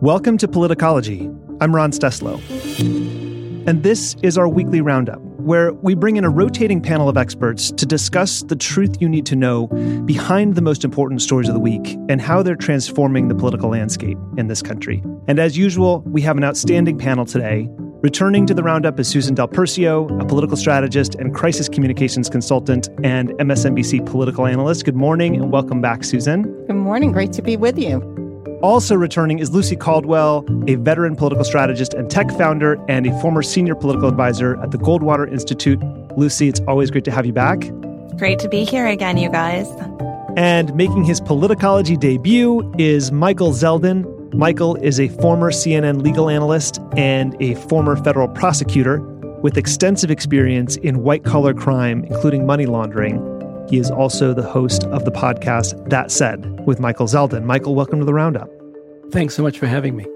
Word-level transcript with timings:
Welcome 0.00 0.38
to 0.38 0.46
Politicology. 0.46 1.26
I'm 1.60 1.74
Ron 1.74 1.90
Steslow. 1.90 2.40
And 3.66 3.82
this 3.82 4.14
is 4.22 4.38
our 4.38 4.48
weekly 4.48 4.80
roundup, 4.80 5.20
where 5.40 5.72
we 5.72 5.96
bring 5.96 6.16
in 6.16 6.22
a 6.22 6.30
rotating 6.30 6.80
panel 6.80 7.08
of 7.08 7.16
experts 7.16 7.72
to 7.72 7.84
discuss 7.84 8.44
the 8.44 8.54
truth 8.54 8.94
you 9.00 9.08
need 9.08 9.26
to 9.26 9.34
know 9.34 9.66
behind 10.06 10.54
the 10.54 10.62
most 10.62 10.84
important 10.84 11.20
stories 11.20 11.48
of 11.48 11.54
the 11.54 11.60
week 11.60 11.96
and 12.08 12.20
how 12.20 12.44
they're 12.44 12.54
transforming 12.54 13.26
the 13.26 13.34
political 13.34 13.70
landscape 13.70 14.16
in 14.36 14.46
this 14.46 14.62
country. 14.62 15.02
And 15.26 15.40
as 15.40 15.58
usual, 15.58 16.04
we 16.06 16.22
have 16.22 16.36
an 16.36 16.44
outstanding 16.44 16.96
panel 16.96 17.24
today. 17.24 17.68
Returning 18.00 18.46
to 18.46 18.54
the 18.54 18.62
roundup 18.62 19.00
is 19.00 19.08
Susan 19.08 19.34
Del 19.34 19.48
Percio, 19.48 20.22
a 20.22 20.24
political 20.24 20.56
strategist 20.56 21.16
and 21.16 21.34
crisis 21.34 21.68
communications 21.68 22.30
consultant 22.30 22.88
and 23.02 23.30
MSNBC 23.30 24.06
political 24.06 24.46
analyst. 24.46 24.84
Good 24.84 24.94
morning 24.94 25.34
and 25.34 25.50
welcome 25.50 25.80
back, 25.80 26.04
Susan. 26.04 26.42
Good 26.68 26.76
morning. 26.76 27.10
Great 27.10 27.32
to 27.32 27.42
be 27.42 27.56
with 27.56 27.76
you. 27.76 28.17
Also 28.62 28.96
returning 28.96 29.38
is 29.38 29.52
Lucy 29.52 29.76
Caldwell, 29.76 30.44
a 30.66 30.74
veteran 30.74 31.14
political 31.14 31.44
strategist 31.44 31.94
and 31.94 32.10
tech 32.10 32.28
founder, 32.32 32.76
and 32.88 33.06
a 33.06 33.20
former 33.20 33.40
senior 33.40 33.76
political 33.76 34.08
advisor 34.08 34.60
at 34.60 34.72
the 34.72 34.78
Goldwater 34.78 35.30
Institute. 35.30 35.80
Lucy, 36.16 36.48
it's 36.48 36.58
always 36.66 36.90
great 36.90 37.04
to 37.04 37.12
have 37.12 37.24
you 37.24 37.32
back. 37.32 37.60
Great 38.16 38.40
to 38.40 38.48
be 38.48 38.64
here 38.64 38.88
again, 38.88 39.16
you 39.16 39.30
guys. 39.30 39.68
And 40.36 40.74
making 40.74 41.04
his 41.04 41.20
politicology 41.20 41.98
debut 41.98 42.68
is 42.78 43.12
Michael 43.12 43.52
Zeldin. 43.52 44.34
Michael 44.34 44.74
is 44.76 44.98
a 44.98 45.06
former 45.06 45.52
CNN 45.52 46.02
legal 46.02 46.28
analyst 46.28 46.80
and 46.96 47.40
a 47.40 47.54
former 47.54 47.96
federal 48.02 48.26
prosecutor 48.26 49.00
with 49.40 49.56
extensive 49.56 50.10
experience 50.10 50.74
in 50.78 51.04
white 51.04 51.22
collar 51.22 51.54
crime, 51.54 52.04
including 52.06 52.44
money 52.44 52.66
laundering. 52.66 53.37
He 53.68 53.78
is 53.78 53.90
also 53.90 54.32
the 54.32 54.42
host 54.42 54.84
of 54.84 55.04
the 55.04 55.10
podcast 55.10 55.90
That 55.90 56.10
Said 56.10 56.66
with 56.66 56.80
Michael 56.80 57.06
Zeldin. 57.06 57.44
Michael, 57.44 57.74
welcome 57.74 57.98
to 57.98 58.04
the 58.06 58.14
Roundup. 58.14 58.48
Thanks 59.10 59.34
so 59.34 59.42
much 59.42 59.58
for 59.58 59.66
having 59.66 59.94
me. 59.94 60.06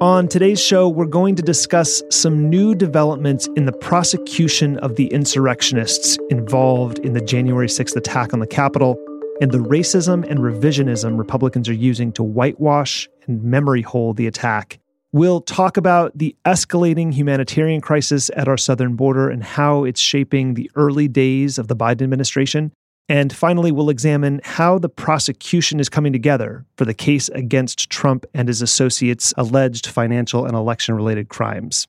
On 0.00 0.26
today's 0.26 0.60
show, 0.60 0.88
we're 0.88 1.04
going 1.04 1.36
to 1.36 1.42
discuss 1.42 2.02
some 2.10 2.50
new 2.50 2.74
developments 2.74 3.48
in 3.54 3.66
the 3.66 3.72
prosecution 3.72 4.76
of 4.78 4.96
the 4.96 5.06
insurrectionists 5.08 6.18
involved 6.30 6.98
in 7.00 7.12
the 7.12 7.20
January 7.20 7.68
6th 7.68 7.94
attack 7.94 8.32
on 8.32 8.40
the 8.40 8.46
Capitol 8.46 8.98
and 9.40 9.52
the 9.52 9.58
racism 9.58 10.28
and 10.28 10.40
revisionism 10.40 11.16
Republicans 11.16 11.68
are 11.68 11.74
using 11.74 12.12
to 12.14 12.24
whitewash 12.24 13.08
and 13.26 13.44
memory 13.44 13.82
hole 13.82 14.14
the 14.14 14.26
attack. 14.26 14.80
We'll 15.12 15.40
talk 15.40 15.76
about 15.76 16.16
the 16.16 16.36
escalating 16.44 17.12
humanitarian 17.12 17.80
crisis 17.80 18.30
at 18.36 18.46
our 18.46 18.56
southern 18.56 18.94
border 18.94 19.28
and 19.28 19.42
how 19.42 19.82
it's 19.84 20.00
shaping 20.00 20.54
the 20.54 20.70
early 20.76 21.08
days 21.08 21.58
of 21.58 21.68
the 21.68 21.74
Biden 21.74 22.02
administration. 22.02 22.72
And 23.10 23.34
finally, 23.34 23.72
we'll 23.72 23.90
examine 23.90 24.40
how 24.44 24.78
the 24.78 24.88
prosecution 24.88 25.80
is 25.80 25.88
coming 25.88 26.12
together 26.12 26.64
for 26.76 26.84
the 26.84 26.94
case 26.94 27.28
against 27.30 27.90
Trump 27.90 28.24
and 28.34 28.46
his 28.46 28.62
associates' 28.62 29.34
alleged 29.36 29.88
financial 29.88 30.46
and 30.46 30.54
election 30.54 30.94
related 30.94 31.28
crimes. 31.28 31.88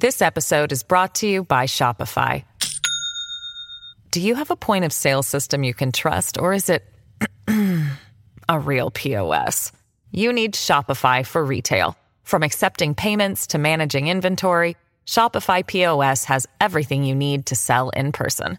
This 0.00 0.20
episode 0.20 0.72
is 0.72 0.82
brought 0.82 1.14
to 1.16 1.28
you 1.28 1.44
by 1.44 1.66
Shopify. 1.66 2.42
Do 4.10 4.20
you 4.20 4.34
have 4.34 4.50
a 4.50 4.56
point 4.56 4.84
of 4.84 4.92
sale 4.92 5.22
system 5.22 5.62
you 5.62 5.72
can 5.72 5.92
trust, 5.92 6.36
or 6.36 6.52
is 6.52 6.68
it 6.68 6.84
a 8.48 8.58
real 8.58 8.90
POS? 8.90 9.70
You 10.10 10.32
need 10.32 10.54
Shopify 10.54 11.24
for 11.24 11.44
retail. 11.44 11.96
From 12.24 12.42
accepting 12.42 12.96
payments 12.96 13.46
to 13.48 13.58
managing 13.58 14.08
inventory, 14.08 14.76
Shopify 15.06 15.64
POS 15.64 16.24
has 16.24 16.48
everything 16.60 17.04
you 17.04 17.14
need 17.14 17.46
to 17.46 17.54
sell 17.54 17.90
in 17.90 18.10
person. 18.10 18.58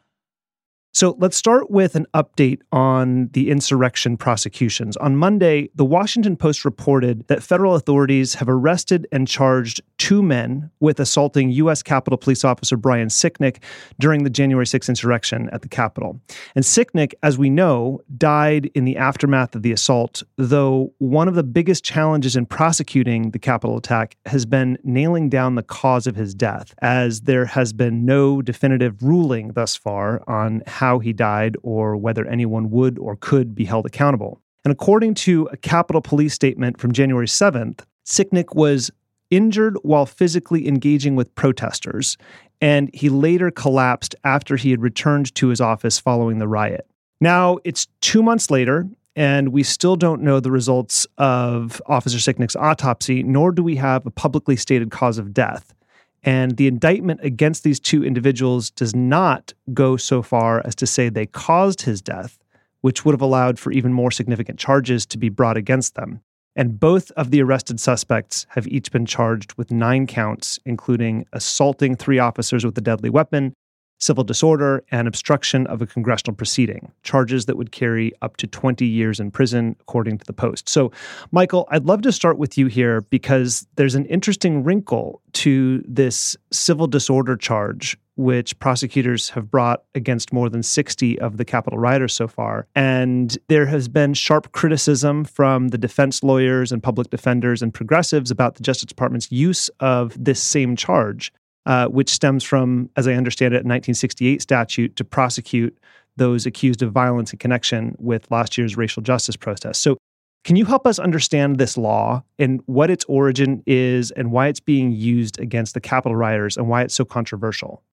So 0.93 1.15
let's 1.19 1.37
start 1.37 1.71
with 1.71 1.95
an 1.95 2.05
update 2.13 2.59
on 2.73 3.29
the 3.31 3.49
insurrection 3.49 4.17
prosecutions. 4.17 4.97
On 4.97 5.15
Monday, 5.15 5.69
the 5.73 5.85
Washington 5.85 6.35
Post 6.35 6.65
reported 6.65 7.25
that 7.29 7.41
federal 7.41 7.75
authorities 7.75 8.35
have 8.35 8.49
arrested 8.49 9.07
and 9.09 9.25
charged 9.25 9.81
two 9.97 10.21
men 10.21 10.69
with 10.81 10.99
assaulting 10.99 11.49
U.S. 11.51 11.81
Capitol 11.81 12.17
Police 12.17 12.43
Officer 12.43 12.75
Brian 12.75 13.07
Sicknick 13.07 13.63
during 13.99 14.23
the 14.23 14.29
January 14.29 14.65
6th 14.65 14.89
insurrection 14.89 15.49
at 15.53 15.61
the 15.61 15.69
Capitol. 15.69 16.19
And 16.55 16.65
Sicknick, 16.65 17.13
as 17.23 17.37
we 17.37 17.49
know, 17.49 18.01
died 18.17 18.69
in 18.75 18.83
the 18.83 18.97
aftermath 18.97 19.55
of 19.55 19.61
the 19.61 19.71
assault, 19.71 20.23
though 20.35 20.93
one 20.97 21.29
of 21.29 21.35
the 21.35 21.43
biggest 21.43 21.85
challenges 21.85 22.35
in 22.35 22.45
prosecuting 22.45 23.31
the 23.31 23.39
Capitol 23.39 23.77
attack 23.77 24.17
has 24.25 24.45
been 24.45 24.77
nailing 24.83 25.29
down 25.29 25.55
the 25.55 25.63
cause 25.63 26.05
of 26.05 26.17
his 26.17 26.33
death, 26.33 26.75
as 26.81 27.21
there 27.21 27.45
has 27.45 27.71
been 27.71 28.05
no 28.05 28.41
definitive 28.41 29.01
ruling 29.01 29.53
thus 29.53 29.77
far 29.77 30.21
on 30.27 30.61
how 30.81 30.97
he 30.97 31.13
died 31.13 31.55
or 31.61 31.95
whether 31.95 32.25
anyone 32.25 32.71
would 32.71 32.97
or 32.97 33.15
could 33.15 33.53
be 33.53 33.65
held 33.65 33.85
accountable. 33.85 34.41
And 34.65 34.71
according 34.71 35.13
to 35.25 35.47
a 35.51 35.57
Capitol 35.57 36.01
Police 36.01 36.33
statement 36.33 36.79
from 36.79 36.91
January 36.91 37.27
7th, 37.27 37.81
Sicknick 38.03 38.55
was 38.55 38.89
injured 39.29 39.77
while 39.83 40.07
physically 40.07 40.67
engaging 40.67 41.15
with 41.15 41.33
protesters, 41.35 42.17
and 42.61 42.89
he 42.95 43.09
later 43.09 43.51
collapsed 43.51 44.15
after 44.23 44.55
he 44.55 44.71
had 44.71 44.81
returned 44.81 45.33
to 45.35 45.49
his 45.49 45.61
office 45.61 45.99
following 45.99 46.39
the 46.39 46.47
riot. 46.47 46.87
Now, 47.19 47.59
it's 47.63 47.87
two 48.01 48.23
months 48.23 48.49
later, 48.49 48.87
and 49.15 49.49
we 49.49 49.61
still 49.61 49.95
don't 49.95 50.23
know 50.23 50.39
the 50.39 50.49
results 50.49 51.05
of 51.19 51.79
Officer 51.85 52.17
Sicknick's 52.17 52.55
autopsy, 52.55 53.21
nor 53.21 53.51
do 53.51 53.61
we 53.61 53.75
have 53.75 54.07
a 54.07 54.11
publicly 54.11 54.55
stated 54.55 54.89
cause 54.89 55.19
of 55.19 55.31
death. 55.31 55.75
And 56.23 56.57
the 56.57 56.67
indictment 56.67 57.19
against 57.23 57.63
these 57.63 57.79
two 57.79 58.03
individuals 58.03 58.69
does 58.69 58.95
not 58.95 59.53
go 59.73 59.97
so 59.97 60.21
far 60.21 60.61
as 60.65 60.75
to 60.75 60.87
say 60.87 61.09
they 61.09 61.25
caused 61.25 61.81
his 61.81 62.01
death, 62.01 62.37
which 62.81 63.03
would 63.03 63.13
have 63.13 63.21
allowed 63.21 63.57
for 63.57 63.71
even 63.71 63.93
more 63.93 64.11
significant 64.11 64.59
charges 64.59 65.05
to 65.07 65.17
be 65.17 65.29
brought 65.29 65.57
against 65.57 65.95
them. 65.95 66.21
And 66.55 66.79
both 66.79 67.11
of 67.11 67.31
the 67.31 67.41
arrested 67.41 67.79
suspects 67.79 68.45
have 68.49 68.67
each 68.67 68.91
been 68.91 69.05
charged 69.05 69.53
with 69.53 69.71
nine 69.71 70.05
counts, 70.05 70.59
including 70.65 71.25
assaulting 71.31 71.95
three 71.95 72.19
officers 72.19 72.65
with 72.65 72.77
a 72.77 72.81
deadly 72.81 73.09
weapon, 73.09 73.53
civil 74.01 74.23
disorder, 74.23 74.83
and 74.91 75.07
obstruction 75.07 75.67
of 75.67 75.81
a 75.81 75.87
congressional 75.87 76.35
proceeding, 76.35 76.91
charges 77.03 77.45
that 77.45 77.55
would 77.55 77.71
carry 77.71 78.11
up 78.21 78.35
to 78.37 78.47
20 78.47 78.85
years 78.85 79.19
in 79.19 79.31
prison, 79.31 79.75
according 79.79 80.17
to 80.17 80.25
the 80.25 80.33
Post. 80.33 80.67
So, 80.67 80.91
Michael, 81.31 81.67
I'd 81.69 81.85
love 81.85 82.01
to 82.01 82.11
start 82.11 82.37
with 82.37 82.57
you 82.57 82.67
here 82.67 83.01
because 83.01 83.67
there's 83.75 83.95
an 83.95 84.05
interesting 84.05 84.63
wrinkle 84.63 85.21
to 85.33 85.83
this 85.87 86.35
civil 86.51 86.87
disorder 86.87 87.37
charge 87.37 87.97
which 88.15 88.57
prosecutors 88.59 89.29
have 89.29 89.49
brought 89.49 89.83
against 89.95 90.33
more 90.33 90.49
than 90.49 90.61
60 90.61 91.17
of 91.19 91.37
the 91.37 91.45
Capitol 91.45 91.79
rioters 91.79 92.13
so 92.13 92.27
far. 92.27 92.67
And 92.75 93.37
there 93.47 93.65
has 93.65 93.87
been 93.87 94.13
sharp 94.13 94.51
criticism 94.51 95.23
from 95.23 95.69
the 95.69 95.77
defense 95.77 96.21
lawyers 96.23 96.71
and 96.71 96.83
public 96.83 97.09
defenders 97.09 97.61
and 97.61 97.73
progressives 97.73 98.29
about 98.29 98.55
the 98.55 98.63
Justice 98.63 98.85
Department's 98.85 99.31
use 99.31 99.69
of 99.79 100.15
this 100.23 100.41
same 100.41 100.75
charge 100.75 101.31
uh, 101.65 101.87
which 101.87 102.09
stems 102.09 102.43
from, 102.43 102.89
as 102.95 103.07
I 103.07 103.13
understand 103.13 103.53
it, 103.53 103.57
a 103.57 103.67
1968 103.67 104.41
statute 104.41 104.95
to 104.95 105.03
prosecute 105.03 105.77
those 106.17 106.45
accused 106.45 106.81
of 106.81 106.91
violence 106.91 107.31
in 107.31 107.39
connection 107.39 107.95
with 107.99 108.29
last 108.31 108.57
year's 108.57 108.75
racial 108.75 109.01
justice 109.01 109.35
protests. 109.35 109.79
So, 109.79 109.97
can 110.43 110.55
you 110.55 110.65
help 110.65 110.87
us 110.87 110.97
understand 110.97 111.59
this 111.59 111.77
law 111.77 112.23
and 112.39 112.61
what 112.65 112.89
its 112.89 113.05
origin 113.05 113.61
is 113.67 114.09
and 114.09 114.31
why 114.31 114.47
it's 114.47 114.59
being 114.59 114.91
used 114.91 115.39
against 115.39 115.75
the 115.75 115.79
Capitol 115.79 116.15
rioters 116.15 116.57
and 116.57 116.67
why 116.67 116.81
it's 116.81 116.95
so 116.95 117.05
controversial? 117.05 117.83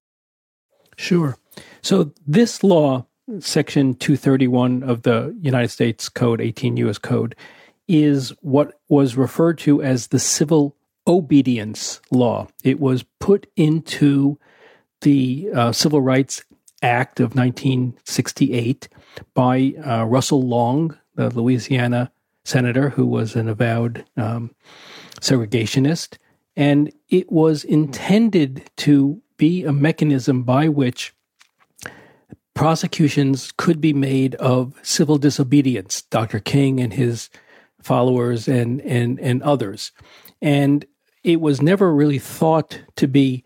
Sure. 0.97 1.37
So, 1.81 2.11
this 2.25 2.63
law, 2.63 3.05
Section 3.39 3.93
231 3.93 4.81
of 4.81 5.03
the 5.03 5.37
United 5.39 5.69
States 5.69 6.09
Code, 6.09 6.41
18 6.41 6.75
U.S. 6.77 6.97
Code, 6.97 7.35
is 7.87 8.29
what 8.41 8.79
was 8.89 9.15
referred 9.15 9.59
to 9.59 9.81
as 9.83 10.07
the 10.07 10.19
Civil 10.19 10.75
obedience 11.09 11.99
law. 12.11 12.47
It 12.63 12.79
was 12.79 13.03
put 13.19 13.47
into 13.55 14.37
the 15.01 15.49
uh, 15.53 15.71
Civil 15.71 16.01
Rights 16.01 16.43
Act 16.81 17.19
of 17.19 17.35
1968 17.35 18.87
by 19.33 19.73
uh, 19.85 20.05
Russell 20.05 20.43
Long, 20.47 20.97
the 21.15 21.29
Louisiana 21.29 22.11
senator 22.45 22.89
who 22.89 23.05
was 23.05 23.35
an 23.35 23.49
avowed 23.49 24.05
um, 24.15 24.55
segregationist, 25.19 26.17
and 26.55 26.91
it 27.09 27.31
was 27.31 27.63
intended 27.63 28.69
to 28.77 29.21
be 29.37 29.65
a 29.65 29.73
mechanism 29.73 30.43
by 30.43 30.67
which 30.67 31.13
prosecutions 32.53 33.51
could 33.57 33.81
be 33.81 33.93
made 33.93 34.35
of 34.35 34.77
civil 34.83 35.17
disobedience, 35.17 36.03
Dr. 36.03 36.39
King 36.39 36.79
and 36.79 36.93
his 36.93 37.29
followers 37.81 38.47
and, 38.47 38.81
and, 38.81 39.19
and 39.19 39.41
others. 39.43 39.91
And 40.41 40.85
it 41.23 41.41
was 41.41 41.61
never 41.61 41.93
really 41.93 42.19
thought 42.19 42.81
to 42.95 43.07
be 43.07 43.43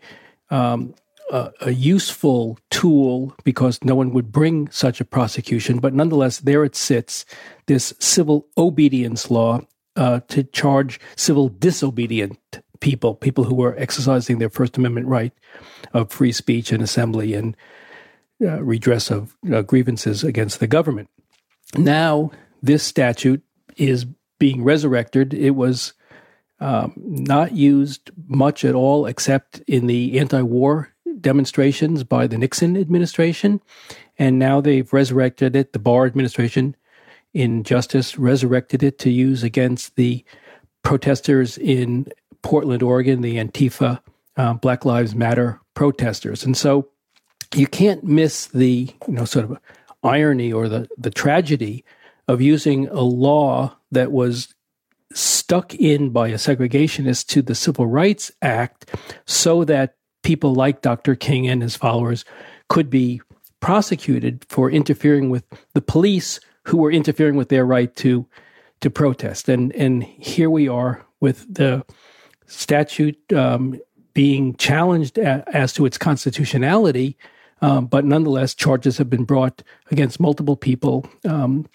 um, 0.50 0.94
a, 1.30 1.50
a, 1.62 1.70
useful 1.72 2.58
tool 2.70 3.34
because 3.44 3.82
no 3.82 3.94
one 3.94 4.12
would 4.12 4.30
bring 4.30 4.70
such 4.70 5.00
a 5.00 5.04
prosecution. 5.04 5.78
But 5.78 5.94
nonetheless, 5.94 6.38
there 6.38 6.64
it 6.64 6.76
sits 6.76 7.24
this 7.66 7.94
civil 7.98 8.46
obedience 8.56 9.30
law 9.30 9.62
uh, 9.96 10.20
to 10.28 10.44
charge 10.44 11.00
civil 11.16 11.48
disobedient 11.48 12.38
people, 12.80 13.14
people 13.14 13.44
who 13.44 13.54
were 13.54 13.74
exercising 13.78 14.38
their 14.38 14.50
First 14.50 14.76
Amendment 14.76 15.06
right 15.06 15.32
of 15.92 16.12
free 16.12 16.32
speech 16.32 16.72
and 16.72 16.82
assembly 16.82 17.34
and 17.34 17.56
uh, 18.42 18.62
redress 18.62 19.10
of 19.10 19.36
uh, 19.52 19.62
grievances 19.62 20.22
against 20.22 20.60
the 20.60 20.66
government. 20.66 21.08
Now, 21.76 22.30
this 22.62 22.82
statute 22.82 23.42
is 23.76 24.06
being 24.38 24.62
resurrected. 24.62 25.32
It 25.32 25.50
was 25.50 25.94
um, 26.60 26.92
not 26.96 27.52
used 27.52 28.10
much 28.26 28.64
at 28.64 28.74
all 28.74 29.06
except 29.06 29.60
in 29.66 29.86
the 29.86 30.18
anti 30.18 30.42
war 30.42 30.94
demonstrations 31.20 32.04
by 32.04 32.26
the 32.26 32.38
Nixon 32.38 32.76
administration. 32.76 33.60
And 34.18 34.38
now 34.38 34.60
they've 34.60 34.92
resurrected 34.92 35.56
it. 35.56 35.72
The 35.72 35.78
Barr 35.78 36.06
administration, 36.06 36.76
in 37.32 37.64
justice, 37.64 38.16
resurrected 38.18 38.82
it 38.82 38.98
to 39.00 39.10
use 39.10 39.42
against 39.42 39.96
the 39.96 40.24
protesters 40.82 41.58
in 41.58 42.06
Portland, 42.42 42.82
Oregon, 42.82 43.22
the 43.22 43.36
Antifa 43.36 44.00
uh, 44.36 44.52
Black 44.54 44.84
Lives 44.84 45.14
Matter 45.14 45.60
protesters. 45.74 46.44
And 46.44 46.56
so 46.56 46.88
you 47.54 47.66
can't 47.66 48.04
miss 48.04 48.46
the 48.46 48.94
you 49.08 49.14
know 49.14 49.24
sort 49.24 49.50
of 49.50 49.58
irony 50.02 50.52
or 50.52 50.68
the 50.68 50.88
the 50.98 51.10
tragedy 51.10 51.84
of 52.28 52.40
using 52.40 52.88
a 52.88 53.00
law 53.00 53.76
that 53.90 54.12
was 54.12 54.53
stuck 55.14 55.74
in 55.74 56.10
by 56.10 56.28
a 56.28 56.34
segregationist 56.34 57.26
to 57.28 57.42
the 57.42 57.54
Civil 57.54 57.86
Rights 57.86 58.30
Act 58.42 58.90
so 59.26 59.64
that 59.64 59.96
people 60.22 60.54
like 60.54 60.82
Dr. 60.82 61.14
King 61.14 61.48
and 61.48 61.62
his 61.62 61.76
followers 61.76 62.24
could 62.68 62.90
be 62.90 63.20
prosecuted 63.60 64.44
for 64.48 64.70
interfering 64.70 65.30
with 65.30 65.44
the 65.72 65.80
police 65.80 66.40
who 66.64 66.78
were 66.78 66.90
interfering 66.90 67.36
with 67.36 67.48
their 67.48 67.64
right 67.64 67.94
to 67.96 68.26
to 68.80 68.90
protest. 68.90 69.48
And 69.48 69.72
and 69.74 70.02
here 70.02 70.50
we 70.50 70.68
are 70.68 71.04
with 71.20 71.46
the 71.52 71.84
statute 72.46 73.32
um, 73.32 73.80
being 74.12 74.54
challenged 74.56 75.18
a, 75.18 75.44
as 75.56 75.72
to 75.74 75.86
its 75.86 75.98
constitutionality, 75.98 77.16
um, 77.62 77.86
but 77.86 78.04
nonetheless, 78.04 78.54
charges 78.54 78.98
have 78.98 79.08
been 79.08 79.24
brought 79.24 79.62
against 79.90 80.20
multiple 80.20 80.56
people 80.56 81.08
um, 81.26 81.66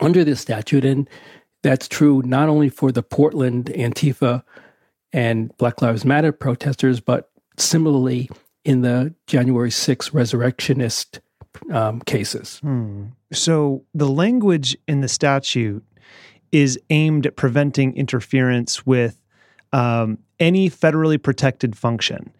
under 0.00 0.24
this 0.24 0.40
statute, 0.40 0.84
and 0.84 1.08
that's 1.68 1.86
true 1.86 2.22
not 2.24 2.48
only 2.48 2.70
for 2.70 2.90
the 2.90 3.02
Portland 3.02 3.66
Antifa 3.66 4.42
and 5.12 5.54
Black 5.58 5.82
Lives 5.82 6.02
Matter 6.02 6.32
protesters, 6.32 6.98
but 6.98 7.30
similarly 7.58 8.30
in 8.64 8.80
the 8.80 9.14
January 9.26 9.68
6th 9.68 10.14
resurrectionist 10.14 11.20
um, 11.70 12.00
cases. 12.00 12.58
Hmm. 12.60 13.08
So 13.34 13.84
the 13.92 14.08
language 14.08 14.78
in 14.86 15.02
the 15.02 15.08
statute 15.08 15.84
is 16.52 16.80
aimed 16.88 17.26
at 17.26 17.36
preventing 17.36 17.94
interference 17.96 18.86
with 18.86 19.20
um, 19.74 20.18
any 20.40 20.70
federally 20.70 21.22
protected 21.22 21.76
function. 21.76 22.32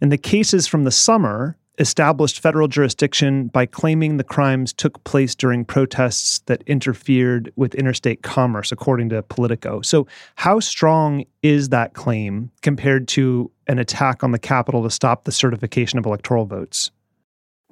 And 0.00 0.12
the 0.12 0.18
cases 0.18 0.68
from 0.68 0.84
the 0.84 0.92
summer 0.92 1.58
established 1.78 2.40
federal 2.40 2.68
jurisdiction 2.68 3.48
by 3.48 3.66
claiming 3.66 4.16
the 4.16 4.24
crimes 4.24 4.72
took 4.72 5.02
place 5.04 5.34
during 5.34 5.64
protests 5.64 6.40
that 6.46 6.62
interfered 6.66 7.52
with 7.56 7.74
interstate 7.74 8.22
commerce, 8.22 8.72
according 8.72 9.08
to 9.10 9.22
Politico. 9.22 9.80
So, 9.82 10.06
how 10.36 10.60
strong 10.60 11.24
is 11.42 11.68
that 11.70 11.94
claim 11.94 12.50
compared 12.62 13.08
to 13.08 13.50
an 13.66 13.78
attack 13.78 14.24
on 14.24 14.32
the 14.32 14.38
Capitol 14.38 14.82
to 14.82 14.90
stop 14.90 15.24
the 15.24 15.32
certification 15.32 15.98
of 15.98 16.06
electoral 16.06 16.46
votes? 16.46 16.90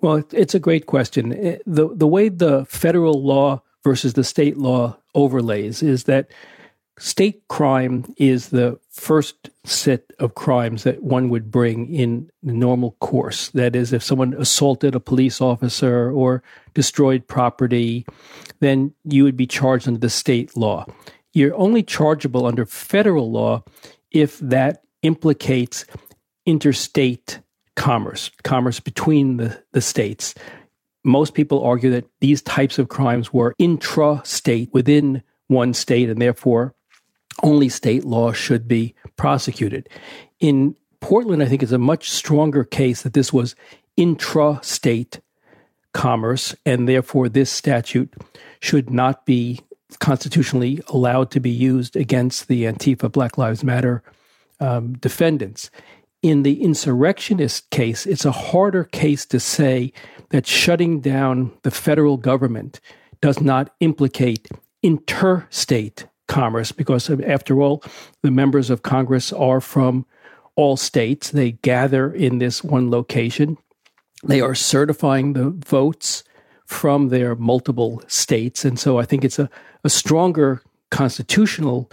Well, 0.01 0.23
it's 0.33 0.55
a 0.55 0.61
great 0.61 0.87
question. 0.87 1.31
The, 1.67 1.91
the 1.95 2.07
way 2.07 2.29
the 2.29 2.67
federal 2.67 3.23
law 3.23 3.63
versus 3.83 4.13
the 4.13 4.25
state 4.25 4.59
law 4.59 4.99
overlays 5.15 5.83
is 5.83 6.05
that 6.05 6.31
State 6.99 7.47
crime 7.49 8.07
is 8.17 8.49
the 8.49 8.79
first 8.91 9.51
set 9.65 10.05
of 10.19 10.35
crimes 10.35 10.85
that 10.85 11.03
one 11.03 11.29
would 11.29 11.51
bring 11.51 11.95
in 11.95 12.31
the 12.43 12.55
normal 12.55 12.93
course. 13.01 13.51
That 13.51 13.77
is, 13.77 13.93
if 13.93 14.03
someone 14.03 14.33
assaulted 14.33 14.95
a 14.95 15.01
police 15.01 15.43
officer 15.43 16.11
or 16.11 16.43
destroyed 16.73 17.29
property, 17.29 18.07
then 18.61 18.95
you 19.05 19.25
would 19.25 19.37
be 19.37 19.47
charged 19.47 19.87
under 19.87 20.01
the 20.01 20.09
state 20.09 20.57
law. 20.57 20.87
You're 21.35 21.55
only 21.57 21.83
chargeable 21.83 22.47
under 22.47 22.65
federal 22.65 23.31
law 23.31 23.63
if 24.11 24.39
that 24.39 24.83
implicates 25.03 25.85
interstate 26.47 27.41
commerce, 27.75 28.31
commerce 28.43 28.81
between 28.81 29.37
the, 29.37 29.63
the 29.73 29.83
states. 29.83 30.35
Most 31.05 31.35
people 31.35 31.63
argue 31.63 31.91
that 31.91 32.07
these 32.21 32.41
types 32.41 32.79
of 32.79 32.89
crimes 32.89 33.35
were 33.35 33.55
intra-state 33.59 34.71
within 34.73 35.23
one 35.49 35.75
state 35.75 36.09
and 36.09 36.23
therefore 36.23 36.75
only 37.43 37.69
state 37.69 38.05
law 38.05 38.33
should 38.33 38.67
be 38.67 38.95
prosecuted. 39.17 39.89
In 40.41 40.77
Portland, 41.01 41.43
I 41.43 41.47
think 41.47 41.63
it's 41.63 41.73
a 41.73 41.79
much 41.79 42.11
stronger 42.11 42.65
case 42.65 43.03
that 43.03 43.13
this 43.13 43.33
was 43.33 43.55
intra-state 43.97 45.21
commerce, 45.93 46.55
and 46.65 46.89
therefore 46.89 47.29
this 47.29 47.51
statute 47.51 48.13
should 48.61 48.91
not 48.91 49.25
be 49.25 49.61
constitutionally 49.99 50.81
allowed 50.89 51.31
to 51.31 51.41
be 51.41 51.51
used 51.51 51.97
against 51.97 52.49
the 52.49 52.65
Antifa 52.65 53.11
Black 53.11 53.39
Lives 53.39 53.65
Matter 53.65 54.03
um, 54.61 54.95
defendants. 54.99 55.71
In 56.23 56.43
the 56.43 56.63
insurrectionist 56.63 57.71
case, 57.71 58.05
it's 58.07 58.25
a 58.25 58.33
harder 58.33 58.85
case 58.85 59.25
to 59.27 59.39
say 59.39 59.93
that 60.31 60.47
shutting 60.47 61.01
down 61.01 61.53
the 61.63 61.71
federal 61.71 62.17
government 62.17 62.81
does 63.21 63.41
not 63.41 63.75
implicate 63.81 64.49
interstate 64.83 66.07
commerce 66.29 66.73
because, 66.73 67.09
after 67.11 67.61
all, 67.61 67.83
the 68.23 68.31
members 68.31 68.71
of 68.71 68.83
Congress 68.83 69.33
are 69.33 69.61
from 69.61 70.07
all 70.55 70.77
states. 70.77 71.31
They 71.31 71.53
gather 71.53 72.13
in 72.13 72.39
this 72.39 72.65
one 72.65 72.91
location. 72.91 73.59
They 74.25 74.41
are 74.41 74.55
certifying 74.55 75.35
the 75.35 75.51
votes 75.51 76.25
from 76.65 77.09
their 77.09 77.37
multiple 77.37 78.03
states. 78.09 78.65
And 78.65 78.79
so 78.79 78.99
I 78.99 79.05
think 79.05 79.25
it's 79.25 79.39
a, 79.39 79.49
a 79.85 79.89
stronger 79.89 80.63
constitutional 80.91 81.91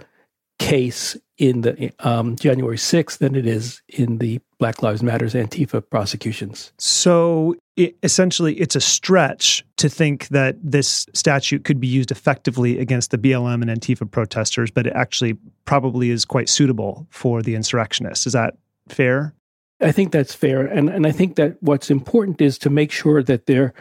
case 0.58 1.16
in 1.38 1.60
the 1.62 1.92
um, 2.00 2.36
January 2.36 2.76
6th 2.76 3.18
than 3.18 3.34
it 3.34 3.46
is 3.46 3.82
in 3.88 4.18
the 4.18 4.40
Black 4.64 4.82
Lives 4.82 5.02
Matters 5.02 5.34
Antifa 5.34 5.82
prosecutions. 5.90 6.72
So 6.78 7.54
it, 7.76 7.98
essentially, 8.02 8.54
it's 8.54 8.74
a 8.74 8.80
stretch 8.80 9.62
to 9.76 9.90
think 9.90 10.28
that 10.28 10.56
this 10.62 11.04
statute 11.12 11.64
could 11.64 11.78
be 11.78 11.86
used 11.86 12.10
effectively 12.10 12.78
against 12.78 13.10
the 13.10 13.18
BLM 13.18 13.60
and 13.60 13.66
Antifa 13.66 14.10
protesters, 14.10 14.70
but 14.70 14.86
it 14.86 14.94
actually 14.94 15.36
probably 15.66 16.08
is 16.08 16.24
quite 16.24 16.48
suitable 16.48 17.06
for 17.10 17.42
the 17.42 17.54
insurrectionists. 17.54 18.26
Is 18.26 18.32
that 18.32 18.56
fair? 18.88 19.34
I 19.82 19.92
think 19.92 20.12
that's 20.12 20.34
fair. 20.34 20.62
And, 20.62 20.88
and 20.88 21.06
I 21.06 21.12
think 21.12 21.36
that 21.36 21.62
what's 21.62 21.90
important 21.90 22.40
is 22.40 22.56
to 22.60 22.70
make 22.70 22.90
sure 22.90 23.22
that 23.22 23.44
there 23.44 23.74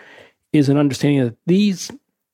is 0.52 0.68
an 0.68 0.76
understanding 0.76 1.24
that 1.24 1.38
these 1.46 1.92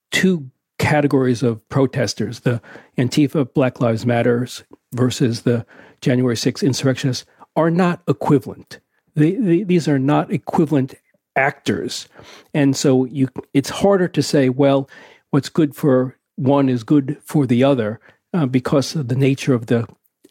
two 0.10 0.50
categories 0.80 1.44
of 1.44 1.70
protesters, 1.70 2.40
the 2.40 2.60
Antifa 2.98 3.54
Black 3.54 3.80
Lives 3.80 4.08
Matters 4.08 4.64
versus 4.92 5.44
the 5.44 5.68
January 6.02 6.36
6th 6.36 6.64
insurrectionists, 6.66 7.28
are 7.56 7.72
not 7.72 8.02
equivalent. 8.08 8.80
They, 9.16 9.36
they, 9.36 9.64
these 9.64 9.88
are 9.88 10.00
not 10.00 10.32
equivalent 10.32 10.96
actors. 11.36 12.08
And 12.54 12.76
so 12.76 13.06
you 13.06 13.30
it's 13.54 13.70
harder 13.70 14.08
to 14.08 14.24
say, 14.24 14.50
well, 14.50 14.90
what's 15.32 15.50
good 15.50 15.76
for 15.76 16.18
one 16.36 16.70
is 16.70 16.84
good 16.84 17.18
for 17.24 17.46
the 17.46 17.64
other 17.64 18.00
uh, 18.34 18.46
because 18.46 18.96
of 18.96 19.08
the 19.08 19.16
nature 19.16 19.54
of 19.54 19.68
the 19.68 19.88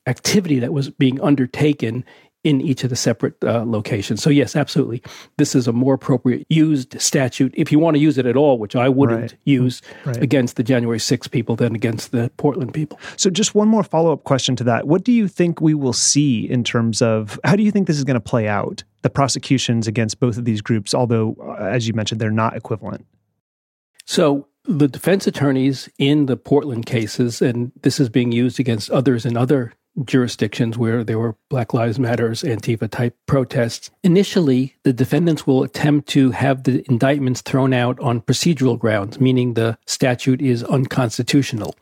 activity 0.07 0.59
that 0.59 0.73
was 0.73 0.91
being 0.91 1.21
undertaken 1.21 2.05
in 2.45 2.61
each 2.61 2.85
of 2.85 2.91
the 2.91 2.97
separate 2.97 3.35
uh, 3.43 3.65
locations. 3.65 4.23
So 4.23 4.31
yes, 4.31 4.55
absolutely, 4.55 5.03
this 5.37 5.55
is 5.55 5.67
a 5.67 5.73
more 5.73 5.95
appropriate 5.95 6.47
used 6.49 7.01
statute 7.01 7.53
if 7.57 7.73
you 7.73 7.79
want 7.79 7.97
to 7.97 8.01
use 8.01 8.17
it 8.17 8.27
at 8.27 8.37
all, 8.37 8.59
which 8.59 8.77
I 8.77 8.89
wouldn't 8.89 9.21
right. 9.21 9.37
use 9.45 9.83
right. 10.05 10.17
against 10.23 10.57
the 10.57 10.63
January 10.63 11.01
6 11.01 11.29
people 11.29 11.57
than 11.57 11.75
against 11.75 12.13
the 12.13 12.31
Portland 12.37 12.73
people. 12.73 12.99
So 13.17 13.31
just 13.31 13.55
one 13.55 13.69
more 13.69 13.83
follow 13.83 14.13
up 14.13 14.25
question 14.25 14.57
to 14.57 14.65
that: 14.65 14.87
What 14.87 15.05
do 15.05 15.13
you 15.13 15.29
think 15.29 15.61
we 15.61 15.75
will 15.75 15.93
see 15.93 16.49
in 16.49 16.65
terms 16.65 17.03
of 17.03 17.41
how 17.45 17.57
do 17.57 17.63
you 17.63 17.71
think 17.71 17.87
this 17.87 17.99
is 17.99 18.05
going 18.05 18.15
to 18.15 18.21
play 18.21 18.49
out? 18.49 18.85
The 19.03 19.11
prosecutions 19.11 19.87
against 19.87 20.19
both 20.19 20.39
of 20.39 20.45
these 20.45 20.61
groups, 20.61 20.93
although 20.93 21.37
uh, 21.41 21.63
as 21.63 21.87
you 21.87 21.95
mentioned, 21.95 22.21
they're 22.21 22.31
not 22.33 22.57
equivalent. 22.57 23.07
So 24.07 24.49
the 24.65 24.89
defense 24.89 25.27
attorneys 25.27 25.89
in 25.99 26.27
the 26.27 26.37
Portland 26.37 26.87
cases, 26.87 27.41
and 27.41 27.73
this 27.83 27.99
is 27.99 28.09
being 28.09 28.33
used 28.33 28.61
against 28.61 28.91
others 28.91 29.25
in 29.25 29.37
other 29.37 29.73
jurisdictions 30.05 30.79
where 30.79 31.05
there 31.05 31.19
were 31.19 31.37
Black 31.49 31.75
Lives 31.75 31.99
Matters, 31.99 32.43
Antifa 32.43 32.91
type 32.91 33.17
protests. 33.27 33.91
Initially, 34.03 34.75
the 34.83 34.93
defendants 34.93 35.47
will 35.47 35.63
attempt 35.63 36.09
to 36.11 36.31
have 36.31 36.65
the 36.65 36.85
indictments 36.89 37.41
thrown 37.41 37.73
out 37.73 37.99
on 38.01 38.21
procedural 38.21 38.79
grounds, 38.79 39.21
meaning 39.21 39.55
the 39.55 39.79
statute 39.87 40.41
is 40.41 40.65
unconstitutional. 40.65 41.75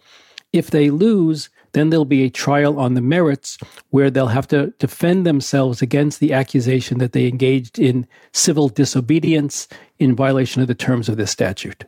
If 0.52 0.70
they 0.70 0.90
lose, 0.90 1.50
then 1.73 1.90
there'll 1.90 2.06
be 2.06 2.25
a 2.25 2.30
trial 2.30 2.78
on 2.78 2.94
the 2.94 3.02
merits 3.02 3.58
where 3.90 4.11
they'll 4.11 4.28
have 4.28 4.49
to 4.49 4.73
defend 4.78 5.26
themselves 5.26 5.82
against 5.82 6.20
the 6.20 6.32
accusation 6.32 6.99
that 6.99 7.12
they 7.12 7.26
engaged 7.26 7.78
in 7.78 8.06
civil 8.32 8.68
disobedience 8.68 9.68
in 9.99 10.16
violation 10.16 10.62
of 10.62 10.68
the 10.68 10.75
terms 10.75 11.08
of 11.08 11.16
this 11.18 11.30
statute. 11.30 11.85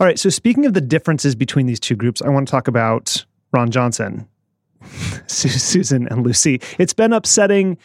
All 0.00 0.06
right. 0.06 0.18
So, 0.18 0.28
speaking 0.28 0.66
of 0.66 0.74
the 0.74 0.80
differences 0.80 1.34
between 1.34 1.66
these 1.66 1.80
two 1.80 1.94
groups, 1.94 2.20
I 2.20 2.28
want 2.28 2.46
to 2.48 2.50
talk 2.50 2.68
about 2.68 3.24
Ron 3.52 3.70
Johnson, 3.70 4.28
Susan, 5.26 6.08
and 6.08 6.24
Lucy. 6.24 6.60
It's 6.78 6.92
been 6.92 7.12
upsetting, 7.12 7.78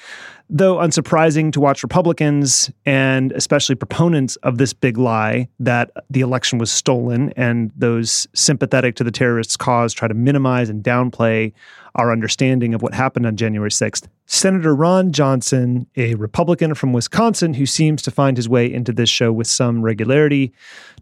though 0.49 0.77
unsurprising, 0.77 1.51
to 1.53 1.59
watch 1.59 1.83
Republicans 1.83 2.71
and 2.85 3.31
especially 3.33 3.75
proponents 3.75 4.35
of 4.37 4.57
this 4.57 4.73
big 4.73 4.97
lie 4.97 5.47
that 5.59 5.91
the 6.09 6.21
election 6.21 6.59
was 6.59 6.71
stolen 6.71 7.33
and 7.35 7.71
those 7.75 8.27
sympathetic 8.33 8.95
to 8.95 9.03
the 9.03 9.11
terrorists' 9.11 9.57
cause 9.57 9.93
try 9.93 10.07
to 10.07 10.13
minimize 10.13 10.69
and 10.69 10.83
downplay 10.83 11.53
our 11.99 12.13
understanding 12.13 12.73
of 12.73 12.81
what 12.81 12.93
happened 12.93 13.25
on 13.25 13.35
January 13.35 13.69
6th. 13.69 14.07
Senator 14.25 14.73
Ron 14.73 15.11
Johnson, 15.11 15.85
a 15.97 16.15
Republican 16.15 16.73
from 16.73 16.93
Wisconsin 16.93 17.53
who 17.53 17.65
seems 17.65 18.01
to 18.03 18.11
find 18.11 18.37
his 18.37 18.47
way 18.47 18.71
into 18.71 18.93
this 18.93 19.09
show 19.09 19.33
with 19.33 19.47
some 19.47 19.81
regularity, 19.81 20.53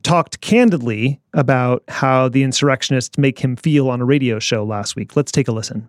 talked 0.02 0.42
candidly 0.42 1.22
about 1.34 1.84
how 1.88 2.28
the 2.28 2.42
insurrectionists 2.42 3.18
make 3.18 3.38
him 3.38 3.56
feel 3.56 3.90
on 3.90 4.02
a 4.02 4.06
radio 4.06 4.40
show 4.40 4.64
last 4.64 4.96
week. 4.96 5.16
Let's 5.16 5.32
take 5.32 5.48
a 5.48 5.52
listen. 5.52 5.88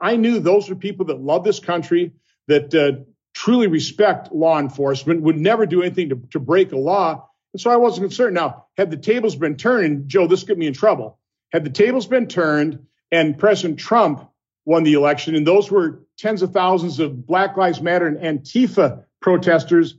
I 0.00 0.16
knew 0.16 0.40
those 0.40 0.70
are 0.70 0.74
people 0.74 1.04
that 1.06 1.20
love 1.20 1.44
this 1.44 1.60
country, 1.60 2.12
that 2.48 2.74
uh, 2.74 3.04
truly 3.34 3.66
respect 3.66 4.32
law 4.32 4.58
enforcement, 4.58 5.20
would 5.20 5.36
never 5.36 5.66
do 5.66 5.82
anything 5.82 6.08
to, 6.08 6.20
to 6.30 6.40
break 6.40 6.72
a 6.72 6.78
law. 6.78 7.28
And 7.52 7.60
so 7.60 7.70
I 7.70 7.76
wasn't 7.76 8.06
concerned. 8.08 8.34
Now, 8.34 8.64
had 8.78 8.90
the 8.90 8.96
tables 8.96 9.36
been 9.36 9.56
turned, 9.56 10.08
Joe, 10.08 10.26
this 10.26 10.44
get 10.44 10.56
me 10.56 10.66
in 10.66 10.72
trouble. 10.72 11.18
Had 11.52 11.64
the 11.64 11.70
tables 11.70 12.06
been 12.06 12.26
turned 12.26 12.86
and 13.14 13.38
President 13.38 13.78
Trump 13.78 14.28
won 14.64 14.82
the 14.82 14.94
election, 14.94 15.36
and 15.36 15.46
those 15.46 15.70
were 15.70 16.00
tens 16.18 16.42
of 16.42 16.52
thousands 16.52 16.98
of 16.98 17.24
Black 17.26 17.56
Lives 17.56 17.80
Matter 17.80 18.08
and 18.08 18.18
Antifa 18.18 19.04
protesters, 19.22 19.94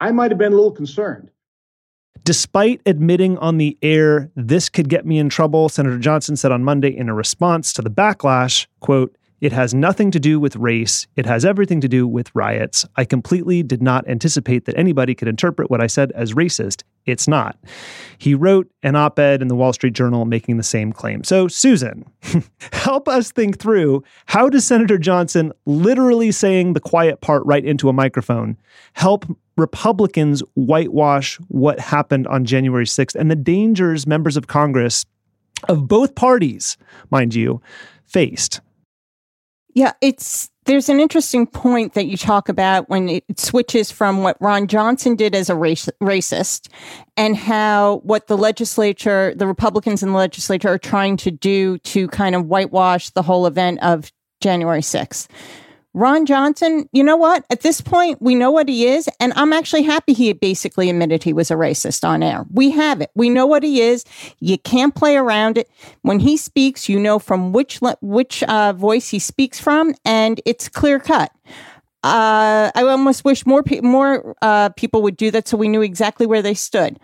I 0.00 0.12
might 0.12 0.30
have 0.30 0.38
been 0.38 0.52
a 0.52 0.56
little 0.56 0.72
concerned. 0.72 1.30
Despite 2.24 2.80
admitting 2.86 3.36
on 3.38 3.58
the 3.58 3.76
air 3.82 4.30
this 4.34 4.70
could 4.70 4.88
get 4.88 5.04
me 5.04 5.18
in 5.18 5.28
trouble, 5.28 5.68
Senator 5.68 5.98
Johnson 5.98 6.36
said 6.36 6.52
on 6.52 6.64
Monday 6.64 6.88
in 6.88 7.10
a 7.10 7.14
response 7.14 7.70
to 7.74 7.82
the 7.82 7.90
backlash, 7.90 8.66
quote, 8.80 9.14
it 9.44 9.52
has 9.52 9.74
nothing 9.74 10.10
to 10.10 10.18
do 10.18 10.40
with 10.40 10.56
race. 10.56 11.06
It 11.16 11.26
has 11.26 11.44
everything 11.44 11.82
to 11.82 11.88
do 11.88 12.08
with 12.08 12.34
riots. 12.34 12.86
I 12.96 13.04
completely 13.04 13.62
did 13.62 13.82
not 13.82 14.08
anticipate 14.08 14.64
that 14.64 14.78
anybody 14.78 15.14
could 15.14 15.28
interpret 15.28 15.70
what 15.70 15.82
I 15.82 15.86
said 15.86 16.12
as 16.12 16.32
racist. 16.32 16.82
It's 17.04 17.28
not. 17.28 17.58
He 18.16 18.34
wrote 18.34 18.70
an 18.82 18.96
op 18.96 19.18
ed 19.18 19.42
in 19.42 19.48
the 19.48 19.54
Wall 19.54 19.74
Street 19.74 19.92
Journal 19.92 20.24
making 20.24 20.56
the 20.56 20.62
same 20.62 20.94
claim. 20.94 21.24
So, 21.24 21.46
Susan, 21.46 22.10
help 22.72 23.06
us 23.06 23.32
think 23.32 23.58
through 23.58 24.02
how 24.24 24.48
does 24.48 24.64
Senator 24.64 24.96
Johnson 24.96 25.52
literally 25.66 26.32
saying 26.32 26.72
the 26.72 26.80
quiet 26.80 27.20
part 27.20 27.44
right 27.44 27.66
into 27.66 27.90
a 27.90 27.92
microphone 27.92 28.56
help 28.94 29.26
Republicans 29.58 30.42
whitewash 30.54 31.36
what 31.48 31.78
happened 31.78 32.26
on 32.28 32.46
January 32.46 32.86
6th 32.86 33.14
and 33.14 33.30
the 33.30 33.36
dangers 33.36 34.06
members 34.06 34.38
of 34.38 34.46
Congress 34.46 35.04
of 35.68 35.86
both 35.86 36.14
parties, 36.14 36.78
mind 37.10 37.34
you, 37.34 37.60
faced? 38.06 38.62
Yeah, 39.74 39.92
it's 40.00 40.50
there's 40.66 40.88
an 40.88 41.00
interesting 41.00 41.46
point 41.46 41.94
that 41.94 42.06
you 42.06 42.16
talk 42.16 42.48
about 42.48 42.88
when 42.88 43.08
it 43.08 43.38
switches 43.38 43.90
from 43.90 44.22
what 44.22 44.40
Ron 44.40 44.66
Johnson 44.66 45.14
did 45.14 45.34
as 45.34 45.50
a 45.50 45.54
race, 45.54 45.90
racist 46.02 46.68
and 47.16 47.36
how 47.36 48.00
what 48.04 48.28
the 48.28 48.36
legislature, 48.36 49.34
the 49.36 49.46
Republicans 49.46 50.02
in 50.02 50.12
the 50.12 50.16
legislature 50.16 50.68
are 50.68 50.78
trying 50.78 51.16
to 51.18 51.30
do 51.30 51.78
to 51.78 52.08
kind 52.08 52.34
of 52.34 52.46
whitewash 52.46 53.10
the 53.10 53.22
whole 53.22 53.46
event 53.46 53.80
of 53.82 54.10
January 54.40 54.80
6th. 54.80 55.26
Ron 55.94 56.26
Johnson, 56.26 56.88
you 56.92 57.04
know 57.04 57.16
what? 57.16 57.44
At 57.50 57.60
this 57.60 57.80
point, 57.80 58.20
we 58.20 58.34
know 58.34 58.50
what 58.50 58.68
he 58.68 58.86
is. 58.86 59.08
And 59.20 59.32
I'm 59.36 59.52
actually 59.52 59.82
happy 59.82 60.12
he 60.12 60.32
basically 60.32 60.90
admitted 60.90 61.22
he 61.22 61.32
was 61.32 61.52
a 61.52 61.54
racist 61.54 62.06
on 62.06 62.22
air. 62.22 62.44
We 62.52 62.72
have 62.72 63.00
it. 63.00 63.10
We 63.14 63.30
know 63.30 63.46
what 63.46 63.62
he 63.62 63.80
is. 63.80 64.04
You 64.40 64.58
can't 64.58 64.94
play 64.94 65.16
around 65.16 65.56
it. 65.56 65.70
When 66.02 66.18
he 66.18 66.36
speaks, 66.36 66.88
you 66.88 66.98
know 66.98 67.20
from 67.20 67.52
which, 67.52 67.78
which 68.02 68.42
uh, 68.42 68.72
voice 68.72 69.08
he 69.08 69.20
speaks 69.20 69.60
from, 69.60 69.94
and 70.04 70.40
it's 70.44 70.68
clear 70.68 70.98
cut. 70.98 71.30
Uh, 72.02 72.70
I 72.74 72.82
almost 72.82 73.24
wish 73.24 73.46
more, 73.46 73.62
pe- 73.62 73.80
more 73.80 74.34
uh, 74.42 74.70
people 74.70 75.00
would 75.02 75.16
do 75.16 75.30
that 75.30 75.48
so 75.48 75.56
we 75.56 75.68
knew 75.68 75.80
exactly 75.80 76.26
where 76.26 76.42
they 76.42 76.54
stood. 76.54 76.98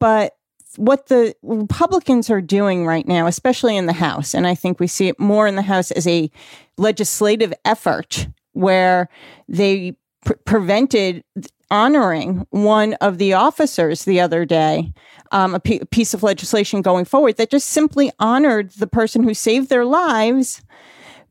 But 0.00 0.34
what 0.76 1.06
the 1.06 1.34
Republicans 1.42 2.30
are 2.30 2.40
doing 2.40 2.86
right 2.86 3.06
now, 3.06 3.26
especially 3.26 3.76
in 3.76 3.86
the 3.86 3.92
House, 3.92 4.34
and 4.34 4.46
I 4.46 4.54
think 4.54 4.80
we 4.80 4.86
see 4.86 5.08
it 5.08 5.18
more 5.18 5.46
in 5.46 5.56
the 5.56 5.62
House 5.62 5.90
as 5.90 6.06
a 6.06 6.30
legislative 6.78 7.52
effort 7.64 8.28
where 8.52 9.08
they 9.48 9.96
pre- 10.24 10.36
prevented 10.44 11.24
honoring 11.70 12.46
one 12.50 12.92
of 12.94 13.16
the 13.16 13.32
officers 13.32 14.04
the 14.04 14.20
other 14.20 14.44
day, 14.44 14.92
um, 15.30 15.58
piece 15.60 16.12
of 16.12 16.22
legislation 16.22 16.82
going 16.82 17.06
forward 17.06 17.38
that 17.38 17.50
just 17.50 17.70
simply 17.70 18.12
honored 18.18 18.70
the 18.72 18.86
person 18.86 19.22
who 19.22 19.32
saved 19.32 19.70
their 19.70 19.86
lives 19.86 20.62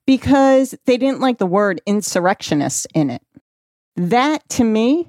because 0.08 0.74
they 0.86 0.98
didn't 0.98 1.20
like 1.20 1.38
the 1.38 1.46
word 1.46 1.80
insurrectionist 1.86 2.88
in 2.96 3.12
it. 3.12 3.22
That 3.96 4.48
to 4.50 4.64
me 4.64 5.08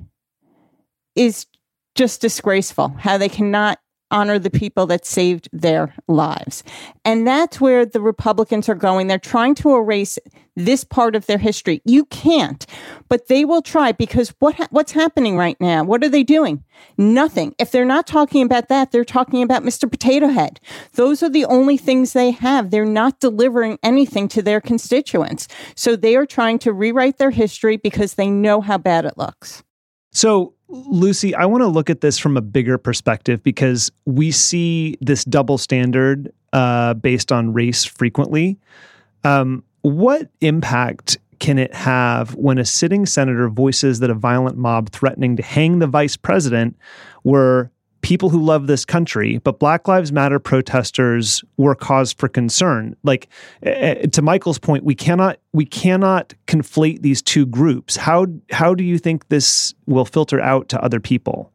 is 1.17 1.47
just 1.95 2.21
disgraceful 2.21 2.89
how 2.99 3.17
they 3.17 3.29
cannot 3.29 3.79
honor 4.13 4.39
the 4.39 4.51
people 4.51 4.87
that 4.87 5.05
saved 5.05 5.49
their 5.53 5.95
lives. 6.07 6.63
And 7.05 7.27
that's 7.27 7.61
where 7.61 7.85
the 7.85 8.01
Republicans 8.01 8.69
are 8.69 8.77
going. 8.77 9.09
They're 9.09 9.19
trying 9.19 9.57
to 9.57 9.75
erase 9.75 10.19
this 10.55 10.85
part 10.85 11.17
of 11.17 11.27
their 11.27 11.39
history. 11.39 11.81
You 11.85 12.05
can't, 12.07 12.67
but 13.09 13.29
they 13.29 13.45
will 13.45 13.63
try 13.63 13.93
because 13.93 14.35
what 14.39 14.57
ha- 14.57 14.69
what's 14.71 14.93
happening 14.93 15.37
right 15.37 15.59
now? 15.61 15.83
What 15.83 16.05
are 16.05 16.09
they 16.09 16.23
doing? 16.23 16.63
Nothing. 16.99 17.55
If 17.59 17.71
they're 17.71 17.85
not 17.85 18.07
talking 18.07 18.43
about 18.43 18.69
that, 18.69 18.93
they're 18.93 19.05
talking 19.05 19.43
about 19.43 19.63
Mr. 19.63 19.91
Potato 19.91 20.29
Head. 20.29 20.61
Those 20.93 21.23
are 21.23 21.31
the 21.31 21.47
only 21.47 21.79
things 21.79 22.13
they 22.13 22.33
have. 22.33 22.71
They're 22.71 22.85
not 22.85 23.21
delivering 23.21 23.79
anything 23.83 24.29
to 24.29 24.43
their 24.43 24.61
constituents. 24.61 25.49
So 25.75 25.97
they 25.97 26.17
are 26.17 26.27
trying 26.27 26.59
to 26.61 26.73
rewrite 26.73 27.19
their 27.19 27.31
history 27.31 27.79
because 27.79 28.15
they 28.15 28.31
know 28.31 28.61
how 28.61 28.79
bad 28.79 29.07
it 29.07 29.17
looks. 29.17 29.63
So 30.13 30.55
Lucy, 30.73 31.35
I 31.35 31.45
want 31.45 31.61
to 31.61 31.69
look 31.69 31.91
at 31.91 32.01
this 32.01 32.19
from 32.19 32.39
a 32.39 32.41
bigger 32.41 32.79
perspective 32.79 33.43
because 33.43 33.93
we 34.07 34.31
see 34.31 34.97
this 35.03 35.23
double 35.23 35.59
standard 35.59 36.33
uh, 36.55 36.95
based 36.95 37.31
on 37.31 37.53
race 37.53 37.85
frequently. 37.85 38.59
Um, 39.23 39.65
what 39.83 40.31
impact 40.41 41.19
can 41.41 41.59
it 41.59 41.75
have 41.75 42.35
when 42.37 42.57
a 42.57 42.65
sitting 42.65 43.05
senator 43.05 43.49
voices 43.49 43.99
that 43.99 44.09
a 44.09 44.15
violent 44.15 44.57
mob 44.57 44.89
threatening 44.91 45.37
to 45.37 45.43
hang 45.43 45.79
the 45.79 45.87
vice 45.87 46.17
president 46.17 46.75
were 47.23 47.71
people 48.03 48.29
who 48.29 48.43
love 48.43 48.67
this 48.67 48.85
country, 48.85 49.39
but 49.39 49.59
Black 49.59 49.89
Lives 49.89 50.13
Matter 50.13 50.39
protesters 50.39 51.43
were 51.57 51.75
cause 51.75 52.13
for 52.13 52.29
concern. 52.29 52.95
Like 53.03 53.29
uh, 53.65 53.95
to 53.95 54.23
Michael's 54.23 54.59
point, 54.59 54.85
we 54.85 54.95
cannot 54.95 55.39
we 55.53 55.65
cannot 55.65 56.35
conflate 56.47 57.03
these 57.03 57.23
two 57.23 57.47
groups. 57.47 57.97
How 57.97 58.27
how 58.51 58.75
do 58.75 58.85
you 58.85 58.99
think 58.99 59.29
this 59.29 59.73
will 59.87 60.05
filter 60.05 60.41
out 60.41 60.69
to 60.71 60.85
other 60.85 61.01
people? 61.01 61.53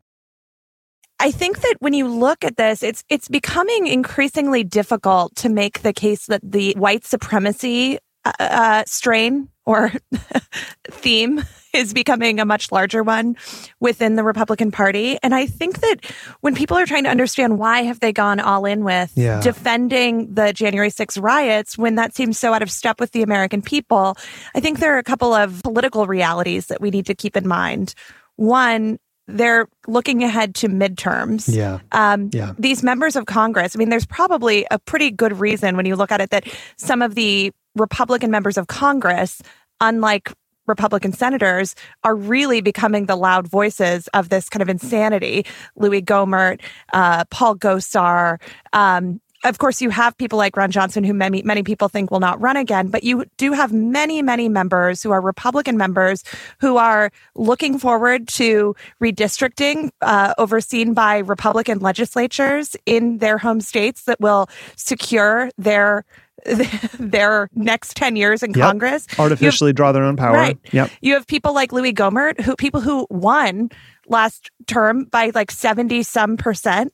I 1.19 1.31
think 1.31 1.61
that 1.61 1.75
when 1.79 1.93
you 1.93 2.07
look 2.07 2.43
at 2.43 2.57
this, 2.57 2.81
it's 2.81 3.03
it's 3.09 3.27
becoming 3.27 3.87
increasingly 3.87 4.63
difficult 4.63 5.35
to 5.37 5.49
make 5.49 5.81
the 5.81 5.93
case 5.93 6.27
that 6.27 6.41
the 6.43 6.73
white 6.77 7.05
supremacy 7.05 7.99
uh, 8.25 8.31
uh 8.39 8.83
strain 8.87 9.49
or 9.67 9.91
theme 10.89 11.43
is 11.73 11.93
becoming 11.93 12.39
a 12.39 12.45
much 12.45 12.71
larger 12.71 13.03
one 13.03 13.35
within 13.81 14.15
the 14.15 14.23
Republican 14.23 14.71
Party. 14.71 15.19
And 15.21 15.35
I 15.35 15.45
think 15.45 15.81
that 15.81 16.05
when 16.39 16.55
people 16.55 16.77
are 16.77 16.85
trying 16.85 17.03
to 17.03 17.09
understand 17.09 17.59
why 17.59 17.83
have 17.83 17.99
they 17.99 18.13
gone 18.13 18.39
all 18.39 18.65
in 18.65 18.85
with 18.85 19.11
yeah. 19.15 19.41
defending 19.41 20.33
the 20.33 20.53
January 20.53 20.89
6 20.89 21.17
riots 21.17 21.77
when 21.77 21.95
that 21.95 22.15
seems 22.15 22.39
so 22.39 22.53
out 22.53 22.63
of 22.63 22.71
step 22.71 22.99
with 22.99 23.11
the 23.11 23.21
American 23.23 23.61
people, 23.61 24.17
I 24.55 24.61
think 24.61 24.79
there 24.79 24.95
are 24.95 24.99
a 24.99 25.03
couple 25.03 25.33
of 25.33 25.61
political 25.63 26.07
realities 26.07 26.67
that 26.67 26.79
we 26.79 26.89
need 26.89 27.05
to 27.07 27.13
keep 27.13 27.35
in 27.35 27.45
mind. 27.45 27.93
One, 28.37 28.99
they're 29.27 29.67
looking 29.85 30.23
ahead 30.23 30.55
to 30.55 30.69
midterms. 30.69 31.53
Yeah. 31.53 31.79
Um, 31.91 32.29
yeah. 32.31 32.53
These 32.57 32.83
members 32.83 33.17
of 33.17 33.25
Congress, 33.25 33.75
I 33.75 33.77
mean, 33.77 33.89
there's 33.89 34.05
probably 34.05 34.65
a 34.71 34.79
pretty 34.79 35.11
good 35.11 35.37
reason 35.37 35.75
when 35.75 35.85
you 35.85 35.97
look 35.97 36.13
at 36.13 36.21
it 36.21 36.29
that 36.29 36.47
some 36.77 37.01
of 37.01 37.15
the 37.15 37.51
Republican 37.79 38.31
members 38.31 38.57
of 38.57 38.67
Congress, 38.67 39.41
unlike 39.81 40.33
Republican 40.67 41.13
senators 41.13 41.75
are 42.03 42.15
really 42.15 42.61
becoming 42.61 43.05
the 43.05 43.15
loud 43.15 43.47
voices 43.47 44.07
of 44.09 44.29
this 44.29 44.49
kind 44.49 44.61
of 44.61 44.69
insanity. 44.69 45.45
Louis 45.75 46.01
Gohmert, 46.01 46.61
uh, 46.93 47.23
Paul 47.29 47.55
Gosar, 47.55 48.39
um, 48.73 49.21
of 49.47 49.57
course, 49.57 49.81
you 49.81 49.89
have 49.89 50.17
people 50.17 50.37
like 50.37 50.57
Ron 50.57 50.71
Johnson, 50.71 51.03
who 51.03 51.13
many, 51.13 51.41
many 51.43 51.63
people 51.63 51.87
think 51.87 52.11
will 52.11 52.19
not 52.19 52.39
run 52.41 52.57
again, 52.57 52.89
but 52.89 53.03
you 53.03 53.25
do 53.37 53.53
have 53.53 53.71
many, 53.71 54.21
many 54.21 54.49
members 54.49 55.01
who 55.03 55.11
are 55.11 55.21
Republican 55.21 55.77
members 55.77 56.23
who 56.59 56.77
are 56.77 57.11
looking 57.35 57.79
forward 57.79 58.27
to 58.29 58.75
redistricting 59.01 59.89
uh, 60.01 60.33
overseen 60.37 60.93
by 60.93 61.19
Republican 61.19 61.79
legislatures 61.79 62.75
in 62.85 63.19
their 63.19 63.37
home 63.37 63.61
states 63.61 64.03
that 64.03 64.19
will 64.19 64.47
secure 64.75 65.49
their 65.57 66.05
their 66.99 67.49
next 67.53 67.97
10 67.97 68.15
years 68.15 68.43
in 68.43 68.51
yep. 68.51 68.67
Congress. 68.67 69.07
Artificially 69.17 69.69
have, 69.69 69.75
draw 69.75 69.91
their 69.91 70.03
own 70.03 70.15
power. 70.15 70.33
Right. 70.33 70.57
Yep. 70.71 70.91
You 71.01 71.13
have 71.13 71.27
people 71.27 71.53
like 71.53 71.71
Louis 71.71 71.93
Gohmert, 71.93 72.39
who 72.39 72.55
people 72.55 72.79
who 72.79 73.07
won 73.09 73.69
last 74.07 74.51
term 74.67 75.05
by 75.05 75.31
like 75.33 75.51
70 75.51 76.03
some 76.03 76.37
percent. 76.37 76.93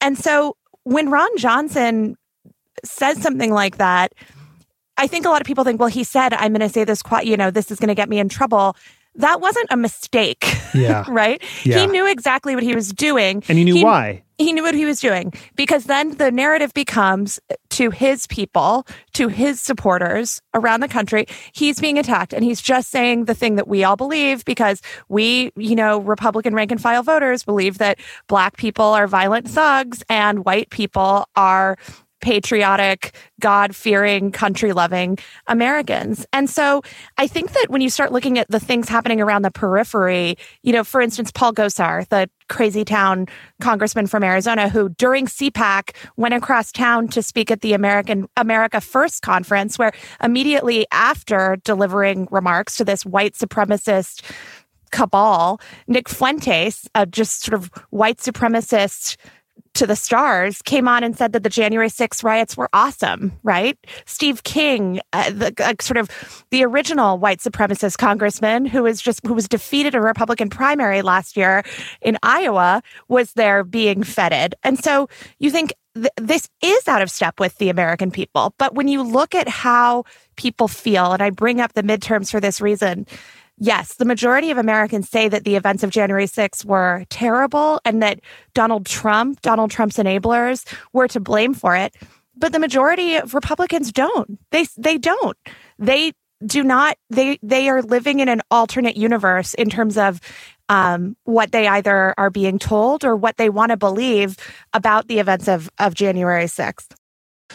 And 0.00 0.18
so 0.18 0.56
when 0.84 1.10
Ron 1.10 1.36
Johnson 1.36 2.16
says 2.84 3.20
something 3.20 3.52
like 3.52 3.78
that, 3.78 4.12
I 4.96 5.06
think 5.06 5.24
a 5.24 5.30
lot 5.30 5.40
of 5.40 5.46
people 5.46 5.64
think, 5.64 5.80
well, 5.80 5.88
he 5.88 6.04
said, 6.04 6.34
I'm 6.34 6.52
going 6.52 6.60
to 6.60 6.68
say 6.68 6.84
this, 6.84 7.02
you 7.22 7.36
know, 7.36 7.50
this 7.50 7.70
is 7.70 7.78
going 7.78 7.88
to 7.88 7.94
get 7.94 8.08
me 8.08 8.18
in 8.18 8.28
trouble. 8.28 8.76
That 9.16 9.40
wasn't 9.40 9.68
a 9.70 9.76
mistake. 9.76 10.44
Yeah. 10.74 11.04
right? 11.06 11.42
Yeah. 11.64 11.80
He 11.80 11.86
knew 11.86 12.10
exactly 12.10 12.54
what 12.54 12.64
he 12.64 12.74
was 12.74 12.94
doing. 12.94 13.42
And 13.46 13.58
he 13.58 13.64
knew 13.64 13.74
he, 13.74 13.84
why. 13.84 14.22
He 14.38 14.54
knew 14.54 14.62
what 14.62 14.74
he 14.74 14.86
was 14.86 15.00
doing 15.00 15.34
because 15.54 15.84
then 15.84 16.16
the 16.16 16.30
narrative 16.30 16.72
becomes 16.72 17.38
to 17.70 17.90
his 17.90 18.26
people, 18.26 18.86
to 19.12 19.28
his 19.28 19.60
supporters 19.60 20.40
around 20.54 20.80
the 20.80 20.88
country, 20.88 21.26
he's 21.52 21.78
being 21.78 21.98
attacked 21.98 22.32
and 22.32 22.42
he's 22.42 22.62
just 22.62 22.90
saying 22.90 23.26
the 23.26 23.34
thing 23.34 23.56
that 23.56 23.68
we 23.68 23.84
all 23.84 23.96
believe 23.96 24.46
because 24.46 24.80
we, 25.10 25.52
you 25.56 25.76
know, 25.76 25.98
Republican 26.00 26.54
rank 26.54 26.70
and 26.70 26.80
file 26.80 27.02
voters 27.02 27.44
believe 27.44 27.76
that 27.76 27.98
black 28.28 28.56
people 28.56 28.86
are 28.86 29.06
violent 29.06 29.46
thugs 29.46 30.02
and 30.08 30.46
white 30.46 30.70
people 30.70 31.26
are 31.36 31.76
patriotic, 32.22 33.14
God 33.40 33.76
fearing, 33.76 34.32
country 34.32 34.72
loving 34.72 35.18
Americans. 35.46 36.24
And 36.32 36.48
so 36.48 36.80
I 37.18 37.26
think 37.26 37.52
that 37.52 37.66
when 37.68 37.82
you 37.82 37.90
start 37.90 38.12
looking 38.12 38.38
at 38.38 38.48
the 38.48 38.60
things 38.60 38.88
happening 38.88 39.20
around 39.20 39.42
the 39.42 39.50
periphery, 39.50 40.38
you 40.62 40.72
know, 40.72 40.84
for 40.84 41.02
instance, 41.02 41.30
Paul 41.30 41.52
Gosar, 41.52 42.08
the 42.08 42.30
crazy 42.48 42.84
town 42.84 43.26
congressman 43.60 44.06
from 44.06 44.22
Arizona, 44.22 44.68
who 44.68 44.88
during 44.90 45.26
CPAC 45.26 45.94
went 46.16 46.32
across 46.32 46.72
town 46.72 47.08
to 47.08 47.22
speak 47.22 47.50
at 47.50 47.60
the 47.60 47.74
American 47.74 48.28
America 48.36 48.80
First 48.80 49.22
conference, 49.22 49.78
where 49.78 49.92
immediately 50.22 50.86
after 50.92 51.56
delivering 51.64 52.28
remarks 52.30 52.76
to 52.76 52.84
this 52.84 53.04
white 53.04 53.34
supremacist 53.34 54.22
cabal, 54.92 55.60
Nick 55.88 56.08
Fuentes, 56.08 56.88
a 56.94 57.06
just 57.06 57.42
sort 57.42 57.54
of 57.54 57.70
white 57.90 58.18
supremacist 58.18 59.16
to 59.74 59.86
the 59.86 59.96
stars 59.96 60.60
came 60.62 60.86
on 60.86 61.02
and 61.02 61.16
said 61.16 61.32
that 61.32 61.42
the 61.42 61.48
January 61.48 61.88
6th 61.88 62.22
riots 62.22 62.56
were 62.56 62.68
awesome, 62.72 63.32
right? 63.42 63.78
Steve 64.04 64.42
King, 64.42 65.00
uh, 65.12 65.30
the 65.30 65.54
uh, 65.58 65.74
sort 65.80 65.96
of 65.96 66.10
the 66.50 66.64
original 66.64 67.18
white 67.18 67.38
supremacist 67.38 67.96
congressman 67.98 68.66
who 68.66 68.82
was 68.82 69.00
just 69.00 69.26
who 69.26 69.34
was 69.34 69.48
defeated 69.48 69.94
in 69.94 70.00
a 70.00 70.04
Republican 70.04 70.50
primary 70.50 71.02
last 71.02 71.36
year 71.36 71.62
in 72.02 72.18
Iowa 72.22 72.82
was 73.08 73.32
there 73.32 73.64
being 73.64 74.02
feted. 74.02 74.54
And 74.62 74.82
so 74.82 75.08
you 75.38 75.50
think 75.50 75.72
th- 75.94 76.08
this 76.16 76.48
is 76.62 76.86
out 76.86 77.02
of 77.02 77.10
step 77.10 77.40
with 77.40 77.56
the 77.56 77.70
American 77.70 78.10
people, 78.10 78.54
but 78.58 78.74
when 78.74 78.88
you 78.88 79.02
look 79.02 79.34
at 79.34 79.48
how 79.48 80.04
people 80.36 80.68
feel 80.68 81.12
and 81.12 81.22
I 81.22 81.30
bring 81.30 81.60
up 81.60 81.72
the 81.72 81.82
midterms 81.82 82.30
for 82.30 82.40
this 82.40 82.60
reason, 82.60 83.06
yes, 83.62 83.94
the 83.94 84.04
majority 84.04 84.50
of 84.50 84.58
Americans 84.58 85.08
say 85.08 85.28
that 85.28 85.44
the 85.44 85.54
events 85.54 85.82
of 85.82 85.90
January 85.90 86.26
6th 86.26 86.64
were 86.64 87.04
terrible 87.08 87.80
and 87.84 88.02
that 88.02 88.20
Donald 88.54 88.86
Trump, 88.86 89.40
Donald 89.40 89.70
Trump's 89.70 89.96
enablers, 89.96 90.66
were 90.92 91.08
to 91.08 91.20
blame 91.20 91.54
for 91.54 91.76
it. 91.76 91.94
But 92.36 92.52
the 92.52 92.58
majority 92.58 93.16
of 93.16 93.34
Republicans 93.34 93.92
don't. 93.92 94.38
They 94.50 94.66
they 94.76 94.98
don't. 94.98 95.36
They 95.78 96.12
do 96.44 96.64
not. 96.64 96.96
They 97.10 97.38
they 97.42 97.68
are 97.68 97.82
living 97.82 98.20
in 98.20 98.28
an 98.28 98.40
alternate 98.50 98.96
universe 98.96 99.54
in 99.54 99.70
terms 99.70 99.96
of 99.96 100.20
um, 100.68 101.16
what 101.24 101.52
they 101.52 101.68
either 101.68 102.14
are 102.16 102.30
being 102.30 102.58
told 102.58 103.04
or 103.04 103.14
what 103.14 103.36
they 103.36 103.50
want 103.50 103.70
to 103.70 103.76
believe 103.76 104.36
about 104.72 105.08
the 105.08 105.20
events 105.20 105.46
of 105.46 105.70
of 105.78 105.94
January 105.94 106.46
6th. 106.46 106.94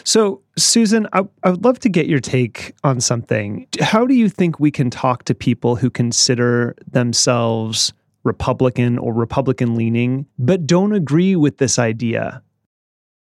So, 0.04 0.42
Susan, 0.56 1.06
I, 1.12 1.22
I, 1.42 1.50
would 1.50 1.64
love 1.64 1.78
to 1.80 1.88
get 1.88 2.06
your 2.06 2.20
take 2.20 2.74
on 2.84 3.00
something. 3.00 3.66
How 3.80 4.06
do 4.06 4.14
you 4.14 4.28
think 4.28 4.58
we 4.58 4.70
can 4.70 4.90
talk 4.90 5.24
to 5.24 5.34
people 5.34 5.76
who 5.76 5.90
consider 5.90 6.76
themselves 6.90 7.92
Republican 8.24 8.98
or 8.98 9.12
Republican 9.12 9.74
leaning, 9.74 10.26
but 10.38 10.66
don't 10.66 10.92
agree 10.92 11.36
with 11.36 11.58
this 11.58 11.78
idea? 11.78 12.42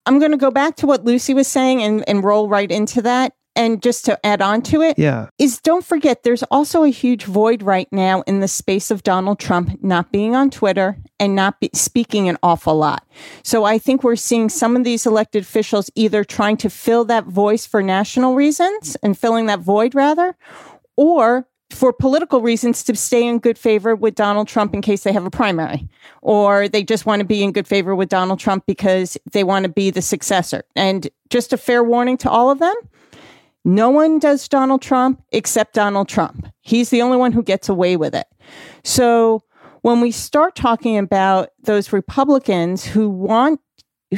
I'm 0.07 0.19
going 0.19 0.33
to 0.33 0.37
go 0.37 0.51
back 0.51 0.77
to 0.77 0.87
what 0.87 1.05
Lucy 1.05 1.35
was 1.35 1.47
saying 1.47 1.83
and, 1.83 2.09
and 2.09 2.25
roll 2.25 2.49
right 2.49 2.71
into 2.71 3.03
that 3.03 3.33
and 3.57 3.83
just 3.83 4.05
to 4.05 4.25
add 4.25 4.41
on 4.41 4.63
to 4.63 4.83
it, 4.83 4.99
yeah. 4.99 5.29
is 5.39 5.61
don't 5.61 5.85
forget 5.85 6.23
there's 6.23 6.43
also 6.45 6.85
a 6.85 6.89
huge 6.89 7.25
void 7.25 7.63
right 7.63 7.89
now 7.93 8.23
in 8.23 8.41
the 8.41 8.49
space 8.49 8.91
of 8.91 9.03
Donald 9.03 9.39
Trump 9.39 9.83
not 9.83 10.13
being 10.13 10.35
on 10.35 10.51
Twitter 10.51 10.97
and 11.19 11.35
not 11.35 11.61
be 11.61 11.71
speaking 11.75 12.29
an 12.29 12.39
awful 12.43 12.77
lot. 12.77 13.07
So 13.43 13.65
I 13.65 13.79
think 13.79 14.03
we're 14.03 14.17
seeing 14.17 14.49
some 14.49 14.77
of 14.77 14.85
these 14.85 15.07
elected 15.07 15.43
officials 15.43 15.91
either 15.95 16.25
trying 16.25 16.57
to 16.59 16.71
fill 16.71 17.05
that 17.07 17.27
voice 17.27 17.67
for 17.67 17.83
national 17.83 18.35
reasons 18.35 18.97
and 19.03 19.19
filling 19.19 19.47
that 19.47 19.61
void 19.61 19.95
rather, 19.95 20.37
or 20.97 21.47
for 21.71 21.93
political 21.93 22.41
reasons 22.41 22.83
to 22.85 22.97
stay 22.97 23.27
in 23.27 23.39
good 23.39 23.57
favor 23.57 23.95
with 23.95 24.15
Donald 24.15 24.49
Trump 24.49 24.75
in 24.75 24.83
case 24.83 25.05
they 25.05 25.13
have 25.13 25.25
a 25.25 25.31
primary, 25.31 25.89
or 26.21 26.69
they 26.69 26.83
just 26.83 27.07
want 27.07 27.21
to 27.21 27.27
be 27.27 27.43
in 27.43 27.53
good 27.53 27.69
favor 27.69 27.95
with 27.95 28.09
Donald 28.09 28.41
Trump 28.41 28.67
because 28.67 29.17
they 29.33 29.45
want 29.45 29.65
to 29.65 29.69
be 29.69 29.91
the 29.91 30.03
successor. 30.03 30.65
And 30.75 31.09
just 31.31 31.53
a 31.53 31.57
fair 31.57 31.85
warning 31.85 32.17
to 32.19 32.31
all 32.31 32.51
of 32.51 32.59
them 32.59 32.75
no 33.65 33.91
one 33.91 34.19
does 34.19 34.49
Donald 34.49 34.83
Trump 34.83 35.23
except 35.33 35.75
Donald 35.75 36.09
Trump. 36.09 36.47
He's 36.61 36.91
the 36.91 37.03
only 37.03 37.17
one 37.17 37.33
who 37.33 37.43
gets 37.43 37.69
away 37.69 37.97
with 37.97 38.15
it. 38.15 38.27
So 38.85 39.43
when 39.83 40.01
we 40.01 40.11
start 40.11 40.55
talking 40.55 40.99
about 40.99 41.51
those 41.63 41.93
Republicans 41.93 42.85
who 42.85 43.09
want 43.09 43.61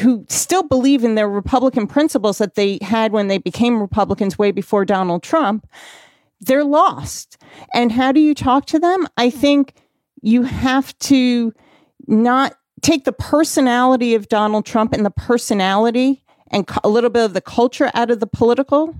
who 0.01 0.25
still 0.29 0.63
believe 0.63 1.05
in 1.05 1.17
their 1.17 1.29
Republican 1.29 1.87
principles 1.87 2.39
that 2.39 2.55
they 2.55 2.79
had 2.81 3.13
when 3.13 3.29
they 3.29 3.37
became 3.37 3.79
Republicans 3.79 4.39
way 4.39 4.51
before 4.51 4.87
Donald 4.87 5.23
Trump, 5.23 5.69
they're 6.41 6.65
lost. 6.65 7.37
And 7.75 7.93
how 7.93 8.11
do 8.11 8.19
you 8.19 8.35
talk 8.35 8.65
to 8.67 8.79
them? 8.79 9.07
I 9.19 9.29
think 9.29 9.75
you 10.23 10.45
have 10.45 10.99
to 11.01 11.53
not 12.07 12.55
take 12.81 13.05
the 13.05 13.13
personality 13.13 14.15
of 14.15 14.29
Donald 14.29 14.65
Trump 14.65 14.95
and 14.95 15.05
the 15.05 15.11
personality 15.11 16.25
and 16.51 16.69
a 16.83 16.89
little 16.89 17.11
bit 17.11 17.25
of 17.25 17.35
the 17.35 17.41
culture 17.43 17.91
out 17.93 18.11
of 18.11 18.21
the 18.21 18.27
political 18.27 18.95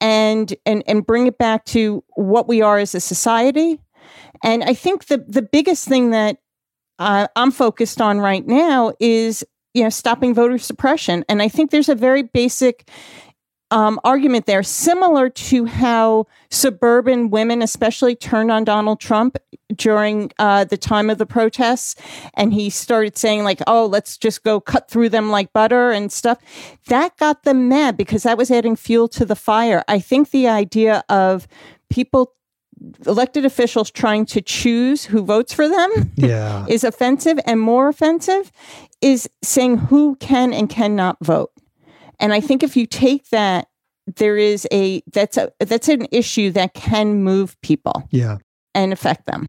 and 0.00 0.54
and 0.64 0.82
and 0.86 1.06
bring 1.06 1.26
it 1.26 1.38
back 1.38 1.64
to 1.66 2.04
what 2.14 2.48
we 2.48 2.62
are 2.62 2.78
as 2.78 2.94
a 2.94 3.00
society. 3.00 3.80
And 4.42 4.64
I 4.64 4.74
think 4.74 5.06
the 5.06 5.24
the 5.26 5.42
biggest 5.42 5.88
thing 5.88 6.10
that 6.10 6.38
uh, 6.98 7.28
I'm 7.36 7.50
focused 7.50 8.00
on 8.00 8.18
right 8.18 8.46
now 8.46 8.92
is 9.00 9.44
you 9.74 9.82
know 9.82 9.90
stopping 9.90 10.34
voter 10.34 10.58
suppression. 10.58 11.24
And 11.28 11.42
I 11.42 11.48
think 11.48 11.70
there's 11.70 11.88
a 11.88 11.94
very 11.94 12.22
basic 12.22 12.88
um, 13.70 13.98
argument 14.04 14.46
there, 14.46 14.62
similar 14.62 15.28
to 15.28 15.64
how 15.64 16.26
suburban 16.50 17.30
women, 17.30 17.62
especially, 17.62 18.14
turned 18.14 18.50
on 18.50 18.64
Donald 18.64 19.00
Trump 19.00 19.38
during 19.74 20.30
uh, 20.38 20.64
the 20.64 20.76
time 20.76 21.10
of 21.10 21.18
the 21.18 21.26
protests. 21.26 21.96
And 22.34 22.52
he 22.52 22.70
started 22.70 23.18
saying, 23.18 23.44
like, 23.44 23.60
oh, 23.66 23.86
let's 23.86 24.16
just 24.16 24.44
go 24.44 24.60
cut 24.60 24.88
through 24.88 25.08
them 25.08 25.30
like 25.30 25.52
butter 25.52 25.90
and 25.90 26.12
stuff. 26.12 26.38
That 26.86 27.16
got 27.16 27.42
them 27.42 27.68
mad 27.68 27.96
because 27.96 28.22
that 28.22 28.38
was 28.38 28.50
adding 28.50 28.76
fuel 28.76 29.08
to 29.08 29.24
the 29.24 29.36
fire. 29.36 29.82
I 29.88 29.98
think 29.98 30.30
the 30.30 30.48
idea 30.48 31.02
of 31.08 31.48
people 31.90 32.32
elected 33.06 33.44
officials 33.44 33.90
trying 33.90 34.26
to 34.26 34.40
choose 34.42 35.04
who 35.06 35.24
votes 35.24 35.52
for 35.52 35.68
them 35.68 36.12
yeah. 36.16 36.66
is 36.68 36.84
offensive 36.84 37.38
and 37.46 37.60
more 37.60 37.88
offensive 37.88 38.52
is 39.00 39.28
saying 39.42 39.78
who 39.78 40.14
can 40.16 40.52
and 40.52 40.68
cannot 40.68 41.16
vote 41.22 41.50
and 42.18 42.32
I 42.32 42.40
think 42.40 42.62
if 42.62 42.76
you 42.76 42.86
take 42.86 43.28
that, 43.30 43.68
there 44.16 44.36
is 44.36 44.66
a 44.72 45.02
that's 45.12 45.36
a 45.36 45.52
that's 45.60 45.88
an 45.88 46.06
issue 46.12 46.50
that 46.52 46.74
can 46.74 47.22
move 47.22 47.60
people. 47.60 48.06
Yeah. 48.10 48.38
And 48.74 48.92
affect 48.92 49.26
them. 49.26 49.46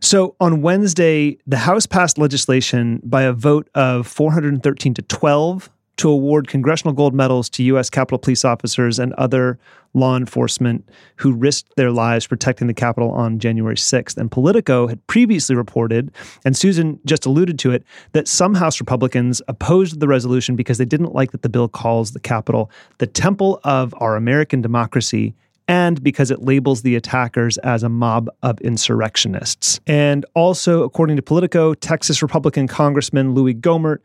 So 0.00 0.36
on 0.40 0.60
Wednesday, 0.60 1.38
the 1.46 1.56
House 1.56 1.86
passed 1.86 2.18
legislation 2.18 3.00
by 3.02 3.22
a 3.22 3.32
vote 3.32 3.68
of 3.74 4.06
413 4.06 4.94
to 4.94 5.02
12 5.02 5.70
to 5.96 6.08
award 6.08 6.48
congressional 6.48 6.92
gold 6.92 7.14
medals 7.14 7.48
to 7.50 7.62
U.S. 7.64 7.90
Capitol 7.90 8.18
Police 8.18 8.44
officers 8.44 8.98
and 8.98 9.12
other 9.14 9.58
law 9.94 10.16
enforcement 10.16 10.86
who 11.16 11.32
risked 11.32 11.74
their 11.76 11.90
lives 11.90 12.26
protecting 12.26 12.66
the 12.66 12.74
Capitol 12.74 13.10
on 13.12 13.38
January 13.38 13.76
6th. 13.76 14.16
And 14.18 14.30
Politico 14.30 14.86
had 14.86 15.04
previously 15.06 15.56
reported, 15.56 16.12
and 16.44 16.56
Susan 16.56 17.00
just 17.06 17.24
alluded 17.24 17.58
to 17.60 17.72
it, 17.72 17.82
that 18.12 18.28
some 18.28 18.54
House 18.54 18.78
Republicans 18.78 19.40
opposed 19.48 20.00
the 20.00 20.08
resolution 20.08 20.54
because 20.54 20.76
they 20.78 20.84
didn't 20.84 21.14
like 21.14 21.32
that 21.32 21.42
the 21.42 21.48
bill 21.48 21.68
calls 21.68 22.12
the 22.12 22.20
Capitol 22.20 22.70
the 22.98 23.06
temple 23.06 23.60
of 23.64 23.94
our 23.98 24.16
American 24.16 24.60
democracy 24.60 25.34
and 25.68 26.02
because 26.02 26.30
it 26.30 26.42
labels 26.42 26.82
the 26.82 26.96
attackers 26.96 27.58
as 27.58 27.82
a 27.82 27.88
mob 27.88 28.28
of 28.42 28.60
insurrectionists. 28.60 29.80
And 29.86 30.24
also, 30.34 30.82
according 30.82 31.16
to 31.16 31.22
Politico, 31.22 31.74
Texas 31.74 32.22
Republican 32.22 32.68
Congressman 32.68 33.34
Louis 33.34 33.54
Gohmert 33.54 33.98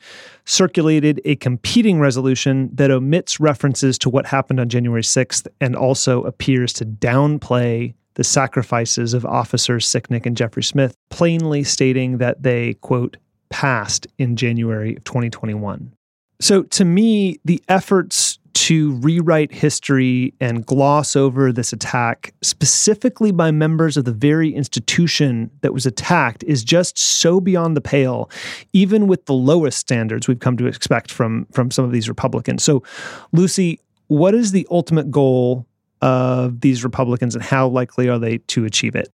circulated 0.45 1.21
a 1.25 1.35
competing 1.35 1.99
resolution 1.99 2.69
that 2.73 2.91
omits 2.91 3.39
references 3.39 3.97
to 3.99 4.09
what 4.09 4.25
happened 4.25 4.59
on 4.59 4.69
January 4.69 5.03
6th 5.03 5.47
and 5.59 5.75
also 5.75 6.23
appears 6.23 6.73
to 6.73 6.85
downplay 6.85 7.93
the 8.15 8.23
sacrifices 8.23 9.13
of 9.13 9.25
officers 9.25 9.87
Sicknick 9.87 10.25
and 10.25 10.35
Jeffrey 10.35 10.63
Smith, 10.63 10.95
plainly 11.09 11.63
stating 11.63 12.17
that 12.17 12.43
they, 12.43 12.73
quote, 12.75 13.17
passed 13.49 14.07
in 14.17 14.35
January 14.35 14.95
of 14.95 15.03
2021. 15.03 15.93
So 16.39 16.63
to 16.63 16.85
me, 16.85 17.39
the 17.45 17.61
efforts 17.67 18.39
to 18.53 18.93
rewrite 18.95 19.51
history 19.51 20.33
and 20.39 20.65
gloss 20.65 21.15
over 21.15 21.51
this 21.51 21.73
attack, 21.73 22.33
specifically 22.41 23.31
by 23.31 23.51
members 23.51 23.97
of 23.97 24.05
the 24.05 24.11
very 24.11 24.53
institution 24.53 25.49
that 25.61 25.73
was 25.73 25.85
attacked, 25.85 26.43
is 26.43 26.63
just 26.63 26.97
so 26.97 27.39
beyond 27.39 27.75
the 27.77 27.81
pale, 27.81 28.29
even 28.73 29.07
with 29.07 29.25
the 29.25 29.33
lowest 29.33 29.77
standards 29.77 30.27
we've 30.27 30.39
come 30.39 30.57
to 30.57 30.67
expect 30.67 31.11
from, 31.11 31.45
from 31.51 31.71
some 31.71 31.85
of 31.85 31.91
these 31.91 32.09
Republicans. 32.09 32.63
So, 32.63 32.83
Lucy, 33.31 33.79
what 34.07 34.33
is 34.33 34.51
the 34.51 34.67
ultimate 34.69 35.09
goal 35.09 35.65
of 36.01 36.61
these 36.61 36.83
Republicans 36.83 37.35
and 37.35 37.43
how 37.43 37.67
likely 37.67 38.09
are 38.09 38.19
they 38.19 38.39
to 38.39 38.65
achieve 38.65 38.95
it? 38.95 39.09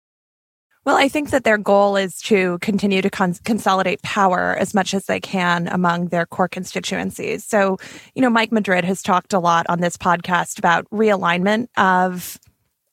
Well, 0.85 0.97
I 0.97 1.07
think 1.07 1.29
that 1.29 1.45
their 1.45 1.57
goal 1.57 1.95
is 1.95 2.19
to 2.23 2.57
continue 2.59 3.01
to 3.01 3.09
con- 3.09 3.35
consolidate 3.45 4.01
power 4.01 4.57
as 4.59 4.73
much 4.73 4.93
as 4.93 5.05
they 5.05 5.19
can 5.19 5.67
among 5.69 6.07
their 6.07 6.25
core 6.25 6.49
constituencies. 6.49 7.45
So, 7.45 7.77
you 8.15 8.21
know, 8.21 8.29
Mike 8.29 8.51
Madrid 8.51 8.83
has 8.83 9.01
talked 9.01 9.31
a 9.31 9.39
lot 9.39 9.65
on 9.69 9.79
this 9.79 9.95
podcast 9.95 10.59
about 10.59 10.89
realignment 10.89 11.67
of 11.77 12.37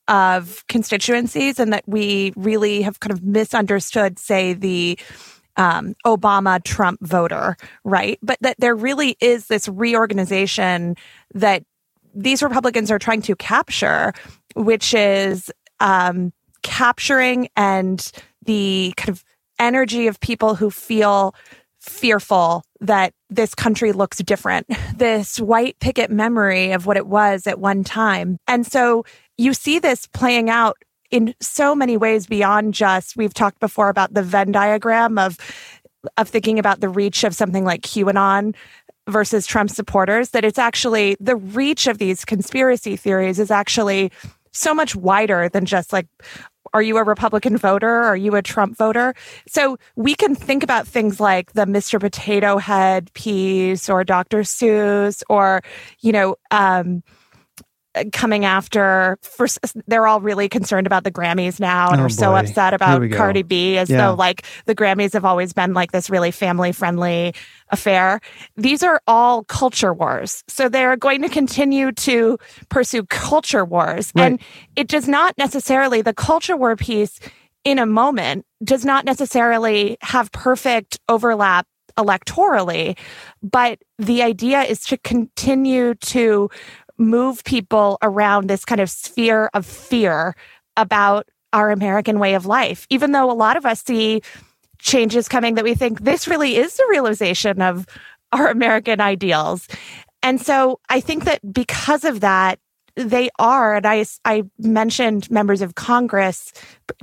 of 0.09 0.65
constituencies 0.67 1.61
and 1.61 1.73
that 1.73 1.85
we 1.87 2.33
really 2.37 2.83
have 2.83 2.99
kind 2.99 3.13
of 3.13 3.23
misunderstood, 3.23 4.19
say, 4.19 4.55
the 4.55 4.99
um, 5.57 5.95
Obama 6.05 6.63
Trump 6.65 6.99
voter, 7.01 7.57
right? 7.85 8.19
But 8.21 8.39
that 8.41 8.57
there 8.59 8.75
really 8.75 9.17
is 9.21 9.47
this 9.47 9.69
reorganization 9.69 10.97
that 11.35 11.63
these 12.13 12.43
Republicans 12.43 12.91
are 12.91 12.99
trying 12.99 13.23
to 13.23 13.37
capture, 13.37 14.13
which 14.55 14.95
is 14.95 15.51
um, 15.79 16.33
capturing 16.63 17.49
and 17.57 18.11
the 18.45 18.93
kind 18.97 19.11
of 19.11 19.25
energy 19.59 20.07
of 20.07 20.19
people 20.21 20.55
who 20.55 20.71
feel 20.71 21.35
fearful 21.81 22.63
that 22.81 23.13
this 23.29 23.55
country 23.55 23.93
looks 23.93 24.19
different, 24.19 24.67
this 24.97 25.39
white 25.39 25.79
picket 25.81 26.11
memory 26.11 26.73
of 26.73 26.87
what 26.87 26.97
it 26.97 27.07
was 27.07 27.47
at 27.47 27.59
one 27.59 27.85
time. 27.85 28.37
And 28.47 28.67
so 28.67 29.05
you 29.39 29.55
see 29.55 29.79
this 29.79 30.07
playing 30.07 30.51
out 30.51 30.77
in 31.11 31.35
so 31.41 31.75
many 31.75 31.97
ways 31.97 32.27
beyond 32.27 32.75
just 32.75 33.17
we've 33.17 33.35
talked 33.35 33.59
before 33.59 33.89
about 33.89 34.15
the 34.15 34.23
Venn 34.23 34.53
diagram 34.53 35.19
of 35.19 35.37
of 36.17 36.29
thinking 36.29 36.59
about 36.59 36.81
the 36.81 36.89
reach 36.89 37.25
of 37.25 37.35
something 37.35 37.65
like 37.65 37.83
QAnon 37.83 38.55
versus 39.09 39.47
Trump 39.47 39.71
supporters 39.71 40.31
that 40.31 40.45
it's 40.45 40.59
actually 40.59 41.17
the 41.21 41.37
reach 41.37 41.87
of 41.87 41.99
these 41.99 42.25
conspiracy 42.25 42.97
theories 42.97 43.39
is 43.39 43.51
actually 43.51 44.11
so 44.53 44.75
much 44.75 44.97
wider 44.97 45.49
than 45.49 45.65
just 45.65 45.93
like 45.93 46.07
are 46.73 46.83
you 46.83 46.99
a 46.99 47.05
Republican 47.05 47.57
voter? 47.57 47.91
Are 47.91 48.17
you 48.17 48.37
a 48.37 48.43
Trump 48.43 48.77
voter? 48.77 49.15
So 49.49 49.77
we 49.97 50.15
can 50.15 50.35
think 50.35 50.63
about 50.63 50.87
things 50.87 51.19
like 51.19 51.53
the 51.53 51.65
Mr. 51.65 51.99
Potato 51.99 52.59
Head 52.59 53.13
piece 53.15 53.89
or 53.89 54.05
Dr. 54.05 54.41
Seuss 54.41 55.23
or, 55.29 55.63
you 56.01 56.13
know, 56.13 56.37
um, 56.51 57.03
Uh, 57.97 58.05
coming 58.13 58.45
after 58.45 59.19
for 59.21 59.49
they're 59.89 60.07
all 60.07 60.21
really 60.21 60.49
concerned 60.49 60.87
about 60.87 61.03
the 61.03 61.11
Grammys 61.11 61.59
now 61.59 61.91
and 61.91 62.01
Oh, 62.01 62.05
are 62.05 62.09
so 62.09 62.31
boy. 62.31 62.37
upset 62.39 62.73
about. 62.73 63.03
Cardi 63.11 63.43
B 63.43 63.79
as 63.79 63.91
Yeah. 63.91 64.07
though 64.11 64.15
like 64.15 64.45
the 64.67 64.77
Grammys 64.77 65.13
have 65.13 65.25
always 65.25 65.53
been 65.53 65.75
like 65.75 65.91
this 65.91 66.09
really 66.09 66.31
family 66.31 66.71
friendly 66.71 67.35
affair. 67.71 68.21
These 68.57 68.85
are 68.85 69.01
all 69.09 69.43
culture 69.43 69.93
wars. 69.93 70.45
So 70.47 70.69
they're 70.69 70.97
going 70.97 71.21
to 71.23 71.29
continue 71.29 71.91
to 71.91 72.39
pursue 72.69 73.05
culture 73.07 73.65
wars 73.65 74.13
Right. 74.15 74.25
and 74.35 74.41
it 74.77 74.87
does 74.87 75.09
not 75.09 75.37
necessarily 75.37 76.01
the 76.01 76.15
culture 76.15 76.57
war 76.57 76.77
piece 76.77 77.19
in 77.65 77.81
a 77.81 77.87
moment 77.87 78.47
does 78.63 78.85
not 78.85 79.05
necessarily 79.05 79.97
have 80.03 80.31
perfect 80.31 80.97
overlap 81.09 81.67
electorally 81.99 82.97
but 83.43 83.79
the 83.99 84.23
idea 84.23 84.63
is 84.63 84.81
to 84.85 84.97
continue 84.99 85.95
to 85.97 86.49
move 87.01 87.43
people 87.45 87.99
around 88.03 88.47
this 88.47 88.65
kind 88.65 88.81
of 88.81 88.91
sphere 88.91 89.51
of 89.55 89.67
fear 89.67 90.37
about 90.77 91.27
our 91.53 91.71
American 91.71 92.21
way 92.21 92.35
of 92.35 92.47
life, 92.47 92.87
even 92.91 93.11
though 93.11 93.31
a 93.31 93.33
lot 93.33 93.57
of 93.57 93.67
us 93.67 93.83
see 93.83 94.23
changes 94.79 95.29
coming 95.29 95.57
that 95.57 95.65
we 95.65 95.75
think 95.75 96.03
this 96.03 96.29
really 96.29 96.57
is 96.57 96.77
the 96.77 96.87
realization 96.91 97.61
of 97.61 97.87
our 98.33 98.49
American 98.49 99.01
ideals. 99.01 99.67
And 100.23 100.41
so 100.41 100.79
I 100.89 101.01
think 101.01 101.25
that 101.25 101.41
because 101.53 102.05
of 102.05 102.21
that, 102.21 102.59
they 102.95 103.31
are, 103.39 103.77
and 103.77 103.87
I, 103.87 104.05
I 104.25 104.43
mentioned 104.59 105.31
members 105.31 105.63
of 105.63 105.75
Congress 105.75 106.53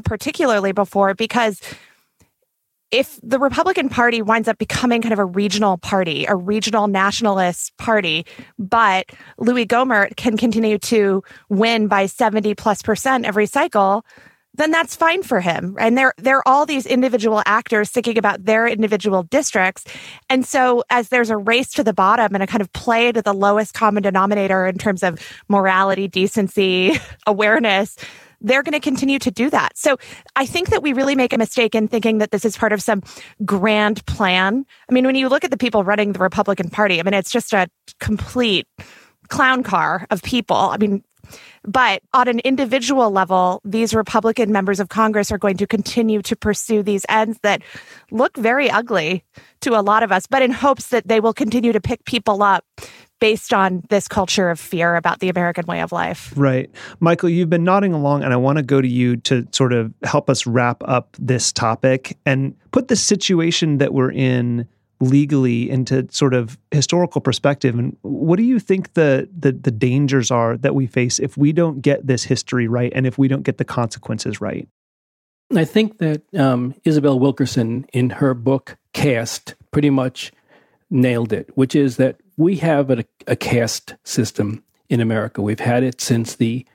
particularly 0.06 0.72
before, 0.72 1.16
because 1.16 1.60
if 2.92 3.20
the 3.22 3.40
Republican 3.40 3.90
Party 3.90 4.22
winds 4.22 4.48
up 4.48 4.58
becoming 4.58 5.02
kind 5.02 5.14
of 5.14 5.20
a 5.20 5.26
regional 5.26 5.78
party, 5.78 6.26
a 6.26 6.36
regional 6.36 6.88
nationalist 6.88 7.76
party, 7.78 8.26
but 8.58 9.06
Louis 9.38 9.66
Gohmert 9.66 10.16
can 10.16 10.38
continue 10.38 10.78
to 10.80 11.24
win 11.50 11.88
by 11.88 12.06
70 12.06 12.56
plus 12.56 12.82
percent 12.82 13.26
every 13.26 13.46
cycle, 13.46 14.06
then 14.58 14.72
that's 14.72 14.96
fine 14.96 15.22
for 15.22 15.40
him. 15.40 15.76
And 15.80 15.98
they're 15.98 16.14
they're 16.18 16.48
all 16.48 16.66
these 16.66 16.86
individual 16.86 17.42
actors 17.46 17.90
thinking 17.90 18.18
about 18.18 18.46
their 18.46 18.68
individual 18.68 19.24
districts. 19.24 19.86
And 20.30 20.46
so 20.46 20.84
as 20.90 21.10
there's 21.10 21.30
a 21.30 21.38
race 21.38 21.72
to 21.74 21.84
the 21.84 21.94
bottom 21.94 22.34
and 22.34 22.44
a 22.44 22.48
kind 22.48 22.62
of 22.62 22.72
play 22.74 23.12
to 23.12 23.22
the 23.22 23.34
lowest 23.34 23.74
common 23.74 24.04
denominator 24.04 24.66
in 24.66 24.78
terms 24.78 25.04
of 25.04 25.20
morality, 25.48 26.08
decency, 26.08 27.00
awareness, 27.28 27.98
they're 28.42 28.64
going 28.64 28.74
to 28.74 28.80
continue 28.80 29.20
to 29.20 29.32
do 29.32 29.50
that. 29.50 29.78
So 29.78 29.98
I 30.36 30.46
think 30.46 30.70
that 30.70 30.84
we 30.84 30.94
really 30.94 31.16
make 31.16 31.34
a 31.34 31.38
mistake 31.38 31.76
in 31.76 31.88
thinking 31.88 32.20
that 32.20 32.32
this 32.32 32.46
is 32.46 32.58
part 32.58 32.74
of 32.74 32.82
some 32.82 33.04
grand 33.46 34.06
plan. 34.06 34.66
I 34.90 34.94
mean, 34.94 35.06
when 35.06 35.16
you 35.16 35.30
look 35.30 35.44
at 35.44 35.52
the 35.52 35.58
people 35.58 35.84
running 35.84 36.14
the 36.14 36.20
Republican 36.20 36.70
Party, 36.70 37.00
I 37.00 37.04
mean, 37.04 37.14
it's 37.14 37.32
just 37.32 37.54
a 37.54 37.68
complete 38.00 38.68
clown 39.30 39.64
car 39.64 40.06
of 40.10 40.22
people. 40.22 40.56
I 40.56 40.78
mean, 40.78 41.04
but 41.64 42.02
on 42.14 42.28
an 42.28 42.40
individual 42.40 43.12
level, 43.12 43.62
these 43.66 43.94
Republican 43.94 44.52
members 44.52 44.80
of 44.80 44.90
Congress 44.90 45.32
are 45.32 45.38
going 45.38 45.58
to 45.58 45.68
continue 45.68 46.22
to 46.22 46.36
pursue 46.36 46.84
these 46.84 47.06
ends 47.10 47.40
that 47.44 47.62
look 48.12 48.38
very 48.38 48.70
ugly 48.70 49.24
to 49.62 49.78
a 49.78 49.82
lot 49.82 50.04
of 50.04 50.12
us, 50.12 50.28
but 50.28 50.42
in 50.42 50.52
hopes 50.52 50.88
that 50.88 51.08
they 51.08 51.20
will 51.20 51.34
continue 51.34 51.74
to 51.74 51.82
pick 51.82 52.06
people 52.06 52.42
up 52.44 52.64
based 53.20 53.54
on 53.54 53.84
this 53.90 54.08
culture 54.08 54.50
of 54.50 54.60
fear 54.60 54.96
about 54.96 55.20
the 55.20 55.30
American 55.30 55.66
way 55.66 55.82
of 55.82 55.92
life. 55.92 56.34
Right. 56.36 56.70
Michael, 57.00 57.30
you've 57.30 57.50
been 57.50 57.64
nodding 57.64 57.94
along, 57.94 58.24
and 58.24 58.34
I 58.34 58.38
want 58.38 58.58
to 58.58 58.64
go 58.64 58.82
to 58.82 58.88
you 58.88 59.18
to 59.18 59.48
sort 59.52 59.74
of 59.74 59.94
help 60.04 60.30
us 60.30 60.46
wrap 60.46 60.84
up 60.86 61.16
this 61.20 61.52
topic 61.52 62.18
and 62.26 62.56
put 62.72 62.88
the 62.88 62.96
situation 62.96 63.80
that 63.80 63.94
we're 63.94 64.12
in 64.12 64.68
legally 65.00 65.70
into 65.70 66.08
sort 66.12 66.34
of 66.34 66.58
historical 66.72 67.22
perspective. 67.22 67.78
And 67.78 67.96
what 68.02 68.38
do 68.38 68.44
you 68.44 68.60
think 68.60 68.94
the, 68.94 69.30
the 69.38 69.52
the 69.52 69.72
dangers 69.72 70.32
are 70.32 70.58
that 70.58 70.74
we 70.74 70.88
face 70.88 71.20
if 71.20 71.38
we 71.38 71.54
don't 71.54 71.82
get 71.82 72.08
this 72.08 72.24
history 72.24 72.68
right 72.68 72.92
and 72.96 73.06
if 73.06 73.18
we 73.18 73.28
don't 73.28 73.44
get 73.44 73.58
the 73.58 73.66
consequences 73.66 74.42
right? 74.42 74.68
I 75.56 75.64
think 75.64 76.00
that 76.00 76.24
um, 76.36 76.76
Isabel 76.84 77.20
Wilkerson, 77.20 77.86
in 77.94 78.10
her 78.10 78.34
book 78.34 78.78
Caste 78.94 79.56
pretty 79.72 79.90
much 79.90 80.34
nailed 80.90 81.32
it, 81.32 81.50
which 81.56 81.76
is 81.76 81.98
that 81.98 82.18
we 82.38 82.58
have 82.58 82.90
a, 82.90 83.04
a 83.26 83.36
caste 83.36 83.96
system 84.04 84.64
in 84.90 85.02
America. 85.02 85.42
We've 85.42 85.60
had 85.60 85.84
it 85.84 86.00
since 86.00 86.36
the 86.36 86.66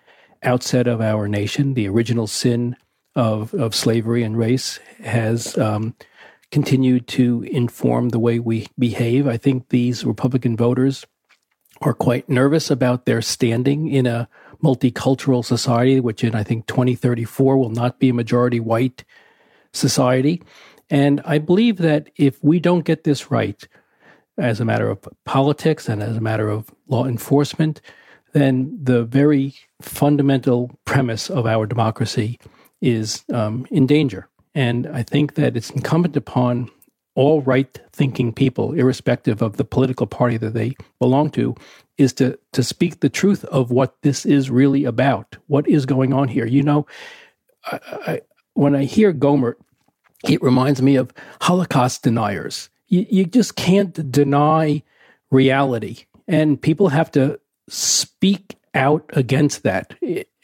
outset 0.43 0.87
of 0.87 1.01
our 1.01 1.29
nation. 1.29 1.75
The 1.75 1.89
original 1.89 2.27
sin 2.27 2.77
of, 3.15 3.55
of 3.55 3.75
slavery 3.75 4.23
and 4.23 4.37
race 4.37 4.79
has 5.03 5.57
um, 5.57 5.95
continued 6.51 7.07
to 7.09 7.43
inform 7.51 8.09
the 8.09 8.19
way 8.19 8.39
we 8.39 8.67
behave. 8.79 9.27
I 9.27 9.37
think 9.37 9.69
these 9.69 10.05
Republican 10.05 10.57
voters 10.57 11.07
are 11.81 11.95
quite 11.95 12.29
nervous 12.29 12.71
about 12.71 13.07
their 13.07 13.23
standing 13.23 13.89
in 13.89 14.07
a 14.07 14.29
multicultural 14.63 15.45
society, 15.45 15.99
which 16.01 16.23
in 16.23 16.35
I 16.35 16.45
think 16.45 16.67
2034 16.67 17.57
will 17.57 17.71
not 17.71 17.99
be 17.99 18.11
a 18.11 18.15
majority 18.15 18.61
white 18.61 19.05
society. 19.73 20.43
And 20.91 21.21
I 21.25 21.39
believe 21.39 21.79
that 21.79 22.11
if 22.17 22.43
we 22.45 22.61
don't 22.61 22.85
get 22.85 23.05
this 23.05 23.31
right, 23.31 23.67
as 24.39 24.61
a 24.61 24.65
matter 24.65 24.89
of 24.89 25.07
politics 25.25 25.89
and 25.89 26.03
as 26.03 26.17
a 26.17 26.21
matter 26.21 26.49
of 26.49 26.71
law 26.89 27.05
enforcement, 27.05 27.81
then 28.33 28.79
the 28.83 29.05
very 29.05 29.55
fundamental 29.81 30.71
premise 30.85 31.29
of 31.31 31.47
our 31.47 31.67
democracy 31.67 32.39
is 32.81 33.25
um, 33.33 33.67
in 33.71 33.87
danger. 33.87 34.29
And 34.55 34.87
I 34.87 35.03
think 35.03 35.35
that 35.35 35.57
it's 35.57 35.71
incumbent 35.71 36.17
upon 36.17 36.71
all 37.15 37.43
right 37.43 37.79
thinking 37.93 38.33
people, 38.33 38.73
irrespective 38.73 39.43
of 39.43 39.57
the 39.57 39.65
political 39.65 40.07
party 40.07 40.39
that 40.39 40.55
they 40.55 40.77
belong 40.99 41.31
to, 41.31 41.55
is 41.99 42.13
to, 42.15 42.39
to 42.53 42.63
speak 42.63 43.01
the 43.01 43.11
truth 43.11 43.45
of 43.47 43.71
what 43.71 43.97
this 44.03 44.25
is 44.25 44.51
really 44.51 44.85
about. 44.85 45.37
What 45.47 45.69
is 45.69 45.85
going 45.85 46.13
on 46.13 46.29
here? 46.29 46.47
You 46.47 46.63
know, 46.63 46.87
I, 47.67 47.81
I, 48.07 48.21
when 48.55 48.75
I 48.75 48.85
hear 48.85 49.13
Gohmert, 49.13 49.55
it 50.27 50.43
reminds 50.43 50.81
me 50.81 50.97
of 50.97 51.13
Holocaust 51.43 52.03
deniers. 52.03 52.71
You, 52.93 53.07
you 53.09 53.25
just 53.25 53.57
can't 53.57 54.13
deny 54.13 54.83
reality. 55.31 56.05
And 56.29 56.61
people 56.61 56.91
have 56.91 57.11
to 57.13 57.41
speak 57.69 58.59
out 58.75 59.09
against 59.15 59.63
that 59.63 59.95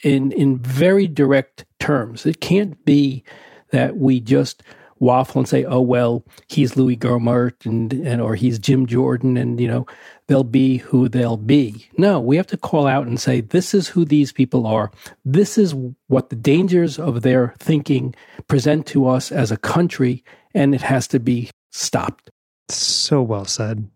in, 0.03 0.33
in 0.33 0.59
very 0.59 1.07
direct 1.07 1.67
terms. 1.79 2.25
It 2.25 2.41
can't 2.41 2.83
be 2.87 3.23
that 3.71 3.99
we 3.99 4.21
just 4.21 4.63
waffle 4.99 5.41
and 5.41 5.49
say, 5.49 5.65
"Oh 5.65 5.83
well, 5.83 6.25
he's 6.49 6.75
Louis 6.75 6.97
Gohmert 6.97 7.67
and, 7.67 7.93
and 7.93 8.21
or 8.21 8.35
he's 8.35 8.59
Jim 8.59 8.87
Jordan," 8.87 9.37
and 9.37 9.61
you 9.61 9.69
know 9.69 9.87
they'll 10.27 10.43
be 10.43 10.79
who 10.79 11.07
they'll 11.09 11.37
be. 11.37 11.87
No, 11.99 12.19
we 12.19 12.37
have 12.37 12.47
to 12.49 12.57
call 12.57 12.87
out 12.87 13.07
and 13.07 13.21
say, 13.21 13.43
"This 13.43 13.75
is 13.75 13.89
who 13.89 14.07
these 14.07 14.33
people 14.33 14.67
are. 14.67 14.91
This 15.25 15.59
is 15.59 15.75
what 16.07 16.31
the 16.31 16.37
dangers 16.37 16.99
of 16.99 17.23
their 17.23 17.55
thinking 17.59 18.15
present 18.49 18.87
to 18.87 19.07
us 19.07 19.31
as 19.31 19.53
a 19.53 19.57
country, 19.59 20.25
and 20.55 20.75
it 20.75 20.83
has 20.83 21.07
to 21.09 21.21
be 21.21 21.51
stopped." 21.71 22.31
So 22.69 23.23
well 23.23 23.45
said. 23.45 23.89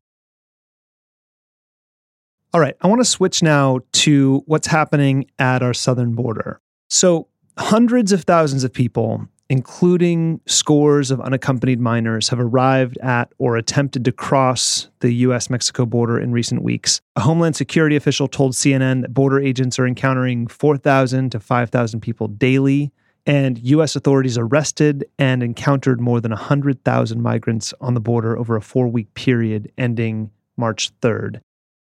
All 2.55 2.61
right, 2.61 2.77
I 2.81 2.87
want 2.87 3.01
to 3.01 3.05
switch 3.07 3.43
now 3.43 3.81
to 3.93 4.43
what's 4.47 4.67
happening 4.67 5.27
at 5.39 5.63
our 5.63 5.73
southern 5.73 6.15
border. 6.15 6.61
So, 6.89 7.29
hundreds 7.57 8.13
of 8.13 8.25
thousands 8.25 8.65
of 8.65 8.73
people 8.73 9.27
including 9.53 10.41
scores 10.47 11.11
of 11.11 11.21
unaccompanied 11.21 11.79
minors, 11.79 12.31
have 12.31 12.41
arrived 12.41 12.97
at 13.03 13.31
or 13.37 13.59
attempted 13.59 14.03
to 14.03 14.11
cross 14.11 14.89
the 15.01 15.13
US 15.27 15.51
Mexico 15.51 15.85
border 15.85 16.19
in 16.19 16.33
recent 16.33 16.63
weeks. 16.63 17.03
A 17.17 17.21
Homeland 17.21 17.55
Security 17.55 17.95
official 17.95 18.29
told 18.29 18.55
CNN 18.55 19.03
that 19.03 19.13
border 19.13 19.39
agents 19.39 19.79
are 19.79 19.87
encountering 19.87 20.47
4,000 20.47 21.29
to 21.33 21.39
5,000 21.39 22.01
people 22.01 22.29
daily, 22.29 22.93
and 23.27 23.59
US 23.59 23.97
authorities 23.97 24.39
arrested 24.39 25.05
and 25.19 25.43
encountered 25.43 26.01
more 26.01 26.21
than 26.21 26.33
100,000 26.33 27.23
migrants 27.23 27.73
on 27.81 27.95
the 27.95 28.01
border 28.01 28.37
over 28.39 28.57
a 28.57 28.63
four 28.63 28.89
week 28.89 29.13
period 29.15 29.71
ending 29.79 30.31
March 30.57 30.91
3rd. 31.01 31.41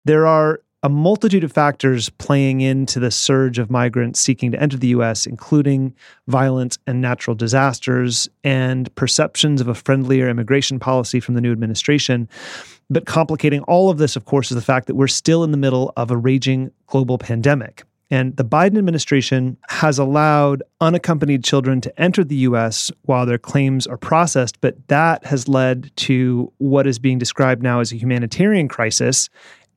There 0.05 0.25
are 0.25 0.61
a 0.81 0.89
multitude 0.89 1.43
of 1.43 1.51
factors 1.51 2.09
playing 2.09 2.61
into 2.61 3.01
the 3.01 3.11
surge 3.11 3.59
of 3.59 3.69
migrants 3.69 4.19
seeking 4.19 4.51
to 4.51 4.61
enter 4.61 4.77
the 4.77 4.87
US, 4.87 5.25
including 5.25 5.93
violence 6.27 6.77
and 6.87 7.01
natural 7.01 7.35
disasters 7.35 8.29
and 8.43 8.93
perceptions 8.95 9.59
of 9.59 9.67
a 9.67 9.75
friendlier 9.75 10.29
immigration 10.29 10.79
policy 10.79 11.19
from 11.19 11.35
the 11.35 11.41
new 11.41 11.51
administration. 11.51 12.29
But 12.89 13.05
complicating 13.05 13.61
all 13.63 13.89
of 13.89 13.97
this, 13.97 14.15
of 14.15 14.25
course, 14.25 14.51
is 14.51 14.55
the 14.55 14.61
fact 14.61 14.87
that 14.87 14.95
we're 14.95 15.07
still 15.07 15.43
in 15.43 15.51
the 15.51 15.57
middle 15.57 15.91
of 15.97 16.11
a 16.11 16.17
raging 16.17 16.71
global 16.87 17.17
pandemic. 17.17 17.83
And 18.11 18.35
the 18.37 18.45
Biden 18.45 18.77
administration 18.77 19.57
has 19.69 19.99
allowed 19.99 20.63
unaccompanied 20.81 21.43
children 21.43 21.79
to 21.81 22.01
enter 22.01 22.23
the 22.23 22.37
US 22.37 22.91
while 23.03 23.25
their 23.25 23.37
claims 23.37 23.85
are 23.85 23.97
processed, 23.97 24.59
but 24.61 24.87
that 24.87 25.25
has 25.25 25.47
led 25.47 25.91
to 25.97 26.51
what 26.57 26.87
is 26.87 26.97
being 26.97 27.19
described 27.19 27.61
now 27.61 27.79
as 27.79 27.91
a 27.91 27.97
humanitarian 27.97 28.67
crisis 28.67 29.29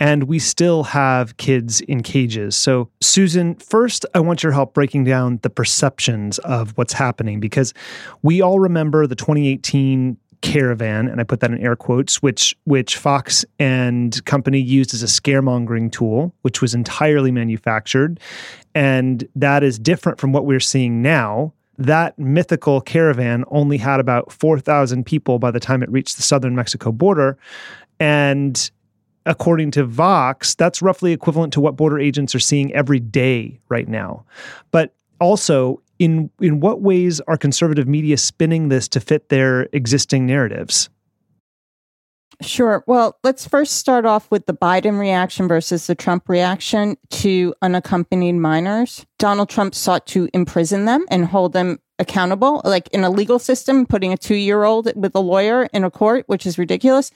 and 0.03 0.25
we 0.25 0.41
still 0.41 0.83
have 0.83 1.37
kids 1.37 1.81
in 1.83 2.03
cages. 2.03 2.57
So, 2.57 2.91
Susan, 3.01 3.55
first, 3.55 4.05
I 4.15 4.19
want 4.19 4.43
your 4.43 4.51
help 4.51 4.75
breaking 4.75 5.05
down 5.05 5.39
the 5.43 5.51
perceptions 5.51 6.39
of 6.41 6.77
what's 6.77 6.93
happening 6.93 7.39
because 7.39 7.73
we 8.21 8.41
all 8.41 8.59
remember 8.59 9.07
the 9.07 9.15
2018 9.15 10.17
caravan, 10.43 11.09
and 11.09 11.21
I 11.21 11.25
put 11.25 11.41
that 11.41 11.51
in 11.51 11.59
air 11.59 11.77
quotes, 11.77 12.21
which 12.21 12.55
which 12.65 12.99
Fox 12.99 13.45
and 13.59 14.23
company 14.27 14.61
used 14.61 14.93
as 14.93 15.03
a 15.03 15.07
scaremongering 15.07 15.91
tool, 15.91 16.35
which 16.43 16.61
was 16.61 16.75
entirely 16.75 17.31
manufactured, 17.31 18.21
and 18.75 19.27
that 19.35 19.63
is 19.63 19.79
different 19.79 20.21
from 20.21 20.33
what 20.33 20.45
we're 20.45 20.61
seeing 20.61 21.01
now. 21.01 21.55
That 21.79 22.19
mythical 22.19 22.81
caravan 22.83 23.45
only 23.49 23.79
had 23.79 23.99
about 23.99 24.31
4,000 24.31 25.05
people 25.05 25.39
by 25.39 25.51
the 25.51 25.61
time 25.61 25.83
it 25.83 25.91
reached 25.91 26.17
the 26.17 26.23
southern 26.23 26.55
Mexico 26.55 26.93
border. 26.93 27.39
And 27.99 28.71
according 29.25 29.71
to 29.73 29.85
Vox, 29.85 30.55
that's 30.55 30.83
roughly 30.83 31.13
equivalent 31.13 31.53
to 31.55 31.61
what 31.61 31.77
border 31.77 31.99
agents 31.99 32.35
are 32.35 32.41
seeing 32.41 32.73
every 32.75 33.01
day 33.01 33.59
right 33.69 33.89
now. 33.89 34.25
But 34.71 34.95
also, 35.19 35.81
in 36.03 36.31
in 36.41 36.59
what 36.59 36.81
ways 36.81 37.21
are 37.29 37.37
conservative 37.37 37.87
media 37.87 38.17
spinning 38.17 38.69
this 38.69 38.89
to 38.89 39.01
fit 39.01 39.29
their 39.29 39.69
existing 39.73 40.27
narratives? 40.27 40.91
Sure. 42.41 42.83
Well, 42.89 43.19
let's 43.23 43.47
first 43.47 43.77
start 43.77 44.05
off 44.05 44.29
with 44.29 44.47
the 44.47 44.55
Biden 44.55 44.99
reaction 44.99 45.47
versus 45.47 45.87
the 45.87 45.95
Trump 45.95 46.29
reaction 46.29 46.97
to 47.11 47.55
unaccompanied 47.63 48.35
minors. 48.35 49.07
Donald 49.21 49.49
Trump 49.49 49.77
sought 49.77 50.07
to 50.09 50.29
imprison 50.35 50.85
them 50.85 51.05
and 51.09 51.27
hold 51.27 51.53
them 51.53 51.79
accountable, 52.01 52.61
like 52.65 52.89
in 52.89 53.05
a 53.05 53.11
legal 53.11 53.39
system, 53.39 53.87
putting 53.87 54.13
a 54.13 54.17
two 54.17 54.35
year 54.35 54.65
old 54.65 54.91
with 54.97 55.15
a 55.15 55.21
lawyer 55.21 55.69
in 55.73 55.85
a 55.85 55.91
court, 55.91 56.25
which 56.27 56.45
is 56.45 56.59
ridiculous 56.59 57.13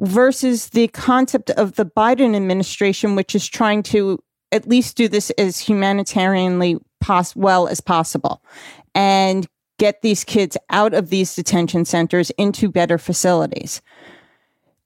versus 0.00 0.70
the 0.70 0.88
concept 0.88 1.50
of 1.50 1.76
the 1.76 1.84
Biden 1.84 2.34
administration, 2.34 3.16
which 3.16 3.34
is 3.34 3.46
trying 3.46 3.82
to 3.82 4.18
at 4.50 4.68
least 4.68 4.96
do 4.96 5.08
this 5.08 5.30
as 5.30 5.58
humanitarianly 5.58 6.80
pos- 7.04 7.36
well 7.36 7.68
as 7.68 7.80
possible 7.80 8.42
and 8.94 9.46
get 9.78 10.00
these 10.00 10.24
kids 10.24 10.56
out 10.70 10.94
of 10.94 11.10
these 11.10 11.34
detention 11.34 11.84
centers 11.84 12.30
into 12.30 12.70
better 12.70 12.96
facilities. 12.96 13.82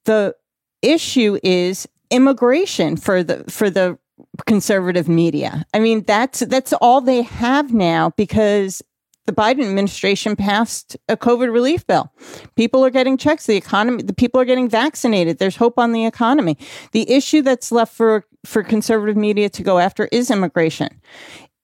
The 0.04 0.34
issue 0.82 1.38
is 1.44 1.86
immigration 2.10 2.96
for 2.96 3.22
the 3.22 3.44
for 3.44 3.70
the 3.70 3.98
conservative 4.46 5.08
media. 5.08 5.64
I 5.72 5.78
mean 5.78 6.02
that's 6.04 6.40
that's 6.40 6.72
all 6.72 7.00
they 7.00 7.22
have 7.22 7.72
now 7.72 8.10
because 8.16 8.82
the 9.26 9.34
Biden 9.34 9.62
administration 9.62 10.36
passed 10.36 10.96
a 11.06 11.16
COVID 11.16 11.52
relief 11.52 11.86
bill. 11.86 12.10
People 12.56 12.82
are 12.82 12.90
getting 12.90 13.18
checks. 13.18 13.44
The 13.44 13.56
economy, 13.56 14.02
the 14.02 14.14
people 14.14 14.40
are 14.40 14.46
getting 14.46 14.70
vaccinated. 14.70 15.38
There's 15.38 15.56
hope 15.56 15.78
on 15.78 15.92
the 15.92 16.06
economy. 16.06 16.56
The 16.92 17.08
issue 17.10 17.42
that's 17.42 17.70
left 17.70 17.94
for, 17.94 18.24
for 18.46 18.62
conservative 18.62 19.18
media 19.18 19.50
to 19.50 19.62
go 19.62 19.78
after 19.78 20.08
is 20.10 20.30
immigration. 20.30 20.98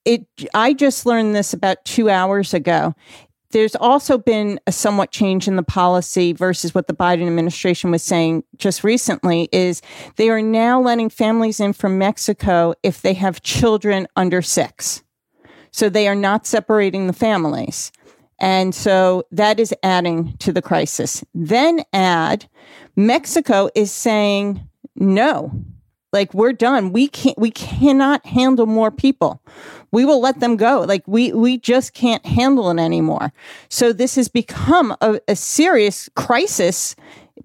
It, 0.05 0.25
I 0.53 0.73
just 0.73 1.05
learned 1.05 1.35
this 1.35 1.53
about 1.53 1.83
two 1.83 2.09
hours 2.09 2.53
ago. 2.53 2.93
There's 3.51 3.75
also 3.75 4.17
been 4.17 4.59
a 4.67 4.71
somewhat 4.71 5.11
change 5.11 5.47
in 5.47 5.55
the 5.55 5.63
policy 5.63 6.33
versus 6.33 6.75
what 6.75 6.87
the 6.87 6.93
Biden 6.93 7.25
administration 7.25 7.89
was 7.89 8.03
saying 8.03 8.43
just 8.57 8.83
recently 8.83 9.47
is 9.51 9.81
they 10.17 10.29
are 10.29 10.41
now 10.41 10.81
letting 10.81 11.09
families 11.09 11.59
in 11.59 11.73
from 11.73 11.97
Mexico 11.97 12.73
if 12.83 13.01
they 13.01 13.13
have 13.13 13.41
children 13.41 14.07
under 14.15 14.41
six. 14.41 15.03
So 15.71 15.89
they 15.89 16.07
are 16.07 16.15
not 16.15 16.45
separating 16.45 17.07
the 17.07 17.13
families. 17.13 17.91
And 18.39 18.75
so 18.75 19.23
that 19.31 19.59
is 19.59 19.73
adding 19.83 20.35
to 20.37 20.51
the 20.51 20.61
crisis. 20.61 21.23
Then 21.33 21.81
add 21.93 22.49
Mexico 22.95 23.69
is 23.75 23.91
saying 23.91 24.67
no. 24.95 25.51
Like 26.11 26.33
we're 26.33 26.53
done. 26.53 26.93
We 26.93 27.07
can't 27.09 27.37
we 27.37 27.51
cannot 27.51 28.25
handle 28.25 28.65
more 28.65 28.91
people. 28.91 29.41
We 29.95 30.03
will 30.03 30.19
let 30.19 30.41
them 30.41 30.57
go. 30.57 30.81
Like 30.81 31.03
we 31.07 31.31
we 31.31 31.57
just 31.57 31.93
can't 31.93 32.25
handle 32.25 32.69
it 32.69 32.79
anymore. 32.79 33.31
So 33.69 33.93
this 33.93 34.15
has 34.15 34.27
become 34.27 34.93
a, 34.99 35.21
a 35.29 35.37
serious 35.37 36.09
crisis 36.15 36.97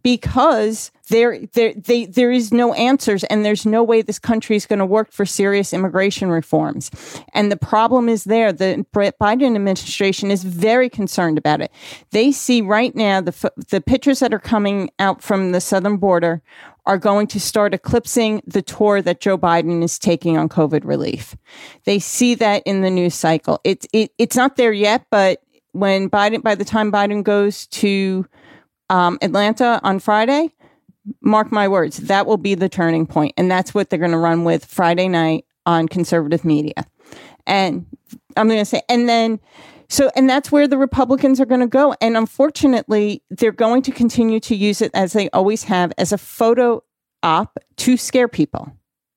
because 0.02 0.90
there, 1.08 1.40
there, 1.52 1.74
they, 1.74 2.06
there 2.06 2.30
is 2.30 2.52
no 2.52 2.72
answers 2.74 3.24
and 3.24 3.44
there's 3.44 3.66
no 3.66 3.82
way 3.82 4.02
this 4.02 4.18
country 4.18 4.56
is 4.56 4.66
going 4.66 4.78
to 4.78 4.86
work 4.86 5.12
for 5.12 5.26
serious 5.26 5.72
immigration 5.72 6.30
reforms. 6.30 6.90
And 7.34 7.50
the 7.50 7.56
problem 7.56 8.08
is 8.08 8.24
there. 8.24 8.52
The 8.52 8.84
Biden 8.94 9.54
administration 9.54 10.30
is 10.30 10.44
very 10.44 10.88
concerned 10.88 11.38
about 11.38 11.60
it. 11.60 11.72
They 12.10 12.32
see 12.32 12.62
right 12.62 12.94
now 12.94 13.20
the, 13.20 13.52
the 13.68 13.80
pictures 13.80 14.20
that 14.20 14.32
are 14.32 14.38
coming 14.40 14.90
out 14.98 15.22
from 15.22 15.52
the 15.52 15.60
southern 15.60 15.96
border 15.98 16.42
are 16.86 16.98
going 16.98 17.26
to 17.28 17.40
start 17.40 17.74
eclipsing 17.74 18.42
the 18.46 18.62
tour 18.62 19.02
that 19.02 19.20
Joe 19.20 19.38
Biden 19.38 19.82
is 19.82 19.98
taking 19.98 20.36
on 20.36 20.48
COVID 20.48 20.84
relief. 20.84 21.36
They 21.84 21.98
see 21.98 22.34
that 22.36 22.62
in 22.64 22.82
the 22.82 22.90
news 22.90 23.14
cycle. 23.14 23.60
It's, 23.64 23.86
it, 23.92 24.12
it's 24.18 24.36
not 24.36 24.56
there 24.56 24.72
yet, 24.72 25.06
but 25.10 25.42
when 25.72 26.10
Biden, 26.10 26.42
by 26.42 26.54
the 26.54 26.64
time 26.64 26.90
Biden 26.90 27.22
goes 27.22 27.66
to 27.68 28.26
um, 28.88 29.18
Atlanta 29.22 29.80
on 29.82 30.00
Friday, 30.00 30.50
mark 31.20 31.52
my 31.52 31.68
words, 31.68 31.98
that 31.98 32.26
will 32.26 32.36
be 32.36 32.54
the 32.54 32.68
turning. 32.68 33.08
And 33.36 33.50
that's 33.50 33.74
what 33.74 33.90
they're 33.90 33.98
going 33.98 34.10
to 34.10 34.18
run 34.18 34.44
with 34.44 34.64
Friday 34.64 35.08
night 35.08 35.44
on 35.66 35.88
conservative 35.88 36.44
media. 36.44 36.86
And 37.46 37.86
I'm 38.36 38.48
going 38.48 38.60
to 38.60 38.64
say, 38.64 38.82
and 38.88 39.08
then, 39.08 39.40
so, 39.90 40.08
and 40.14 40.30
that's 40.30 40.52
where 40.52 40.68
the 40.68 40.78
Republicans 40.78 41.40
are 41.40 41.46
going 41.46 41.60
to 41.60 41.66
go. 41.66 41.94
And 42.00 42.16
unfortunately, 42.16 43.22
they're 43.28 43.50
going 43.50 43.82
to 43.82 43.90
continue 43.90 44.38
to 44.40 44.54
use 44.54 44.80
it 44.80 44.92
as 44.94 45.12
they 45.12 45.28
always 45.30 45.64
have 45.64 45.92
as 45.98 46.12
a 46.12 46.18
photo 46.18 46.82
op 47.24 47.58
to 47.78 47.96
scare 47.96 48.28
people. 48.28 48.72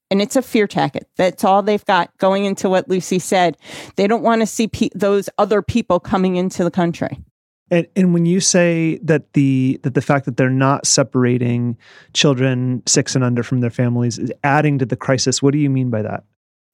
And 0.10 0.22
it's 0.22 0.36
a 0.36 0.42
fear 0.42 0.68
tactic. 0.68 1.06
That's 1.16 1.44
all 1.44 1.62
they've 1.62 1.86
got 1.86 2.16
going 2.18 2.46
into 2.46 2.70
what 2.70 2.90
Lucy 2.90 3.20
said. 3.20 3.56
They 3.96 4.08
don't 4.08 4.24
want 4.24 4.42
to 4.42 4.48
see 4.48 4.68
pe- 4.68 4.90
those 4.96 5.30
other 5.38 5.62
people 5.62 6.00
coming 6.00 6.38
into 6.38 6.64
the 6.64 6.72
country. 6.72 7.20
And, 7.72 7.88
and 7.96 8.14
when 8.14 8.26
you 8.26 8.40
say 8.40 9.00
that 9.04 9.34
the 9.34 9.80
that 9.84 9.94
the 9.94 10.02
fact 10.02 10.26
that 10.26 10.38
they're 10.38 10.50
not 10.50 10.86
separating 10.86 11.78
children 12.14 12.84
six 12.86 13.16
and 13.16 13.24
under 13.24 13.42
from 13.42 13.62
their 13.62 13.72
families 13.72 14.20
is 14.20 14.32
adding 14.44 14.80
to 14.80 14.86
the 14.86 14.96
crisis, 14.96 15.42
what 15.42 15.54
do 15.54 15.60
you 15.60 15.70
mean 15.70 15.90
by 15.90 16.02
that? 16.02 16.24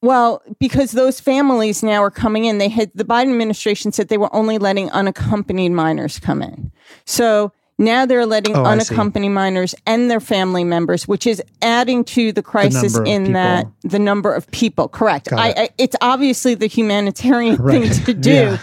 Well, 0.01 0.41
because 0.59 0.91
those 0.93 1.19
families 1.19 1.83
now 1.83 2.01
are 2.03 2.11
coming 2.11 2.45
in, 2.45 2.57
they 2.57 2.69
had 2.69 2.91
the 2.95 3.03
Biden 3.03 3.31
administration 3.31 3.91
said 3.91 4.07
they 4.07 4.17
were 4.17 4.33
only 4.33 4.57
letting 4.57 4.89
unaccompanied 4.91 5.73
minors 5.73 6.19
come 6.19 6.41
in. 6.41 6.71
So 7.05 7.51
now 7.77 8.05
they're 8.05 8.25
letting 8.25 8.55
Oh, 8.55 8.63
unaccompanied 8.65 9.31
minors 9.31 9.75
and 9.85 10.09
their 10.09 10.19
family 10.21 10.63
members, 10.63 11.07
which 11.07 11.27
is 11.27 11.41
adding 11.61 12.03
to 12.05 12.31
the 12.31 12.41
crisis 12.41 12.97
of 12.97 13.05
in 13.05 13.33
that 13.33 13.67
the 13.83 13.99
number 13.99 14.33
of 14.33 14.49
people. 14.51 14.87
Correct. 14.87 15.33
I. 15.33 15.49
I, 15.51 15.69
it's 15.77 15.95
obviously 16.01 16.55
the 16.55 16.67
humanitarian 16.67 17.57
thing 17.67 17.89
to 18.05 18.13
do, 18.13 18.31
Yeah. 18.31 18.57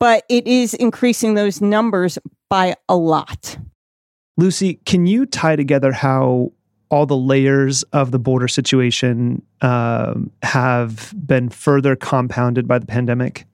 but 0.00 0.24
it 0.28 0.46
is 0.46 0.74
increasing 0.74 1.34
those 1.34 1.60
numbers 1.60 2.18
by 2.48 2.74
a 2.88 2.96
lot. 2.96 3.58
Lucy, 4.36 4.74
can 4.86 5.06
you 5.06 5.26
tie 5.26 5.54
together 5.56 5.92
how 5.92 6.52
all 6.90 7.06
the 7.06 7.16
layers 7.16 7.82
of 7.92 8.10
the 8.10 8.18
border 8.18 8.48
situation 8.48 9.42
um, 9.60 10.30
have 10.42 11.14
been 11.26 11.48
further 11.48 11.96
compounded 11.96 12.66
by 12.68 12.78
the 12.78 12.86
pandemic? 12.86 13.46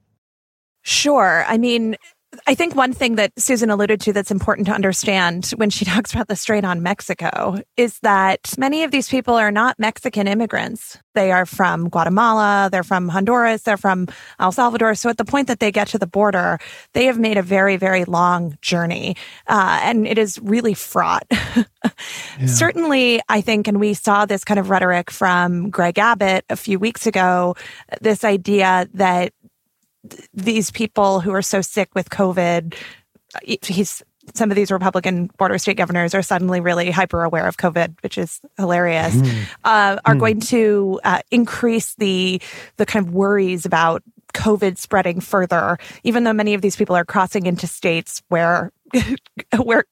Sure. 0.81 1.45
I 1.47 1.57
mean, 1.57 1.95
I 2.45 2.55
think 2.55 2.75
one 2.75 2.93
thing 2.93 3.15
that 3.15 3.31
Susan 3.37 3.69
alluded 3.69 4.01
to 4.01 4.13
that's 4.13 4.31
important 4.31 4.67
to 4.67 4.73
understand 4.73 5.51
when 5.55 5.69
she 5.69 5.85
talks 5.85 6.13
about 6.13 6.27
the 6.27 6.35
strain 6.35 6.65
on 6.65 6.83
Mexico 6.83 7.59
is 7.77 7.99
that 7.99 8.53
many 8.57 8.83
of 8.83 8.91
these 8.91 9.09
people 9.09 9.35
are 9.35 9.51
not 9.51 9.79
Mexican 9.79 10.27
immigrants. 10.27 10.97
They 11.13 11.31
are 11.31 11.45
from 11.45 11.89
Guatemala, 11.89 12.69
they're 12.71 12.83
from 12.83 13.09
Honduras, 13.09 13.63
they're 13.63 13.77
from 13.77 14.07
El 14.39 14.51
Salvador. 14.51 14.93
So 14.93 15.09
at 15.09 15.17
the 15.17 15.25
point 15.25 15.47
that 15.47 15.59
they 15.59 15.71
get 15.71 15.87
to 15.89 15.97
the 15.97 16.05
border, 16.05 16.59
they 16.93 17.05
have 17.05 17.17
made 17.17 17.37
a 17.37 17.41
very, 17.41 17.77
very 17.77 18.05
long 18.05 18.57
journey. 18.61 19.15
Uh, 19.47 19.79
and 19.83 20.05
it 20.05 20.17
is 20.17 20.37
really 20.39 20.73
fraught. 20.73 21.25
Certainly, 22.45 23.21
I 23.29 23.41
think, 23.41 23.67
and 23.67 23.79
we 23.79 23.93
saw 23.93 24.25
this 24.25 24.43
kind 24.43 24.59
of 24.59 24.69
rhetoric 24.69 25.09
from 25.09 25.69
Greg 25.69 25.97
Abbott 25.97 26.45
a 26.49 26.55
few 26.55 26.77
weeks 26.77 27.07
ago, 27.07 27.55
this 28.01 28.23
idea 28.23 28.87
that 28.93 29.33
these 30.33 30.71
people 30.71 31.19
who 31.19 31.33
are 31.33 31.41
so 31.41 31.61
sick 31.61 31.89
with 31.95 32.09
COVID, 32.09 32.75
he's 33.43 34.03
some 34.33 34.51
of 34.51 34.55
these 34.55 34.71
Republican 34.71 35.27
border 35.37 35.57
state 35.57 35.77
governors 35.77 36.13
are 36.13 36.21
suddenly 36.21 36.59
really 36.59 36.91
hyper 36.91 37.23
aware 37.23 37.47
of 37.47 37.57
COVID, 37.57 38.01
which 38.03 38.17
is 38.17 38.41
hilarious. 38.57 39.15
Uh, 39.63 39.97
are 40.05 40.15
going 40.15 40.39
to 40.41 40.99
uh, 41.03 41.21
increase 41.31 41.95
the 41.95 42.41
the 42.77 42.85
kind 42.85 43.07
of 43.07 43.13
worries 43.13 43.65
about 43.65 44.03
COVID 44.33 44.77
spreading 44.77 45.21
further, 45.21 45.77
even 46.03 46.23
though 46.23 46.33
many 46.33 46.53
of 46.53 46.61
these 46.61 46.75
people 46.75 46.95
are 46.95 47.05
crossing 47.05 47.45
into 47.45 47.67
states 47.67 48.21
where 48.27 48.71
where 49.63 49.85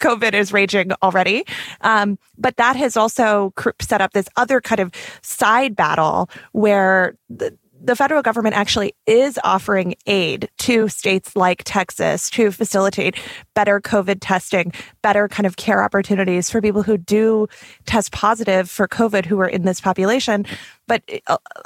COVID 0.00 0.32
is 0.34 0.52
raging 0.52 0.92
already. 1.02 1.44
Um, 1.82 2.18
but 2.38 2.56
that 2.56 2.76
has 2.76 2.96
also 2.96 3.52
cr- 3.56 3.70
set 3.80 4.00
up 4.00 4.12
this 4.12 4.28
other 4.36 4.60
kind 4.60 4.80
of 4.80 4.92
side 5.22 5.76
battle 5.76 6.30
where 6.52 7.16
the, 7.28 7.56
the 7.82 7.96
federal 7.96 8.22
government 8.22 8.54
actually 8.54 8.94
is 9.06 9.38
offering 9.42 9.94
aid 10.06 10.48
to 10.58 10.88
states 10.88 11.34
like 11.34 11.62
Texas 11.64 12.28
to 12.30 12.50
facilitate 12.50 13.16
better 13.54 13.80
COVID 13.80 14.18
testing, 14.20 14.72
better 15.02 15.28
kind 15.28 15.46
of 15.46 15.56
care 15.56 15.82
opportunities 15.82 16.50
for 16.50 16.60
people 16.60 16.82
who 16.82 16.98
do 16.98 17.46
test 17.86 18.12
positive 18.12 18.70
for 18.70 18.86
COVID 18.86 19.24
who 19.24 19.40
are 19.40 19.48
in 19.48 19.64
this 19.64 19.80
population. 19.80 20.44
But 20.86 21.02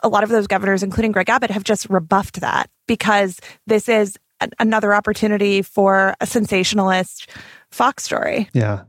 a, 0.03 0.09
lot 0.09 0.22
of 0.22 0.29
those 0.29 0.46
governors, 0.46 0.83
including 0.83 1.12
Greg 1.12 1.31
Abbott, 1.31 1.50
have 1.50 1.64
just 1.64 1.88
rebuffed 1.88 2.40
that 2.40 2.68
because 2.87 3.40
this 3.66 3.88
is 3.88 4.18
another 4.59 4.94
opportunity 4.94 5.62
for 5.62 6.14
a 6.20 6.26
sensationalist 6.26 7.30
Fox 7.70 8.04
story. 8.04 8.48
Yeah. 8.52 8.85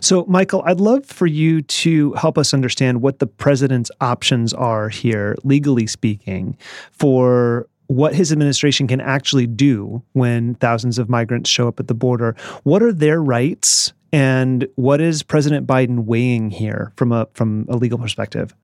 So, 0.00 0.26
Michael, 0.28 0.62
I'd 0.66 0.80
love 0.80 1.06
for 1.06 1.26
you 1.26 1.62
to 1.62 2.12
help 2.12 2.36
us 2.38 2.52
understand 2.52 3.00
what 3.00 3.18
the 3.18 3.26
president's 3.26 3.90
options 4.00 4.52
are 4.52 4.88
here, 4.88 5.36
legally 5.42 5.86
speaking, 5.86 6.56
for 6.92 7.66
what 7.88 8.14
his 8.14 8.32
administration 8.32 8.86
can 8.86 9.00
actually 9.00 9.46
do 9.46 10.02
when 10.12 10.54
thousands 10.56 10.98
of 10.98 11.08
migrants 11.08 11.48
show 11.48 11.66
up 11.66 11.80
at 11.80 11.88
the 11.88 11.94
border. 11.94 12.36
What 12.64 12.82
are 12.82 12.92
their 12.92 13.22
rights, 13.22 13.92
and 14.12 14.68
what 14.76 15.00
is 15.00 15.22
President 15.22 15.66
Biden 15.66 16.04
weighing 16.04 16.50
here 16.50 16.92
from 16.96 17.12
a 17.12 17.26
from 17.32 17.66
a 17.68 17.76
legal 17.76 17.98
perspective? 17.98 18.54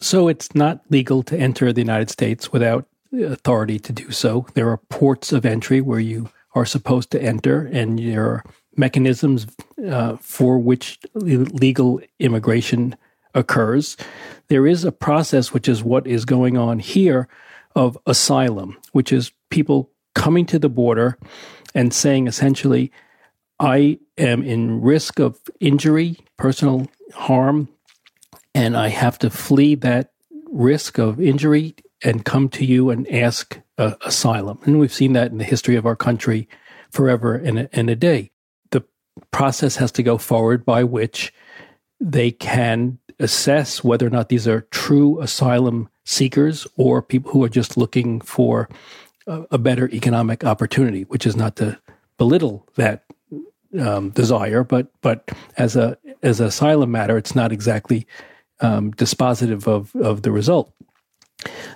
So 0.00 0.28
it's 0.28 0.54
not 0.54 0.82
legal 0.90 1.22
to 1.22 1.38
enter 1.38 1.72
the 1.72 1.80
United 1.80 2.10
States 2.10 2.52
without 2.52 2.86
authority 3.24 3.78
to 3.78 3.92
do 3.92 4.10
so. 4.10 4.46
There 4.54 4.68
are 4.70 4.76
ports 4.76 5.32
of 5.32 5.44
entry 5.44 5.80
where 5.80 6.00
you 6.00 6.30
are 6.54 6.66
supposed 6.66 7.10
to 7.10 7.22
enter, 7.22 7.66
and 7.66 7.98
there 7.98 8.26
are 8.26 8.44
mechanisms 8.76 9.46
uh, 9.88 10.16
for 10.16 10.58
which 10.58 10.98
legal 11.14 12.00
immigration 12.18 12.96
occurs. 13.34 13.96
There 14.48 14.66
is 14.66 14.84
a 14.84 14.92
process, 14.92 15.52
which 15.52 15.68
is 15.68 15.82
what 15.82 16.06
is 16.06 16.24
going 16.24 16.56
on 16.56 16.78
here, 16.78 17.28
of 17.74 17.98
asylum, 18.06 18.78
which 18.92 19.12
is 19.12 19.32
people 19.50 19.90
coming 20.14 20.46
to 20.46 20.58
the 20.58 20.70
border 20.70 21.18
and 21.74 21.92
saying 21.92 22.26
essentially, 22.26 22.90
I 23.60 23.98
am 24.16 24.42
in 24.42 24.80
risk 24.80 25.18
of 25.18 25.38
injury, 25.60 26.18
personal 26.38 26.88
harm, 27.14 27.68
and 28.54 28.76
I 28.76 28.88
have 28.88 29.18
to 29.20 29.30
flee 29.30 29.74
that 29.76 30.12
risk 30.50 30.98
of 30.98 31.20
injury 31.20 31.74
and 32.02 32.24
come 32.24 32.48
to 32.50 32.64
you 32.64 32.90
and 32.90 33.10
ask 33.10 33.60
uh, 33.78 33.94
asylum. 34.04 34.58
And 34.64 34.78
we've 34.78 34.92
seen 34.92 35.12
that 35.14 35.30
in 35.30 35.38
the 35.38 35.44
history 35.44 35.76
of 35.76 35.86
our 35.86 35.96
country 35.96 36.48
forever 36.90 37.34
and 37.34 37.60
a, 37.60 37.68
and 37.72 37.90
a 37.90 37.96
day. 37.96 38.30
The 38.70 38.84
process 39.30 39.76
has 39.76 39.92
to 39.92 40.02
go 40.02 40.18
forward 40.18 40.64
by 40.64 40.84
which 40.84 41.32
they 42.00 42.30
can 42.30 42.98
assess 43.18 43.82
whether 43.82 44.06
or 44.06 44.10
not 44.10 44.28
these 44.28 44.46
are 44.46 44.62
true 44.70 45.20
asylum 45.20 45.88
seekers 46.04 46.66
or 46.76 47.00
people 47.02 47.32
who 47.32 47.42
are 47.42 47.48
just 47.48 47.76
looking 47.76 48.20
for 48.20 48.68
a, 49.26 49.44
a 49.52 49.58
better 49.58 49.88
economic 49.90 50.44
opportunity, 50.44 51.02
which 51.04 51.26
is 51.26 51.36
not 51.36 51.56
to 51.56 51.78
belittle 52.18 52.66
that 52.76 53.04
um, 53.78 54.10
desire, 54.10 54.62
but 54.64 54.88
but 55.00 55.28
as 55.56 55.76
a 55.76 55.98
as 56.22 56.40
an 56.40 56.46
asylum 56.46 56.90
matter, 56.90 57.18
it's 57.18 57.34
not 57.34 57.52
exactly 57.52 58.06
um, 58.60 58.92
dispositive 58.92 59.66
of 59.66 59.94
of 59.96 60.22
the 60.22 60.32
result. 60.32 60.72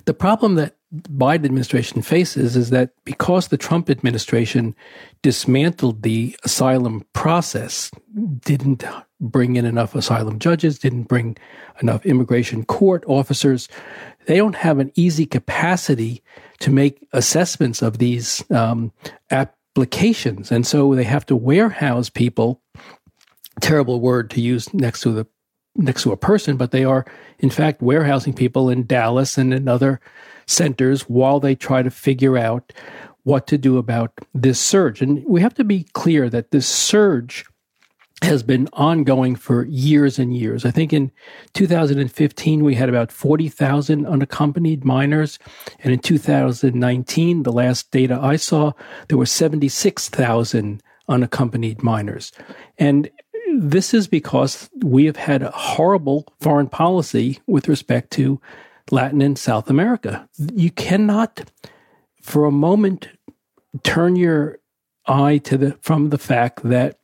The 0.07 0.14
problem 0.14 0.55
that 0.55 0.77
Biden 0.92 1.44
administration 1.44 2.03
faces 2.03 2.57
is 2.57 2.70
that 2.70 2.92
because 3.05 3.49
the 3.49 3.57
Trump 3.57 3.88
administration 3.88 4.75
dismantled 5.23 6.03
the 6.03 6.37
asylum 6.44 7.07
process, 7.12 7.90
didn't 8.40 8.85
bring 9.20 9.57
in 9.57 9.64
enough 9.64 9.94
asylum 9.94 10.38
judges, 10.38 10.79
didn't 10.79 11.05
bring 11.05 11.37
enough 11.81 12.05
immigration 12.05 12.64
court 12.64 13.05
officers, 13.07 13.68
they 14.27 14.37
don't 14.37 14.57
have 14.57 14.79
an 14.79 14.90
easy 14.96 15.27
capacity 15.27 16.23
to 16.59 16.70
make 16.70 17.07
assessments 17.12 17.83
of 17.83 17.99
these 17.99 18.44
um, 18.51 18.92
applications, 19.31 20.51
and 20.51 20.66
so 20.66 20.94
they 20.94 21.05
have 21.05 21.27
to 21.27 21.37
warehouse 21.37 22.11
people. 22.11 22.61
Terrible 23.61 24.01
word 24.01 24.31
to 24.31 24.40
use 24.40 24.73
next 24.73 25.03
to 25.03 25.12
the 25.12 25.27
next 25.76 26.02
to 26.02 26.12
a 26.12 26.16
person, 26.16 26.56
but 26.56 26.70
they 26.70 26.85
are 26.85 27.04
in 27.38 27.50
fact 27.50 27.83
warehousing 27.83 28.33
people 28.33 28.68
in 28.68 28.87
Dallas 28.87 29.38
and 29.38 29.54
in 29.54 29.68
other 29.68 30.00
centers 30.46 31.02
while 31.02 31.40
they 31.40 31.54
try 31.54 31.83
to 31.83 31.90
figure 31.90 32.37
out 32.37 32.72
what 33.22 33.46
to 33.46 33.59
do 33.59 33.78
about 33.78 34.12
this 34.35 34.59
surge. 34.59 35.02
And 35.02 35.24
we 35.26 35.40
have 35.40 35.54
to 35.54 35.64
be 35.64 35.85
clear 35.92 36.28
that 36.30 36.50
this 36.50 36.66
surge 36.66 37.44
has 38.22 38.42
been 38.42 38.68
ongoing 38.74 39.35
for 39.35 39.64
years 39.64 40.18
and 40.18 40.37
years. 40.37 40.66
I 40.66 40.70
think 40.70 40.92
in 40.92 41.11
2015, 41.54 42.62
we 42.62 42.74
had 42.74 42.88
about 42.88 43.11
40,000 43.11 44.06
unaccompanied 44.06 44.85
minors. 44.85 45.38
And 45.83 45.92
in 45.92 46.00
2019, 46.00 47.44
the 47.44 47.52
last 47.52 47.90
data 47.90 48.18
I 48.20 48.37
saw, 48.37 48.72
there 49.09 49.16
were 49.16 49.26
76,000 49.26 50.83
unaccompanied 51.09 51.83
minors. 51.83 52.33
And 52.78 53.11
this 53.58 53.94
is 53.94 54.08
because 54.08 54.70
we 54.76 55.04
have 55.06 55.16
had 55.16 55.42
a 55.42 55.50
horrible 55.50 56.32
foreign 56.40 56.68
policy 56.68 57.40
with 57.46 57.68
respect 57.68 58.10
to 58.12 58.40
Latin 58.90 59.22
and 59.22 59.38
South 59.38 59.70
America. 59.70 60.28
You 60.54 60.70
cannot, 60.70 61.50
for 62.22 62.44
a 62.44 62.50
moment, 62.52 63.08
turn 63.82 64.16
your 64.16 64.58
eye 65.06 65.38
to 65.38 65.56
the 65.56 65.78
from 65.82 66.10
the 66.10 66.18
fact 66.18 66.62
that 66.64 66.98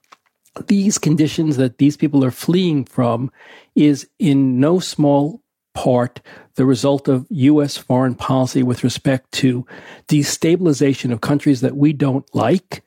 these 0.67 0.99
conditions 0.99 1.57
that 1.57 1.79
these 1.79 1.97
people 1.97 2.25
are 2.25 2.31
fleeing 2.31 2.85
from 2.85 3.31
is 3.75 4.09
in 4.19 4.59
no 4.59 4.79
small 4.79 5.43
part 5.75 6.21
the 6.55 6.65
result 6.65 7.09
of 7.09 7.27
U.S. 7.29 7.77
foreign 7.77 8.15
policy 8.15 8.63
with 8.63 8.83
respect 8.83 9.31
to 9.33 9.67
destabilization 10.09 11.13
of 11.13 11.21
countries 11.21 11.61
that 11.61 11.77
we 11.77 11.93
don't 11.93 12.27
like 12.35 12.83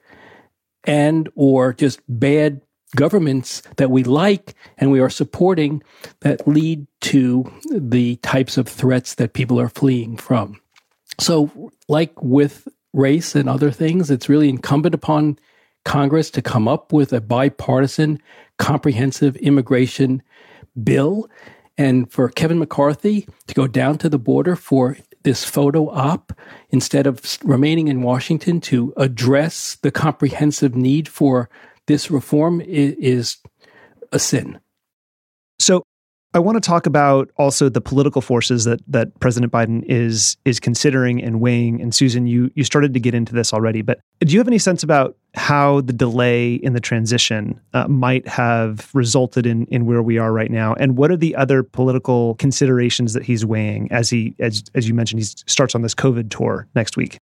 and 0.86 1.29
or 1.36 1.73
just 1.73 1.99
bad 2.07 2.61
governments 2.95 3.61
that 3.77 3.91
we 3.91 4.03
like 4.03 4.55
and 4.77 4.91
we 4.91 4.99
are 4.99 5.09
supporting 5.09 5.83
that 6.21 6.47
lead 6.47 6.87
to 7.01 7.51
the 7.71 8.15
types 8.17 8.57
of 8.57 8.67
threats 8.67 9.15
that 9.15 9.33
people 9.33 9.59
are 9.59 9.69
fleeing 9.69 10.17
from. 10.17 10.59
So, 11.19 11.71
like 11.87 12.21
with 12.21 12.67
race 12.93 13.35
and 13.35 13.47
other 13.49 13.71
things. 13.71 14.09
It's 14.09 14.29
really 14.29 14.49
incumbent 14.49 14.95
upon 14.95 15.39
Congress 15.85 16.29
to 16.31 16.41
come 16.41 16.67
up 16.67 16.91
with 16.91 17.13
a 17.13 17.21
bipartisan, 17.21 18.21
comprehensive 18.57 19.35
immigration 19.37 20.21
bill. 20.83 21.29
And 21.77 22.11
for 22.11 22.29
Kevin 22.29 22.59
McCarthy 22.59 23.27
to 23.47 23.53
go 23.53 23.67
down 23.67 23.97
to 23.99 24.09
the 24.09 24.19
border 24.19 24.55
for 24.55 24.97
this 25.23 25.43
photo 25.43 25.89
op 25.89 26.33
instead 26.69 27.05
of 27.05 27.37
remaining 27.43 27.87
in 27.87 28.01
Washington 28.01 28.61
to 28.61 28.93
address 28.97 29.75
the 29.81 29.91
comprehensive 29.91 30.75
need 30.75 31.07
for 31.07 31.49
this 31.89 32.11
reform 32.11 32.61
is, 32.61 33.37
a 34.11 34.17
sin. 34.17 34.59
So 35.59 35.83
I 36.33 36.39
want 36.39 36.55
to 36.55 36.67
talk 36.67 36.87
about 36.87 37.29
also 37.37 37.69
the 37.69 37.81
political 37.81 38.21
forces 38.21 38.63
that 38.63 38.79
that 38.87 39.19
President 39.19 39.51
Biden 39.51 39.83
is 39.87 40.37
is 40.45 40.59
considering 40.59 41.21
and 41.21 41.41
weighing. 41.41 41.79
And 41.79 41.93
Susan, 41.93 42.25
you 42.25 42.49
you 42.55 42.63
started 42.63 42.93
to 42.93 42.99
get 42.99 43.13
into 43.13 43.33
this 43.33 43.53
already, 43.53 43.83
but 43.83 43.99
do 44.19 44.33
you 44.33 44.39
have 44.39 44.47
any 44.47 44.57
sense 44.57 44.81
about 44.81 45.15
how 45.35 45.81
the 45.81 45.93
delay 45.93 46.55
in 46.55 46.73
the 46.73 46.79
transition 46.79 47.59
uh, 47.73 47.87
might 47.87 48.27
have 48.27 48.89
resulted 48.93 49.45
in 49.45 49.65
in 49.65 49.85
where 49.85 50.01
we 50.01 50.17
are 50.17 50.31
right 50.31 50.49
now? 50.49 50.73
And 50.73 50.97
what 50.97 51.11
are 51.11 51.17
the 51.17 51.35
other 51.35 51.61
political 51.61 52.33
considerations 52.35 53.13
that 53.13 53.23
he's 53.23 53.45
weighing 53.45 53.91
as 53.91 54.09
he 54.09 54.35
as 54.39 54.63
as 54.73 54.87
you 54.87 54.95
mentioned 54.95 55.21
he 55.21 55.25
starts 55.25 55.75
on 55.75 55.83
this 55.83 55.93
COVID 55.93 56.29
tour 56.31 56.67
next 56.73 56.97
week? 56.97 57.19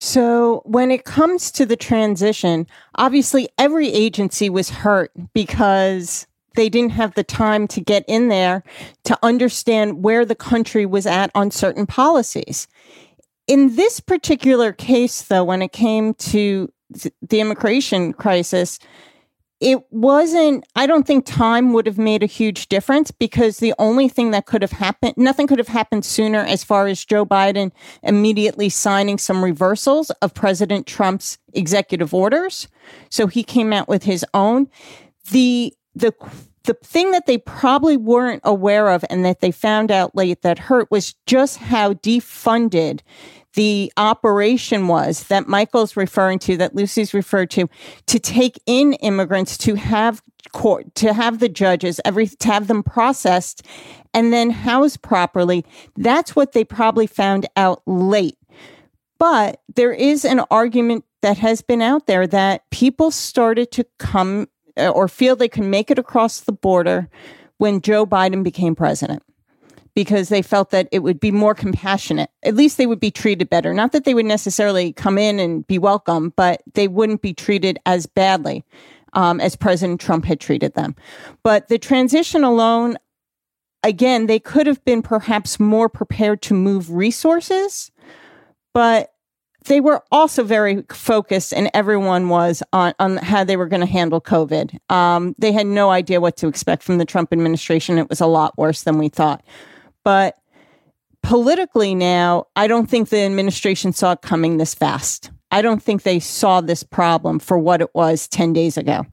So, 0.00 0.62
when 0.64 0.92
it 0.92 1.04
comes 1.04 1.50
to 1.52 1.66
the 1.66 1.76
transition, 1.76 2.68
obviously 2.94 3.48
every 3.58 3.88
agency 3.88 4.48
was 4.48 4.70
hurt 4.70 5.10
because 5.34 6.26
they 6.54 6.68
didn't 6.68 6.92
have 6.92 7.14
the 7.14 7.24
time 7.24 7.66
to 7.68 7.80
get 7.80 8.04
in 8.06 8.28
there 8.28 8.62
to 9.04 9.18
understand 9.22 10.02
where 10.02 10.24
the 10.24 10.34
country 10.34 10.86
was 10.86 11.06
at 11.06 11.30
on 11.34 11.50
certain 11.50 11.86
policies. 11.86 12.68
In 13.46 13.76
this 13.76 13.98
particular 14.00 14.72
case, 14.72 15.22
though, 15.22 15.44
when 15.44 15.62
it 15.62 15.72
came 15.72 16.14
to 16.14 16.72
the 16.90 17.40
immigration 17.40 18.12
crisis, 18.12 18.78
it 19.60 19.80
wasn't, 19.90 20.64
I 20.76 20.86
don't 20.86 21.06
think 21.06 21.26
time 21.26 21.72
would 21.72 21.86
have 21.86 21.98
made 21.98 22.22
a 22.22 22.26
huge 22.26 22.68
difference 22.68 23.10
because 23.10 23.58
the 23.58 23.74
only 23.78 24.08
thing 24.08 24.30
that 24.30 24.46
could 24.46 24.62
have 24.62 24.72
happened, 24.72 25.14
nothing 25.16 25.48
could 25.48 25.58
have 25.58 25.68
happened 25.68 26.04
sooner 26.04 26.40
as 26.40 26.62
far 26.62 26.86
as 26.86 27.04
Joe 27.04 27.26
Biden 27.26 27.72
immediately 28.02 28.68
signing 28.68 29.18
some 29.18 29.42
reversals 29.42 30.10
of 30.22 30.32
President 30.32 30.86
Trump's 30.86 31.38
executive 31.54 32.14
orders. 32.14 32.68
So 33.10 33.26
he 33.26 33.42
came 33.42 33.72
out 33.72 33.88
with 33.88 34.04
his 34.04 34.24
own. 34.32 34.68
The, 35.30 35.74
the 35.94 36.14
the 36.68 36.74
thing 36.74 37.12
that 37.12 37.24
they 37.24 37.38
probably 37.38 37.96
weren't 37.96 38.42
aware 38.44 38.90
of 38.90 39.02
and 39.08 39.24
that 39.24 39.40
they 39.40 39.50
found 39.50 39.90
out 39.90 40.14
late 40.14 40.42
that 40.42 40.58
hurt 40.58 40.90
was 40.90 41.14
just 41.24 41.56
how 41.56 41.94
defunded 41.94 43.00
the 43.54 43.92
operation 43.96 44.88
was 44.88 45.24
that 45.24 45.48
Michael's 45.48 45.96
referring 45.96 46.38
to, 46.40 46.56
that 46.58 46.74
Lucy's 46.74 47.14
referred 47.14 47.50
to, 47.50 47.68
to 48.06 48.18
take 48.18 48.60
in 48.66 48.92
immigrants, 48.94 49.56
to 49.58 49.74
have 49.74 50.22
court, 50.52 50.94
to 50.96 51.12
have 51.12 51.38
the 51.38 51.48
judges, 51.48 52.00
every, 52.04 52.26
to 52.26 52.48
have 52.48 52.68
them 52.68 52.82
processed 52.82 53.62
and 54.14 54.32
then 54.32 54.50
housed 54.50 55.02
properly. 55.02 55.64
That's 55.96 56.36
what 56.36 56.52
they 56.52 56.64
probably 56.64 57.06
found 57.06 57.46
out 57.56 57.82
late. 57.86 58.38
But 59.18 59.60
there 59.74 59.92
is 59.92 60.24
an 60.24 60.40
argument 60.50 61.04
that 61.22 61.38
has 61.38 61.62
been 61.62 61.82
out 61.82 62.06
there 62.06 62.26
that 62.26 62.68
people 62.70 63.10
started 63.10 63.72
to 63.72 63.84
come 63.98 64.48
uh, 64.76 64.88
or 64.90 65.08
feel 65.08 65.34
they 65.34 65.48
can 65.48 65.70
make 65.70 65.90
it 65.90 65.98
across 65.98 66.40
the 66.40 66.52
border 66.52 67.08
when 67.56 67.80
Joe 67.80 68.06
Biden 68.06 68.44
became 68.44 68.76
president 68.76 69.22
because 69.98 70.28
they 70.28 70.42
felt 70.42 70.70
that 70.70 70.86
it 70.92 71.00
would 71.00 71.18
be 71.18 71.32
more 71.32 71.56
compassionate. 71.56 72.30
At 72.44 72.54
least 72.54 72.76
they 72.76 72.86
would 72.86 73.00
be 73.00 73.10
treated 73.10 73.50
better. 73.50 73.74
Not 73.74 73.90
that 73.90 74.04
they 74.04 74.14
would 74.14 74.26
necessarily 74.26 74.92
come 74.92 75.18
in 75.18 75.40
and 75.40 75.66
be 75.66 75.76
welcome, 75.76 76.32
but 76.36 76.62
they 76.74 76.86
wouldn't 76.86 77.20
be 77.20 77.34
treated 77.34 77.80
as 77.84 78.06
badly 78.06 78.64
um, 79.14 79.40
as 79.40 79.56
President 79.56 80.00
Trump 80.00 80.24
had 80.24 80.38
treated 80.38 80.74
them. 80.74 80.94
But 81.42 81.66
the 81.66 81.80
transition 81.80 82.44
alone, 82.44 82.96
again, 83.82 84.28
they 84.28 84.38
could 84.38 84.68
have 84.68 84.84
been 84.84 85.02
perhaps 85.02 85.58
more 85.58 85.88
prepared 85.88 86.42
to 86.42 86.54
move 86.54 86.92
resources, 86.92 87.90
but 88.72 89.12
they 89.64 89.80
were 89.80 90.04
also 90.12 90.44
very 90.44 90.84
focused, 90.92 91.52
and 91.52 91.72
everyone 91.74 92.28
was 92.28 92.62
on, 92.72 92.94
on 93.00 93.16
how 93.16 93.42
they 93.42 93.56
were 93.56 93.66
going 93.66 93.80
to 93.80 93.86
handle 93.86 94.20
COVID. 94.20 94.78
Um, 94.92 95.34
they 95.38 95.50
had 95.50 95.66
no 95.66 95.90
idea 95.90 96.20
what 96.20 96.36
to 96.36 96.46
expect 96.46 96.84
from 96.84 96.98
the 96.98 97.04
Trump 97.04 97.32
administration. 97.32 97.98
It 97.98 98.08
was 98.08 98.20
a 98.20 98.26
lot 98.26 98.56
worse 98.56 98.84
than 98.84 98.96
we 98.96 99.08
thought. 99.08 99.42
But 100.08 100.38
politically 101.22 101.94
now, 101.94 102.46
I 102.56 102.66
don't 102.66 102.88
think 102.88 103.10
the 103.10 103.20
administration 103.20 103.92
saw 103.92 104.12
it 104.12 104.22
coming 104.22 104.56
this 104.56 104.74
fast. 104.74 105.30
I 105.50 105.60
don't 105.60 105.82
think 105.82 106.02
they 106.02 106.18
saw 106.18 106.62
this 106.62 106.82
problem 106.82 107.38
for 107.38 107.58
what 107.58 107.82
it 107.82 107.94
was 107.94 108.26
10 108.26 108.54
days 108.54 108.78
ago. 108.78 109.04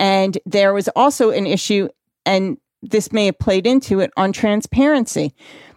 And 0.00 0.36
there 0.44 0.74
was 0.74 0.88
also 0.96 1.30
an 1.30 1.46
issue, 1.46 1.88
and 2.26 2.58
this 2.82 3.12
may 3.12 3.26
have 3.26 3.38
played 3.38 3.68
into 3.68 4.00
it 4.00 4.10
on 4.16 4.32
transparency 4.32 5.32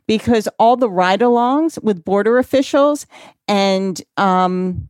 because 0.08 0.48
all 0.58 0.78
the 0.78 0.90
ride 0.90 1.20
alongs 1.20 1.80
with 1.84 2.04
border 2.04 2.40
officials 2.40 3.06
and 3.48 4.02
um, 4.18 4.90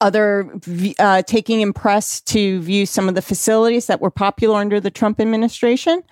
other 0.00 0.52
uh, 0.98 1.22
taking 1.22 1.60
in 1.60 1.72
press 1.72 2.20
to 2.20 2.60
view 2.60 2.86
some 2.86 3.08
of 3.08 3.14
the 3.14 3.22
facilities 3.22 3.86
that 3.86 4.00
were 4.00 4.10
popular 4.10 4.60
under 4.60 4.80
the 4.80 4.90
Trump 4.90 5.20
administration, 5.20 6.02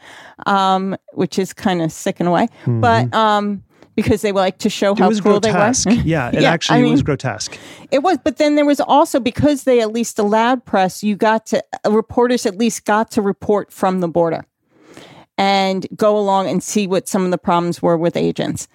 um, 0.46 0.96
which 1.12 1.38
is 1.38 1.52
kind 1.52 1.82
of 1.82 1.92
sick 1.92 2.20
in 2.20 2.26
a 2.26 2.30
way. 2.30 2.46
Mm-hmm. 2.62 2.80
But 2.80 3.12
um, 3.14 3.62
because 3.94 4.22
they 4.22 4.32
like 4.32 4.58
to 4.58 4.70
show 4.70 4.94
how 4.94 5.10
cool 5.10 5.20
grotesque. 5.40 5.88
they 5.88 5.96
were. 5.96 6.02
yeah, 6.04 6.28
it 6.28 6.42
yeah, 6.42 6.50
actually 6.50 6.78
I 6.78 6.82
mean, 6.82 6.92
was 6.92 7.02
grotesque. 7.02 7.58
It 7.90 8.02
was, 8.02 8.18
but 8.22 8.38
then 8.38 8.56
there 8.56 8.64
was 8.64 8.80
also 8.80 9.20
because 9.20 9.64
they 9.64 9.80
at 9.80 9.92
least 9.92 10.18
allowed 10.18 10.64
press, 10.64 11.02
you 11.02 11.16
got 11.16 11.46
to 11.46 11.62
uh, 11.84 11.90
reporters 11.90 12.46
at 12.46 12.56
least 12.56 12.84
got 12.84 13.10
to 13.12 13.22
report 13.22 13.72
from 13.72 14.00
the 14.00 14.08
border 14.08 14.44
and 15.36 15.86
go 15.96 16.16
along 16.16 16.48
and 16.48 16.62
see 16.62 16.86
what 16.86 17.08
some 17.08 17.24
of 17.24 17.30
the 17.30 17.38
problems 17.38 17.82
were 17.82 17.96
with 17.96 18.16
agents. 18.16 18.68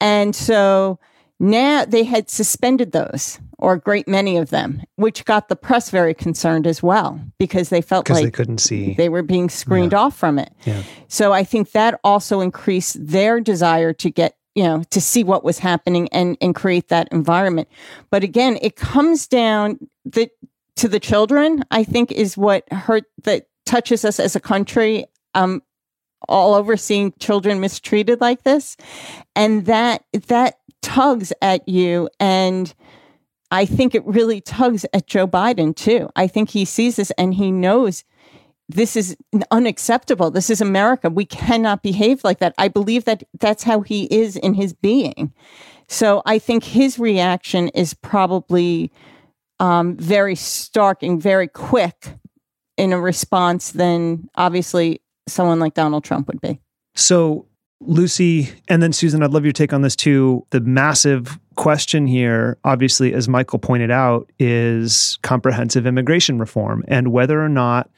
And 0.00 0.34
so 0.34 0.98
now 1.38 1.84
they 1.84 2.04
had 2.04 2.30
suspended 2.30 2.92
those, 2.92 3.38
or 3.58 3.74
a 3.74 3.80
great 3.80 4.06
many 4.06 4.36
of 4.36 4.50
them, 4.50 4.82
which 4.96 5.24
got 5.24 5.48
the 5.48 5.56
press 5.56 5.90
very 5.90 6.14
concerned 6.14 6.66
as 6.66 6.82
well 6.82 7.20
because 7.38 7.70
they 7.70 7.80
felt 7.80 8.08
like 8.10 8.24
they 8.24 8.30
couldn't 8.30 8.58
see. 8.58 8.94
They 8.94 9.08
were 9.08 9.22
being 9.22 9.48
screened 9.48 9.92
yeah. 9.92 9.98
off 9.98 10.16
from 10.16 10.38
it. 10.38 10.52
Yeah. 10.64 10.82
So 11.08 11.32
I 11.32 11.44
think 11.44 11.72
that 11.72 11.98
also 12.04 12.40
increased 12.40 12.96
their 12.98 13.40
desire 13.40 13.92
to 13.94 14.10
get 14.10 14.36
you 14.54 14.64
know 14.64 14.82
to 14.90 15.00
see 15.00 15.22
what 15.22 15.44
was 15.44 15.58
happening 15.58 16.08
and 16.12 16.36
and 16.40 16.54
create 16.54 16.88
that 16.88 17.08
environment 17.12 17.68
but 18.10 18.24
again 18.24 18.58
it 18.62 18.74
comes 18.74 19.26
down 19.28 19.78
the, 20.06 20.30
to 20.76 20.88
the 20.88 20.98
children 20.98 21.62
i 21.70 21.84
think 21.84 22.10
is 22.10 22.38
what 22.38 22.64
hurt 22.72 23.04
that 23.24 23.48
touches 23.66 24.02
us 24.02 24.18
as 24.18 24.34
a 24.34 24.40
country 24.40 25.04
um 25.34 25.62
all 26.26 26.54
over 26.54 26.76
seeing 26.76 27.12
children 27.20 27.60
mistreated 27.60 28.20
like 28.20 28.44
this 28.44 28.78
and 29.36 29.66
that 29.66 30.04
that 30.26 30.58
tugs 30.80 31.32
at 31.42 31.68
you 31.68 32.08
and 32.18 32.74
I 33.50 33.64
think 33.64 33.94
it 33.94 34.04
really 34.06 34.40
tugs 34.40 34.84
at 34.92 35.06
Joe 35.06 35.26
Biden 35.26 35.74
too. 35.74 36.08
I 36.16 36.26
think 36.26 36.50
he 36.50 36.64
sees 36.64 36.96
this 36.96 37.12
and 37.12 37.34
he 37.34 37.50
knows 37.50 38.04
this 38.68 38.96
is 38.96 39.16
unacceptable. 39.50 40.30
This 40.30 40.50
is 40.50 40.60
America. 40.60 41.08
We 41.08 41.24
cannot 41.24 41.82
behave 41.82 42.24
like 42.24 42.38
that. 42.40 42.54
I 42.58 42.68
believe 42.68 43.04
that 43.04 43.22
that's 43.38 43.62
how 43.62 43.80
he 43.80 44.04
is 44.06 44.36
in 44.36 44.54
his 44.54 44.72
being. 44.72 45.32
So 45.88 46.22
I 46.26 46.38
think 46.40 46.64
his 46.64 46.98
reaction 46.98 47.68
is 47.68 47.94
probably 47.94 48.90
um, 49.60 49.96
very 49.96 50.34
stark 50.34 51.02
and 51.02 51.22
very 51.22 51.48
quick 51.48 52.08
in 52.76 52.92
a 52.92 53.00
response 53.00 53.70
than 53.70 54.28
obviously 54.34 55.00
someone 55.28 55.60
like 55.60 55.74
Donald 55.74 56.04
Trump 56.04 56.26
would 56.26 56.40
be. 56.40 56.60
So, 56.94 57.46
Lucy, 57.80 58.50
and 58.68 58.82
then 58.82 58.92
Susan, 58.92 59.22
I'd 59.22 59.30
love 59.30 59.44
your 59.44 59.52
take 59.52 59.72
on 59.72 59.82
this 59.82 59.96
too. 59.96 60.44
The 60.50 60.60
massive 60.60 61.38
question 61.56 62.06
here, 62.06 62.58
obviously, 62.64 63.12
as 63.12 63.28
Michael 63.28 63.58
pointed 63.58 63.90
out, 63.90 64.30
is 64.38 65.18
comprehensive 65.22 65.86
immigration 65.86 66.38
reform 66.38 66.84
and 66.88 67.12
whether 67.12 67.42
or 67.42 67.48
not 67.48 67.90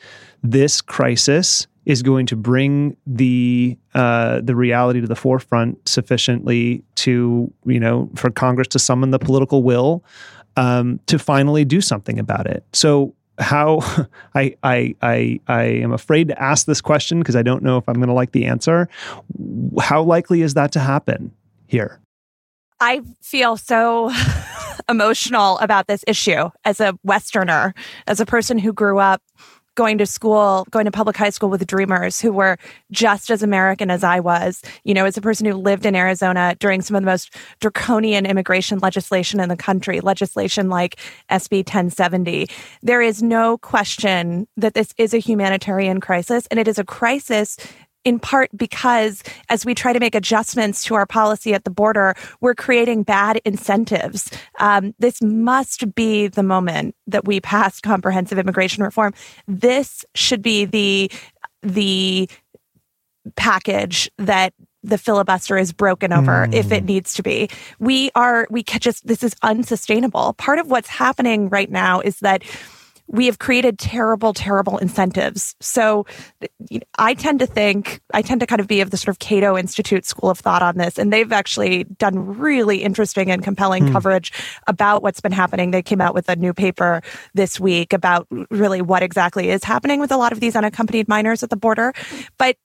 this 0.43 0.81
crisis 0.81 1.67
is 1.85 2.03
going 2.03 2.27
to 2.27 2.37
bring 2.37 2.97
the 3.07 3.77
uh, 3.95 4.41
the 4.43 4.55
reality 4.55 5.01
to 5.01 5.07
the 5.07 5.17
forefront 5.17 5.89
sufficiently 5.89 6.85
to 6.95 7.53
you 7.65 7.81
know 7.81 8.11
for 8.15 8.31
Congress 8.31 8.69
to 8.69 8.79
summon 8.79 9.11
the 9.11 9.19
political 9.19 9.63
will 9.63 10.05
um, 10.57 11.01
to 11.07 11.19
finally 11.19 11.65
do 11.65 11.81
something 11.81 12.19
about 12.19 12.47
it. 12.47 12.63
So 12.73 13.15
how 13.39 13.81
I 14.35 14.55
I 14.63 14.95
I 15.03 15.41
I 15.49 15.63
am 15.63 15.93
afraid 15.93 16.29
to 16.29 16.41
ask 16.41 16.67
this 16.67 16.81
question 16.81 17.21
because 17.21 17.37
I 17.37 17.43
don't 17.43 17.63
know 17.63 17.79
if 17.79 17.89
I'm 17.89 17.97
going 17.97 18.09
to 18.09 18.15
like 18.15 18.33
the 18.33 18.45
answer. 18.45 18.89
How 19.81 20.03
likely 20.03 20.43
is 20.43 20.55
that 20.55 20.73
to 20.73 20.81
happen 20.81 21.33
here? 21.67 22.01
I 22.81 23.03
feel 23.21 23.57
so 23.57 24.13
emotional 24.89 25.59
about 25.59 25.87
this 25.87 26.05
issue 26.07 26.51
as 26.65 26.81
a 26.81 26.99
Westerner, 27.03 27.75
as 28.07 28.21
a 28.21 28.27
person 28.27 28.59
who 28.59 28.73
grew 28.73 28.99
up 28.99 29.23
going 29.79 29.97
to 29.97 30.07
school, 30.07 30.67
going 30.73 30.87
to 30.87 30.91
public 30.91 31.17
high 31.17 31.31
school 31.31 31.49
with 31.49 31.65
dreamers 31.65 32.21
who 32.21 32.33
were 32.33 32.59
just 32.91 33.31
as 33.31 33.45
American 33.45 33.93
as 33.93 34.03
I 34.03 34.19
was. 34.19 34.61
You 34.83 34.93
know, 34.93 35.05
as 35.05 35.17
a 35.17 35.21
person 35.21 35.47
who 35.47 35.55
lived 35.55 35.87
in 35.87 35.95
Arizona 35.95 36.57
during 36.59 36.83
some 36.83 36.97
of 36.97 37.03
the 37.03 37.07
most 37.07 37.33
draconian 37.61 38.27
immigration 38.27 38.81
legislation 38.81 39.39
in 39.39 39.49
the 39.49 39.57
country, 39.57 40.01
legislation 40.01 40.69
like 40.69 40.97
SB 41.31 41.59
1070, 41.59 42.49
there 42.83 43.01
is 43.01 43.23
no 43.23 43.57
question 43.59 44.49
that 44.57 44.75
this 44.75 44.93
is 44.99 45.15
a 45.15 45.19
humanitarian 45.19 46.01
crisis 46.01 46.49
and 46.51 46.59
it 46.59 46.67
is 46.67 46.81
a 46.81 46.85
crisis 46.85 47.57
in 48.05 48.19
part 48.19 48.51
because 48.57 49.23
as 49.49 49.65
we 49.65 49.75
try 49.75 49.93
to 49.93 50.01
make 50.01 50.15
adjustments 50.15 50.85
to 50.85 50.95
our 50.95 51.07
policy 51.07 51.55
at 51.55 51.65
the 51.65 51.71
border, 51.71 52.15
we're 52.41 52.55
creating 52.55 53.03
bad 53.03 53.41
incentives. 53.45 54.31
Um, 54.59 54.95
this 54.99 55.21
must 55.21 55.95
be 55.95 56.29
the 56.29 56.43
moment 56.43 56.95
that 57.07 57.27
we 57.27 57.41
pass 57.41 57.81
comprehensive 57.81 58.39
immigration 58.39 58.83
reform. 58.83 59.15
This 59.47 60.05
should 60.15 60.43
be 60.43 60.65
the 60.65 61.11
the 61.63 62.29
package 63.37 64.11
that 64.19 64.55
the 64.83 64.99
filibuster 64.99 65.59
is 65.59 65.73
broken 65.73 66.13
over 66.13 66.47
mm. 66.47 66.55
if 66.55 66.73
it 66.73 66.85
needs 66.85 67.15
to 67.15 67.23
be. 67.23 67.51
We 67.79 68.11
are, 68.15 68.47
we 68.49 68.63
can 68.63 68.81
just, 68.81 69.07
this 69.07 69.23
is 69.23 69.35
unsustainable. 69.43 70.35
Part 70.35 70.59
of 70.59 70.71
what's 70.71 70.89
happening 70.89 71.49
right 71.49 71.71
now 71.71 72.01
is 72.01 72.21
that 72.21 72.43
we 73.09 73.27
have 73.27 73.39
created 73.39 73.79
terrible, 73.79 74.35
terrible 74.35 74.79
incentives. 74.79 75.57
So 75.61 76.07
you 76.69 76.81
know, 76.81 76.87
I 76.99 77.15
tend 77.15 77.41
to 77.41 77.47
think, 77.47 78.01
I 78.13 78.23
tend 78.23 78.41
to 78.41 78.47
kind 78.47 78.61
of 78.61 78.69
be 78.69 78.81
of 78.81 78.91
the 78.91 78.97
sort 78.97 79.09
of 79.09 79.19
Cato 79.19 79.57
Institute 79.57 80.05
school 80.05 80.31
of 80.31 80.39
thought 80.39 80.63
on 80.63 80.77
this. 80.77 80.99
And 80.99 81.13
they've 81.13 81.33
actually 81.33 81.85
done 81.85 82.39
really 82.39 82.83
interesting 82.83 83.31
and 83.31 83.43
compelling 83.43 83.87
mm. 83.87 83.93
coverage 83.93 84.33
about 84.67 85.03
what's 85.03 85.21
been 85.21 85.33
happening. 85.33 85.71
They 85.71 85.83
came 85.83 86.01
out 86.01 86.15
with 86.15 86.29
a 86.29 86.37
new 86.37 86.53
paper 86.53 87.03
this 87.35 87.59
week 87.59 87.93
about 87.93 88.27
really 88.51 88.83
what 88.83 89.03
exactly 89.03 89.51
is 89.51 89.65
happening 89.65 90.01
with 90.01 90.13
a 90.13 90.17
lot 90.17 90.33
of 90.33 90.41
these 90.41 90.55
unaccompanied 90.55 91.09
minors 91.09 91.43
at 91.43 91.51
the 91.51 91.57
border. 91.57 91.95
But 92.37 92.57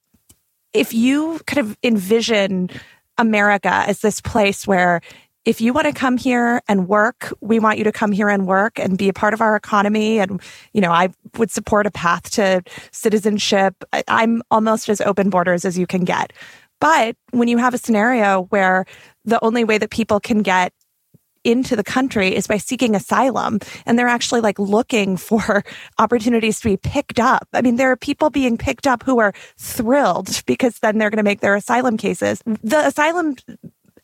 if 0.73 0.93
you 0.93 1.39
kind 1.45 1.67
of 1.67 1.77
envision 1.83 2.69
America 3.17 3.71
as 3.71 3.99
this 3.99 4.19
place 4.19 4.67
where 4.67 5.01
if 5.45 5.59
you 5.59 5.73
want 5.73 5.87
to 5.87 5.93
come 5.93 6.17
here 6.17 6.61
and 6.67 6.87
work, 6.87 7.33
we 7.41 7.59
want 7.59 7.77
you 7.77 7.83
to 7.83 7.91
come 7.91 8.11
here 8.11 8.29
and 8.29 8.47
work 8.47 8.79
and 8.79 8.97
be 8.97 9.09
a 9.09 9.13
part 9.13 9.33
of 9.33 9.41
our 9.41 9.55
economy. 9.55 10.19
And, 10.19 10.41
you 10.73 10.81
know, 10.81 10.91
I 10.91 11.09
would 11.37 11.51
support 11.51 11.85
a 11.85 11.91
path 11.91 12.31
to 12.31 12.63
citizenship. 12.91 13.83
I'm 14.07 14.41
almost 14.49 14.87
as 14.89 15.01
open 15.01 15.29
borders 15.29 15.65
as 15.65 15.77
you 15.77 15.85
can 15.85 16.05
get. 16.05 16.31
But 16.79 17.15
when 17.31 17.47
you 17.47 17.57
have 17.57 17.73
a 17.73 17.77
scenario 17.77 18.43
where 18.49 18.85
the 19.25 19.43
only 19.43 19.63
way 19.63 19.77
that 19.77 19.89
people 19.89 20.19
can 20.19 20.41
get 20.41 20.73
into 21.43 21.75
the 21.75 21.83
country 21.83 22.33
is 22.33 22.47
by 22.47 22.57
seeking 22.57 22.95
asylum 22.95 23.59
and 23.85 23.99
they're 23.99 24.07
actually 24.07 24.39
like 24.39 24.57
looking 24.59 25.17
for 25.17 25.63
opportunities 25.99 26.61
to 26.61 26.69
be 26.69 26.77
picked 26.77 27.19
up. 27.19 27.47
I 27.53 27.61
mean, 27.61 27.75
there 27.75 27.91
are 27.91 27.97
people 27.97 28.29
being 28.29 28.57
picked 28.57 28.87
up 28.87 29.03
who 29.03 29.19
are 29.19 29.33
thrilled 29.57 30.41
because 30.45 30.79
then 30.79 30.97
they're 30.97 31.09
going 31.09 31.17
to 31.17 31.23
make 31.23 31.41
their 31.41 31.55
asylum 31.55 31.97
cases. 31.97 32.41
The 32.45 32.87
asylum 32.87 33.35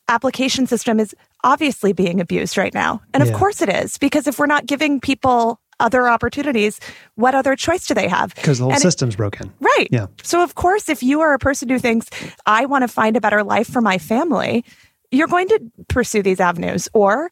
application 0.09 0.67
system 0.67 0.99
is 0.99 1.15
obviously 1.43 1.93
being 1.93 2.19
abused 2.19 2.57
right 2.57 2.73
now. 2.73 3.01
And 3.13 3.23
of 3.23 3.31
course 3.33 3.61
it 3.61 3.69
is, 3.69 3.97
because 3.97 4.27
if 4.27 4.39
we're 4.39 4.45
not 4.45 4.65
giving 4.65 4.99
people 4.99 5.59
other 5.79 6.07
opportunities, 6.07 6.79
what 7.15 7.35
other 7.35 7.55
choice 7.55 7.87
do 7.87 7.93
they 7.93 8.07
have? 8.07 8.35
Because 8.35 8.57
the 8.57 8.65
whole 8.65 8.73
and 8.73 8.81
system's 8.81 9.13
it, 9.13 9.17
broken. 9.17 9.53
Right. 9.59 9.87
Yeah. 9.91 10.07
So, 10.23 10.43
of 10.43 10.55
course, 10.55 10.89
if 10.89 11.01
you 11.01 11.21
are 11.21 11.33
a 11.33 11.39
person 11.39 11.69
who 11.69 11.79
thinks, 11.79 12.09
I 12.45 12.65
want 12.65 12.83
to 12.83 12.87
find 12.87 13.15
a 13.15 13.21
better 13.21 13.43
life 13.43 13.67
for 13.67 13.81
my 13.81 13.97
family, 13.97 14.65
you're 15.11 15.27
going 15.27 15.47
to 15.47 15.59
pursue 15.87 16.21
these 16.21 16.39
avenues. 16.39 16.89
Or 16.93 17.31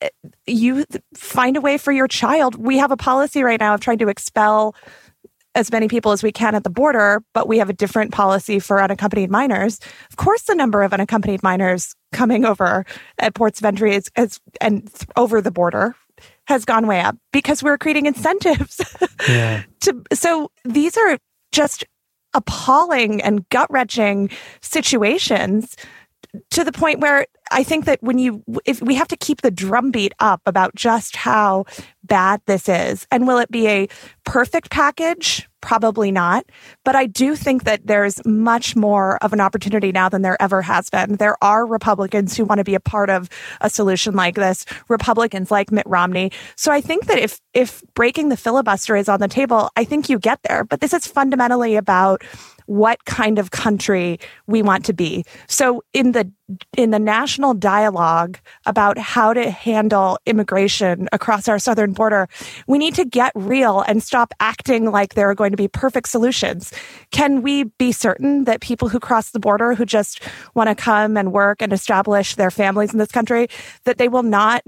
eh, 0.00 0.08
you 0.46 0.84
find 1.14 1.56
a 1.56 1.60
way 1.60 1.78
for 1.78 1.92
your 1.92 2.08
child. 2.08 2.56
We 2.56 2.78
have 2.78 2.90
a 2.90 2.96
policy 2.96 3.42
right 3.42 3.60
now 3.60 3.74
of 3.74 3.80
trying 3.80 3.98
to 3.98 4.08
expel 4.08 4.74
as 5.56 5.72
many 5.72 5.88
people 5.88 6.12
as 6.12 6.22
we 6.22 6.30
can 6.30 6.54
at 6.54 6.64
the 6.64 6.70
border, 6.70 7.22
but 7.32 7.48
we 7.48 7.58
have 7.58 7.70
a 7.70 7.72
different 7.72 8.12
policy 8.12 8.58
for 8.58 8.80
unaccompanied 8.80 9.30
minors. 9.30 9.80
Of 10.10 10.16
course, 10.16 10.42
the 10.42 10.54
number 10.54 10.82
of 10.82 10.92
unaccompanied 10.92 11.42
minors 11.42 11.96
coming 12.12 12.44
over 12.44 12.84
at 13.18 13.34
ports 13.34 13.58
of 13.58 13.64
entry 13.64 13.94
is, 13.94 14.10
is 14.16 14.38
and 14.60 14.86
th- 14.92 15.08
over 15.16 15.40
the 15.40 15.50
border 15.50 15.96
has 16.46 16.64
gone 16.64 16.86
way 16.86 17.00
up 17.00 17.16
because 17.32 17.62
we're 17.62 17.78
creating 17.78 18.06
incentives. 18.06 18.80
Yeah. 19.28 19.64
to 19.80 20.02
so 20.12 20.52
these 20.64 20.96
are 20.96 21.18
just 21.50 21.84
appalling 22.34 23.22
and 23.22 23.48
gut 23.48 23.66
wrenching 23.70 24.30
situations 24.60 25.74
to 26.50 26.62
the 26.62 26.70
point 26.70 27.00
where 27.00 27.26
I 27.50 27.62
think 27.62 27.84
that 27.84 28.02
when 28.02 28.18
you, 28.18 28.42
if 28.64 28.80
we 28.82 28.94
have 28.94 29.08
to 29.08 29.16
keep 29.16 29.42
the 29.42 29.50
drumbeat 29.50 30.12
up 30.18 30.40
about 30.46 30.74
just 30.74 31.16
how 31.16 31.64
bad 32.02 32.40
this 32.46 32.68
is, 32.68 33.06
and 33.10 33.26
will 33.26 33.38
it 33.38 33.50
be 33.50 33.68
a 33.68 33.88
perfect 34.24 34.70
package? 34.70 35.48
Probably 35.60 36.12
not. 36.12 36.46
But 36.84 36.94
I 36.94 37.06
do 37.06 37.34
think 37.34 37.64
that 37.64 37.86
there's 37.86 38.24
much 38.24 38.76
more 38.76 39.16
of 39.18 39.32
an 39.32 39.40
opportunity 39.40 39.90
now 39.90 40.08
than 40.08 40.22
there 40.22 40.40
ever 40.40 40.62
has 40.62 40.90
been. 40.90 41.16
There 41.16 41.36
are 41.42 41.66
Republicans 41.66 42.36
who 42.36 42.44
want 42.44 42.58
to 42.58 42.64
be 42.64 42.76
a 42.76 42.80
part 42.80 43.10
of 43.10 43.28
a 43.60 43.68
solution 43.68 44.14
like 44.14 44.36
this, 44.36 44.64
Republicans 44.88 45.50
like 45.50 45.72
Mitt 45.72 45.86
Romney. 45.86 46.30
So 46.56 46.70
I 46.70 46.80
think 46.80 47.06
that 47.06 47.18
if, 47.18 47.40
if 47.52 47.82
breaking 47.94 48.28
the 48.28 48.36
filibuster 48.36 48.94
is 48.94 49.08
on 49.08 49.18
the 49.18 49.28
table, 49.28 49.70
I 49.76 49.84
think 49.84 50.08
you 50.08 50.18
get 50.18 50.40
there. 50.44 50.62
But 50.62 50.80
this 50.80 50.92
is 50.92 51.06
fundamentally 51.06 51.74
about 51.74 52.22
what 52.66 53.04
kind 53.04 53.38
of 53.38 53.50
country 53.50 54.18
we 54.46 54.62
want 54.62 54.84
to 54.84 54.92
be. 54.92 55.24
So 55.48 55.82
in 55.92 56.12
the 56.12 56.30
in 56.76 56.90
the 56.90 56.98
national 57.00 57.54
dialogue 57.54 58.38
about 58.66 58.98
how 58.98 59.32
to 59.32 59.50
handle 59.50 60.16
immigration 60.26 61.08
across 61.12 61.48
our 61.48 61.58
southern 61.58 61.92
border, 61.92 62.28
we 62.68 62.78
need 62.78 62.94
to 62.94 63.04
get 63.04 63.32
real 63.34 63.80
and 63.80 64.00
stop 64.00 64.32
acting 64.38 64.92
like 64.92 65.14
there 65.14 65.28
are 65.28 65.34
going 65.34 65.50
to 65.50 65.56
be 65.56 65.66
perfect 65.66 66.08
solutions. 66.08 66.72
Can 67.10 67.42
we 67.42 67.64
be 67.64 67.90
certain 67.90 68.44
that 68.44 68.60
people 68.60 68.88
who 68.88 69.00
cross 69.00 69.30
the 69.30 69.40
border 69.40 69.74
who 69.74 69.84
just 69.84 70.22
want 70.54 70.68
to 70.68 70.76
come 70.76 71.16
and 71.16 71.32
work 71.32 71.60
and 71.60 71.72
establish 71.72 72.36
their 72.36 72.52
families 72.52 72.92
in 72.92 72.98
this 72.98 73.10
country 73.10 73.48
that 73.84 73.98
they 73.98 74.08
will 74.08 74.22
not 74.22 74.62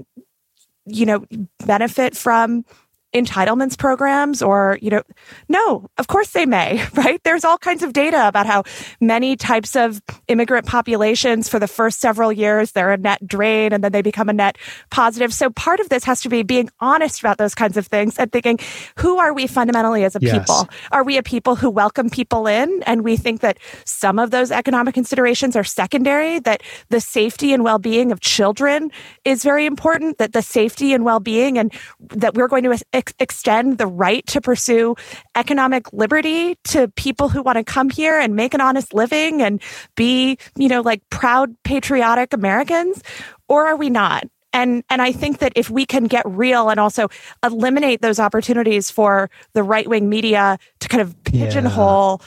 you 0.85 1.05
know 1.05 1.25
benefit 1.65 2.15
from 2.15 2.65
entitlements 3.13 3.77
programs 3.77 4.41
or, 4.41 4.77
you 4.81 4.89
know, 4.89 5.01
no, 5.47 5.89
of 5.97 6.07
course 6.07 6.31
they 6.31 6.45
may, 6.45 6.85
right? 6.93 7.21
There's 7.23 7.43
all 7.43 7.57
kinds 7.57 7.81
of 7.81 7.93
data 7.93 8.27
about 8.27 8.45
how 8.45 8.63
many 9.01 9.35
types 9.35 9.75
of 9.75 10.01
immigrant 10.27 10.67
populations 10.67 11.49
for 11.49 11.59
the 11.59 11.67
first 11.67 11.99
several 11.99 12.31
years, 12.31 12.73
they're 12.73 12.91
a 12.91 12.97
net 12.97 13.25
drain 13.27 13.73
and 13.73 13.83
then 13.83 13.91
they 13.91 14.01
become 14.01 14.29
a 14.29 14.33
net 14.33 14.57
positive. 14.91 15.33
So 15.33 15.49
part 15.49 15.79
of 15.79 15.89
this 15.89 16.03
has 16.03 16.21
to 16.21 16.29
be 16.29 16.43
being 16.43 16.69
honest 16.79 17.19
about 17.19 17.37
those 17.37 17.55
kinds 17.55 17.77
of 17.77 17.87
things 17.87 18.19
and 18.19 18.31
thinking, 18.31 18.59
who 18.97 19.17
are 19.17 19.33
we 19.33 19.47
fundamentally 19.47 20.03
as 20.03 20.15
a 20.15 20.19
yes. 20.21 20.37
people? 20.37 20.69
Are 20.91 21.03
we 21.03 21.17
a 21.17 21.23
people 21.23 21.55
who 21.55 21.69
welcome 21.69 22.09
people 22.09 22.45
in? 22.45 22.83
And 22.83 23.03
we 23.03 23.17
think 23.17 23.41
that 23.41 23.57
some 23.85 24.19
of 24.19 24.29
those 24.29 24.51
economic 24.51 24.93
considerations 24.93 25.55
are 25.55 25.63
secondary, 25.63 26.39
that 26.39 26.61
the 26.89 27.01
safety 27.01 27.53
and 27.53 27.63
well-being 27.63 28.11
of 28.11 28.19
children 28.19 28.91
is 29.25 29.43
very 29.43 29.65
important, 29.65 30.19
that 30.19 30.33
the 30.33 30.41
safety 30.43 30.93
and 30.93 31.03
well-being 31.03 31.57
and 31.57 31.73
that 32.09 32.35
we're 32.35 32.47
going 32.47 32.63
to 32.63 32.71
ex- 32.99 33.13
extend 33.19 33.77
the 33.77 33.87
right 33.87 34.25
to 34.27 34.41
pursue 34.41 34.95
economic 35.35 35.91
liberty 35.93 36.55
to 36.65 36.87
people 36.89 37.29
who 37.29 37.41
want 37.41 37.57
to 37.57 37.63
come 37.63 37.89
here 37.89 38.19
and 38.19 38.35
make 38.35 38.53
an 38.53 38.61
honest 38.61 38.93
living 38.93 39.41
and 39.41 39.61
be, 39.95 40.37
you 40.55 40.67
know, 40.67 40.81
like 40.81 41.01
proud, 41.09 41.55
patriotic 41.63 42.33
Americans? 42.33 43.01
Or 43.47 43.65
are 43.65 43.75
we 43.75 43.89
not? 43.89 44.25
And 44.51 44.83
and 44.89 45.01
I 45.01 45.11
think 45.11 45.39
that 45.39 45.53
if 45.55 45.69
we 45.69 45.85
can 45.85 46.05
get 46.05 46.23
real 46.27 46.69
and 46.69 46.79
also 46.79 47.07
eliminate 47.43 48.01
those 48.01 48.19
opportunities 48.19 48.89
for 48.89 49.29
the 49.53 49.63
right 49.63 49.87
wing 49.87 50.09
media 50.09 50.57
to 50.79 50.87
kind 50.87 51.01
of 51.01 51.23
pigeonhole 51.23 52.21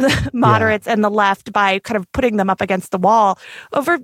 yeah. 0.00 0.08
the 0.08 0.30
moderates 0.32 0.86
yeah. 0.86 0.94
and 0.94 1.04
the 1.04 1.10
left 1.10 1.52
by 1.52 1.78
kind 1.80 1.96
of 1.96 2.10
putting 2.12 2.36
them 2.36 2.48
up 2.48 2.60
against 2.60 2.90
the 2.90 2.98
wall 2.98 3.38
over 3.72 3.98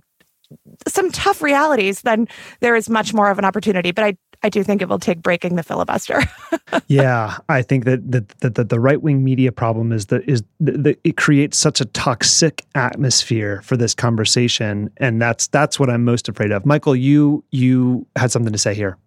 some 0.87 1.11
tough 1.11 1.43
realities, 1.43 2.03
then 2.03 2.29
there 2.61 2.77
is 2.77 2.89
much 2.89 3.15
more 3.15 3.31
of 3.31 3.39
an 3.39 3.45
opportunity. 3.45 3.93
But 3.93 4.05
I, 4.05 4.17
I 4.45 4.51
do 4.51 4.63
think 4.63 4.83
it 4.83 4.91
will 4.91 4.99
take 4.99 5.23
breaking 5.23 5.57
the 5.57 5.63
filibuster. 5.63 6.21
yeah, 6.87 7.39
I 7.49 7.63
think 7.63 7.87
that 7.87 8.13
that, 8.13 8.29
that, 8.41 8.55
that 8.57 8.69
the 8.69 8.79
right 8.79 9.01
wing 9.01 9.25
media 9.25 9.51
problem 9.51 9.91
is 9.91 10.07
that 10.07 10.29
is 10.29 10.45
that 10.61 10.99
it 11.03 11.17
creates 11.17 11.57
such 11.57 11.81
a 11.81 11.87
toxic 11.87 12.63
atmosphere 12.75 13.63
for 13.63 13.79
this 13.79 13.95
conversation, 13.95 14.91
and 14.99 15.21
that's 15.21 15.47
that's 15.49 15.81
what 15.81 15.89
I'm 15.89 16.05
most 16.05 16.29
afraid 16.29 16.53
of. 16.53 16.67
Michael, 16.67 16.95
you 16.95 17.43
you 17.53 18.07
had 18.17 18.31
something 18.31 18.53
to 18.53 18.59
say 18.59 18.75
here. 18.75 18.99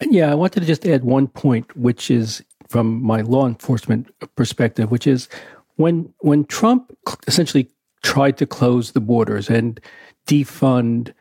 Yeah, 0.00 0.30
I 0.30 0.36
wanted 0.36 0.60
to 0.60 0.66
just 0.66 0.86
add 0.86 1.02
one 1.02 1.26
point, 1.26 1.76
which 1.76 2.08
is 2.08 2.44
from 2.68 3.02
my 3.02 3.22
law 3.22 3.48
enforcement 3.48 4.08
perspective, 4.36 4.92
which 4.92 5.08
is 5.08 5.28
when 5.74 6.14
when 6.20 6.44
Trump 6.44 6.96
essentially 7.26 7.68
tried 8.04 8.36
to 8.36 8.46
close 8.46 8.92
the 8.92 9.00
borders 9.00 9.50
and 9.50 9.80
defund 10.28 11.12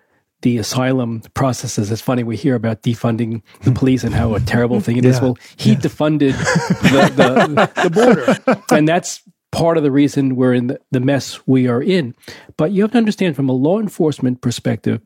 the 0.44 0.58
asylum 0.58 1.22
processes. 1.34 1.92
It's 1.92 2.02
funny 2.02 2.22
we 2.24 2.36
hear 2.36 2.54
about 2.54 2.84
defunding 2.84 3.42
the 3.62 3.72
police 3.72 4.04
and 4.04 4.14
how 4.14 4.36
a 4.36 4.40
terrible 4.40 4.80
thing 4.80 4.98
it 4.98 5.06
is. 5.06 5.16
yeah, 5.16 5.24
Well, 5.24 5.38
he 5.58 5.72
yeah. 5.72 5.78
defunded 5.80 6.38
the, 6.82 7.12
the, 7.16 7.84
the, 7.84 7.90
border, 7.90 8.60
and 8.72 8.88
that's 8.88 9.24
part 9.52 9.78
of 9.78 9.84
the 9.84 9.92
reason 9.92 10.36
we're 10.36 10.54
in 10.54 10.68
the, 10.68 10.80
the 10.92 11.00
mess 11.00 11.46
we 11.48 11.68
are 11.68 11.82
in. 11.82 12.14
But 12.58 12.72
you 12.72 12.82
have 12.84 12.92
to 12.92 12.98
understand, 12.98 13.36
from 13.36 13.50
a 13.50 13.54
law 13.54 13.80
enforcement 13.80 14.42
perspective, 14.42 15.02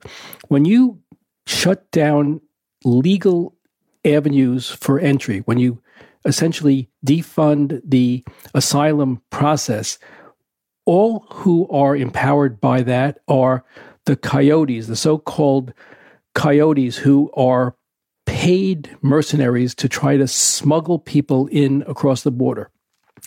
when 0.48 0.66
you 0.66 1.00
shut 1.46 1.90
down 1.92 2.42
legal 2.84 3.56
avenues 4.04 4.70
for 4.70 5.00
entry, 5.00 5.40
when 5.40 5.60
you 5.60 5.82
essentially 6.26 6.90
defund 7.06 7.82
the 7.86 8.24
asylum 8.54 9.22
process, 9.30 10.00
all 10.86 11.26
who 11.30 11.68
are 11.70 11.96
empowered 11.96 12.60
by 12.60 12.82
that 12.82 13.20
are 13.28 13.66
the 14.08 14.16
coyotes, 14.16 14.88
the 14.88 14.96
so 14.96 15.18
called 15.18 15.74
coyotes 16.34 16.98
who 16.98 17.30
are 17.36 17.76
paid 18.26 18.96
mercenaries 19.02 19.76
to 19.76 19.88
try 19.88 20.18
to 20.18 20.28
smuggle 20.28 20.98
people 20.98 21.48
in 21.48 21.84
across 21.88 22.24
the 22.24 22.32
border. 22.32 22.72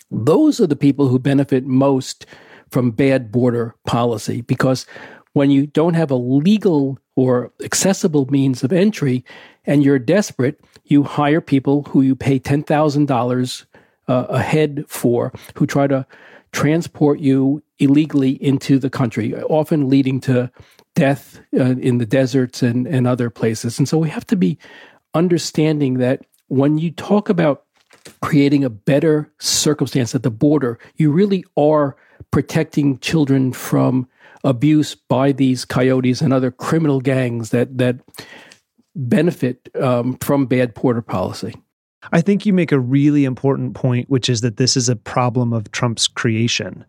Those 0.09 0.59
are 0.59 0.67
the 0.67 0.75
people 0.75 1.07
who 1.07 1.19
benefit 1.19 1.65
most 1.65 2.25
from 2.69 2.91
bad 2.91 3.31
border 3.31 3.75
policy 3.85 4.41
because 4.41 4.85
when 5.33 5.51
you 5.51 5.67
don't 5.67 5.93
have 5.93 6.11
a 6.11 6.15
legal 6.15 6.99
or 7.15 7.51
accessible 7.63 8.25
means 8.27 8.63
of 8.63 8.73
entry 8.73 9.23
and 9.65 9.83
you're 9.83 9.99
desperate, 9.99 10.59
you 10.85 11.03
hire 11.03 11.41
people 11.41 11.83
who 11.83 12.01
you 12.01 12.15
pay 12.15 12.39
$10,000 12.39 13.65
uh, 14.07 14.25
a 14.29 14.41
head 14.41 14.85
for 14.87 15.31
who 15.55 15.65
try 15.65 15.87
to 15.87 16.05
transport 16.51 17.19
you 17.19 17.61
illegally 17.81 18.31
into 18.41 18.79
the 18.79 18.89
country, 18.89 19.33
often 19.43 19.89
leading 19.89 20.21
to 20.21 20.51
death 20.95 21.41
uh, 21.57 21.75
in 21.79 21.97
the 21.97 22.05
deserts 22.05 22.61
and, 22.61 22.87
and 22.87 23.07
other 23.07 23.29
places. 23.29 23.79
And 23.79 23.89
so 23.89 23.97
we 23.97 24.09
have 24.09 24.27
to 24.27 24.35
be 24.35 24.57
understanding 25.13 25.95
that 25.95 26.21
when 26.47 26.77
you 26.77 26.91
talk 26.91 27.27
about 27.29 27.63
creating 28.21 28.63
a 28.63 28.69
better 28.69 29.31
circumstance 29.39 30.15
at 30.15 30.23
the 30.23 30.31
border, 30.31 30.79
you 30.95 31.11
really 31.11 31.43
are 31.57 31.95
protecting 32.29 32.99
children 32.99 33.51
from 33.51 34.07
abuse 34.43 34.95
by 34.95 35.31
these 35.31 35.65
coyotes 35.65 36.21
and 36.21 36.33
other 36.33 36.51
criminal 36.51 36.99
gangs 36.99 37.49
that 37.49 37.77
that 37.77 37.97
benefit 38.95 39.69
um, 39.79 40.17
from 40.17 40.45
bad 40.45 40.73
border 40.73 41.01
policy. 41.01 41.53
I 42.11 42.21
think 42.21 42.45
you 42.45 42.53
make 42.53 42.71
a 42.71 42.79
really 42.79 43.25
important 43.25 43.75
point, 43.75 44.09
which 44.09 44.29
is 44.29 44.41
that 44.41 44.57
this 44.57 44.75
is 44.75 44.89
a 44.89 44.95
problem 44.95 45.53
of 45.53 45.71
Trump's 45.71 46.07
creation. 46.07 46.83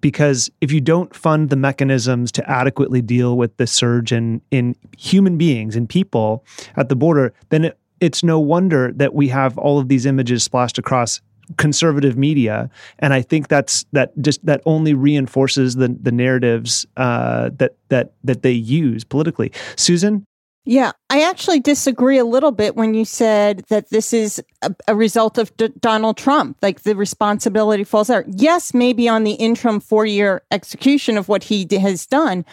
Because 0.00 0.50
if 0.60 0.70
you 0.70 0.80
don't 0.80 1.14
fund 1.14 1.50
the 1.50 1.56
mechanisms 1.56 2.30
to 2.32 2.50
adequately 2.50 3.02
deal 3.02 3.36
with 3.36 3.56
the 3.56 3.66
surge 3.66 4.12
in, 4.12 4.40
in 4.50 4.76
human 4.96 5.36
beings 5.36 5.74
and 5.76 5.88
people 5.88 6.44
at 6.76 6.88
the 6.88 6.96
border, 6.96 7.32
then 7.48 7.64
it, 7.64 7.78
it's 8.00 8.22
no 8.22 8.38
wonder 8.38 8.92
that 8.92 9.14
we 9.14 9.28
have 9.28 9.58
all 9.58 9.78
of 9.78 9.88
these 9.88 10.06
images 10.06 10.44
splashed 10.44 10.78
across 10.78 11.20
conservative 11.56 12.16
media, 12.16 12.70
and 12.98 13.14
I 13.14 13.22
think 13.22 13.48
that's 13.48 13.84
that 13.92 14.12
just 14.20 14.44
that 14.44 14.60
only 14.66 14.94
reinforces 14.94 15.76
the 15.76 15.96
the 16.00 16.12
narratives 16.12 16.86
uh, 16.96 17.50
that 17.56 17.76
that 17.88 18.12
that 18.24 18.42
they 18.42 18.52
use 18.52 19.04
politically. 19.04 19.52
Susan. 19.76 20.24
Yeah, 20.64 20.92
I 21.08 21.22
actually 21.22 21.60
disagree 21.60 22.18
a 22.18 22.26
little 22.26 22.52
bit 22.52 22.76
when 22.76 22.92
you 22.92 23.06
said 23.06 23.64
that 23.70 23.88
this 23.88 24.12
is 24.12 24.42
a, 24.60 24.74
a 24.86 24.94
result 24.94 25.38
of 25.38 25.56
D- 25.56 25.72
Donald 25.80 26.18
Trump. 26.18 26.58
Like 26.60 26.82
the 26.82 26.94
responsibility 26.94 27.84
falls 27.84 28.08
there. 28.08 28.26
Yes, 28.28 28.74
maybe 28.74 29.08
on 29.08 29.24
the 29.24 29.32
interim 29.32 29.80
four 29.80 30.04
year 30.04 30.42
execution 30.50 31.16
of 31.16 31.26
what 31.26 31.44
he 31.44 31.64
d- 31.64 31.78
has 31.78 32.04
done, 32.04 32.44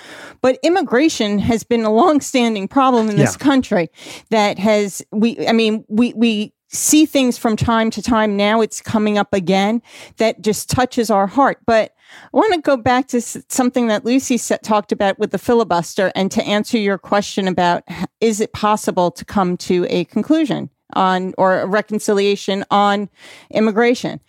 but 0.41 0.57
immigration 0.63 1.39
has 1.39 1.63
been 1.63 1.83
a 1.83 1.91
long-standing 1.91 2.69
problem 2.69 3.09
in 3.09 3.17
this 3.17 3.35
yeah. 3.37 3.43
country 3.43 3.89
that 4.29 4.59
has 4.59 5.01
we. 5.11 5.45
I 5.47 5.51
mean, 5.51 5.83
we 5.89 6.13
we 6.13 6.53
see 6.69 7.05
things 7.05 7.37
from 7.37 7.57
time 7.57 7.89
to 7.91 8.01
time. 8.01 8.37
Now 8.37 8.61
it's 8.61 8.81
coming 8.81 9.17
up 9.17 9.33
again 9.33 9.81
that 10.17 10.41
just 10.41 10.69
touches 10.69 11.09
our 11.09 11.27
heart. 11.27 11.59
But 11.65 11.94
I 12.33 12.37
want 12.37 12.53
to 12.53 12.61
go 12.61 12.77
back 12.77 13.07
to 13.07 13.21
something 13.21 13.87
that 13.87 14.05
Lucy 14.05 14.37
set, 14.37 14.63
talked 14.63 14.91
about 14.91 15.19
with 15.19 15.31
the 15.31 15.37
filibuster 15.37 16.11
and 16.15 16.31
to 16.31 16.43
answer 16.43 16.77
your 16.77 16.97
question 16.97 17.47
about 17.47 17.83
is 18.21 18.39
it 18.39 18.53
possible 18.53 19.11
to 19.11 19.25
come 19.25 19.57
to 19.57 19.85
a 19.89 20.05
conclusion 20.05 20.69
on 20.93 21.33
or 21.37 21.61
a 21.61 21.67
reconciliation 21.67 22.63
on 22.71 23.09
immigration? 23.51 24.19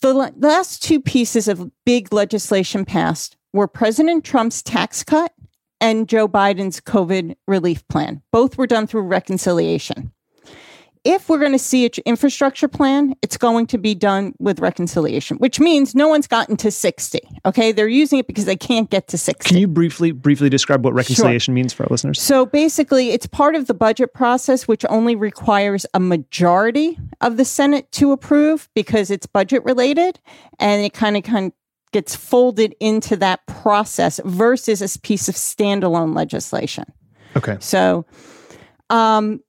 The 0.00 0.32
last 0.36 0.82
two 0.82 1.00
pieces 1.00 1.48
of 1.48 1.70
big 1.84 2.12
legislation 2.12 2.84
passed 2.84 3.36
were 3.52 3.68
President 3.68 4.24
Trump's 4.24 4.62
tax 4.62 5.02
cut 5.02 5.32
and 5.80 6.08
Joe 6.08 6.28
Biden's 6.28 6.80
COVID 6.80 7.36
relief 7.46 7.86
plan. 7.88 8.22
Both 8.32 8.58
were 8.58 8.66
done 8.66 8.86
through 8.86 9.02
reconciliation 9.02 10.12
if 11.06 11.28
we're 11.28 11.38
going 11.38 11.52
to 11.52 11.58
see 11.58 11.84
an 11.86 11.92
infrastructure 12.04 12.68
plan, 12.68 13.14
it's 13.22 13.36
going 13.36 13.66
to 13.68 13.78
be 13.78 13.94
done 13.94 14.34
with 14.38 14.58
reconciliation, 14.58 15.36
which 15.38 15.60
means 15.60 15.94
no 15.94 16.08
one's 16.08 16.26
gotten 16.26 16.56
to 16.58 16.70
60. 16.70 17.20
Okay. 17.44 17.72
They're 17.72 17.88
using 17.88 18.18
it 18.18 18.26
because 18.26 18.44
they 18.44 18.56
can't 18.56 18.90
get 18.90 19.08
to 19.08 19.18
60. 19.18 19.48
Can 19.48 19.58
you 19.58 19.68
briefly, 19.68 20.12
briefly 20.12 20.48
describe 20.48 20.84
what 20.84 20.94
reconciliation 20.94 21.52
sure. 21.52 21.54
means 21.54 21.72
for 21.72 21.84
our 21.84 21.88
listeners? 21.90 22.20
So 22.20 22.44
basically, 22.44 23.10
it's 23.10 23.26
part 23.26 23.54
of 23.54 23.66
the 23.66 23.74
budget 23.74 24.12
process, 24.12 24.66
which 24.66 24.84
only 24.88 25.14
requires 25.14 25.86
a 25.94 26.00
majority 26.00 26.98
of 27.20 27.36
the 27.36 27.44
Senate 27.44 27.90
to 27.92 28.12
approve 28.12 28.68
because 28.74 29.10
it's 29.10 29.26
budget 29.26 29.64
related 29.64 30.18
and 30.58 30.84
it 30.84 30.92
kind 30.92 31.16
of 31.16 31.22
kind 31.22 31.46
of 31.46 31.52
gets 31.92 32.14
folded 32.14 32.74
into 32.80 33.16
that 33.16 33.46
process 33.46 34.20
versus 34.24 34.82
a 34.82 34.98
piece 35.00 35.28
of 35.28 35.34
standalone 35.34 36.14
legislation. 36.14 36.84
Okay. 37.36 37.56
So, 37.60 38.04
um, 38.90 39.40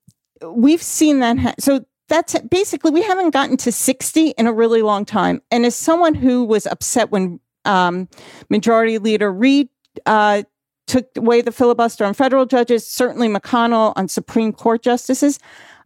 we've 0.42 0.82
seen 0.82 1.20
that. 1.20 1.38
Ha- 1.40 1.56
so 1.60 1.86
that's 2.10 2.40
basically 2.42 2.92
we 2.92 3.02
haven't 3.02 3.32
gotten 3.32 3.58
to 3.58 3.72
60 3.72 4.30
in 4.30 4.48
a 4.48 4.54
really 4.54 4.82
long 4.82 5.06
time. 5.06 5.42
And 5.52 5.66
as 5.66 5.76
someone 5.76 6.16
who 6.16 6.44
was 6.44 6.66
upset 6.66 7.12
when 7.12 7.40
um, 7.66 8.08
Majority 8.50 8.98
Leader 8.98 9.32
Reid 9.32 9.70
uh, 10.06 10.44
took 10.88 11.06
away 11.18 11.42
the 11.42 11.52
filibuster 11.52 12.06
on 12.06 12.14
federal 12.14 12.46
judges, 12.46 12.88
certainly 12.88 13.28
McConnell 13.28 13.94
on 13.96 14.08
Supreme 14.08 14.54
Court 14.54 14.82
justices, 14.82 15.40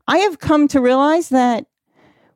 I 0.08 0.18
have 0.20 0.40
come 0.40 0.68
to 0.70 0.80
realize 0.82 1.30
that 1.30 1.66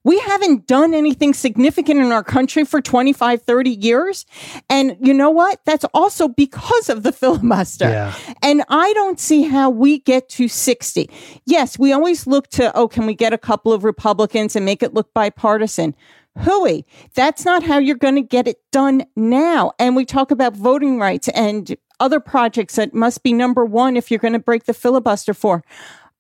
we 0.05 0.19
haven't 0.19 0.67
done 0.67 0.93
anything 0.93 1.33
significant 1.33 1.99
in 1.99 2.11
our 2.11 2.23
country 2.23 2.63
for 2.63 2.79
25, 2.79 3.41
30 3.41 3.69
years. 3.71 4.25
And 4.69 4.95
you 5.01 5.13
know 5.13 5.31
what? 5.31 5.59
That's 5.65 5.83
also 5.93 6.27
because 6.29 6.89
of 6.89 7.03
the 7.03 7.11
filibuster. 7.21 7.89
Yeah. 7.89 8.15
And 8.41 8.63
I 8.69 8.93
don't 8.93 9.19
see 9.19 9.43
how 9.43 9.69
we 9.71 9.99
get 9.99 10.29
to 10.29 10.47
60. 10.47 11.09
Yes, 11.45 11.77
we 11.77 11.91
always 11.91 12.27
look 12.27 12.47
to, 12.49 12.73
oh, 12.77 12.87
can 12.87 13.07
we 13.07 13.15
get 13.15 13.33
a 13.33 13.37
couple 13.37 13.73
of 13.73 13.83
Republicans 13.83 14.55
and 14.55 14.63
make 14.63 14.83
it 14.83 14.93
look 14.93 15.11
bipartisan? 15.13 15.95
Hooey, 16.37 16.85
that's 17.15 17.43
not 17.43 17.63
how 17.63 17.79
you're 17.79 17.95
going 17.95 18.15
to 18.15 18.21
get 18.21 18.47
it 18.47 18.57
done 18.71 19.05
now. 19.15 19.71
And 19.79 19.95
we 19.95 20.05
talk 20.05 20.29
about 20.29 20.55
voting 20.55 20.99
rights 20.99 21.29
and 21.29 21.75
other 21.99 22.19
projects 22.19 22.75
that 22.75 22.93
must 22.93 23.23
be 23.23 23.33
number 23.33 23.65
one 23.65 23.97
if 23.97 24.11
you're 24.11 24.19
going 24.19 24.33
to 24.33 24.39
break 24.39 24.65
the 24.65 24.73
filibuster 24.73 25.33
for. 25.33 25.63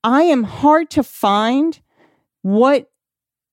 I 0.03 0.23
am 0.23 0.43
hard 0.43 0.89
to 0.91 1.03
find 1.03 1.79
what 2.41 2.89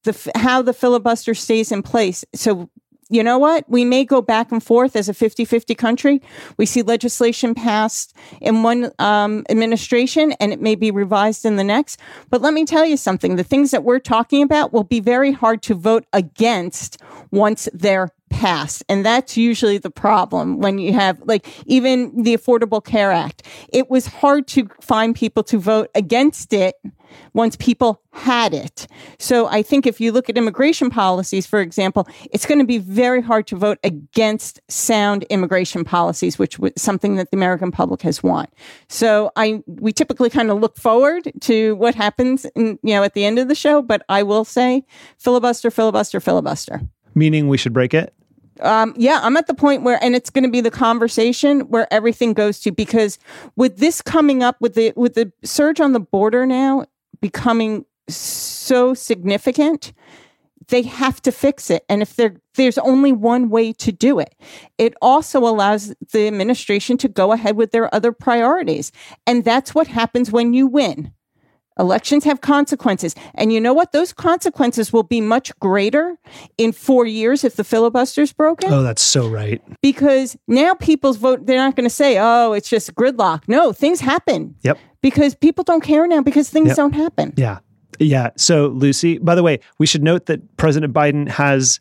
the 0.05 0.33
how 0.35 0.63
the 0.63 0.73
filibuster 0.73 1.35
stays 1.35 1.73
in 1.73 1.83
place. 1.83 2.25
So 2.35 2.71
you 3.13 3.23
know 3.23 3.37
what? 3.37 3.69
We 3.69 3.85
may 3.85 4.07
go 4.07 4.23
back 4.23 4.51
and 4.51 4.63
forth 4.63 4.97
as 4.97 5.07
a 5.07 5.13
50 5.15 5.45
50 5.45 5.75
country. 5.75 6.23
We 6.57 6.65
see 6.65 6.81
legislation 6.81 7.55
passed 7.55 8.17
in 8.41 8.63
one 8.63 8.91
um, 8.99 9.45
administration 9.51 10.33
and 10.41 10.51
it 10.51 10.63
may 10.63 10.77
be 10.77 10.91
revised 10.91 11.45
in 11.45 11.57
the 11.57 11.65
next. 11.65 12.01
But 12.31 12.41
let 12.41 12.55
me 12.55 12.65
tell 12.65 12.87
you 12.87 12.97
something 12.97 13.37
the 13.37 13.45
things 13.45 13.71
that 13.71 13.85
we're 13.85 13.99
talking 13.99 14.43
about 14.43 14.73
will 14.73 14.85
be 14.85 14.99
very 14.99 15.31
hard 15.31 15.63
to 15.65 15.75
vote 15.75 16.07
against 16.15 17.03
once 17.31 17.69
they're 17.75 18.09
passed. 18.31 18.83
And 18.89 19.05
that's 19.05 19.37
usually 19.37 19.77
the 19.77 19.91
problem 19.91 20.59
when 20.59 20.79
you 20.79 20.95
have, 20.95 21.21
like, 21.27 21.47
even 21.67 22.23
the 22.23 22.35
Affordable 22.35 22.83
Care 22.83 23.13
Act. 23.13 23.47
It 23.71 23.91
was 23.91 24.07
hard 24.07 24.49
to 24.49 24.69
find 24.81 25.15
people 25.15 25.43
to 25.45 25.59
vote 25.59 25.91
against 25.95 26.55
it 26.55 26.77
once 27.35 27.57
people 27.57 28.03
had 28.13 28.55
it. 28.55 28.87
So 29.19 29.47
I 29.47 29.63
think 29.63 29.87
if 29.87 30.01
you 30.01 30.13
look 30.13 30.29
at 30.29 30.37
immigration 30.37 30.91
policies, 30.91 31.47
for 31.47 31.61
example, 31.61 32.07
it's 32.31 32.47
going 32.47 32.59
to 32.59 32.67
be 32.67 32.79
very 32.79 33.23
hard 33.23 33.47
to 33.49 33.57
vote 33.57 33.79
against 33.83 34.61
sound 34.69 35.25
immigration 35.25 35.85
policies, 35.85 36.39
which 36.39 36.59
was 36.59 36.73
something 36.77 37.17
that 37.17 37.31
the 37.31 37.37
American 37.37 37.71
public 37.71 38.03
has 38.03 38.23
won. 38.23 38.47
So 38.89 39.31
I, 39.37 39.63
we 39.67 39.93
typically 39.93 40.31
kind 40.31 40.51
of 40.51 40.61
look 40.61 40.77
forward 40.77 41.33
to 41.43 41.75
what 41.77 41.95
happens, 41.95 42.45
in, 42.55 42.79
you 42.83 42.95
know, 42.95 43.03
at 43.03 43.15
the 43.15 43.25
end 43.25 43.39
of 43.39 43.49
the 43.49 43.55
show. 43.55 43.83
But 43.83 44.05
I 44.09 44.23
will 44.23 44.45
say, 44.45 44.85
filibuster, 45.19 45.71
filibuster, 45.71 46.21
filibuster. 46.21 46.81
Meaning 47.15 47.49
we 47.49 47.59
should 47.59 47.73
break 47.73 47.95
it 47.95 48.15
um, 48.61 48.95
yeah, 48.97 49.21
I'm 49.23 49.37
at 49.37 49.47
the 49.47 49.55
point 49.55 49.83
where, 49.83 50.03
and 50.03 50.15
it's 50.15 50.31
going 50.31 50.45
to 50.45 50.51
be 50.51 50.61
the 50.61 50.71
conversation 50.71 51.61
where 51.63 51.93
everything 51.93 52.33
goes 52.33 52.61
to 52.61 52.71
because 52.71 53.19
with 53.57 53.79
this 53.79 54.03
coming 54.03 54.43
up 54.43 54.57
with 54.61 54.75
the 54.75 54.93
with 54.97 55.15
the 55.15 55.33
surge 55.43 55.81
on 55.81 55.93
the 55.93 56.01
border 56.01 56.47
now 56.47 56.85
becoming 57.23 57.87
so 58.09 58.93
significant, 58.93 59.95
they 60.69 60.83
have 60.83 61.23
to 61.23 61.33
fix 61.33 61.71
it. 61.71 61.85
And 61.89 62.03
if 62.03 62.17
there 62.17 62.37
there's 62.57 62.77
only 62.79 63.13
one 63.13 63.49
way 63.49 63.73
to 63.73 63.91
do 63.91 64.19
it, 64.19 64.35
it 64.77 64.93
also 65.01 65.41
allows 65.41 65.95
the 66.13 66.27
administration 66.27 66.99
to 66.99 67.09
go 67.09 67.33
ahead 67.33 67.57
with 67.57 67.73
their 67.73 67.93
other 67.95 68.13
priorities, 68.13 68.93
and 69.27 69.43
that's 69.45 69.75
what 69.75 69.87
happens 69.87 70.31
when 70.31 70.53
you 70.53 70.67
win. 70.67 71.13
Elections 71.79 72.25
have 72.25 72.43
consequences. 72.43 73.15
And 73.35 73.51
you 73.51 73.61
know 73.61 73.73
what? 73.73 73.93
Those 73.93 74.13
consequences 74.13 74.93
will 74.93 75.03
be 75.05 75.21
much 75.21 75.59
greater 75.59 76.19
in 76.59 76.73
four 76.73 77.07
years 77.07 77.45
if 77.45 77.57
the 77.57 77.63
filibuster's 77.63 78.33
broken. 78.33 78.71
Oh, 78.71 78.83
that's 78.83 79.03
so 79.03 79.27
right. 79.27 79.63
Because 79.81 80.37
now 80.47 80.75
people's 80.75 81.17
vote, 81.17 81.47
they're 81.47 81.57
not 81.57 81.75
going 81.75 81.89
to 81.89 81.95
say, 81.95 82.19
oh, 82.21 82.53
it's 82.53 82.69
just 82.69 82.95
gridlock. 82.95 83.49
No, 83.49 83.73
things 83.73 84.01
happen. 84.01 84.57
Yep. 84.63 84.79
Because 85.03 85.35
people 85.35 85.65
don't 85.65 85.83
care 85.83 86.07
now 86.07 86.23
because 86.23 86.49
things 86.49 86.69
yep. 86.69 86.77
don't 86.77 86.95
happen. 86.95 87.35
Yeah. 87.37 87.59
Yeah. 87.99 88.31
So, 88.37 88.69
Lucy, 88.69 89.19
by 89.19 89.35
the 89.35 89.43
way, 89.43 89.61
we 89.79 89.87
should 89.87 90.03
note 90.03 90.27
that 90.27 90.57
President 90.57 90.93
Biden 90.95 91.29
has 91.29 91.81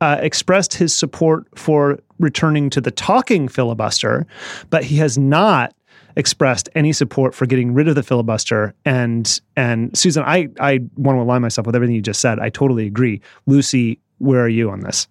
uh, 0.00 0.18
expressed 0.20 0.74
his 0.74 0.94
support 0.94 1.46
for 1.56 1.98
returning 2.18 2.70
to 2.70 2.80
the 2.80 2.90
talking 2.90 3.48
filibuster, 3.48 4.26
but 4.70 4.84
he 4.84 4.96
has 4.96 5.18
not 5.18 5.74
expressed 6.16 6.68
any 6.74 6.92
support 6.92 7.34
for 7.34 7.46
getting 7.46 7.72
rid 7.74 7.88
of 7.88 7.94
the 7.94 8.02
filibuster. 8.02 8.74
And 8.84 9.40
and 9.56 9.96
Susan, 9.96 10.22
I 10.24 10.48
I 10.60 10.80
want 10.96 11.16
to 11.16 11.22
align 11.22 11.42
myself 11.42 11.66
with 11.66 11.76
everything 11.76 11.94
you 11.94 12.02
just 12.02 12.20
said. 12.20 12.38
I 12.38 12.48
totally 12.48 12.86
agree. 12.86 13.20
Lucy, 13.46 14.00
where 14.18 14.40
are 14.40 14.48
you 14.48 14.70
on 14.70 14.80
this? 14.80 15.08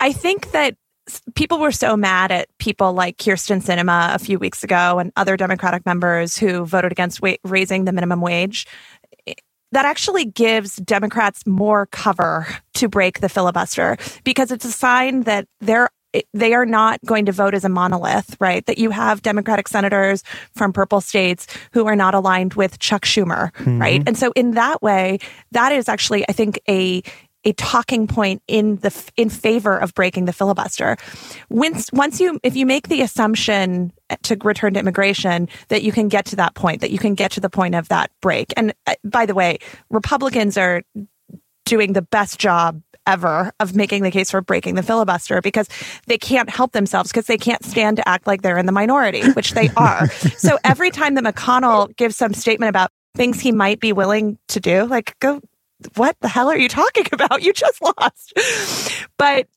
I 0.00 0.12
think 0.12 0.50
that 0.52 0.76
people 1.34 1.58
were 1.58 1.72
so 1.72 1.96
mad 1.96 2.32
at 2.32 2.48
people 2.58 2.92
like 2.92 3.16
Kyrsten 3.16 3.62
Sinema 3.62 4.14
a 4.14 4.18
few 4.18 4.38
weeks 4.38 4.64
ago 4.64 4.98
and 4.98 5.12
other 5.16 5.36
Democratic 5.36 5.86
members 5.86 6.36
who 6.36 6.64
voted 6.64 6.92
against 6.92 7.22
wa- 7.22 7.36
raising 7.44 7.84
the 7.84 7.92
minimum 7.92 8.20
wage. 8.20 8.66
That 9.72 9.84
actually 9.84 10.24
gives 10.24 10.76
Democrats 10.76 11.46
more 11.46 11.86
cover 11.86 12.46
to 12.74 12.88
break 12.88 13.20
the 13.20 13.28
filibuster 13.28 13.96
because 14.24 14.50
it's 14.50 14.64
a 14.64 14.72
sign 14.72 15.22
that 15.22 15.46
they're 15.60 15.90
they 16.32 16.54
are 16.54 16.66
not 16.66 17.00
going 17.04 17.26
to 17.26 17.32
vote 17.32 17.54
as 17.54 17.64
a 17.64 17.68
monolith, 17.68 18.36
right? 18.40 18.64
That 18.66 18.78
you 18.78 18.90
have 18.90 19.22
Democratic 19.22 19.68
senators 19.68 20.22
from 20.54 20.72
purple 20.72 21.00
states 21.00 21.46
who 21.72 21.86
are 21.86 21.96
not 21.96 22.14
aligned 22.14 22.54
with 22.54 22.78
Chuck 22.78 23.04
Schumer, 23.04 23.52
mm-hmm. 23.52 23.80
right? 23.80 24.02
And 24.06 24.16
so 24.16 24.32
in 24.34 24.52
that 24.52 24.82
way, 24.82 25.18
that 25.52 25.72
is 25.72 25.88
actually, 25.88 26.26
I 26.28 26.32
think, 26.32 26.60
a 26.68 27.02
a 27.46 27.52
talking 27.52 28.06
point 28.06 28.42
in 28.48 28.76
the 28.76 29.10
in 29.16 29.30
favor 29.30 29.78
of 29.78 29.94
breaking 29.94 30.26
the 30.26 30.32
filibuster. 30.32 30.96
Once 31.48 31.88
once 31.92 32.20
you 32.20 32.38
if 32.42 32.56
you 32.56 32.66
make 32.66 32.88
the 32.88 33.00
assumption 33.00 33.92
to 34.22 34.36
return 34.42 34.74
to 34.74 34.80
immigration 34.80 35.48
that 35.68 35.82
you 35.82 35.92
can 35.92 36.08
get 36.08 36.26
to 36.26 36.36
that 36.36 36.54
point, 36.54 36.80
that 36.80 36.90
you 36.90 36.98
can 36.98 37.14
get 37.14 37.30
to 37.30 37.40
the 37.40 37.48
point 37.48 37.74
of 37.74 37.88
that 37.88 38.10
break. 38.20 38.52
And 38.56 38.74
uh, 38.86 38.94
by 39.04 39.26
the 39.26 39.34
way, 39.34 39.58
Republicans 39.90 40.58
are 40.58 40.82
doing 41.64 41.92
the 41.92 42.02
best 42.02 42.38
job 42.38 42.82
ever 43.06 43.52
of 43.60 43.76
making 43.76 44.02
the 44.02 44.10
case 44.10 44.32
for 44.32 44.40
breaking 44.40 44.74
the 44.74 44.82
filibuster 44.82 45.40
because 45.40 45.68
they 46.06 46.18
can't 46.18 46.50
help 46.50 46.72
themselves 46.72 47.10
because 47.10 47.26
they 47.26 47.38
can't 47.38 47.64
stand 47.64 47.96
to 47.96 48.08
act 48.08 48.26
like 48.26 48.42
they're 48.42 48.58
in 48.58 48.66
the 48.66 48.72
minority, 48.72 49.22
which 49.32 49.52
they 49.52 49.70
are. 49.76 50.08
so 50.36 50.58
every 50.64 50.90
time 50.90 51.14
that 51.14 51.22
McConnell 51.22 51.94
gives 51.96 52.16
some 52.16 52.34
statement 52.34 52.70
about 52.70 52.90
things 53.14 53.40
he 53.40 53.52
might 53.52 53.78
be 53.78 53.92
willing 53.92 54.36
to 54.48 54.58
do, 54.58 54.84
like 54.86 55.16
go 55.20 55.40
what 55.94 56.16
the 56.20 56.28
hell 56.28 56.48
are 56.48 56.58
you 56.58 56.68
talking 56.68 57.06
about? 57.12 57.42
You 57.42 57.52
just 57.52 57.80
lost. 57.82 58.38
But 59.16 59.48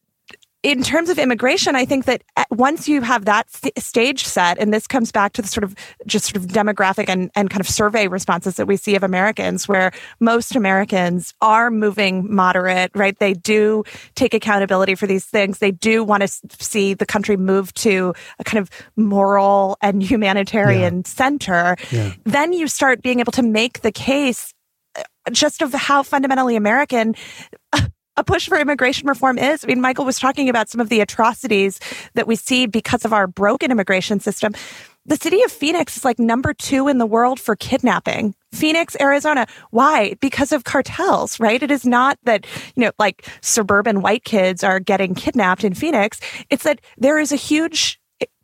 in 0.62 0.84
terms 0.84 1.10
of 1.10 1.18
immigration, 1.18 1.76
I 1.76 1.86
think 1.86 2.04
that 2.06 2.22
eh, 2.36 2.44
once 2.52 2.90
you 2.90 3.02
have 3.02 3.26
that 3.26 3.50
st- 3.50 3.80
stage 3.80 4.26
set, 4.26 4.58
and 4.58 4.74
this 4.74 4.88
comes 4.88 5.10
back 5.12 5.32
to 5.34 5.42
the 5.42 5.48
sort 5.48 5.64
of 5.64 5.74
just 6.06 6.26
sort 6.26 6.36
of 6.36 6.48
demographic 6.50 7.08
and, 7.08 7.32
and 7.34 7.50
kind 7.50 7.62
of 7.62 7.70
survey 7.70 8.08
responses 8.10 8.56
that 8.56 8.66
we 8.66 8.76
see 8.76 8.96
of 8.96 9.04
Americans, 9.04 9.70
where 9.70 9.92
most 10.20 10.58
Americans 10.58 11.34
are 11.42 11.72
moving 11.72 12.34
moderate, 12.34 12.92
right? 12.94 13.18
They 13.20 13.34
do 13.34 13.84
take 14.16 14.34
accountability 14.34 14.96
for 14.96 15.08
these 15.08 15.24
things. 15.24 15.60
They 15.60 15.72
do 15.72 16.04
want 16.04 16.24
to 16.24 16.28
see 16.60 16.94
the 16.94 17.06
country 17.06 17.38
move 17.38 17.74
to 17.76 18.14
a 18.40 18.44
kind 18.44 18.60
of 18.60 18.70
moral 18.98 19.78
and 19.82 20.04
humanitarian 20.04 20.98
yeah. 20.98 21.02
center. 21.06 21.78
Yeah. 21.90 22.14
Then 22.26 22.52
you 22.52 22.68
start 22.68 23.02
being 23.02 23.22
able 23.22 23.32
to 23.34 23.44
make 23.44 23.80
the 23.80 23.94
case 23.94 24.54
just 25.32 25.62
of 25.62 25.74
how 25.74 26.04
fundamentally 26.04 26.56
American 26.56 27.16
a 28.20 28.24
push 28.24 28.50
for 28.50 28.60
immigration 28.60 29.08
reform 29.08 29.38
is. 29.38 29.64
I 29.64 29.68
mean, 29.68 29.80
Michael 29.80 30.04
was 30.04 30.20
talking 30.20 30.50
about 30.50 30.70
some 30.70 30.82
of 30.82 30.90
the 30.90 31.00
atrocities 31.00 31.80
that 32.16 32.28
we 32.28 32.36
see 32.36 32.68
because 32.68 33.06
of 33.06 33.14
our 33.14 33.28
broken 33.28 33.72
immigration 33.72 34.20
system. 34.20 34.54
The 35.06 35.16
city 35.16 35.42
of 35.42 35.52
Phoenix 35.52 35.96
is 35.96 36.04
like 36.04 36.20
number 36.20 36.54
two 36.54 36.90
in 36.90 36.98
the 36.98 37.06
world 37.06 37.40
for 37.40 37.56
kidnapping. 37.56 38.36
Phoenix, 38.52 38.98
Arizona. 39.00 39.48
Why? 39.72 40.16
Because 40.20 40.52
of 40.52 40.66
cartels, 40.66 41.40
right? 41.40 41.64
It 41.64 41.72
is 41.72 41.86
not 41.86 42.20
that, 42.24 42.46
you 42.76 42.84
know, 42.84 42.92
like 43.00 43.26
suburban 43.42 44.02
white 44.02 44.26
kids 44.26 44.64
are 44.66 44.82
getting 44.82 45.16
kidnapped 45.16 45.64
in 45.64 45.74
Phoenix. 45.74 46.20
It's 46.50 46.64
that 46.64 46.82
there 46.98 47.20
is 47.20 47.32
a 47.32 47.38
huge 47.38 48.00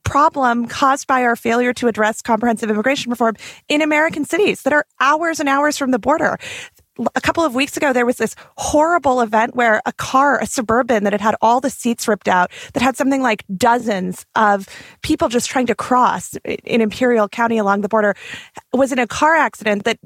problem 0.06 0.68
caused 0.68 1.08
by 1.08 1.24
our 1.24 1.36
failure 1.36 1.74
to 1.74 1.88
address 1.88 2.22
comprehensive 2.22 2.70
immigration 2.70 3.10
reform 3.10 3.36
in 3.68 3.82
American 3.82 4.24
cities 4.24 4.62
that 4.62 4.72
are 4.72 4.86
hours 5.02 5.40
and 5.42 5.50
hours 5.50 5.78
from 5.78 5.92
the 5.92 6.00
border 6.00 6.38
a 7.14 7.22
couple 7.22 7.44
of 7.44 7.56
weeks 7.56 7.76
ago, 7.76 7.94
there 7.94 8.06
was 8.06 8.18
this 8.18 8.36
horrible 8.58 9.22
event 9.22 9.56
where 9.56 9.82
a 9.86 9.94
car, 9.94 10.40
a 10.42 10.46
suburban 10.46 11.04
that 11.04 11.14
had 11.14 11.22
had 11.22 11.36
all 11.42 11.60
the 11.60 11.70
seats 11.70 12.08
ripped 12.08 12.28
out, 12.28 12.52
that 12.74 12.82
had 12.82 12.96
something 12.96 13.22
like 13.22 13.44
dozens 13.56 14.26
of 14.36 14.68
people 15.02 15.28
just 15.28 15.50
trying 15.50 15.66
to 15.66 15.76
cross 15.76 16.36
in 16.46 16.82
Imperial 16.82 17.28
County 17.28 17.58
along 17.58 17.82
the 17.82 17.90
border, 17.90 18.16
was 18.74 18.92
in 18.92 19.00
a 19.00 19.08
car 19.08 19.36
accident 19.36 19.84
that 19.84 20.00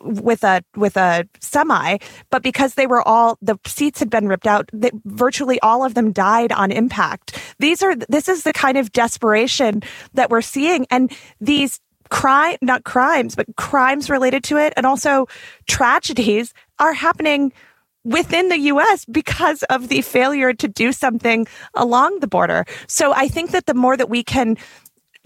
with 0.00 0.44
a 0.44 0.62
with 0.76 0.96
a 0.96 1.26
semi. 1.40 1.98
But 2.30 2.42
because 2.42 2.74
they 2.74 2.86
were 2.86 3.06
all 3.06 3.38
the 3.42 3.58
seats 3.66 3.98
had 3.98 4.10
been 4.10 4.28
ripped 4.28 4.46
out, 4.46 4.68
they, 4.72 4.90
virtually 5.04 5.58
all 5.60 5.84
of 5.84 5.94
them 5.94 6.12
died 6.12 6.52
on 6.52 6.70
impact. 6.70 7.38
These 7.58 7.82
are 7.82 7.96
this 7.96 8.28
is 8.28 8.44
the 8.44 8.52
kind 8.52 8.78
of 8.78 8.92
desperation 8.92 9.82
that 10.14 10.30
we're 10.30 10.42
seeing, 10.42 10.86
and 10.90 11.12
these 11.40 11.80
crime, 12.08 12.56
not 12.62 12.84
crimes, 12.84 13.34
but 13.34 13.46
crimes 13.56 14.10
related 14.10 14.44
to 14.44 14.56
it 14.56 14.72
and 14.76 14.86
also 14.86 15.26
tragedies 15.66 16.52
are 16.78 16.92
happening 16.92 17.52
within 18.04 18.48
the 18.48 18.58
US 18.58 19.04
because 19.04 19.62
of 19.64 19.88
the 19.88 20.00
failure 20.00 20.52
to 20.54 20.68
do 20.68 20.92
something 20.92 21.46
along 21.74 22.20
the 22.20 22.28
border. 22.28 22.64
So 22.86 23.12
I 23.12 23.26
think 23.28 23.50
that 23.50 23.66
the 23.66 23.74
more 23.74 23.96
that 23.96 24.08
we 24.08 24.22
can 24.22 24.56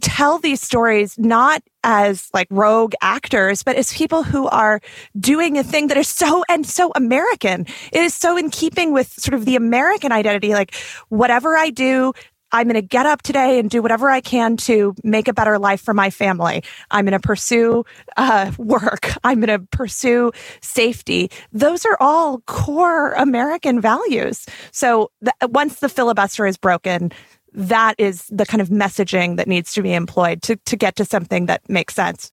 tell 0.01 0.39
these 0.39 0.61
stories 0.63 1.19
not 1.19 1.63
as 1.85 2.29
like 2.35 2.47
rogue 2.51 2.95
actors, 3.01 3.63
but 3.63 3.77
as 3.77 3.93
people 3.93 4.23
who 4.23 4.49
are 4.49 4.81
doing 5.19 5.57
a 5.57 5.63
thing 5.63 5.87
that 5.89 5.97
is 5.97 6.09
so 6.09 6.45
and 6.49 6.67
so 6.67 6.91
American. 6.95 7.67
It 7.93 8.03
is 8.03 8.15
so 8.15 8.37
in 8.37 8.51
keeping 8.51 8.93
with 8.93 9.09
sort 9.09 9.35
of 9.35 9.45
the 9.45 9.57
American 9.57 10.13
identity. 10.13 10.53
Like 10.53 10.75
whatever 11.09 11.57
I 11.57 11.71
do, 11.71 12.13
I'm 12.53 12.67
going 12.67 12.75
to 12.75 12.83
get 12.83 13.07
up 13.07 13.23
today 13.23 13.59
and 13.59 13.71
do 13.71 13.83
whatever 13.83 14.11
I 14.11 14.21
can 14.21 14.57
to 14.59 14.95
make 15.05 15.29
a 15.29 15.33
better 15.33 15.59
life 15.59 15.81
for 15.81 15.95
my 15.95 16.11
family. 16.11 16.65
I'm 16.91 17.05
going 17.05 17.21
to 17.21 17.27
pursue 17.27 17.85
uh, 18.17 18.53
work. 18.59 19.13
I'm 19.25 19.41
going 19.41 19.61
to 19.61 19.67
pursue 19.69 20.33
safety. 20.61 21.31
Those 21.53 21.85
are 21.85 21.97
all 22.01 22.41
core 22.41 23.13
American 23.13 23.81
values. 23.81 24.47
So 24.73 25.11
th- 25.23 25.51
once 25.51 25.81
the 25.81 25.89
filibuster 25.89 26.47
is 26.47 26.57
broken, 26.57 27.13
that 27.53 27.95
is 27.99 28.27
the 28.29 28.47
kind 28.47 28.61
of 28.61 28.69
messaging 28.69 29.37
that 29.37 29.49
needs 29.49 29.73
to 29.75 29.83
be 29.83 29.93
employed 29.93 30.43
to, 30.43 30.57
to 30.57 30.77
get 30.77 30.97
to 30.97 31.05
something 31.05 31.47
that 31.47 31.69
makes 31.69 31.95
sense. 31.95 32.33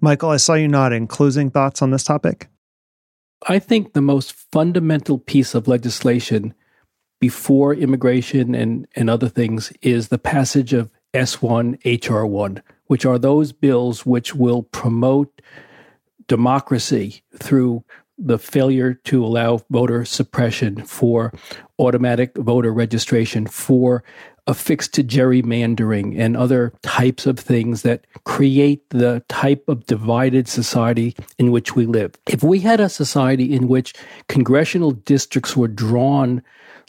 Michael, 0.00 0.30
I 0.30 0.36
saw 0.36 0.54
you 0.54 0.68
nodding. 0.68 1.06
Closing 1.06 1.50
thoughts 1.50 1.82
on 1.82 1.90
this 1.90 2.04
topic? 2.04 2.48
I 3.46 3.58
think 3.58 3.92
the 3.92 4.02
most 4.02 4.32
fundamental 4.32 5.18
piece 5.18 5.54
of 5.54 5.68
legislation 5.68 6.54
before 7.20 7.74
immigration 7.74 8.54
and, 8.54 8.86
and 8.94 9.10
other 9.10 9.28
things 9.28 9.72
is 9.82 10.08
the 10.08 10.18
passage 10.18 10.72
of 10.72 10.90
S1, 11.14 11.80
HR1, 11.82 12.62
which 12.86 13.04
are 13.04 13.18
those 13.18 13.52
bills 13.52 14.04
which 14.04 14.34
will 14.34 14.62
promote 14.62 15.42
democracy 16.26 17.22
through 17.36 17.84
the 18.18 18.38
failure 18.38 18.94
to 18.94 19.24
allow 19.24 19.60
voter 19.70 20.04
suppression, 20.04 20.84
for 20.84 21.32
automatic 21.78 22.36
voter 22.36 22.72
registration, 22.72 23.46
for 23.46 24.02
affixed 24.48 24.94
to 24.94 25.04
gerrymandering 25.04 26.18
and 26.18 26.36
other 26.36 26.72
types 26.82 27.26
of 27.26 27.38
things 27.38 27.82
that 27.82 28.06
create 28.24 28.88
the 28.90 29.22
type 29.28 29.68
of 29.68 29.84
divided 29.86 30.48
society 30.48 31.14
in 31.38 31.52
which 31.52 31.76
we 31.76 31.84
live. 31.84 32.14
If 32.26 32.42
we 32.42 32.60
had 32.60 32.80
a 32.80 32.88
society 32.88 33.54
in 33.54 33.68
which 33.68 33.92
congressional 34.28 34.92
districts 34.92 35.54
were 35.54 35.68
drawn 35.68 36.42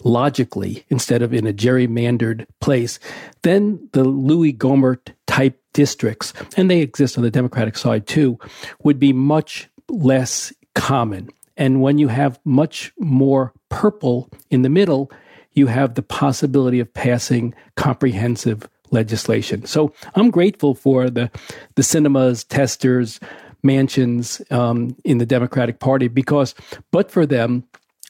logically 0.04 0.86
instead 0.90 1.22
of 1.22 1.34
in 1.34 1.48
a 1.48 1.54
gerrymandered 1.54 2.46
place, 2.60 3.00
then 3.42 3.88
the 3.92 4.04
Louis 4.04 4.54
Gohmert 4.54 5.14
type 5.28 5.62
districts, 5.74 6.34
and 6.58 6.70
they 6.70 6.82
exist 6.82 7.18
on 7.18 7.24
the 7.24 7.32
Democratic 7.32 7.78
side 7.78 8.08
too, 8.08 8.40
would 8.84 9.00
be 9.00 9.14
much 9.14 9.70
less 9.90 10.54
common. 10.76 11.30
And 11.58 11.82
when 11.82 11.98
you 11.98 12.08
have 12.08 12.40
much 12.46 12.92
more 12.98 13.54
purple 13.70 14.30
in 14.50 14.62
the 14.62 14.70
middle, 14.70 15.12
you 15.54 15.68
have 15.68 15.96
the 15.96 16.02
possibility 16.02 16.80
of 16.80 16.94
passing 16.94 17.54
comprehensive 17.76 18.68
legislation. 18.92 19.66
So 19.66 19.94
I'm 20.16 20.32
grateful 20.32 20.74
for 20.74 21.10
the 21.10 21.30
the 21.76 21.84
Sinemas, 21.84 22.44
testers, 22.44 23.20
Manchins 23.64 24.42
um, 24.52 24.96
in 25.04 25.18
the 25.18 25.26
Democratic 25.26 25.80
Party 25.80 26.08
because, 26.08 26.56
but 26.92 27.12
for 27.12 27.26
them, 27.26 27.66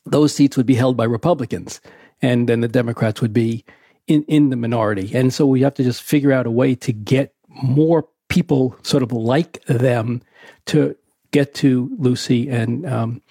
those 0.06 0.34
seats 0.34 0.58
would 0.58 0.66
be 0.66 0.76
held 0.76 0.98
by 0.98 1.06
Republicans, 1.06 1.82
and 2.22 2.50
then 2.50 2.62
the 2.62 2.68
Democrats 2.68 3.22
would 3.22 3.34
be 3.34 3.66
in, 4.08 4.24
in 4.24 4.50
the 4.50 4.56
minority. 4.56 5.12
And 5.16 5.34
so 5.34 5.46
we 5.46 5.62
have 5.62 5.74
to 5.76 5.84
just 5.84 6.02
figure 6.02 6.32
out 6.32 6.46
a 6.46 6.52
way 6.52 6.76
to 6.76 6.92
get 6.92 7.34
more 7.48 8.08
people 8.28 8.76
sort 8.84 9.04
of 9.04 9.12
like 9.12 9.64
them 9.66 10.22
to 10.68 10.96
get 11.32 11.54
to 11.56 11.96
Lucy 11.98 12.50
and 12.50 12.86
um, 12.86 13.22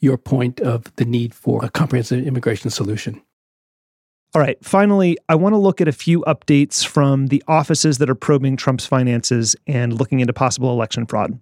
your 0.00 0.16
point 0.16 0.60
of 0.60 0.94
the 0.96 1.04
need 1.04 1.34
for 1.34 1.64
a 1.64 1.70
comprehensive 1.70 2.26
immigration 2.26 2.70
solution. 2.70 3.22
All 4.34 4.40
right. 4.40 4.62
Finally, 4.64 5.18
I 5.28 5.34
want 5.34 5.52
to 5.52 5.58
look 5.58 5.80
at 5.80 5.88
a 5.88 5.92
few 5.92 6.20
updates 6.22 6.86
from 6.86 7.26
the 7.26 7.42
offices 7.48 7.98
that 7.98 8.08
are 8.08 8.14
probing 8.14 8.56
Trump's 8.56 8.86
finances 8.86 9.54
and 9.66 9.92
looking 9.92 10.20
into 10.20 10.32
possible 10.32 10.70
election 10.70 11.06
fraud. 11.06 11.38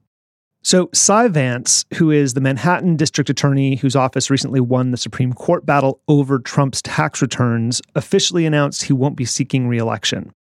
So, 0.63 0.91
Cy 0.93 1.29
Vance, 1.29 1.87
who 1.95 2.11
is 2.11 2.35
the 2.35 2.41
Manhattan 2.41 2.97
district 2.97 3.31
attorney 3.31 3.77
whose 3.77 3.97
office 3.97 4.29
recently 4.29 4.61
won 4.61 4.91
the 4.91 4.99
Supreme 4.99 5.33
Court 5.33 5.65
battle 5.65 6.03
over 6.07 6.39
Trump's 6.39 6.83
tax 6.83 7.23
returns, 7.23 7.81
officially 7.95 8.45
announced 8.45 8.83
he 8.83 8.93
won't 8.93 9.17
be 9.17 9.25
seeking 9.25 9.69
reelection. 9.69 10.33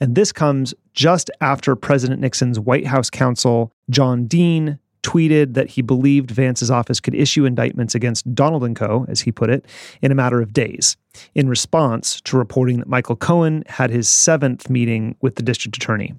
And 0.00 0.16
this 0.16 0.32
comes 0.32 0.74
just 0.94 1.30
after 1.40 1.76
President 1.76 2.20
Nixon's 2.20 2.58
White 2.58 2.86
House 2.86 3.08
counsel, 3.08 3.72
John 3.88 4.26
Dean, 4.26 4.80
tweeted 5.04 5.54
that 5.54 5.70
he 5.70 5.80
believed 5.80 6.32
Vance's 6.32 6.72
office 6.72 6.98
could 6.98 7.14
issue 7.14 7.44
indictments 7.44 7.94
against 7.94 8.34
Donald 8.34 8.74
Co., 8.76 9.06
as 9.08 9.20
he 9.20 9.32
put 9.32 9.48
it, 9.48 9.64
in 10.02 10.10
a 10.10 10.14
matter 10.14 10.42
of 10.42 10.52
days, 10.52 10.96
in 11.36 11.48
response 11.48 12.20
to 12.22 12.36
reporting 12.36 12.78
that 12.78 12.88
Michael 12.88 13.16
Cohen 13.16 13.62
had 13.68 13.90
his 13.90 14.08
seventh 14.08 14.68
meeting 14.68 15.16
with 15.20 15.36
the 15.36 15.42
district 15.42 15.76
attorney. 15.76 16.14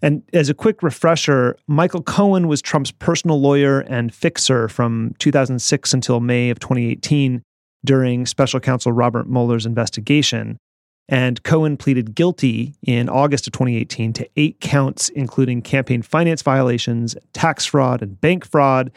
And 0.00 0.22
as 0.32 0.48
a 0.48 0.54
quick 0.54 0.82
refresher, 0.82 1.56
Michael 1.66 2.02
Cohen 2.02 2.46
was 2.46 2.62
Trump's 2.62 2.92
personal 2.92 3.40
lawyer 3.40 3.80
and 3.80 4.14
fixer 4.14 4.68
from 4.68 5.14
2006 5.18 5.92
until 5.92 6.20
May 6.20 6.50
of 6.50 6.60
2018 6.60 7.42
during 7.84 8.26
special 8.26 8.60
counsel 8.60 8.92
Robert 8.92 9.28
Mueller's 9.28 9.66
investigation. 9.66 10.58
And 11.08 11.42
Cohen 11.42 11.78
pleaded 11.78 12.14
guilty 12.14 12.74
in 12.82 13.08
August 13.08 13.46
of 13.46 13.54
2018 13.54 14.12
to 14.14 14.28
eight 14.36 14.60
counts, 14.60 15.08
including 15.08 15.62
campaign 15.62 16.02
finance 16.02 16.42
violations, 16.42 17.16
tax 17.32 17.64
fraud, 17.64 18.02
and 18.02 18.20
bank 18.20 18.44
fraud. 18.44 18.90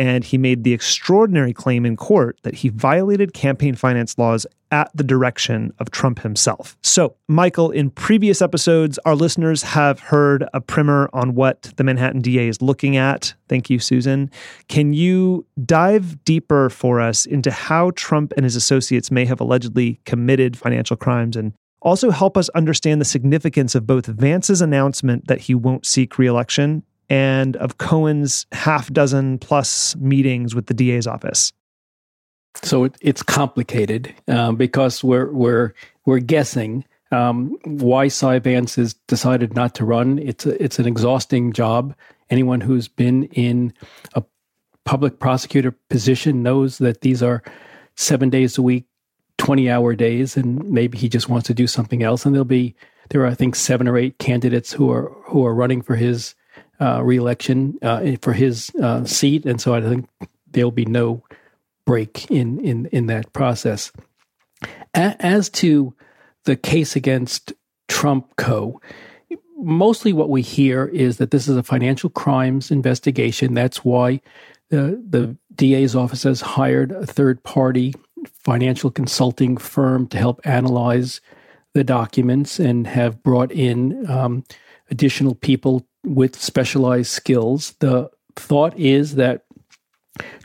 And 0.00 0.24
he 0.24 0.38
made 0.38 0.64
the 0.64 0.72
extraordinary 0.72 1.52
claim 1.52 1.84
in 1.84 1.94
court 1.94 2.38
that 2.42 2.54
he 2.54 2.70
violated 2.70 3.34
campaign 3.34 3.74
finance 3.74 4.16
laws 4.16 4.46
at 4.70 4.90
the 4.94 5.04
direction 5.04 5.74
of 5.78 5.90
Trump 5.90 6.20
himself. 6.20 6.78
So, 6.82 7.16
Michael, 7.28 7.70
in 7.70 7.90
previous 7.90 8.40
episodes, 8.40 8.98
our 9.04 9.14
listeners 9.14 9.62
have 9.62 10.00
heard 10.00 10.48
a 10.54 10.60
primer 10.62 11.10
on 11.12 11.34
what 11.34 11.74
the 11.76 11.84
Manhattan 11.84 12.22
DA 12.22 12.48
is 12.48 12.62
looking 12.62 12.96
at. 12.96 13.34
Thank 13.46 13.68
you, 13.68 13.78
Susan. 13.78 14.30
Can 14.68 14.94
you 14.94 15.44
dive 15.66 16.24
deeper 16.24 16.70
for 16.70 16.98
us 16.98 17.26
into 17.26 17.50
how 17.50 17.90
Trump 17.90 18.32
and 18.38 18.44
his 18.44 18.56
associates 18.56 19.10
may 19.10 19.26
have 19.26 19.38
allegedly 19.38 20.00
committed 20.06 20.56
financial 20.56 20.96
crimes 20.96 21.36
and 21.36 21.52
also 21.82 22.10
help 22.10 22.38
us 22.38 22.48
understand 22.50 23.02
the 23.02 23.06
significance 23.06 23.74
of 23.74 23.86
both 23.86 24.06
Vance's 24.06 24.62
announcement 24.62 25.26
that 25.28 25.42
he 25.42 25.54
won't 25.54 25.84
seek 25.84 26.16
reelection 26.16 26.84
and 27.10 27.56
of 27.56 27.78
Cohen's 27.78 28.46
half 28.52 28.90
dozen 28.92 29.38
plus 29.38 29.96
meetings 29.96 30.54
with 30.54 30.66
the 30.66 30.74
DA's 30.74 31.06
office? 31.06 31.52
So 32.62 32.84
it, 32.84 32.96
it's 33.00 33.22
complicated 33.22 34.14
um, 34.28 34.56
because 34.56 35.04
we're 35.04 35.30
we're 35.30 35.74
we're 36.06 36.20
guessing 36.20 36.84
um, 37.12 37.58
why 37.64 38.08
Cy 38.08 38.38
Vance 38.38 38.76
has 38.76 38.94
decided 39.08 39.54
not 39.54 39.74
to 39.76 39.84
run. 39.84 40.18
It's 40.18 40.46
a, 40.46 40.62
it's 40.62 40.78
an 40.78 40.86
exhausting 40.86 41.52
job. 41.52 41.94
Anyone 42.30 42.60
who's 42.60 42.86
been 42.88 43.24
in 43.24 43.72
a 44.14 44.22
public 44.84 45.18
prosecutor 45.18 45.72
position 45.90 46.42
knows 46.42 46.78
that 46.78 47.00
these 47.00 47.22
are 47.22 47.42
seven 47.96 48.30
days 48.30 48.56
a 48.56 48.62
week, 48.62 48.84
twenty 49.38 49.68
hour 49.68 49.94
days, 49.94 50.36
and 50.36 50.64
maybe 50.70 50.98
he 50.98 51.08
just 51.08 51.28
wants 51.28 51.46
to 51.48 51.54
do 51.54 51.66
something 51.66 52.02
else. 52.02 52.24
And 52.24 52.34
there'll 52.34 52.44
be 52.44 52.74
there 53.10 53.22
are 53.22 53.26
I 53.26 53.34
think 53.34 53.56
seven 53.56 53.88
or 53.88 53.96
eight 53.96 54.18
candidates 54.18 54.72
who 54.72 54.90
are 54.90 55.12
who 55.24 55.44
are 55.44 55.54
running 55.54 55.82
for 55.82 55.96
his 55.96 56.34
uh, 56.80 57.02
reelection 57.02 57.78
uh, 57.82 58.16
for 58.22 58.32
his 58.32 58.70
uh, 58.82 59.04
seat, 59.04 59.44
and 59.44 59.60
so 59.60 59.74
I 59.74 59.80
think 59.80 60.08
there'll 60.50 60.70
be 60.70 60.86
no 60.86 61.22
break 61.84 62.30
in 62.30 62.58
in 62.60 62.86
in 62.86 63.06
that 63.06 63.32
process. 63.32 63.92
A- 64.94 65.16
as 65.20 65.48
to 65.50 65.94
the 66.44 66.56
case 66.56 66.96
against 66.96 67.52
Trump 67.88 68.34
Co. 68.36 68.80
Mostly 69.56 70.14
what 70.14 70.30
we 70.30 70.40
hear 70.40 70.86
is 70.86 71.18
that 71.18 71.32
this 71.32 71.46
is 71.46 71.56
a 71.56 71.62
financial 71.62 72.08
crimes 72.08 72.70
investigation. 72.70 73.52
That's 73.52 73.84
why 73.84 74.22
the, 74.70 75.02
the 75.06 75.36
DA's 75.54 75.94
office 75.94 76.22
has 76.22 76.40
hired 76.40 76.92
a 76.92 77.04
third 77.04 77.42
party 77.42 77.92
financial 78.26 78.90
consulting 78.90 79.56
firm 79.56 80.06
to 80.08 80.18
help 80.18 80.40
analyze 80.44 81.20
the 81.74 81.84
documents 81.84 82.58
and 82.58 82.86
have 82.86 83.22
brought 83.22 83.52
in 83.52 84.08
um, 84.10 84.44
additional 84.90 85.34
people 85.34 85.86
with 86.04 86.40
specialized 86.40 87.10
skills. 87.10 87.74
The 87.80 88.10
thought 88.36 88.78
is 88.78 89.16
that 89.16 89.44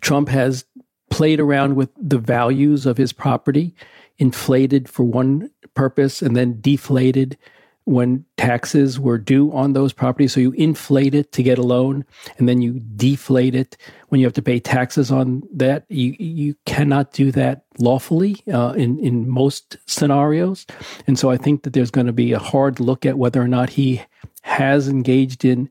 Trump 0.01 0.29
has 0.29 0.65
played 1.09 1.39
around 1.39 1.75
with 1.75 1.89
the 1.97 2.17
values 2.17 2.85
of 2.85 2.97
his 2.97 3.13
property, 3.13 3.75
inflated 4.17 4.89
for 4.89 5.03
one 5.03 5.49
purpose 5.73 6.21
and 6.21 6.35
then 6.35 6.59
deflated 6.61 7.37
when 7.85 8.25
taxes 8.37 8.99
were 8.99 9.17
due 9.17 9.51
on 9.53 9.73
those 9.73 9.93
properties. 9.93 10.33
So 10.33 10.39
you 10.39 10.51
inflate 10.53 11.13
it 11.13 11.31
to 11.33 11.43
get 11.43 11.59
a 11.59 11.63
loan 11.63 12.03
and 12.37 12.49
then 12.49 12.61
you 12.61 12.81
deflate 12.95 13.53
it 13.53 13.77
when 14.09 14.19
you 14.19 14.25
have 14.25 14.33
to 14.33 14.41
pay 14.41 14.59
taxes 14.59 15.11
on 15.11 15.43
that. 15.53 15.85
You, 15.89 16.15
you 16.19 16.55
cannot 16.65 17.13
do 17.13 17.31
that 17.33 17.63
lawfully 17.77 18.41
uh, 18.51 18.73
in, 18.75 18.99
in 18.99 19.29
most 19.29 19.77
scenarios. 19.85 20.65
And 21.05 21.17
so 21.17 21.29
I 21.29 21.37
think 21.37 21.63
that 21.63 21.73
there's 21.73 21.91
going 21.91 22.07
to 22.07 22.13
be 22.13 22.33
a 22.33 22.39
hard 22.39 22.79
look 22.79 23.05
at 23.05 23.19
whether 23.19 23.41
or 23.41 23.47
not 23.47 23.69
he 23.69 24.01
has 24.41 24.87
engaged 24.87 25.45
in 25.45 25.69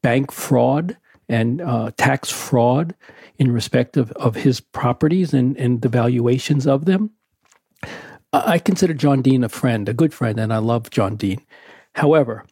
bank 0.00 0.30
fraud 0.30 0.96
and 1.28 1.60
uh, 1.60 1.90
tax 1.96 2.30
fraud 2.30 2.94
in 3.38 3.50
respect 3.52 3.96
of, 3.96 4.12
of 4.12 4.36
his 4.36 4.60
properties 4.60 5.34
and, 5.34 5.56
and 5.56 5.82
the 5.82 5.88
valuations 5.88 6.66
of 6.66 6.84
them. 6.84 7.10
I 8.32 8.58
consider 8.58 8.94
John 8.94 9.22
Dean 9.22 9.42
a 9.42 9.48
friend, 9.48 9.88
a 9.88 9.94
good 9.94 10.12
friend, 10.12 10.38
and 10.38 10.52
I 10.52 10.58
love 10.58 10.90
John 10.90 11.16
Dean. 11.16 11.40
However, 11.94 12.44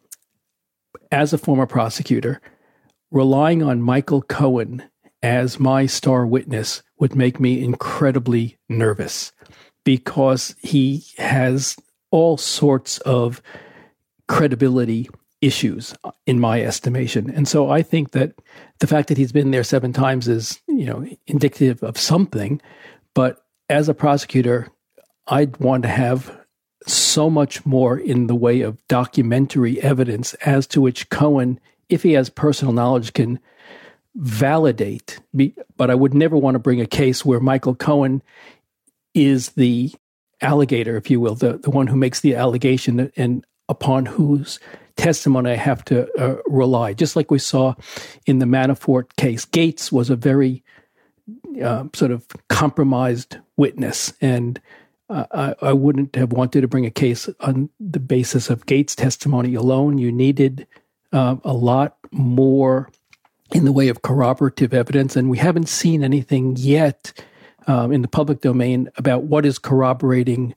as 1.11 1.33
a 1.33 1.37
former 1.37 1.67
prosecutor, 1.67 2.41
relying 3.11 3.61
on 3.61 3.81
Michael 3.81 4.21
Cohen 4.21 4.83
as 5.21 5.59
my 5.59 5.85
star 5.85 6.25
witness 6.25 6.81
would 6.99 7.15
make 7.15 7.39
me 7.39 7.63
incredibly 7.63 8.57
nervous 8.69 9.31
because 9.83 10.55
he 10.61 11.03
has 11.17 11.75
all 12.11 12.37
sorts 12.37 12.97
of 12.99 13.41
credibility 14.27 15.09
issues 15.41 15.93
in 16.25 16.39
my 16.39 16.61
estimation. 16.61 17.29
And 17.29 17.47
so 17.47 17.69
I 17.69 17.83
think 17.83 18.11
that 18.11 18.33
the 18.79 18.87
fact 18.87 19.07
that 19.09 19.17
he's 19.17 19.31
been 19.31 19.51
there 19.51 19.63
seven 19.63 19.93
times 19.93 20.27
is, 20.27 20.59
you 20.67 20.85
know, 20.85 21.07
indicative 21.27 21.83
of 21.83 21.97
something. 21.97 22.61
But 23.13 23.45
as 23.69 23.87
a 23.87 23.93
prosecutor, 23.93 24.67
I'd 25.27 25.57
want 25.57 25.83
to 25.83 25.89
have 25.89 26.37
so 26.85 27.29
much 27.29 27.65
more 27.65 27.97
in 27.97 28.27
the 28.27 28.35
way 28.35 28.61
of 28.61 28.85
documentary 28.87 29.81
evidence 29.81 30.33
as 30.35 30.67
to 30.67 30.81
which 30.81 31.09
Cohen, 31.09 31.59
if 31.89 32.03
he 32.03 32.13
has 32.13 32.29
personal 32.29 32.73
knowledge, 32.73 33.13
can 33.13 33.39
validate. 34.15 35.19
But 35.75 35.91
I 35.91 35.95
would 35.95 36.13
never 36.13 36.37
want 36.37 36.55
to 36.55 36.59
bring 36.59 36.81
a 36.81 36.87
case 36.87 37.25
where 37.25 37.39
Michael 37.39 37.75
Cohen 37.75 38.21
is 39.13 39.49
the 39.49 39.93
alligator, 40.41 40.95
if 40.97 41.09
you 41.09 41.19
will, 41.19 41.35
the, 41.35 41.57
the 41.57 41.71
one 41.71 41.87
who 41.87 41.97
makes 41.97 42.21
the 42.21 42.35
allegation 42.35 43.11
and 43.17 43.45
upon 43.69 44.05
whose 44.05 44.59
testimony 44.95 45.51
I 45.51 45.55
have 45.55 45.83
to 45.85 46.11
uh, 46.19 46.37
rely. 46.47 46.93
Just 46.93 47.15
like 47.15 47.29
we 47.31 47.39
saw 47.39 47.75
in 48.25 48.39
the 48.39 48.45
Manafort 48.45 49.15
case, 49.17 49.45
Gates 49.45 49.91
was 49.91 50.09
a 50.09 50.15
very 50.15 50.63
uh, 51.63 51.85
sort 51.93 52.11
of 52.11 52.25
compromised 52.49 53.37
witness, 53.57 54.13
and 54.21 54.61
I, 55.09 55.55
I, 55.61 55.73
wouldn't 55.73 56.15
have 56.15 56.33
wanted 56.33 56.61
to 56.61 56.67
bring 56.67 56.85
a 56.85 56.91
case 56.91 57.29
on 57.39 57.69
the 57.79 57.99
basis 57.99 58.49
of 58.49 58.65
Gates' 58.65 58.95
testimony 58.95 59.55
alone. 59.55 59.97
You 59.97 60.11
needed 60.11 60.67
uh, 61.13 61.37
a 61.43 61.53
lot 61.53 61.97
more 62.11 62.89
in 63.53 63.63
the 63.63 63.71
way 63.71 63.87
of 63.87 64.01
corroborative 64.01 64.73
evidence, 64.73 65.15
and 65.15 65.29
we 65.29 65.37
haven't 65.37 65.69
seen 65.69 66.03
anything 66.03 66.57
yet 66.57 67.13
um, 67.67 67.91
in 67.91 68.01
the 68.01 68.07
public 68.07 68.41
domain 68.41 68.89
about 68.97 69.23
what 69.23 69.45
is 69.45 69.59
corroborating 69.59 70.55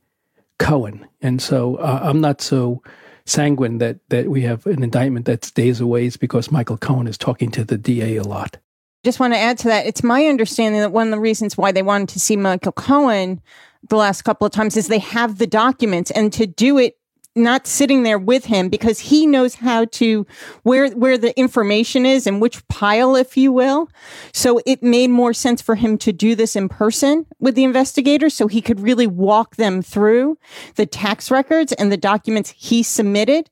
Cohen. 0.59 1.07
And 1.23 1.41
so 1.41 1.77
uh, 1.77 2.01
I'm 2.03 2.21
not 2.21 2.41
so 2.41 2.83
sanguine 3.27 3.79
that 3.79 3.99
that 4.09 4.29
we 4.29 4.43
have 4.43 4.67
an 4.67 4.83
indictment 4.83 5.27
that's 5.27 5.51
days 5.51 5.81
away 5.81 6.11
because 6.19 6.51
Michael 6.51 6.77
Cohen 6.77 7.07
is 7.07 7.17
talking 7.17 7.51
to 7.53 7.65
the 7.65 7.79
DA 7.79 8.17
a 8.17 8.25
lot. 8.25 8.57
Just 9.05 9.21
want 9.21 9.33
to 9.33 9.39
add 9.39 9.57
to 9.59 9.69
that. 9.69 9.87
It's 9.87 10.03
my 10.03 10.27
understanding 10.27 10.81
that 10.81 10.93
one 10.93 11.07
of 11.07 11.13
the 11.13 11.21
reasons 11.21 11.57
why 11.57 11.73
they 11.73 11.83
wanted 11.83 12.11
to 12.11 12.21
see 12.21 12.37
Michael 12.37 12.73
Cohen 12.73 13.41
the 13.89 13.97
last 13.97 14.23
couple 14.23 14.47
of 14.47 14.53
times 14.53 14.77
is 14.77 14.89
they 14.89 14.99
have 14.99 15.39
the 15.39 15.47
documents 15.47 16.11
and 16.11 16.33
to 16.33 16.47
do 16.47 16.79
it 16.79 16.97
not 17.37 17.67
sitting 17.67 18.03
there 18.03 18.19
with 18.19 18.47
him 18.47 18.69
because 18.69 18.99
he 18.99 19.27
knows 19.27 19.55
how 19.55 19.85
to 19.85 20.27
where 20.65 20.91
where 20.91 21.17
the 21.17 21.39
information 21.39 22.05
is 22.05 22.27
and 22.27 22.41
which 22.41 22.67
pile 22.69 23.15
if 23.15 23.37
you 23.37 23.53
will. 23.53 23.89
So 24.33 24.61
it 24.67 24.83
made 24.83 25.11
more 25.11 25.33
sense 25.33 25.63
for 25.63 25.77
him 25.77 25.97
to 25.99 26.13
do 26.13 26.35
this 26.35 26.57
in 26.57 26.69
person 26.69 27.27
with 27.39 27.55
the 27.55 27.65
investigators 27.65 28.35
so 28.35 28.49
he 28.49 28.61
could 28.61 28.81
really 28.81 29.07
walk 29.07 29.57
them 29.57 29.81
through 29.81 30.39
the 30.75 30.87
tax 30.87 31.31
records 31.31 31.73
and 31.75 31.93
the 31.93 31.97
documents 31.97 32.51
he 32.51 32.83
submitted 32.83 33.49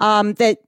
um, 0.00 0.34
that 0.34 0.58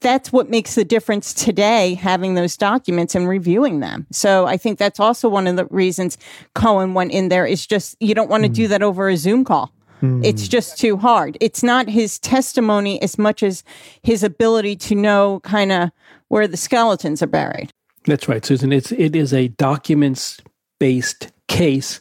that's 0.00 0.32
what 0.32 0.50
makes 0.50 0.74
the 0.74 0.84
difference 0.84 1.32
today 1.32 1.94
having 1.94 2.34
those 2.34 2.56
documents 2.56 3.14
and 3.14 3.28
reviewing 3.28 3.80
them 3.80 4.06
so 4.10 4.46
i 4.46 4.56
think 4.56 4.78
that's 4.78 5.00
also 5.00 5.28
one 5.28 5.46
of 5.46 5.56
the 5.56 5.64
reasons 5.66 6.18
cohen 6.54 6.94
went 6.94 7.10
in 7.10 7.28
there 7.28 7.46
is 7.46 7.66
just 7.66 7.96
you 8.00 8.14
don't 8.14 8.28
want 8.28 8.44
to 8.44 8.50
mm. 8.50 8.54
do 8.54 8.68
that 8.68 8.82
over 8.82 9.08
a 9.08 9.16
zoom 9.16 9.44
call 9.44 9.72
Mm. 10.02 10.24
It's 10.24 10.48
just 10.48 10.78
too 10.78 10.96
hard. 10.96 11.38
It's 11.40 11.62
not 11.62 11.88
his 11.88 12.18
testimony 12.18 13.00
as 13.00 13.18
much 13.18 13.42
as 13.42 13.62
his 14.02 14.22
ability 14.22 14.76
to 14.76 14.94
know 14.94 15.40
kind 15.44 15.70
of 15.70 15.90
where 16.28 16.48
the 16.48 16.56
skeletons 16.56 17.22
are 17.22 17.28
buried. 17.28 17.70
That's 18.04 18.28
right, 18.28 18.44
Susan. 18.44 18.72
It's 18.72 18.90
it 18.90 19.14
is 19.14 19.32
a 19.32 19.48
documents 19.48 20.40
based 20.80 21.30
case, 21.46 22.00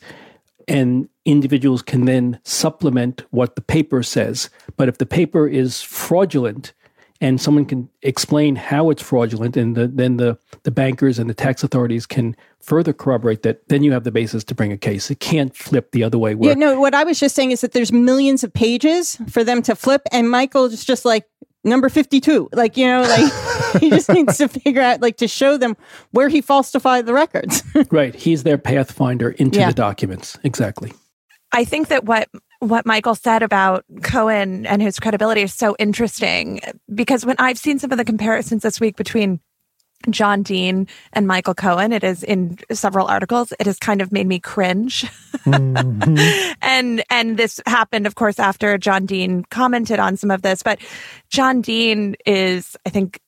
and 0.68 1.08
individuals 1.26 1.84
can 1.84 2.06
then 2.06 2.40
supplement 2.44 3.24
what 3.30 3.56
the 3.56 3.62
paper 3.62 4.02
says. 4.02 4.50
But 4.78 4.90
if 4.90 4.98
the 4.98 5.06
paper 5.06 5.48
is 5.48 5.84
fraudulent, 5.84 6.74
and 7.22 7.40
someone 7.40 7.66
can 7.66 7.88
explain 8.02 8.56
how 8.56 8.90
it's 8.90 9.02
fraudulent, 9.02 9.56
and 9.56 9.76
the, 9.76 9.88
then 9.88 10.18
the, 10.18 10.38
the 10.64 10.72
bankers 10.72 11.20
and 11.20 11.30
the 11.30 11.34
tax 11.34 11.64
authorities 11.64 12.06
can 12.08 12.36
further 12.60 12.92
corroborate 12.92 13.44
that, 13.44 13.68
then 13.70 13.84
you 13.84 13.92
have 13.92 14.04
the 14.04 14.12
basis 14.12 14.44
to 14.46 14.56
bring 14.56 14.72
a 14.72 14.78
case. 14.78 15.10
It 15.12 15.20
can't 15.20 15.56
flip 15.56 15.92
the 15.92 16.04
other 16.04 16.18
way. 16.18 16.36
Where, 16.36 16.50
yeah, 16.50 16.56
no, 16.56 16.80
what 16.80 16.96
I 16.96 17.04
was 17.04 17.20
just 17.20 17.36
saying 17.36 17.52
is 17.52 17.62
that 17.62 17.74
there's 17.74 17.92
millions 17.92 18.44
of 18.44 18.52
pages 18.52 19.18
for 19.30 19.44
them 19.44 19.62
to 19.64 19.76
flip, 19.76 20.02
and 20.12 20.30
Michael 20.30 20.66
is 20.66 20.84
just 20.84 21.06
like 21.06 21.26
number 21.64 21.90
52. 21.90 22.50
Like, 22.54 22.76
you 22.76 22.88
know, 22.88 23.02
like 23.02 23.32
he 23.80 23.90
just 23.90 24.10
needs 24.10 24.38
to 24.38 24.48
figure 24.48 24.82
out, 24.82 25.02
like, 25.02 25.18
to 25.18 25.28
show 25.28 25.58
them 25.58 25.78
where 26.12 26.30
he 26.30 26.42
falsified 26.42 27.06
the 27.06 27.14
records. 27.14 27.64
right. 27.92 28.16
He's 28.16 28.44
their 28.44 28.58
pathfinder 28.58 29.30
into 29.30 29.60
yeah. 29.60 29.68
the 29.68 29.74
documents. 29.74 30.38
Exactly. 30.44 30.94
I 31.52 31.66
think 31.66 31.90
that 31.90 32.06
what 32.06 32.30
what 32.62 32.86
Michael 32.86 33.16
said 33.16 33.42
about 33.42 33.84
Cohen 34.04 34.68
and 34.68 34.84
his 34.84 35.00
credibility 35.00 35.42
is 35.42 35.54
so 35.54 35.76
interesting 35.80 36.62
because 36.94 37.26
when 37.26 37.36
I've 37.40 37.58
seen 37.58 37.80
some 37.80 37.92
of 37.92 37.98
the 37.98 38.06
comparisons 38.06 38.62
this 38.62 38.80
week 38.80 38.96
between 38.96 39.40
John 40.12 40.44
Dean 40.44 40.88
and 41.14 41.26
Michael 41.28 41.56
Cohen, 41.56 41.92
it 41.92 42.04
is 42.04 42.24
in 42.24 42.60
several 42.72 43.08
articles, 43.08 43.52
it 43.60 43.66
has 43.66 43.80
kind 43.80 44.00
of 44.00 44.12
made 44.12 44.28
me 44.28 44.40
cringe. 44.40 45.06
Mm-hmm. 45.46 46.54
and 46.62 47.04
and 47.10 47.38
this 47.38 47.60
happened, 47.66 48.06
of 48.06 48.14
course, 48.14 48.40
after 48.40 48.78
John 48.78 49.08
Dean 49.08 49.44
commented 49.50 50.00
on 50.00 50.16
some 50.16 50.30
of 50.30 50.44
this. 50.44 50.62
But 50.62 50.80
John 51.30 51.62
Dean 51.62 52.16
is, 52.28 52.76
I 52.86 52.90
think, 52.90 53.20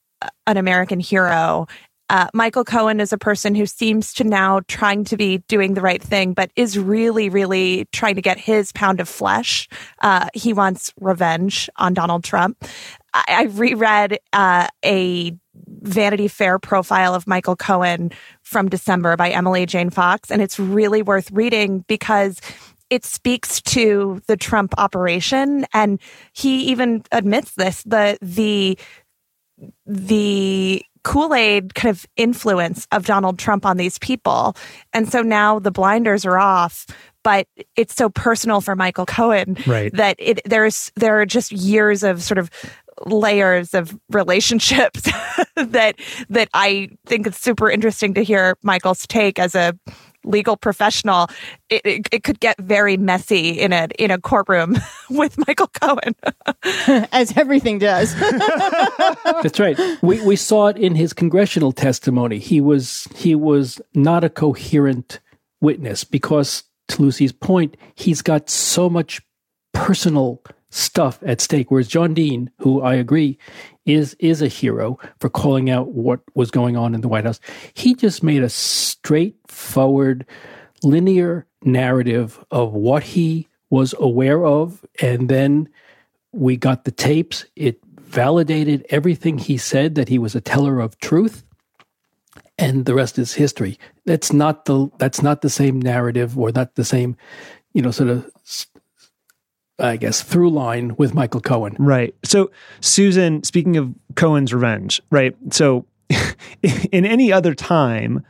an 0.45 0.57
American 0.57 0.99
hero 0.99 1.67
uh, 2.09 2.27
Michael 2.33 2.63
Cohen 2.63 2.99
is 2.99 3.13
a 3.13 3.17
person 3.17 3.55
who 3.55 3.65
seems 3.65 4.13
to 4.13 4.23
now 4.23 4.61
trying 4.67 5.03
to 5.05 5.17
be 5.17 5.39
doing 5.47 5.73
the 5.73 5.81
right 5.81 6.01
thing, 6.01 6.33
but 6.33 6.51
is 6.55 6.77
really, 6.77 7.29
really 7.29 7.85
trying 7.91 8.15
to 8.15 8.21
get 8.21 8.37
his 8.37 8.71
pound 8.71 8.99
of 8.99 9.09
flesh. 9.09 9.67
Uh, 10.01 10.27
he 10.33 10.53
wants 10.53 10.93
revenge 10.99 11.69
on 11.77 11.93
Donald 11.93 12.23
Trump. 12.23 12.63
I, 13.13 13.23
I 13.27 13.43
reread 13.43 14.19
uh, 14.33 14.67
a 14.83 15.35
Vanity 15.81 16.27
Fair 16.27 16.59
profile 16.59 17.15
of 17.15 17.27
Michael 17.27 17.55
Cohen 17.55 18.11
from 18.41 18.69
December 18.69 19.15
by 19.15 19.29
Emily 19.29 19.65
Jane 19.65 19.89
Fox, 19.89 20.31
and 20.31 20.41
it's 20.41 20.59
really 20.59 21.01
worth 21.01 21.31
reading 21.31 21.85
because 21.87 22.39
it 22.89 23.05
speaks 23.05 23.61
to 23.61 24.21
the 24.27 24.37
Trump 24.37 24.73
operation, 24.77 25.65
and 25.73 25.99
he 26.33 26.65
even 26.65 27.03
admits 27.11 27.53
this 27.53 27.81
the 27.83 28.17
the 28.21 28.77
the 29.85 30.83
Kool 31.03 31.33
Aid 31.33 31.75
kind 31.75 31.89
of 31.89 32.05
influence 32.15 32.87
of 32.91 33.05
Donald 33.05 33.39
Trump 33.39 33.65
on 33.65 33.77
these 33.77 33.97
people. 33.99 34.55
And 34.93 35.11
so 35.11 35.21
now 35.21 35.59
the 35.59 35.71
blinders 35.71 36.25
are 36.25 36.37
off. 36.37 36.87
But 37.23 37.47
it's 37.77 37.95
so 37.95 38.09
personal 38.09 38.59
for 38.59 38.75
Michael 38.75 39.05
Cohen 39.05 39.57
right. 39.65 39.93
that 39.93 40.17
it 40.19 40.41
there's 40.43 40.91
there 40.97 41.21
are 41.21 41.25
just 41.25 41.53
years 41.53 42.03
of 42.03 42.21
sort 42.21 42.37
of 42.37 42.49
layers 43.05 43.73
of 43.73 43.97
relationships 44.09 45.03
that 45.55 45.95
that 46.29 46.49
I 46.53 46.89
think 47.05 47.25
it's 47.27 47.39
super 47.39 47.69
interesting 47.69 48.13
to 48.15 48.23
hear 48.23 48.57
Michael's 48.61 49.07
take 49.07 49.39
as 49.39 49.55
a 49.55 49.73
legal 50.23 50.57
professional, 50.57 51.27
it, 51.69 51.81
it, 51.85 52.07
it, 52.11 52.23
could 52.23 52.39
get 52.39 52.57
very 52.59 52.97
messy 52.97 53.49
in 53.49 53.73
a 53.73 53.87
in 53.99 54.11
a 54.11 54.19
courtroom 54.19 54.77
with 55.09 55.37
Michael 55.47 55.67
Cohen, 55.67 56.15
as 57.11 57.35
everything 57.37 57.79
does. 57.79 58.15
That's 58.19 59.59
right. 59.59 59.79
We 60.01 60.25
we 60.25 60.35
saw 60.35 60.67
it 60.67 60.77
in 60.77 60.95
his 60.95 61.13
congressional 61.13 61.71
testimony. 61.71 62.39
He 62.39 62.61
was 62.61 63.07
he 63.15 63.35
was 63.35 63.81
not 63.93 64.23
a 64.23 64.29
coherent 64.29 65.19
witness 65.61 66.03
because, 66.03 66.63
to 66.89 67.01
Lucy's 67.01 67.31
point, 67.31 67.77
he's 67.95 68.21
got 68.21 68.49
so 68.49 68.89
much 68.89 69.21
personal 69.73 70.41
stuff 70.73 71.19
at 71.25 71.41
stake. 71.41 71.69
Whereas 71.69 71.87
John 71.87 72.13
Dean, 72.13 72.49
who 72.59 72.81
I 72.81 72.95
agree 72.95 73.37
is 73.85 74.15
is 74.19 74.41
a 74.41 74.47
hero 74.47 74.97
for 75.19 75.29
calling 75.29 75.69
out 75.69 75.89
what 75.89 76.21
was 76.35 76.51
going 76.51 76.75
on 76.77 76.95
in 76.95 77.01
the 77.01 77.07
White 77.07 77.25
House, 77.25 77.39
he 77.73 77.93
just 77.95 78.23
made 78.23 78.43
a 78.43 78.49
straightforward, 78.49 80.25
linear 80.83 81.45
narrative 81.63 82.43
of 82.51 82.73
what 82.73 83.03
he 83.03 83.47
was 83.69 83.93
aware 83.99 84.45
of, 84.45 84.85
and 85.01 85.29
then 85.29 85.69
we 86.31 86.57
got 86.57 86.85
the 86.85 86.91
tapes. 86.91 87.45
It 87.55 87.79
validated 87.99 88.85
everything 88.89 89.37
he 89.37 89.57
said 89.57 89.95
that 89.95 90.09
he 90.09 90.19
was 90.19 90.35
a 90.35 90.41
teller 90.41 90.79
of 90.79 90.97
truth 90.99 91.43
and 92.57 92.85
the 92.85 92.93
rest 92.93 93.17
is 93.17 93.33
history. 93.33 93.79
That's 94.05 94.31
not 94.31 94.65
the 94.65 94.89
that's 94.99 95.21
not 95.21 95.41
the 95.41 95.49
same 95.49 95.81
narrative 95.81 96.37
or 96.37 96.51
not 96.51 96.75
the 96.75 96.85
same, 96.85 97.17
you 97.73 97.81
know, 97.81 97.91
sort 97.91 98.09
of 98.09 98.29
I 99.79 99.97
guess, 99.97 100.21
through 100.21 100.51
line 100.51 100.95
with 100.97 101.13
Michael 101.13 101.41
Cohen. 101.41 101.75
Right. 101.79 102.13
So, 102.23 102.51
Susan, 102.79 103.43
speaking 103.43 103.77
of 103.77 103.93
Cohen's 104.15 104.53
revenge, 104.53 105.01
right? 105.09 105.35
So, 105.51 105.85
in 106.91 107.05
any 107.05 107.31
other 107.31 107.55
time, 107.55 108.23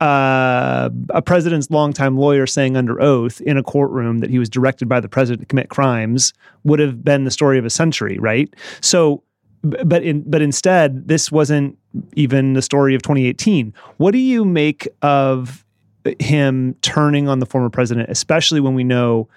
uh, 0.00 0.90
a 1.10 1.22
president's 1.22 1.70
longtime 1.70 2.18
lawyer 2.18 2.46
saying 2.46 2.76
under 2.76 3.00
oath 3.00 3.40
in 3.42 3.56
a 3.56 3.62
courtroom 3.62 4.18
that 4.18 4.30
he 4.30 4.38
was 4.38 4.48
directed 4.48 4.88
by 4.88 5.00
the 5.00 5.08
president 5.08 5.40
to 5.40 5.46
commit 5.46 5.70
crimes 5.70 6.34
would 6.64 6.78
have 6.78 7.02
been 7.02 7.24
the 7.24 7.30
story 7.30 7.58
of 7.58 7.64
a 7.64 7.70
century, 7.70 8.18
right? 8.18 8.52
So, 8.80 9.22
but 9.62 10.02
in 10.02 10.22
but 10.28 10.42
instead, 10.42 11.08
this 11.08 11.32
wasn't 11.32 11.78
even 12.14 12.52
the 12.52 12.62
story 12.62 12.94
of 12.94 13.02
2018. 13.02 13.72
What 13.96 14.12
do 14.12 14.18
you 14.18 14.44
make 14.44 14.86
of 15.02 15.64
him 16.20 16.74
turning 16.82 17.28
on 17.28 17.40
the 17.40 17.46
former 17.46 17.70
president, 17.70 18.10
especially 18.10 18.60
when 18.60 18.74
we 18.74 18.84
know? 18.84 19.28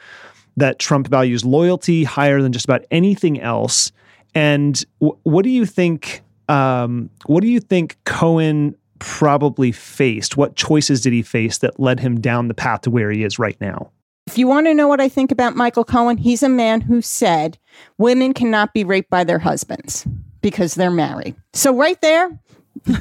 That 0.59 0.79
Trump 0.79 1.07
values 1.07 1.43
loyalty 1.43 2.03
higher 2.03 2.41
than 2.41 2.51
just 2.51 2.65
about 2.65 2.85
anything 2.91 3.39
else. 3.41 3.91
And 4.35 4.83
w- 5.01 5.17
what 5.23 5.43
do 5.43 5.49
you 5.49 5.65
think? 5.65 6.21
Um, 6.47 7.09
what 7.25 7.41
do 7.41 7.47
you 7.47 7.59
think 7.59 7.97
Cohen 8.05 8.75
probably 8.99 9.71
faced? 9.71 10.37
What 10.37 10.55
choices 10.55 11.01
did 11.01 11.13
he 11.13 11.21
face 11.21 11.59
that 11.59 11.79
led 11.79 11.99
him 11.99 12.19
down 12.19 12.47
the 12.47 12.53
path 12.53 12.81
to 12.81 12.89
where 12.89 13.11
he 13.11 13.23
is 13.23 13.39
right 13.39 13.59
now? 13.59 13.91
If 14.27 14.37
you 14.37 14.47
want 14.47 14.67
to 14.67 14.73
know 14.73 14.87
what 14.87 15.01
I 15.01 15.09
think 15.09 15.31
about 15.31 15.55
Michael 15.55 15.83
Cohen, 15.83 16.17
he's 16.17 16.43
a 16.43 16.49
man 16.49 16.81
who 16.81 17.01
said 17.01 17.57
women 17.97 18.33
cannot 18.33 18.73
be 18.73 18.83
raped 18.83 19.09
by 19.09 19.23
their 19.23 19.39
husbands 19.39 20.05
because 20.41 20.75
they're 20.75 20.91
married. 20.91 21.35
So 21.53 21.75
right 21.75 21.99
there, 22.01 22.39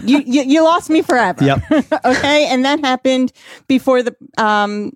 you, 0.04 0.20
you, 0.20 0.42
you 0.42 0.62
lost 0.62 0.88
me 0.88 1.02
forever. 1.02 1.44
Yep. 1.44 1.62
okay, 2.04 2.46
and 2.46 2.64
that 2.64 2.80
happened 2.80 3.32
before 3.66 4.02
the 4.02 4.16
um, 4.38 4.92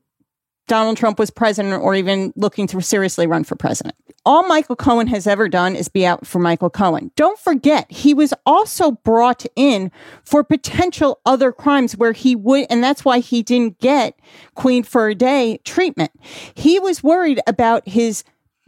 Donald 0.73 0.97
Trump 0.97 1.19
was 1.19 1.29
president 1.29 1.83
or 1.83 1.95
even 1.95 2.33
looking 2.35 2.67
to 2.67 2.81
seriously 2.81 3.27
run 3.27 3.45
for 3.45 3.57
president. 3.57 3.95
All 4.25 4.49
Michael 4.49 4.75
Cohen 4.75 5.07
has 5.09 5.27
ever 5.27 5.47
done 5.47 5.77
is 5.77 5.87
be 5.87 6.07
out 6.07 6.27
for 6.27 6.39
Michael 6.39 6.71
Cohen. 6.71 7.11
Don't 7.15 7.39
forget, 7.39 7.93
he 7.93 8.15
was 8.15 8.33
also 8.47 8.93
brought 8.93 9.45
in 9.55 9.93
for 10.25 10.43
potential 10.43 11.21
other 11.27 11.53
crimes 11.53 11.99
where 11.99 12.13
he 12.13 12.35
would, 12.35 12.69
and 12.71 12.83
that's 12.83 13.05
why 13.05 13.19
he 13.19 13.43
didn't 13.43 13.81
get 13.81 14.19
Queen 14.55 14.83
for 14.83 15.11
a 15.11 15.15
Day 15.15 15.59
treatment. 15.63 16.11
He 16.55 16.79
was 16.79 17.03
worried 17.03 17.41
about 17.47 17.87
his 17.87 18.25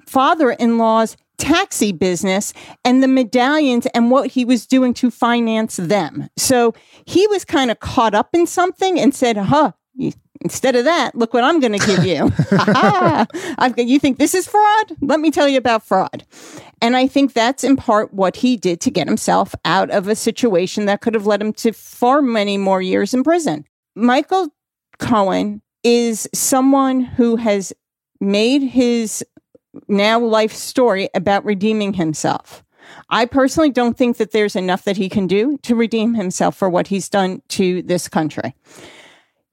father 0.07 0.51
in 0.51 0.77
law's 0.77 1.17
taxi 1.39 1.91
business 1.91 2.53
and 2.85 3.03
the 3.03 3.09
medallions 3.09 3.87
and 3.95 4.11
what 4.11 4.33
he 4.33 4.45
was 4.45 4.67
doing 4.67 4.93
to 4.93 5.11
finance 5.11 5.77
them. 5.77 6.29
So 6.37 6.75
he 7.07 7.27
was 7.29 7.47
kind 7.47 7.71
of 7.71 7.81
caught 7.81 8.15
up 8.15 8.29
in 8.35 8.47
something 8.47 9.01
and 9.01 9.15
said, 9.15 9.39
huh, 9.39 9.73
Instead 10.45 10.77
of 10.77 10.85
that, 10.85 11.15
look 11.15 11.33
what 11.33 11.43
I'm 11.43 11.59
going 11.59 11.79
to 11.79 11.87
give 11.87 12.05
you. 12.05 12.31
I've, 13.59 13.79
you 13.79 13.99
think 13.99 14.19
this 14.19 14.35
is 14.35 14.47
fraud? 14.47 14.93
Let 15.01 15.19
me 15.19 15.31
tell 15.31 15.49
you 15.49 15.57
about 15.57 15.83
fraud. 15.83 16.25
And 16.83 16.97
I 16.97 17.07
think 17.07 17.33
that's 17.33 17.65
in 17.65 17.77
part 17.77 18.13
what 18.13 18.37
he 18.37 18.59
did 18.59 18.81
to 18.83 18.91
get 18.91 19.09
himself 19.09 19.55
out 19.65 19.91
of 19.91 20.07
a 20.07 20.15
situation 20.15 20.85
that 20.85 21.01
could 21.01 21.15
have 21.15 21.27
led 21.27 21.41
him 21.41 21.55
to 21.55 21.73
far 21.73 22.21
many 22.21 22.59
more 22.59 22.83
years 22.83 23.15
in 23.15 23.25
prison. 23.25 23.65
Michael 23.95 24.49
Cohen 24.99 25.63
is 25.83 26.29
someone 26.35 27.01
who 27.01 27.37
has 27.37 27.73
made 28.21 28.63
his 28.63 29.25
now 29.89 30.21
life 30.21 30.53
story 30.53 31.09
about 31.15 31.45
redeeming 31.45 31.95
himself. 31.95 32.63
I 33.09 33.25
personally 33.25 33.71
don't 33.71 33.97
think 33.97 34.19
that 34.19 34.33
there's 34.33 34.57
enough 34.57 34.85
that 34.85 34.99
he 34.99 35.09
can 35.09 35.27
do 35.27 35.57
to 35.63 35.75
redeem 35.75 36.15
himself 36.15 36.55
for 36.55 36.69
what 36.69 36.89
he's 36.89 37.09
done 37.09 37.41
to 37.49 37.81
this 37.83 38.09
country. 38.09 38.55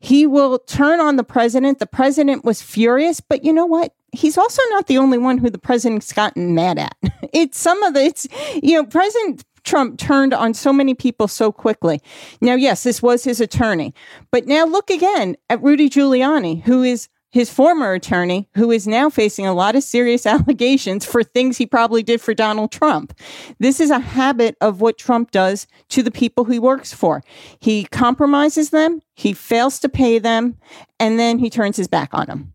He 0.01 0.25
will 0.25 0.57
turn 0.57 0.99
on 0.99 1.15
the 1.15 1.23
president. 1.23 1.77
The 1.77 1.85
president 1.85 2.43
was 2.43 2.61
furious, 2.61 3.21
but 3.21 3.45
you 3.45 3.53
know 3.53 3.67
what? 3.67 3.93
He's 4.11 4.37
also 4.37 4.61
not 4.71 4.87
the 4.87 4.97
only 4.97 5.19
one 5.19 5.37
who 5.37 5.49
the 5.49 5.59
president's 5.59 6.11
gotten 6.11 6.53
mad 6.55 6.77
at. 6.79 6.95
It's 7.33 7.57
some 7.57 7.81
of 7.83 7.93
the, 7.93 8.01
it's, 8.03 8.27
you 8.61 8.73
know, 8.73 8.85
President 8.85 9.45
Trump 9.63 9.97
turned 9.97 10.33
on 10.33 10.53
so 10.53 10.73
many 10.73 10.93
people 10.93 11.29
so 11.29 11.49
quickly. 11.49 12.01
Now, 12.41 12.55
yes, 12.55 12.83
this 12.83 13.01
was 13.01 13.23
his 13.23 13.39
attorney, 13.39 13.93
but 14.31 14.47
now 14.47 14.65
look 14.65 14.89
again 14.89 15.37
at 15.49 15.63
Rudy 15.63 15.89
Giuliani, 15.89 16.61
who 16.63 16.83
is 16.83 17.07
his 17.31 17.49
former 17.49 17.93
attorney, 17.93 18.47
who 18.55 18.71
is 18.71 18.87
now 18.87 19.09
facing 19.09 19.45
a 19.45 19.53
lot 19.53 19.75
of 19.75 19.83
serious 19.83 20.25
allegations 20.25 21.05
for 21.05 21.23
things 21.23 21.57
he 21.57 21.65
probably 21.65 22.03
did 22.03 22.21
for 22.21 22.33
Donald 22.33 22.71
Trump. 22.71 23.17
This 23.59 23.79
is 23.79 23.89
a 23.89 23.99
habit 23.99 24.55
of 24.61 24.81
what 24.81 24.97
Trump 24.97 25.31
does 25.31 25.67
to 25.89 26.03
the 26.03 26.11
people 26.11 26.45
he 26.45 26.59
works 26.59 26.93
for. 26.93 27.23
He 27.59 27.85
compromises 27.85 28.69
them, 28.69 29.01
he 29.15 29.33
fails 29.33 29.79
to 29.79 29.89
pay 29.89 30.19
them, 30.19 30.57
and 30.99 31.19
then 31.19 31.39
he 31.39 31.49
turns 31.49 31.77
his 31.77 31.87
back 31.87 32.09
on 32.13 32.27
them. 32.27 32.50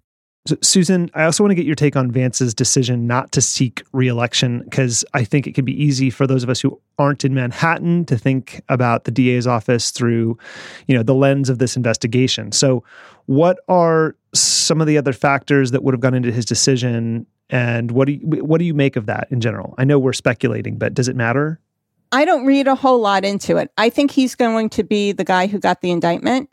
So, 0.47 0.57
Susan, 0.63 1.11
I 1.15 1.25
also 1.25 1.43
want 1.43 1.51
to 1.51 1.55
get 1.57 1.67
your 1.67 1.75
take 1.75 1.97
on 1.97 2.13
Vance's 2.13 2.55
decision 2.55 3.07
not 3.07 3.33
to 3.33 3.41
seek 3.41 3.83
reelection 3.93 4.61
because 4.61 5.05
I 5.13 5.25
think 5.25 5.47
it 5.47 5.55
can 5.55 5.65
be 5.65 5.83
easy 5.83 6.09
for 6.09 6.27
those 6.27 6.45
of 6.45 6.51
us 6.51 6.61
who 6.61 6.81
aren't 6.99 7.25
in 7.25 7.35
Manhattan 7.35 8.05
to 8.07 8.17
think 8.17 8.63
about 8.69 9.05
the 9.05 9.11
DA's 9.11 9.47
office 9.47 9.91
through, 9.91 10.39
you 10.87 10.97
know, 10.97 11.03
the 11.03 11.15
lens 11.15 11.51
of 11.51 11.59
this 11.59 11.77
investigation. 11.77 12.53
So, 12.53 12.85
what 13.27 13.59
are 13.69 14.15
some 14.35 14.81
of 14.81 14.87
the 14.87 14.97
other 14.97 15.13
factors 15.13 15.73
that 15.73 15.83
would 15.83 15.95
have 15.95 16.01
gone 16.01 16.15
into 16.15 16.31
his 16.31 16.45
decision, 16.45 17.27
and 17.51 17.91
what 17.91 18.07
do 18.07 18.13
you, 18.13 18.21
what 18.21 18.59
do 18.59 18.65
you 18.65 18.75
make 18.75 18.95
of 18.95 19.07
that 19.07 19.27
in 19.31 19.41
general? 19.41 19.75
I 19.79 19.85
know 19.85 19.99
we're 19.99 20.13
speculating, 20.13 20.79
but 20.79 20.95
does 20.95 21.09
it 21.09 21.17
matter? 21.17 21.61
I 22.13 22.25
don't 22.25 22.47
read 22.47 22.69
a 22.69 22.77
whole 22.77 23.01
lot 23.01 23.25
into 23.25 23.57
it. 23.57 23.73
I 23.77 23.91
think 23.91 24.13
he's 24.13 24.37
going 24.37 24.71
to 24.71 24.85
be 24.85 25.11
the 25.11 25.25
guy 25.25 25.49
who 25.49 25.59
got 25.59 25.81
the 25.81 25.91
indictment. 25.91 26.49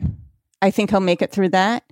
I 0.63 0.71
think 0.71 0.89
he'll 0.89 0.99
make 0.99 1.21
it 1.21 1.31
through 1.31 1.49
that 1.49 1.83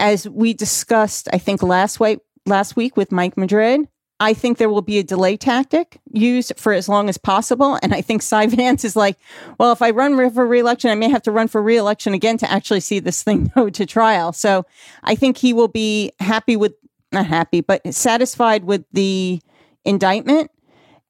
as 0.00 0.28
we 0.28 0.54
discussed, 0.54 1.28
I 1.32 1.38
think 1.38 1.62
last 1.62 2.00
week, 2.00 2.18
last 2.46 2.74
week 2.74 2.96
with 2.96 3.12
Mike 3.12 3.36
Madrid, 3.36 3.86
I 4.18 4.34
think 4.34 4.58
there 4.58 4.68
will 4.68 4.82
be 4.82 4.98
a 4.98 5.02
delay 5.02 5.36
tactic 5.36 5.98
used 6.12 6.52
for 6.56 6.72
as 6.72 6.88
long 6.88 7.08
as 7.08 7.16
possible. 7.16 7.78
And 7.82 7.94
I 7.94 8.02
think 8.02 8.20
Cy 8.20 8.46
Vance 8.48 8.84
is 8.84 8.96
like, 8.96 9.16
well, 9.58 9.72
if 9.72 9.80
I 9.80 9.90
run 9.90 10.30
for 10.32 10.46
reelection, 10.46 10.90
I 10.90 10.94
may 10.94 11.08
have 11.08 11.22
to 11.22 11.30
run 11.30 11.48
for 11.48 11.62
reelection 11.62 12.12
again 12.12 12.36
to 12.38 12.50
actually 12.50 12.80
see 12.80 12.98
this 12.98 13.22
thing 13.22 13.50
go 13.54 13.70
to 13.70 13.86
trial. 13.86 14.32
So 14.32 14.64
I 15.04 15.14
think 15.14 15.38
he 15.38 15.52
will 15.52 15.68
be 15.68 16.12
happy 16.18 16.56
with, 16.56 16.74
not 17.12 17.26
happy, 17.26 17.60
but 17.60 17.94
satisfied 17.94 18.64
with 18.64 18.84
the 18.92 19.40
indictment. 19.84 20.50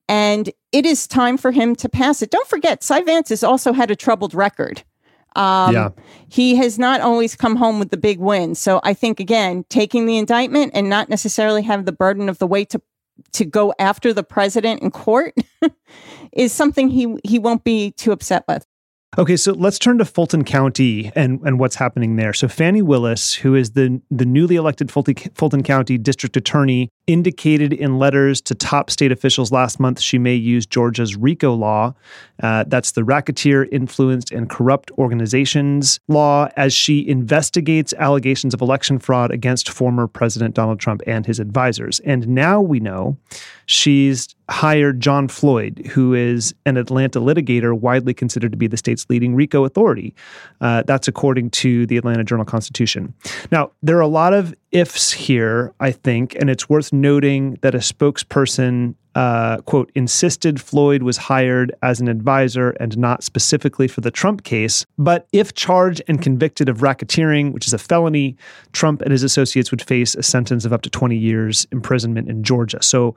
And 0.09 0.51
it 0.72 0.86
is 0.86 1.07
time 1.07 1.36
for 1.36 1.51
him 1.51 1.74
to 1.76 1.88
pass 1.88 2.22
it. 2.22 2.30
Don't 2.30 2.49
forget, 2.49 2.82
Cy 2.82 3.03
Vance 3.03 3.28
has 3.30 3.43
also 3.43 3.72
had 3.72 3.91
a 3.91 3.97
troubled 3.97 4.34
record. 4.34 4.84
Um, 5.37 5.74
yeah. 5.74 5.89
He 6.28 6.57
has 6.57 6.78
not 6.78 7.01
always 7.01 7.37
come 7.37 7.57
home 7.57 7.78
with 7.78 7.91
the 7.91 7.97
big 7.97 8.18
win. 8.18 8.55
So 8.55 8.81
I 8.83 8.95
think, 8.95 9.20
again, 9.20 9.64
taking 9.68 10.07
the 10.07 10.18
indictment 10.18 10.72
and 10.74 10.89
not 10.89 11.09
necessarily 11.09 11.62
have 11.62 11.85
the 11.85 11.93
burden 11.93 12.28
of 12.28 12.39
the 12.39 12.47
weight 12.47 12.70
to 12.70 12.83
to 13.33 13.45
go 13.45 13.74
after 13.78 14.14
the 14.14 14.22
president 14.22 14.83
in 14.83 14.91
court 14.91 15.35
is 16.33 16.53
something 16.53 16.89
he 16.89 17.16
he 17.24 17.39
won't 17.39 17.64
be 17.64 17.93
too 17.93 18.12
upset 18.12 18.45
with. 18.49 18.66
Okay, 19.18 19.37
so 19.37 19.53
let's 19.53 19.78
turn 19.78 19.99
to 19.99 20.05
Fulton 20.05 20.45
County 20.45 21.11
and, 21.16 21.41
and 21.43 21.59
what's 21.59 21.74
happening 21.74 22.14
there. 22.14 22.33
So 22.33 22.47
Fani 22.47 22.81
Willis, 22.81 23.35
who 23.35 23.57
is 23.57 23.72
the 23.72 24.01
the 24.11 24.24
newly 24.24 24.55
elected 24.55 24.91
Fulton, 24.91 25.16
Fulton 25.35 25.64
County 25.64 25.99
District 25.99 26.37
Attorney, 26.37 26.91
indicated 27.13 27.73
in 27.73 27.99
letters 27.99 28.41
to 28.43 28.55
top 28.55 28.91
state 28.91 29.11
officials 29.11 29.51
last 29.51 29.81
month 29.81 30.01
she 30.01 30.19
may 30.19 30.35
use 30.35 30.65
Georgia's 30.65 31.17
RICO 31.17 31.55
law, 31.55 31.93
uh, 32.43 32.65
that's 32.69 32.93
the 32.93 33.03
Racketeer 33.03 33.65
Influenced 33.73 34.31
and 34.31 34.49
Corrupt 34.49 34.91
Organizations 34.93 35.99
law, 36.09 36.49
as 36.57 36.73
she 36.73 37.07
investigates 37.09 37.93
allegations 37.95 38.55
of 38.55 38.61
election 38.61 38.99
fraud 38.99 39.31
against 39.31 39.69
former 39.69 40.07
President 40.07 40.55
Donald 40.55 40.79
Trump 40.79 41.03
and 41.07 41.27
his 41.27 41.41
advisors. 41.41 42.01
And 42.01 42.29
now 42.29 42.61
we 42.61 42.81
know 42.81 43.17
she's 43.67 44.35
hired 44.49 45.01
John 45.01 45.29
Floyd, 45.29 45.91
who 45.93 46.15
is 46.15 46.55
an 46.67 46.77
Atlanta 46.77 47.21
litigator 47.21 47.79
widely 47.79 48.15
considered 48.15 48.53
to 48.53 48.59
be 48.59 48.67
the 48.67 48.77
state's 48.77 49.07
leading 49.09 49.35
RICO 49.35 49.65
authority. 49.65 50.15
Uh, 50.61 50.83
that's 50.87 51.09
according 51.09 51.51
to 51.51 51.87
the 51.87 51.97
Atlanta 51.97 52.25
Journal 52.25 52.45
Constitution. 52.45 53.15
Now, 53.51 53.71
there 53.83 53.97
are 53.97 54.03
a 54.03 54.09
lot 54.09 54.33
of 54.33 54.55
ifs 54.73 55.12
here, 55.12 55.75
I 55.81 55.91
think, 55.93 56.35
and 56.37 56.49
it's 56.49 56.68
worth 56.68 56.93
noting 56.93 57.59
that 57.62 57.75
a 57.75 57.79
spokesperson 57.79 58.95
uh, 59.14 59.61
quote, 59.62 59.91
insisted 59.95 60.61
Floyd 60.61 61.03
was 61.03 61.16
hired 61.16 61.73
as 61.83 62.01
an 62.01 62.09
advisor 62.09 62.71
and 62.81 62.97
not 62.97 63.25
specifically 63.25 63.89
for 63.89 64.01
the 64.01 64.11
Trump 64.11 64.45
case. 64.45 64.87
But 64.99 65.27
if 65.33 65.55
charged 65.55 66.03
and 66.07 66.23
convicted 66.23 66.68
of 66.68 66.79
racketeering, 66.79 67.53
which 67.53 67.66
is 67.66 67.73
a 67.73 67.79
felony, 67.79 68.37
Trump 68.73 69.03
and 69.03 69.11
his 69.11 69.23
associates 69.23 69.71
would 69.71 69.83
face 69.83 70.14
a 70.14 70.23
sentence 70.23 70.64
of 70.64 70.73
up 70.73 70.83
to 70.83 70.91
20 70.91 71.16
years 71.16 71.66
imprisonment 71.73 72.29
in 72.29 72.45
Georgia. 72.45 72.83
So, 72.83 73.16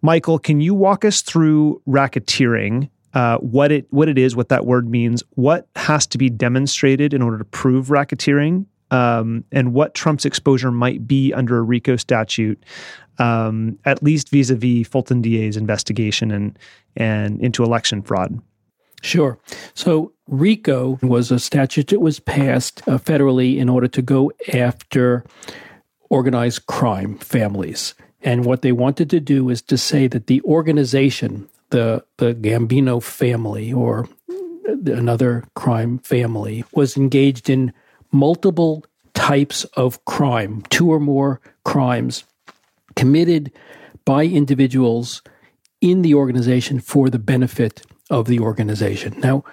Michael, 0.00 0.38
can 0.38 0.60
you 0.60 0.74
walk 0.74 1.04
us 1.04 1.20
through 1.20 1.82
racketeering? 1.86 2.88
Uh, 3.12 3.38
what 3.38 3.70
it 3.70 3.86
what 3.90 4.08
it 4.08 4.18
is, 4.18 4.34
what 4.34 4.48
that 4.48 4.66
word 4.66 4.88
means, 4.88 5.22
what 5.34 5.68
has 5.76 6.04
to 6.04 6.18
be 6.18 6.28
demonstrated 6.28 7.14
in 7.14 7.22
order 7.22 7.38
to 7.38 7.44
prove 7.44 7.86
racketeering, 7.86 8.66
um, 8.90 9.44
and 9.52 9.72
what 9.72 9.94
Trump's 9.94 10.24
exposure 10.24 10.70
might 10.70 11.06
be 11.06 11.32
under 11.32 11.58
a 11.58 11.62
RICO 11.62 11.96
statute, 11.96 12.62
um, 13.18 13.78
at 13.84 14.02
least 14.02 14.30
vis-a-vis 14.30 14.86
Fulton 14.86 15.22
DA's 15.22 15.56
investigation 15.56 16.30
and 16.30 16.58
and 16.96 17.40
into 17.40 17.64
election 17.64 18.02
fraud. 18.02 18.40
Sure. 19.02 19.38
So 19.74 20.12
RICO 20.28 20.98
was 21.02 21.30
a 21.30 21.38
statute 21.38 21.88
that 21.88 22.00
was 22.00 22.20
passed 22.20 22.86
uh, 22.88 22.98
federally 22.98 23.58
in 23.58 23.68
order 23.68 23.88
to 23.88 24.00
go 24.00 24.32
after 24.52 25.24
organized 26.08 26.66
crime 26.66 27.18
families. 27.18 27.94
And 28.22 28.46
what 28.46 28.62
they 28.62 28.72
wanted 28.72 29.10
to 29.10 29.20
do 29.20 29.50
is 29.50 29.60
to 29.62 29.76
say 29.76 30.06
that 30.08 30.26
the 30.26 30.40
organization, 30.42 31.48
the 31.70 32.04
the 32.16 32.34
Gambino 32.34 33.02
family 33.02 33.72
or 33.72 34.08
another 34.86 35.44
crime 35.54 35.98
family, 35.98 36.64
was 36.72 36.96
engaged 36.96 37.50
in 37.50 37.72
multiple 38.14 38.84
types 39.12 39.64
of 39.74 40.04
crime, 40.04 40.62
two 40.70 40.90
or 40.90 41.00
more 41.00 41.40
crimes 41.64 42.24
committed 42.96 43.52
by 44.04 44.24
individuals 44.24 45.22
in 45.80 46.02
the 46.02 46.14
organization 46.14 46.80
for 46.80 47.10
the 47.10 47.18
benefit 47.18 47.82
of 48.10 48.26
the 48.26 48.38
organization. 48.38 49.18
Now, 49.20 49.44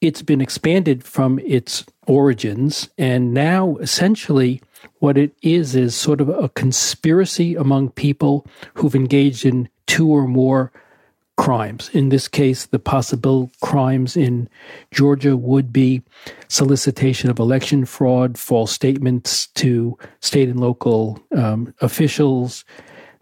it's 0.00 0.22
been 0.22 0.40
expanded 0.40 1.04
from 1.04 1.38
its 1.38 1.84
origins, 2.06 2.90
and 2.98 3.32
now 3.32 3.76
essentially 3.76 4.60
what 4.98 5.16
it 5.16 5.32
is 5.42 5.76
is 5.76 5.94
sort 5.94 6.20
of 6.20 6.28
a 6.28 6.48
conspiracy 6.48 7.54
among 7.54 7.90
people 7.90 8.44
who've 8.74 8.96
engaged 8.96 9.46
in 9.46 9.68
two 9.86 10.08
or 10.08 10.26
more 10.26 10.72
crimes. 11.42 11.90
In 11.92 12.08
this 12.10 12.28
case, 12.28 12.66
the 12.66 12.78
possible 12.78 13.50
crimes 13.60 14.16
in 14.16 14.48
Georgia 14.92 15.36
would 15.36 15.72
be 15.72 16.02
solicitation 16.46 17.30
of 17.30 17.40
election 17.40 17.84
fraud, 17.84 18.38
false 18.38 18.70
statements 18.70 19.48
to 19.48 19.98
state 20.20 20.48
and 20.48 20.60
local 20.60 21.18
um, 21.34 21.74
officials, 21.80 22.64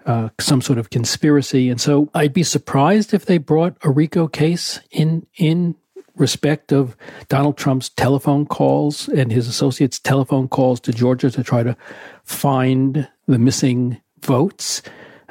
uh, 0.05 0.29
some 0.39 0.61
sort 0.61 0.79
of 0.79 0.91
conspiracy. 0.91 1.71
And 1.71 1.81
so 1.81 2.11
I'd 2.13 2.35
be 2.35 2.43
surprised 2.43 3.15
if 3.15 3.25
they 3.25 3.39
brought 3.39 3.79
a 3.85 3.91
RICO 3.91 4.29
case 4.29 4.81
in 4.91 5.27
in 5.39 5.77
respect 6.15 6.73
of 6.73 6.99
Donald 7.29 7.57
Trump's 7.57 7.89
telephone 7.89 8.45
calls 8.45 9.09
and 9.09 9.33
his 9.33 9.49
associates' 9.49 9.99
telephone 9.99 10.47
calls 10.47 10.79
to 10.81 10.93
Georgia 10.93 11.31
to 11.31 11.43
try 11.43 11.63
to 11.63 11.75
find 12.25 13.09
the 13.27 13.39
missing 13.39 13.99
votes. 14.21 14.83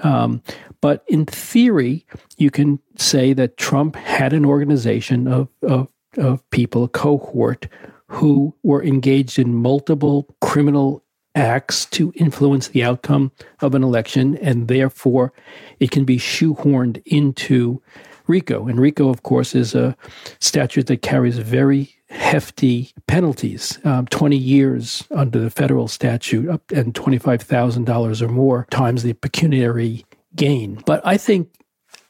Um, 0.03 0.41
but 0.81 1.03
in 1.07 1.25
theory, 1.25 2.05
you 2.37 2.49
can 2.49 2.79
say 2.97 3.33
that 3.33 3.57
Trump 3.57 3.95
had 3.95 4.33
an 4.33 4.45
organization 4.45 5.27
of, 5.27 5.49
of, 5.61 5.87
of 6.17 6.49
people, 6.49 6.83
a 6.83 6.87
cohort, 6.87 7.67
who 8.07 8.55
were 8.63 8.83
engaged 8.83 9.37
in 9.37 9.53
multiple 9.53 10.35
criminal 10.41 11.03
acts 11.35 11.85
to 11.85 12.11
influence 12.15 12.69
the 12.69 12.83
outcome 12.83 13.31
of 13.61 13.75
an 13.75 13.83
election, 13.83 14.35
and 14.37 14.67
therefore 14.67 15.31
it 15.79 15.91
can 15.91 16.05
be 16.05 16.17
shoehorned 16.17 17.01
into 17.05 17.81
RICO. 18.27 18.67
And 18.67 18.79
RICO, 18.79 19.09
of 19.09 19.23
course, 19.23 19.53
is 19.53 19.75
a 19.75 19.95
statute 20.39 20.87
that 20.87 21.01
carries 21.01 21.37
very 21.37 21.98
hefty 22.09 22.91
penalties 23.07 23.77
um, 23.83 24.07
20 24.07 24.35
years 24.35 25.03
under 25.11 25.39
the 25.39 25.49
federal 25.49 25.87
statute 25.87 26.49
up 26.49 26.71
and 26.71 26.93
$25,000 26.93 28.21
or 28.21 28.27
more 28.27 28.67
times 28.71 29.03
the 29.03 29.13
pecuniary 29.13 30.05
gain. 30.35 30.81
But 30.85 31.05
I 31.05 31.17
think, 31.17 31.53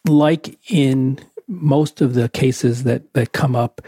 like 0.07 0.57
in 0.71 1.19
most 1.47 1.99
of 1.99 2.13
the 2.13 2.29
cases 2.29 2.83
that, 2.83 3.13
that 3.13 3.33
come 3.33 3.55
up, 3.55 3.81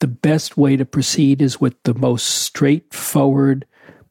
the 0.00 0.08
best 0.08 0.56
way 0.56 0.76
to 0.76 0.84
proceed 0.84 1.40
is 1.40 1.60
with 1.60 1.80
the 1.84 1.94
most 1.94 2.26
straightforward, 2.26 3.64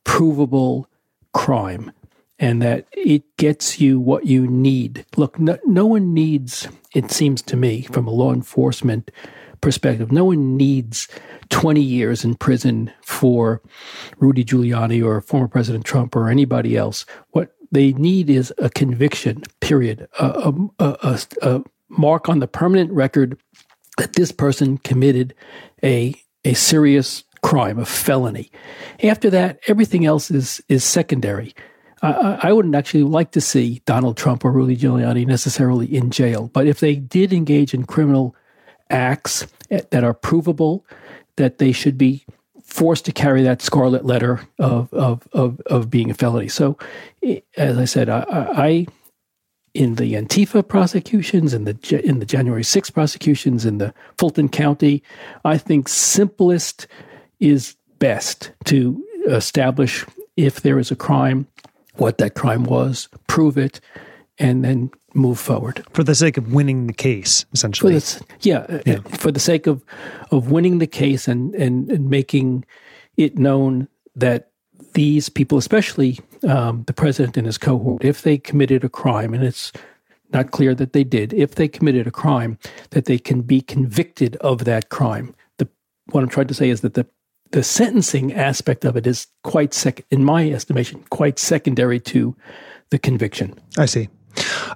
provable 0.06 0.88
crime, 1.34 1.92
and 2.40 2.62
that 2.62 2.88
it 2.94 3.24
gets 3.38 3.82
you 3.82 4.00
what 4.00 4.26
you 4.26 4.48
need. 4.48 5.06
Look, 5.18 5.38
no, 5.38 5.58
no 5.66 5.86
one 5.86 6.14
needs, 6.14 6.68
it 6.94 7.12
seems 7.12 7.42
to 7.44 7.58
me, 7.58 7.82
from 7.82 8.08
a 8.08 8.12
law 8.12 8.34
enforcement 8.34 9.12
perspective, 9.62 10.12
no 10.12 10.26
one 10.26 10.58
needs 10.58 11.08
20 11.50 11.82
years 11.82 12.26
in 12.26 12.36
prison 12.36 12.92
for 13.04 13.62
Rudy 14.18 14.44
Giuliani 14.44 15.04
or 15.06 15.22
former 15.22 15.48
President 15.48 15.86
Trump 15.86 16.16
or 16.16 16.30
anybody 16.30 16.76
else. 16.76 17.06
What 17.32 17.54
they 17.72 17.94
need 17.94 18.30
is 18.30 18.54
a 18.58 18.70
conviction, 18.70 19.44
period, 19.60 20.08
a, 20.20 20.54
a, 20.80 20.86
a, 20.86 21.20
a 21.42 21.64
mark 21.90 22.30
on 22.30 22.40
the 22.40 22.48
permanent 22.48 22.92
record 22.92 23.40
that 23.98 24.14
this 24.14 24.32
person 24.32 24.78
committed 24.80 25.34
a, 25.84 26.16
a 26.44 26.54
serious 26.54 27.24
crime, 27.42 27.80
a 27.80 27.86
felony. 27.86 28.52
After 29.04 29.30
that, 29.30 29.60
everything 29.68 30.06
else 30.06 30.32
is, 30.32 30.62
is 30.70 30.84
secondary. 30.84 31.54
I, 32.02 32.40
I 32.44 32.54
wouldn't 32.54 32.76
actually 32.76 33.04
like 33.04 33.32
to 33.32 33.42
see 33.42 33.82
Donald 33.86 34.18
Trump 34.18 34.44
or 34.44 34.52
Rudy 34.52 34.76
Giuliani 34.76 35.26
necessarily 35.26 35.86
in 35.86 36.12
jail. 36.12 36.50
But 36.52 36.68
if 36.68 36.80
they 36.80 36.96
did 36.96 37.32
engage 37.32 37.74
in 37.74 37.86
criminal 37.86 38.36
acts 38.92 39.48
that 39.70 40.04
are 40.04 40.14
provable, 40.14 40.86
that 41.38 41.58
they 41.58 41.72
should 41.72 41.98
be 41.98 42.26
forced 42.64 43.06
to 43.06 43.12
carry 43.12 43.44
that 43.44 43.62
scarlet 43.62 44.06
letter 44.06 44.42
of 44.60 44.94
of 44.94 45.28
of, 45.34 45.60
of 45.68 45.90
being 45.90 46.10
a 46.10 46.14
felony. 46.14 46.48
So, 46.48 46.78
as 47.58 47.78
I 47.78 47.86
said, 47.86 48.10
I, 48.10 48.26
I 48.30 48.88
in 49.74 49.96
the 49.96 50.14
Antifa 50.14 50.68
prosecutions, 50.68 51.54
in 51.54 51.64
the 51.66 52.02
in 52.04 52.20
the 52.20 52.26
January 52.26 52.64
6th 52.64 52.94
prosecutions, 52.94 53.66
in 53.66 53.78
the 53.78 53.94
Fulton 54.18 54.50
County, 54.50 55.04
I 55.46 55.58
think 55.58 55.88
simplest 55.88 56.88
is 57.40 57.76
best 58.00 58.52
to 58.66 59.04
establish 59.28 60.06
if 60.36 60.62
there 60.62 60.80
is 60.80 60.92
a 60.92 60.96
crime, 60.96 61.48
what 61.96 62.18
that 62.18 62.36
crime 62.36 62.64
was, 62.64 63.08
prove 63.28 63.58
it, 63.58 63.80
and 64.38 64.64
then 64.64 64.92
move 65.14 65.40
forward. 65.40 65.84
For 65.94 66.04
the 66.04 66.16
sake 66.16 66.38
of 66.38 66.54
winning 66.54 66.88
the 66.88 66.94
case 66.94 67.46
essentially. 67.54 68.00
For 68.00 68.24
yeah, 68.42 68.82
yeah, 68.86 69.00
for 69.18 69.32
the 69.32 69.40
sake 69.40 69.68
of 69.68 69.84
of 70.32 70.52
winning 70.52 70.80
the 70.80 70.88
case 70.88 71.28
and, 71.28 71.54
and 71.56 71.92
and 71.92 72.10
making 72.10 72.66
it 73.18 73.38
known 73.38 73.88
that 74.16 74.50
these 74.94 75.30
people 75.30 75.58
especially 75.58 76.20
um, 76.48 76.84
the 76.88 76.94
president 76.94 77.38
and 77.38 77.46
his 77.46 77.58
cohort 77.58 78.04
if 78.04 78.24
they 78.24 78.38
committed 78.38 78.84
a 78.84 78.90
crime 78.90 79.34
and 79.34 79.44
it's 79.44 79.72
not 80.34 80.52
clear 80.52 80.74
that 80.76 80.94
they 80.94 81.04
did 81.04 81.34
if 81.34 81.56
they 81.56 81.68
committed 81.68 82.08
a 82.08 82.12
crime 82.12 82.58
that 82.92 83.06
they 83.06 83.18
can 83.18 83.42
be 83.42 83.62
convicted 83.62 84.36
of 84.38 84.66
that 84.66 84.90
crime. 84.90 85.36
The 85.58 85.68
what 86.12 86.24
i'm 86.24 86.30
trying 86.30 86.48
to 86.48 86.54
say 86.54 86.70
is 86.70 86.82
that 86.82 86.94
the 86.94 87.06
the 87.52 87.64
sentencing 87.64 88.34
aspect 88.34 88.86
of 88.86 88.96
it 88.96 89.06
is 89.06 89.28
quite 89.44 89.74
sec 89.74 90.06
in 90.10 90.24
my 90.24 90.50
estimation 90.50 91.04
quite 91.10 91.38
secondary 91.38 92.00
to 92.00 92.36
the 92.90 93.00
conviction. 93.00 93.58
I 93.78 93.86
see 93.86 94.10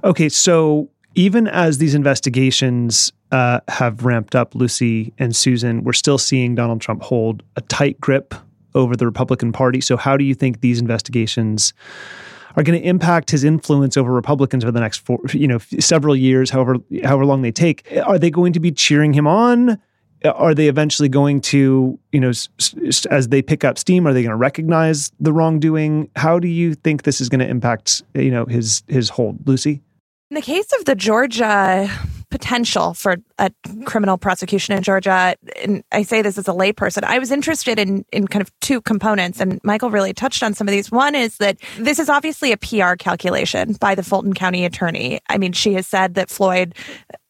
Okay, 0.03 0.29
so 0.29 0.89
even 1.15 1.47
as 1.47 1.77
these 1.77 1.95
investigations 1.95 3.11
uh, 3.31 3.59
have 3.67 4.05
ramped 4.05 4.35
up, 4.35 4.53
Lucy 4.53 5.13
and 5.17 5.35
Susan, 5.35 5.83
we're 5.83 5.93
still 5.93 6.17
seeing 6.17 6.55
Donald 6.55 6.81
Trump 6.81 7.01
hold 7.01 7.43
a 7.55 7.61
tight 7.61 7.99
grip 7.99 8.35
over 8.75 8.95
the 8.95 9.05
Republican 9.05 9.51
Party. 9.51 9.81
So, 9.81 9.97
how 9.97 10.17
do 10.17 10.23
you 10.23 10.35
think 10.35 10.61
these 10.61 10.79
investigations 10.79 11.73
are 12.55 12.63
going 12.63 12.79
to 12.79 12.87
impact 12.87 13.31
his 13.31 13.43
influence 13.43 13.97
over 13.97 14.13
Republicans 14.13 14.63
for 14.63 14.71
the 14.71 14.79
next 14.79 14.99
four, 14.99 15.19
you 15.33 15.47
know, 15.47 15.57
several 15.79 16.15
years, 16.15 16.49
however 16.49 16.77
however 17.03 17.25
long 17.25 17.41
they 17.41 17.51
take? 17.51 17.87
Are 18.05 18.19
they 18.19 18.29
going 18.29 18.53
to 18.53 18.59
be 18.59 18.71
cheering 18.71 19.13
him 19.13 19.27
on? 19.27 19.79
Are 20.25 20.53
they 20.53 20.67
eventually 20.67 21.09
going 21.09 21.41
to, 21.41 21.99
you 22.11 22.19
know, 22.19 22.31
as 23.09 23.27
they 23.29 23.41
pick 23.41 23.63
up 23.63 23.77
steam, 23.77 24.07
are 24.07 24.13
they 24.13 24.21
going 24.21 24.31
to 24.31 24.35
recognize 24.35 25.11
the 25.19 25.33
wrongdoing? 25.33 26.09
How 26.15 26.39
do 26.39 26.47
you 26.47 26.73
think 26.73 27.03
this 27.03 27.21
is 27.21 27.29
going 27.29 27.39
to 27.39 27.47
impact, 27.47 28.03
you 28.13 28.31
know, 28.31 28.45
his 28.45 28.83
his 28.87 29.09
hold, 29.09 29.47
Lucy? 29.47 29.81
In 30.31 30.35
the 30.35 30.41
case 30.41 30.71
of 30.79 30.85
the 30.85 30.95
Georgia 30.95 31.89
potential 32.31 32.93
for 32.93 33.17
a 33.37 33.51
criminal 33.85 34.17
prosecution 34.17 34.75
in 34.75 34.83
Georgia, 34.83 35.35
and 35.63 35.83
I 35.91 36.03
say 36.03 36.21
this 36.21 36.37
as 36.37 36.47
a 36.47 36.51
layperson, 36.51 37.03
I 37.03 37.19
was 37.19 37.31
interested 37.31 37.77
in 37.79 38.05
in 38.11 38.27
kind 38.27 38.41
of 38.41 38.51
two 38.59 38.81
components, 38.81 39.39
and 39.39 39.59
Michael 39.63 39.91
really 39.91 40.13
touched 40.13 40.43
on 40.43 40.53
some 40.53 40.67
of 40.67 40.71
these. 40.71 40.91
One 40.91 41.15
is 41.15 41.37
that 41.37 41.57
this 41.77 41.99
is 41.99 42.09
obviously 42.09 42.51
a 42.51 42.57
PR 42.57 42.95
calculation 42.95 43.73
by 43.73 43.95
the 43.95 44.03
Fulton 44.03 44.33
County 44.33 44.65
attorney. 44.65 45.19
I 45.29 45.37
mean, 45.37 45.53
she 45.53 45.73
has 45.73 45.87
said 45.87 46.15
that 46.15 46.29
Floyd 46.29 46.73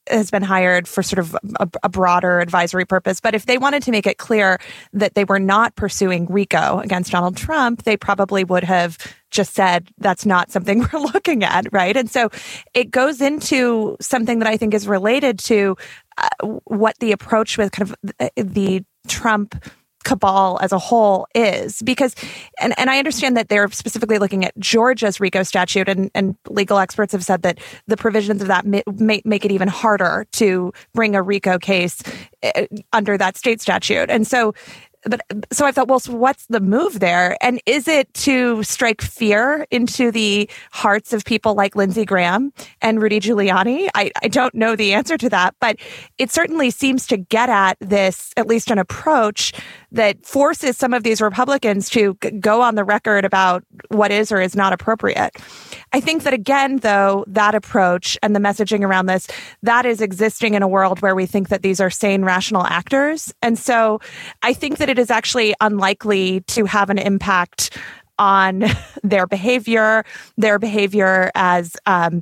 has 0.10 0.32
been 0.32 0.44
hired 0.44 0.88
for 0.88 1.02
sort 1.03 1.19
of 1.19 1.36
a, 1.60 1.68
a, 1.84 1.90
broader 1.90 2.40
advisory 2.40 2.86
purpose. 2.86 3.19
But 3.19 3.34
if 3.34 3.45
they 3.45 3.57
wanted 3.57 3.84
to 3.84 3.91
make 3.91 4.06
it 4.06 4.18
clear 4.18 4.60
that 4.94 5.15
they 5.15 5.23
were 5.23 5.40
not 5.40 5.76
pursuing 5.76 6.27
RICO 6.27 6.80
against 6.80 7.11
Donald 7.11 7.38
Trump, 7.38 7.84
they 7.84 7.98
probably 7.98 8.44
would 8.44 8.64
have 8.64 8.98
just 9.32 9.53
said 9.53 9.90
that's 9.98 10.26
not 10.26 10.52
something 10.52 10.88
we're 10.94 10.99
looking 10.99 11.44
at, 11.44 11.68
right? 11.72 11.95
And 11.98 12.10
so 12.10 12.30
it 12.73 12.91
goes 12.91 13.22
into 13.22 13.98
something 13.99 14.40
that 14.40 14.48
I 14.48 14.57
think 14.57 14.73
is 14.73 14.88
related 14.88 15.40
to 15.40 15.76
uh, 16.18 16.30
what 16.65 16.98
the 16.99 17.11
approach 17.11 17.57
with 17.57 17.72
kind 17.72 17.94
of 18.19 18.30
the 18.36 18.84
Trump 19.07 19.56
cabal 20.06 20.57
as 20.61 20.72
a 20.72 20.80
whole 20.80 21.27
is 21.36 21.82
because 21.82 22.15
and, 22.61 22.73
and 22.80 22.90
I 22.90 22.98
understand 22.98 23.36
that 23.36 23.49
they're 23.49 23.69
specifically 23.72 24.18
looking 24.18 24.45
at 24.45 24.57
Georgia's 24.57 25.19
RICO 25.19 25.44
statute 25.44 25.90
and, 25.90 26.10
and 26.15 26.38
legal 26.48 26.77
experts 26.77 27.11
have 27.11 27.26
said 27.26 27.41
that 27.41 27.60
the 27.88 27.98
provisions 27.98 28.41
of 28.41 28.48
that 28.48 28.65
may, 28.65 28.84
may 28.94 29.22
make 29.26 29.44
it 29.44 29.52
even 29.52 29.68
harder 29.68 30.26
to 30.34 30.72
bring 30.94 31.15
a 31.15 31.22
RICO 31.22 31.60
case 31.60 32.02
eh, 32.44 32.68
under 32.94 33.18
that 33.18 33.36
state 33.36 33.60
statute. 33.60 34.10
And 34.10 34.26
so 34.26 34.53
but 35.06 35.22
so 35.52 35.65
I 35.65 35.72
thought, 35.72 35.88
well, 35.88 35.99
so 35.99 36.14
what's 36.14 36.48
the 36.48 36.60
move 36.60 36.99
there? 36.99 37.38
And 37.41 37.61
is 37.65 37.88
it 37.88 38.14
to 38.15 38.64
strike 38.64 39.02
fear 39.02 39.65
into 39.72 40.11
the 40.11 40.49
hearts 40.72 41.14
of 41.14 41.23
people 41.26 41.53
like 41.53 41.76
Lindsey 41.76 42.06
Graham 42.06 42.52
and 42.82 43.02
Rudy 43.02 43.19
Giuliani? 43.19 43.88
I, 43.94 44.11
I 44.22 44.27
don't 44.27 44.56
know 44.56 44.76
the 44.76 44.94
answer 44.94 45.18
to 45.18 45.30
that, 45.30 45.56
but 45.61 45.77
it 46.18 46.32
certainly 46.32 46.72
seems 46.72 47.06
to 47.07 47.18
get 47.18 47.49
at 47.49 47.77
this, 47.80 48.32
at 48.36 48.48
least 48.48 48.72
an 48.72 48.80
approach 48.80 49.53
that 49.95 50.26
forces 50.26 50.77
some 50.77 50.93
of 50.93 51.03
these 51.03 51.22
Republicans 51.22 51.89
to 51.89 52.13
go 52.39 52.61
on 52.61 52.76
the 52.76 52.84
record 52.84 53.26
about 53.26 53.63
what 53.89 54.11
is 54.11 54.31
or 54.31 54.41
is 54.41 54.55
not 54.55 54.73
appropriate. 54.73 55.31
I 55.93 56.01
think 56.01 56.23
that 56.23 56.34
again, 56.34 56.77
though, 56.77 57.23
that 57.27 57.55
approach 57.55 58.17
and 58.22 58.35
the 58.35 58.39
messaging 58.39 58.85
around 58.85 59.05
this, 59.05 59.27
that 59.63 59.85
is 59.85 60.01
existing 60.01 60.53
in 60.53 60.61
a 60.61 60.67
world 60.67 61.01
where 61.01 61.15
we 61.15 61.26
think 61.26 61.47
that 61.49 61.61
these 61.61 61.80
are 61.80 61.89
sane, 61.89 62.23
rational 62.26 62.65
actors. 62.65 63.34
And 63.41 63.57
so 63.57 63.99
I 64.43 64.53
think 64.53 64.77
that 64.77 64.89
it 64.89 64.99
is 64.99 65.09
actually 65.09 65.55
unlikely 65.61 66.41
to 66.41 66.65
have 66.65 66.89
an 66.89 66.97
impact 66.97 67.77
on 68.17 68.65
their 69.03 69.27
behavior, 69.27 70.03
their 70.38 70.59
behavior 70.59 71.31
as 71.35 71.76
um, 71.85 72.22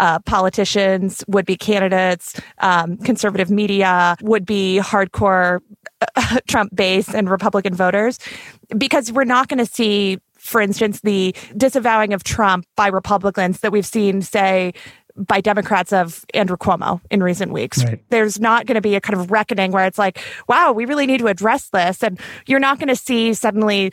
uh, 0.00 0.18
politicians, 0.20 1.24
would 1.28 1.46
be 1.46 1.56
candidates, 1.56 2.40
um, 2.58 2.96
conservative 2.98 3.50
media, 3.50 4.16
would 4.22 4.44
be 4.44 4.80
hardcore 4.82 5.60
Trump 6.46 6.74
base 6.74 7.14
and 7.14 7.30
Republican 7.30 7.74
voters, 7.74 8.18
because 8.76 9.12
we're 9.12 9.24
not 9.24 9.48
going 9.48 9.58
to 9.58 9.66
see 9.66 10.18
for 10.42 10.60
instance, 10.60 11.00
the 11.02 11.36
disavowing 11.56 12.12
of 12.12 12.24
Trump 12.24 12.66
by 12.74 12.88
Republicans 12.88 13.60
that 13.60 13.70
we've 13.70 13.86
seen, 13.86 14.22
say, 14.22 14.72
by 15.16 15.40
Democrats 15.40 15.92
of 15.92 16.24
Andrew 16.34 16.56
Cuomo 16.56 17.00
in 17.10 17.22
recent 17.22 17.52
weeks. 17.52 17.84
Right. 17.84 18.02
There's 18.08 18.40
not 18.40 18.66
going 18.66 18.76
to 18.76 18.80
be 18.80 18.94
a 18.94 19.00
kind 19.00 19.18
of 19.18 19.30
reckoning 19.30 19.70
where 19.72 19.86
it's 19.86 19.98
like, 19.98 20.18
wow, 20.48 20.72
we 20.72 20.84
really 20.84 21.06
need 21.06 21.18
to 21.18 21.26
address 21.26 21.68
this. 21.68 22.02
And 22.02 22.18
you're 22.46 22.60
not 22.60 22.78
going 22.78 22.88
to 22.88 22.96
see 22.96 23.34
suddenly 23.34 23.92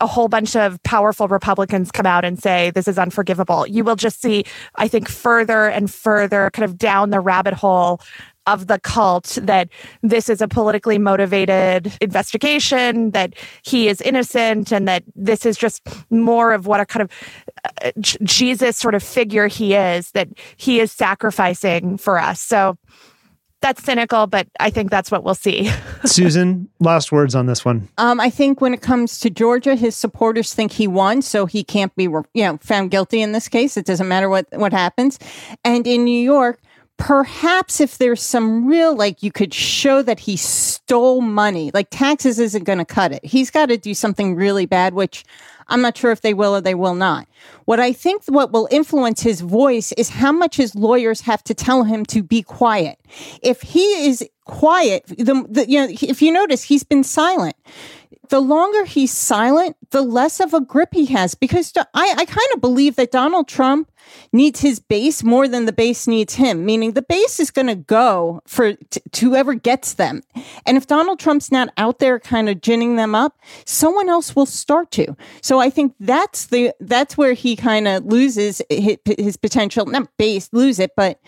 a 0.00 0.06
whole 0.06 0.28
bunch 0.28 0.56
of 0.56 0.82
powerful 0.82 1.28
Republicans 1.28 1.90
come 1.90 2.06
out 2.06 2.24
and 2.24 2.40
say 2.40 2.70
this 2.70 2.88
is 2.88 2.98
unforgivable. 2.98 3.66
You 3.66 3.84
will 3.84 3.96
just 3.96 4.20
see, 4.22 4.44
I 4.76 4.88
think, 4.88 5.08
further 5.08 5.66
and 5.66 5.90
further 5.90 6.50
kind 6.50 6.64
of 6.64 6.78
down 6.78 7.10
the 7.10 7.20
rabbit 7.20 7.54
hole 7.54 8.00
of 8.52 8.66
the 8.66 8.78
cult 8.78 9.38
that 9.42 9.68
this 10.02 10.28
is 10.28 10.40
a 10.40 10.48
politically 10.48 10.98
motivated 10.98 11.92
investigation, 12.00 13.10
that 13.12 13.34
he 13.62 13.88
is 13.88 14.00
innocent, 14.00 14.72
and 14.72 14.88
that 14.88 15.04
this 15.14 15.46
is 15.46 15.56
just 15.56 15.86
more 16.10 16.52
of 16.52 16.66
what 16.66 16.80
a 16.80 16.86
kind 16.86 17.02
of 17.02 17.10
uh, 17.84 17.90
Jesus 18.00 18.76
sort 18.76 18.94
of 18.94 19.02
figure 19.02 19.46
he 19.46 19.74
is, 19.74 20.10
that 20.12 20.28
he 20.56 20.80
is 20.80 20.92
sacrificing 20.92 21.96
for 21.96 22.18
us. 22.18 22.40
So 22.40 22.76
that's 23.60 23.82
cynical, 23.82 24.26
but 24.26 24.48
I 24.58 24.70
think 24.70 24.90
that's 24.90 25.10
what 25.10 25.22
we'll 25.22 25.34
see. 25.34 25.70
Susan, 26.04 26.68
last 26.80 27.12
words 27.12 27.34
on 27.34 27.46
this 27.46 27.64
one. 27.64 27.88
Um, 27.98 28.18
I 28.18 28.30
think 28.30 28.60
when 28.60 28.72
it 28.72 28.80
comes 28.80 29.20
to 29.20 29.30
Georgia, 29.30 29.74
his 29.74 29.94
supporters 29.94 30.54
think 30.54 30.72
he 30.72 30.86
won, 30.86 31.20
so 31.22 31.46
he 31.46 31.62
can't 31.62 31.94
be, 31.94 32.04
you 32.04 32.24
know, 32.34 32.58
found 32.62 32.90
guilty 32.90 33.20
in 33.20 33.32
this 33.32 33.48
case. 33.48 33.76
It 33.76 33.84
doesn't 33.84 34.08
matter 34.08 34.28
what 34.28 34.46
what 34.52 34.72
happens. 34.72 35.18
And 35.64 35.86
in 35.86 36.04
New 36.04 36.20
York, 36.22 36.58
perhaps 37.00 37.80
if 37.80 37.96
there's 37.96 38.22
some 38.22 38.66
real 38.66 38.94
like 38.94 39.22
you 39.22 39.32
could 39.32 39.54
show 39.54 40.02
that 40.02 40.20
he 40.20 40.36
stole 40.36 41.22
money 41.22 41.70
like 41.72 41.88
taxes 41.90 42.38
isn't 42.38 42.64
going 42.64 42.78
to 42.78 42.84
cut 42.84 43.10
it. 43.10 43.24
He's 43.24 43.50
got 43.50 43.66
to 43.70 43.78
do 43.78 43.94
something 43.94 44.36
really 44.36 44.66
bad 44.66 44.92
which 44.92 45.24
i'm 45.68 45.80
not 45.80 45.96
sure 45.96 46.10
if 46.10 46.20
they 46.20 46.34
will 46.34 46.54
or 46.54 46.60
they 46.60 46.74
will 46.74 46.94
not. 46.94 47.26
What 47.64 47.80
i 47.80 47.94
think 47.94 48.24
what 48.26 48.52
will 48.52 48.68
influence 48.70 49.22
his 49.22 49.40
voice 49.40 49.92
is 49.92 50.10
how 50.10 50.30
much 50.30 50.56
his 50.56 50.74
lawyers 50.74 51.22
have 51.22 51.42
to 51.44 51.54
tell 51.54 51.84
him 51.84 52.04
to 52.06 52.22
be 52.22 52.42
quiet. 52.42 52.98
If 53.42 53.62
he 53.62 54.06
is 54.06 54.28
quiet 54.44 55.06
the, 55.06 55.46
the 55.48 55.64
you 55.70 55.80
know 55.80 55.88
if 55.90 56.20
you 56.20 56.30
notice 56.30 56.64
he's 56.64 56.84
been 56.84 57.04
silent 57.04 57.56
the 58.30 58.40
longer 58.40 58.84
he's 58.84 59.12
silent, 59.12 59.76
the 59.90 60.02
less 60.02 60.40
of 60.40 60.54
a 60.54 60.60
grip 60.60 60.90
he 60.92 61.06
has. 61.06 61.34
Because 61.34 61.72
I, 61.76 62.14
I 62.16 62.24
kind 62.24 62.48
of 62.54 62.60
believe 62.60 62.96
that 62.96 63.10
Donald 63.10 63.48
Trump 63.48 63.90
needs 64.32 64.60
his 64.60 64.80
base 64.80 65.22
more 65.22 65.46
than 65.46 65.66
the 65.66 65.72
base 65.72 66.06
needs 66.06 66.34
him, 66.34 66.64
meaning 66.64 66.92
the 66.92 67.02
base 67.02 67.38
is 67.38 67.50
going 67.50 67.66
to 67.66 67.74
go 67.74 68.40
for 68.46 68.74
t- 68.74 69.02
whoever 69.20 69.54
gets 69.54 69.94
them. 69.94 70.22
And 70.64 70.76
if 70.76 70.86
Donald 70.86 71.18
Trump's 71.18 71.52
not 71.52 71.72
out 71.76 71.98
there 71.98 72.18
kind 72.18 72.48
of 72.48 72.60
ginning 72.60 72.96
them 72.96 73.14
up, 73.14 73.38
someone 73.66 74.08
else 74.08 74.34
will 74.34 74.46
start 74.46 74.90
to. 74.92 75.16
So 75.42 75.60
I 75.60 75.70
think 75.70 75.94
that's 76.00 76.46
the 76.46 76.72
that's 76.80 77.16
where 77.16 77.34
he 77.34 77.56
kind 77.56 77.86
of 77.86 78.04
loses 78.06 78.62
his, 78.70 78.96
his 79.18 79.36
potential, 79.36 79.86
not 79.86 80.08
base, 80.16 80.48
lose 80.52 80.78
it, 80.78 80.92
but 80.96 81.20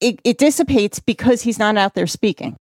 it, 0.00 0.20
it 0.24 0.38
dissipates 0.38 1.00
because 1.00 1.42
he's 1.42 1.58
not 1.58 1.76
out 1.76 1.94
there 1.94 2.06
speaking. 2.06 2.56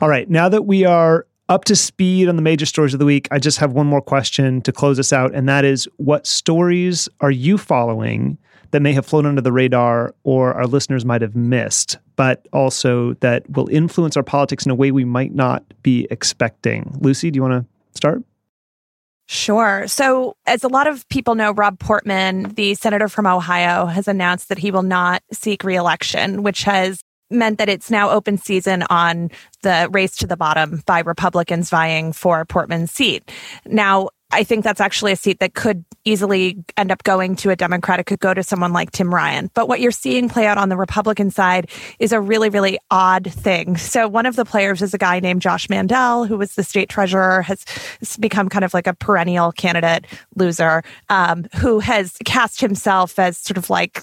All 0.00 0.08
right. 0.08 0.28
Now 0.30 0.48
that 0.48 0.62
we 0.62 0.84
are 0.86 1.26
up 1.50 1.64
to 1.64 1.74
speed 1.74 2.28
on 2.28 2.36
the 2.36 2.42
major 2.42 2.64
stories 2.64 2.94
of 2.94 3.00
the 3.00 3.04
week, 3.04 3.26
I 3.32 3.40
just 3.40 3.58
have 3.58 3.72
one 3.72 3.86
more 3.86 4.00
question 4.00 4.62
to 4.62 4.72
close 4.72 4.98
us 5.00 5.12
out, 5.12 5.34
and 5.34 5.48
that 5.48 5.64
is 5.64 5.88
what 5.96 6.26
stories 6.26 7.08
are 7.20 7.32
you 7.32 7.58
following 7.58 8.38
that 8.70 8.80
may 8.80 8.92
have 8.92 9.04
flown 9.04 9.26
under 9.26 9.40
the 9.40 9.50
radar 9.50 10.14
or 10.22 10.54
our 10.54 10.66
listeners 10.66 11.04
might 11.04 11.22
have 11.22 11.34
missed, 11.34 11.98
but 12.14 12.46
also 12.52 13.14
that 13.14 13.50
will 13.50 13.68
influence 13.68 14.16
our 14.16 14.22
politics 14.22 14.64
in 14.64 14.70
a 14.70 14.76
way 14.76 14.92
we 14.92 15.04
might 15.04 15.34
not 15.34 15.64
be 15.82 16.06
expecting? 16.12 16.96
Lucy, 17.00 17.32
do 17.32 17.36
you 17.38 17.42
want 17.42 17.64
to 17.64 17.96
start? 17.96 18.22
Sure. 19.26 19.86
So, 19.88 20.36
as 20.46 20.62
a 20.64 20.68
lot 20.68 20.86
of 20.86 21.08
people 21.08 21.34
know, 21.34 21.52
Rob 21.52 21.80
Portman, 21.80 22.54
the 22.54 22.74
senator 22.74 23.08
from 23.08 23.26
Ohio, 23.26 23.86
has 23.86 24.08
announced 24.08 24.48
that 24.48 24.58
he 24.58 24.70
will 24.70 24.82
not 24.82 25.22
seek 25.32 25.64
reelection, 25.64 26.42
which 26.42 26.62
has 26.62 27.00
meant 27.30 27.58
that 27.58 27.68
it's 27.68 27.90
now 27.90 28.10
open 28.10 28.38
season 28.38 28.82
on 28.90 29.30
the 29.62 29.88
race 29.92 30.16
to 30.16 30.26
the 30.26 30.36
bottom 30.36 30.82
by 30.86 31.00
Republicans 31.00 31.70
vying 31.70 32.12
for 32.12 32.44
Portman's 32.44 32.90
seat. 32.90 33.30
Now, 33.66 34.08
I 34.32 34.44
think 34.44 34.64
that's 34.64 34.80
actually 34.80 35.12
a 35.12 35.16
seat 35.16 35.40
that 35.40 35.54
could 35.54 35.84
easily 36.04 36.62
end 36.76 36.90
up 36.90 37.02
going 37.02 37.36
to 37.36 37.50
a 37.50 37.56
Democrat. 37.56 38.00
It 38.00 38.04
could 38.04 38.20
go 38.20 38.32
to 38.32 38.42
someone 38.42 38.72
like 38.72 38.90
Tim 38.90 39.12
Ryan. 39.12 39.50
But 39.54 39.68
what 39.68 39.80
you're 39.80 39.90
seeing 39.90 40.28
play 40.28 40.46
out 40.46 40.56
on 40.56 40.68
the 40.68 40.76
Republican 40.76 41.30
side 41.30 41.70
is 41.98 42.12
a 42.12 42.20
really, 42.20 42.48
really 42.48 42.78
odd 42.90 43.30
thing. 43.30 43.76
So 43.76 44.08
one 44.08 44.24
of 44.24 44.36
the 44.36 44.44
players 44.44 44.82
is 44.82 44.94
a 44.94 44.98
guy 44.98 45.20
named 45.20 45.42
Josh 45.42 45.68
Mandel, 45.68 46.24
who 46.24 46.38
was 46.38 46.54
the 46.54 46.62
state 46.62 46.88
treasurer, 46.88 47.42
has 47.42 47.64
become 48.18 48.48
kind 48.48 48.64
of 48.64 48.72
like 48.72 48.86
a 48.86 48.94
perennial 48.94 49.52
candidate 49.52 50.06
loser, 50.36 50.82
um, 51.08 51.46
who 51.56 51.80
has 51.80 52.16
cast 52.24 52.60
himself 52.60 53.18
as 53.18 53.36
sort 53.36 53.58
of 53.58 53.68
like 53.68 54.02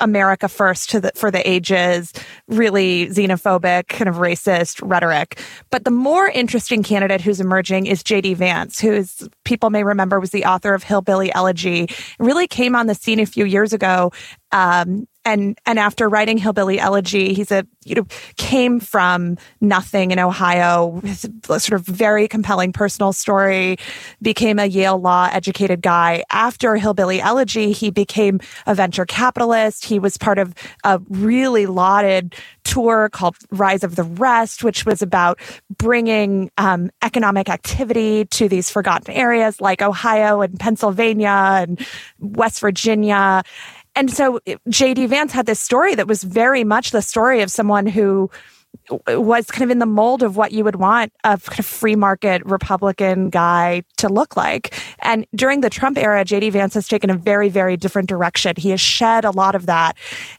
America 0.00 0.48
first 0.48 0.92
the, 0.92 1.10
for 1.14 1.30
the 1.30 1.48
ages, 1.48 2.12
really 2.48 3.08
xenophobic, 3.08 3.88
kind 3.88 4.08
of 4.08 4.16
racist 4.16 4.80
rhetoric. 4.82 5.40
But 5.70 5.84
the 5.84 5.90
more 5.90 6.28
interesting 6.28 6.82
candidate 6.82 7.20
who's 7.20 7.40
emerging 7.40 7.86
is 7.86 8.02
J.D. 8.02 8.34
Vance, 8.34 8.80
who 8.80 8.92
is 8.92 9.28
people 9.62 9.70
may 9.70 9.84
remember 9.84 10.18
was 10.18 10.30
the 10.30 10.44
author 10.44 10.74
of 10.74 10.82
Hillbilly 10.82 11.32
Elegy, 11.32 11.86
really 12.18 12.48
came 12.48 12.74
on 12.74 12.88
the 12.88 12.96
scene 12.96 13.20
a 13.20 13.26
few 13.26 13.44
years 13.44 13.72
ago. 13.72 14.10
Um, 14.50 15.06
and 15.24 15.58
and 15.66 15.78
after 15.78 16.08
writing 16.08 16.38
Hillbilly 16.38 16.78
Elegy, 16.78 17.34
he's 17.34 17.52
a 17.52 17.66
you 17.84 17.94
know 17.94 18.06
came 18.36 18.80
from 18.80 19.38
nothing 19.60 20.10
in 20.10 20.18
Ohio, 20.18 20.86
with 20.86 21.24
a 21.48 21.60
sort 21.60 21.80
of 21.80 21.86
very 21.86 22.26
compelling 22.28 22.72
personal 22.72 23.12
story. 23.12 23.76
Became 24.20 24.58
a 24.58 24.66
Yale 24.66 24.98
law 24.98 25.28
educated 25.32 25.82
guy. 25.82 26.24
After 26.30 26.76
Hillbilly 26.76 27.20
Elegy, 27.20 27.72
he 27.72 27.90
became 27.90 28.40
a 28.66 28.74
venture 28.74 29.06
capitalist. 29.06 29.84
He 29.84 29.98
was 29.98 30.16
part 30.16 30.38
of 30.38 30.54
a 30.84 31.00
really 31.08 31.66
lauded 31.66 32.34
tour 32.64 33.08
called 33.08 33.36
Rise 33.50 33.84
of 33.84 33.96
the 33.96 34.04
Rest, 34.04 34.64
which 34.64 34.84
was 34.86 35.02
about 35.02 35.38
bringing 35.76 36.50
um, 36.58 36.90
economic 37.02 37.48
activity 37.48 38.24
to 38.26 38.48
these 38.48 38.70
forgotten 38.70 39.12
areas 39.14 39.60
like 39.60 39.82
Ohio 39.82 40.40
and 40.40 40.58
Pennsylvania 40.58 41.64
and 41.66 41.84
West 42.18 42.60
Virginia 42.60 43.42
and 43.94 44.10
so 44.10 44.40
JD 44.68 45.08
Vance 45.08 45.32
had 45.32 45.46
this 45.46 45.60
story 45.60 45.94
that 45.94 46.06
was 46.06 46.22
very 46.22 46.64
much 46.64 46.90
the 46.90 47.02
story 47.02 47.42
of 47.42 47.50
someone 47.50 47.86
who 47.86 48.30
was 49.08 49.50
kind 49.50 49.64
of 49.64 49.70
in 49.70 49.78
the 49.78 49.86
mold 49.86 50.22
of 50.22 50.36
what 50.36 50.52
you 50.52 50.64
would 50.64 50.76
want 50.76 51.12
a 51.24 51.38
kind 51.38 51.58
of 51.60 51.66
free 51.66 51.94
market 51.94 52.44
Republican 52.44 53.30
guy 53.30 53.82
to 53.98 54.08
look 54.08 54.36
like. 54.36 54.74
And 55.00 55.26
during 55.34 55.60
the 55.60 55.70
Trump 55.70 55.98
era, 55.98 56.24
JD 56.24 56.52
Vance 56.52 56.74
has 56.74 56.88
taken 56.88 57.10
a 57.10 57.14
very, 57.14 57.48
very 57.48 57.76
different 57.76 58.08
direction. 58.08 58.54
He 58.56 58.70
has 58.70 58.80
shed 58.80 59.24
a 59.24 59.30
lot 59.30 59.54
of 59.54 59.66
that. 59.66 59.96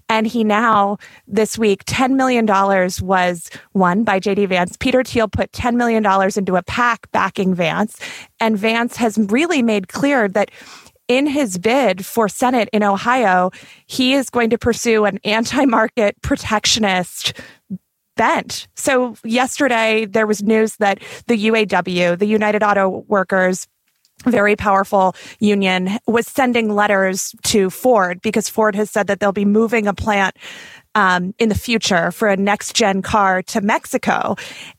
And 0.09 0.27
he 0.27 0.43
now, 0.43 0.97
this 1.27 1.57
week, 1.57 1.85
$10 1.85 2.15
million 2.15 2.45
was 2.45 3.49
won 3.73 4.03
by 4.03 4.19
JD 4.19 4.49
Vance. 4.49 4.77
Peter 4.77 5.03
Thiel 5.03 5.27
put 5.27 5.51
$10 5.51 5.75
million 5.75 6.03
into 6.35 6.55
a 6.55 6.63
PAC 6.63 7.11
backing 7.11 7.53
Vance. 7.53 7.99
And 8.39 8.57
Vance 8.57 8.97
has 8.97 9.17
really 9.17 9.61
made 9.61 9.87
clear 9.87 10.27
that 10.27 10.51
in 11.07 11.27
his 11.27 11.57
bid 11.57 12.05
for 12.05 12.29
Senate 12.29 12.69
in 12.73 12.83
Ohio, 12.83 13.51
he 13.85 14.13
is 14.13 14.29
going 14.29 14.49
to 14.51 14.57
pursue 14.57 15.05
an 15.05 15.19
anti 15.23 15.65
market 15.65 16.15
protectionist 16.21 17.33
bent. 18.15 18.67
So, 18.75 19.15
yesterday 19.23 20.05
there 20.05 20.27
was 20.27 20.43
news 20.43 20.77
that 20.77 20.99
the 21.27 21.47
UAW, 21.47 22.17
the 22.17 22.27
United 22.27 22.63
Auto 22.63 23.03
Workers, 23.07 23.67
very 24.25 24.55
powerful 24.55 25.15
union 25.39 25.97
was 26.07 26.27
sending 26.27 26.73
letters 26.73 27.35
to 27.43 27.69
Ford 27.69 28.21
because 28.21 28.47
Ford 28.47 28.75
has 28.75 28.89
said 28.89 29.07
that 29.07 29.19
they'll 29.19 29.31
be 29.33 29.45
moving 29.45 29.87
a 29.87 29.93
plant 29.93 30.37
um, 30.95 31.33
in 31.39 31.49
the 31.49 31.55
future 31.55 32.11
for 32.11 32.27
a 32.27 32.37
next 32.37 32.75
gen 32.75 33.01
car 33.01 33.41
to 33.43 33.61
Mexico. 33.61 34.35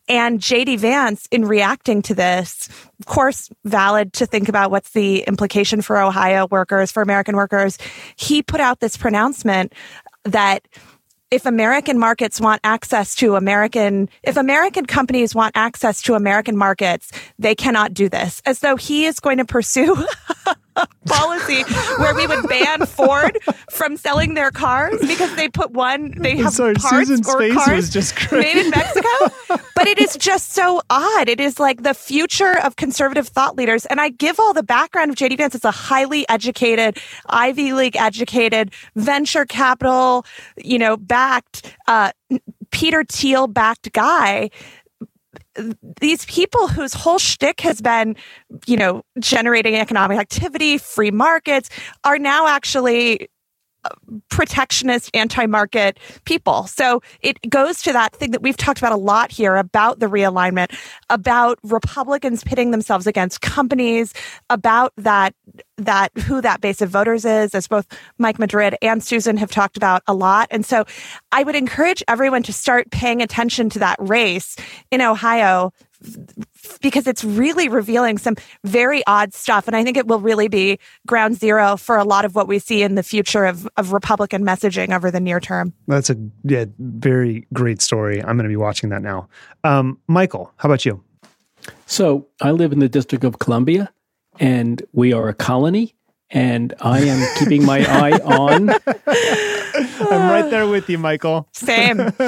And 0.08 0.40
JD 0.40 0.78
Vance, 0.78 1.26
in 1.30 1.44
reacting 1.44 2.02
to 2.02 2.14
this, 2.14 2.68
of 3.00 3.06
course, 3.06 3.50
valid 3.64 4.12
to 4.14 4.26
think 4.26 4.48
about 4.48 4.70
what's 4.70 4.90
the 4.90 5.20
implication 5.22 5.82
for 5.82 6.00
Ohio 6.00 6.46
workers, 6.50 6.92
for 6.92 7.02
American 7.02 7.36
workers, 7.36 7.78
he 8.16 8.42
put 8.42 8.60
out 8.60 8.80
this 8.80 8.96
pronouncement 8.96 9.72
that 10.24 10.66
if 11.30 11.46
American 11.46 11.98
markets 11.98 12.40
want 12.40 12.60
access 12.62 13.16
to 13.16 13.34
American, 13.34 14.08
if 14.22 14.36
American 14.36 14.86
companies 14.86 15.34
want 15.34 15.56
access 15.56 16.00
to 16.02 16.14
American 16.14 16.56
markets, 16.56 17.10
they 17.38 17.56
cannot 17.56 17.92
do 17.92 18.08
this. 18.08 18.40
As 18.46 18.60
though 18.60 18.76
he 18.76 19.06
is 19.06 19.18
going 19.18 19.38
to 19.38 19.44
pursue 19.44 19.96
policy 21.06 21.62
where 21.98 22.14
we 22.14 22.26
would 22.26 22.48
ban 22.48 22.86
Ford 22.86 23.38
from 23.70 23.96
selling 23.96 24.34
their 24.34 24.50
cars 24.50 25.00
because 25.00 25.34
they 25.36 25.48
put 25.48 25.70
one, 25.72 26.12
they 26.18 26.36
have 26.36 26.52
Sorry, 26.52 26.74
parts 26.74 27.08
Susan's 27.08 27.28
or 27.28 27.38
face 27.38 27.54
cars 27.54 27.76
was 27.76 27.90
just 27.90 28.32
made 28.32 28.56
in 28.56 28.70
Mexico. 28.70 29.08
but 29.74 29.86
it 29.86 29.98
is 29.98 30.16
just 30.16 30.52
so 30.52 30.82
odd. 30.90 31.28
It 31.28 31.40
is 31.40 31.60
like 31.60 31.82
the 31.82 31.94
future 31.94 32.58
of 32.60 32.76
conservative 32.76 33.28
thought 33.28 33.56
leaders. 33.56 33.86
And 33.86 34.00
I 34.00 34.08
give 34.08 34.40
all 34.40 34.52
the 34.52 34.62
background 34.62 35.10
of 35.10 35.16
JD 35.16 35.36
Vance 35.36 35.54
as 35.54 35.64
a 35.64 35.70
highly 35.70 36.28
educated, 36.28 36.98
Ivy 37.26 37.72
League 37.72 37.96
educated, 37.96 38.72
venture 38.96 39.44
capital, 39.46 40.26
you 40.56 40.78
know, 40.78 40.96
backed, 40.96 41.76
uh, 41.86 42.12
Peter 42.70 43.04
Thiel 43.04 43.46
backed 43.46 43.92
guy 43.92 44.50
these 46.00 46.24
people 46.26 46.68
whose 46.68 46.94
whole 46.94 47.18
shtick 47.18 47.60
has 47.60 47.80
been, 47.80 48.16
you 48.66 48.76
know, 48.76 49.02
generating 49.18 49.76
economic 49.76 50.18
activity, 50.18 50.78
free 50.78 51.10
markets, 51.10 51.70
are 52.04 52.18
now 52.18 52.46
actually 52.46 53.28
protectionist, 54.28 55.10
anti 55.14 55.46
market 55.46 55.98
people. 56.24 56.66
So 56.66 57.02
it 57.20 57.38
goes 57.48 57.82
to 57.82 57.92
that 57.92 58.14
thing 58.14 58.30
that 58.32 58.42
we've 58.42 58.56
talked 58.56 58.78
about 58.78 58.92
a 58.92 58.96
lot 58.96 59.30
here 59.30 59.56
about 59.56 60.00
the 60.00 60.06
realignment, 60.06 60.76
about 61.10 61.58
Republicans 61.62 62.44
pitting 62.44 62.70
themselves 62.70 63.06
against 63.06 63.40
companies, 63.40 64.12
about 64.50 64.92
that 64.96 65.34
that 65.76 66.16
who 66.18 66.40
that 66.40 66.60
base 66.60 66.80
of 66.80 66.90
voters 66.90 67.24
is, 67.24 67.54
as 67.54 67.66
both 67.66 67.86
Mike 68.18 68.38
Madrid 68.38 68.76
and 68.80 69.02
Susan 69.02 69.36
have 69.36 69.50
talked 69.50 69.76
about 69.76 70.02
a 70.06 70.14
lot. 70.14 70.48
And 70.50 70.64
so 70.64 70.84
I 71.32 71.42
would 71.42 71.56
encourage 71.56 72.02
everyone 72.08 72.42
to 72.44 72.52
start 72.52 72.90
paying 72.90 73.22
attention 73.22 73.70
to 73.70 73.78
that 73.80 73.96
race 73.98 74.56
in 74.90 75.00
Ohio 75.00 75.72
because 76.80 77.06
it's 77.06 77.24
really 77.24 77.68
revealing 77.68 78.18
some 78.18 78.36
very 78.64 79.02
odd 79.06 79.34
stuff. 79.34 79.66
And 79.66 79.76
I 79.76 79.84
think 79.84 79.96
it 79.96 80.06
will 80.06 80.20
really 80.20 80.48
be 80.48 80.78
ground 81.06 81.36
zero 81.36 81.76
for 81.76 81.96
a 81.96 82.04
lot 82.04 82.24
of 82.24 82.34
what 82.34 82.48
we 82.48 82.58
see 82.58 82.82
in 82.82 82.94
the 82.94 83.02
future 83.02 83.44
of, 83.44 83.68
of 83.76 83.92
Republican 83.92 84.44
messaging 84.44 84.94
over 84.94 85.10
the 85.10 85.20
near 85.20 85.40
term. 85.40 85.72
That's 85.86 86.10
a 86.10 86.16
yeah, 86.42 86.66
very 86.78 87.46
great 87.52 87.80
story. 87.80 88.20
I'm 88.20 88.36
going 88.36 88.44
to 88.44 88.48
be 88.48 88.56
watching 88.56 88.90
that 88.90 89.02
now. 89.02 89.28
Um, 89.62 89.98
Michael, 90.06 90.52
how 90.56 90.68
about 90.68 90.84
you? 90.84 91.02
So 91.86 92.26
I 92.40 92.50
live 92.50 92.72
in 92.72 92.78
the 92.78 92.88
District 92.88 93.24
of 93.24 93.38
Columbia, 93.38 93.90
and 94.38 94.82
we 94.92 95.12
are 95.12 95.28
a 95.28 95.34
colony 95.34 95.94
and 96.30 96.74
I 96.80 97.00
am 97.00 97.26
keeping 97.38 97.64
my 97.64 97.84
eye 97.86 98.18
on. 98.18 98.70
I'm 99.74 100.30
right 100.30 100.50
there 100.50 100.66
with 100.66 100.88
you, 100.88 100.98
Michael. 100.98 101.48
Same. 101.52 102.00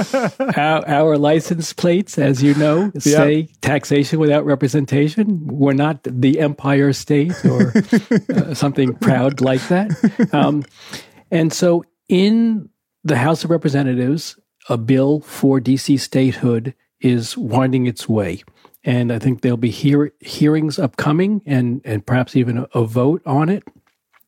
our, 0.56 0.88
our, 0.88 1.18
license 1.18 1.72
plates, 1.72 2.18
as 2.18 2.42
you 2.42 2.54
know, 2.54 2.90
say 2.98 3.34
yep. 3.34 3.50
taxation 3.60 4.18
without 4.18 4.44
representation. 4.44 5.46
We're 5.46 5.72
not 5.72 6.02
the 6.04 6.40
Empire 6.40 6.92
State 6.92 7.44
or 7.44 7.72
uh, 8.34 8.54
something 8.54 8.94
proud 8.94 9.40
like 9.40 9.66
that. 9.68 9.90
Um, 10.32 10.64
and 11.30 11.52
so, 11.52 11.84
in 12.08 12.68
the 13.04 13.16
House 13.16 13.44
of 13.44 13.50
Representatives, 13.50 14.38
a 14.68 14.76
bill 14.76 15.20
for 15.20 15.60
DC 15.60 16.00
statehood 16.00 16.74
is 17.00 17.36
winding 17.36 17.86
its 17.86 18.08
way 18.08 18.42
and 18.86 19.12
I 19.12 19.18
think 19.18 19.40
there'll 19.40 19.58
be 19.58 19.70
hear- 19.70 20.12
hearings 20.20 20.78
upcoming 20.78 21.42
and 21.44 21.82
and 21.84 22.06
perhaps 22.06 22.36
even 22.36 22.58
a, 22.58 22.68
a, 22.72 22.84
vote 22.84 23.20
on 23.26 23.48
it. 23.48 23.64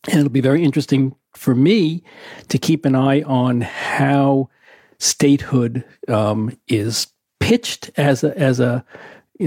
And 0.08 0.18
it'll 0.18 0.30
be 0.30 0.40
very 0.40 0.64
interesting 0.64 1.14
for 1.38 1.54
me 1.54 2.02
to 2.48 2.58
keep 2.58 2.84
an 2.84 2.94
eye 2.94 3.22
on 3.22 3.62
how 3.62 4.50
statehood 4.98 5.84
um, 6.08 6.56
is 6.66 7.08
pitched 7.40 7.90
as 7.96 8.24
a, 8.24 8.36
as 8.36 8.60
a 8.60 8.84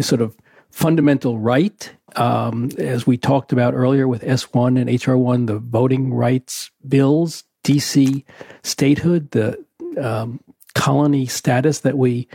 sort 0.01 0.21
of 0.21 0.35
fundamental 0.71 1.37
right. 1.37 1.93
Um, 2.15 2.69
as 2.77 3.05
we 3.05 3.17
talked 3.17 3.51
about 3.51 3.73
earlier 3.73 4.07
with 4.07 4.21
S1 4.21 4.79
and 4.79 4.89
HR1, 4.89 5.47
the 5.47 5.59
voting 5.59 6.13
rights 6.13 6.71
bills, 6.87 7.43
DC 7.63 8.23
statehood, 8.63 9.31
the 9.31 9.63
um, 10.01 10.39
colony 10.73 11.25
status 11.25 11.79
that 11.79 11.97
we 11.97 12.27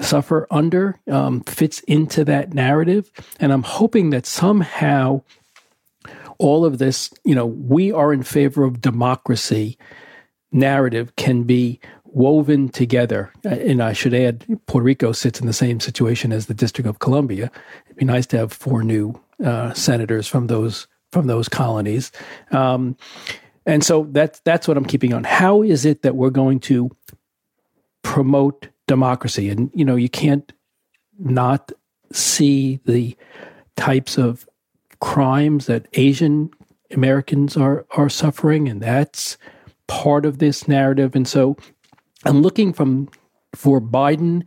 suffer 0.00 0.46
under 0.50 1.00
um, 1.10 1.40
fits 1.42 1.80
into 1.80 2.24
that 2.24 2.52
narrative. 2.52 3.10
And 3.38 3.52
I'm 3.52 3.62
hoping 3.62 4.10
that 4.10 4.26
somehow 4.26 5.22
all 6.38 6.64
of 6.64 6.78
this, 6.78 7.10
you 7.24 7.34
know, 7.34 7.46
we 7.46 7.92
are 7.92 8.12
in 8.12 8.22
favor 8.22 8.64
of 8.64 8.80
democracy 8.80 9.78
narrative 10.52 11.14
can 11.16 11.42
be 11.42 11.80
woven 12.04 12.68
together. 12.68 13.32
And 13.44 13.82
I 13.82 13.92
should 13.92 14.14
add, 14.14 14.46
Puerto 14.66 14.84
Rico 14.84 15.12
sits 15.12 15.40
in 15.40 15.46
the 15.46 15.52
same 15.52 15.80
situation 15.80 16.32
as 16.32 16.46
the 16.46 16.54
District 16.54 16.88
of 16.88 17.00
Columbia. 17.00 17.50
It'd 17.86 17.96
be 17.96 18.04
nice 18.04 18.26
to 18.26 18.38
have 18.38 18.52
four 18.52 18.82
new 18.82 19.20
uh, 19.44 19.74
senators 19.74 20.28
from 20.28 20.46
those 20.46 20.86
from 21.12 21.26
those 21.28 21.48
colonies. 21.48 22.10
Um, 22.50 22.96
and 23.66 23.84
so 23.84 24.08
that's 24.10 24.40
that's 24.40 24.66
what 24.66 24.76
I'm 24.76 24.84
keeping 24.84 25.12
on. 25.12 25.24
How 25.24 25.62
is 25.62 25.84
it 25.84 26.02
that 26.02 26.16
we're 26.16 26.30
going 26.30 26.60
to 26.60 26.90
promote 28.02 28.68
democracy? 28.86 29.48
And 29.48 29.70
you 29.74 29.84
know, 29.84 29.96
you 29.96 30.08
can't 30.08 30.52
not 31.18 31.72
see 32.12 32.80
the 32.84 33.16
types 33.76 34.18
of 34.18 34.48
crimes 35.04 35.66
that 35.66 35.86
Asian 35.92 36.50
Americans 36.90 37.58
are 37.58 37.84
are 37.90 38.08
suffering, 38.08 38.68
and 38.68 38.80
that's 38.80 39.36
part 39.86 40.24
of 40.24 40.38
this 40.38 40.66
narrative. 40.66 41.14
And 41.14 41.28
so, 41.28 41.58
I'm 42.24 42.40
looking 42.40 42.72
from 42.72 43.10
for 43.54 43.82
Biden 43.82 44.44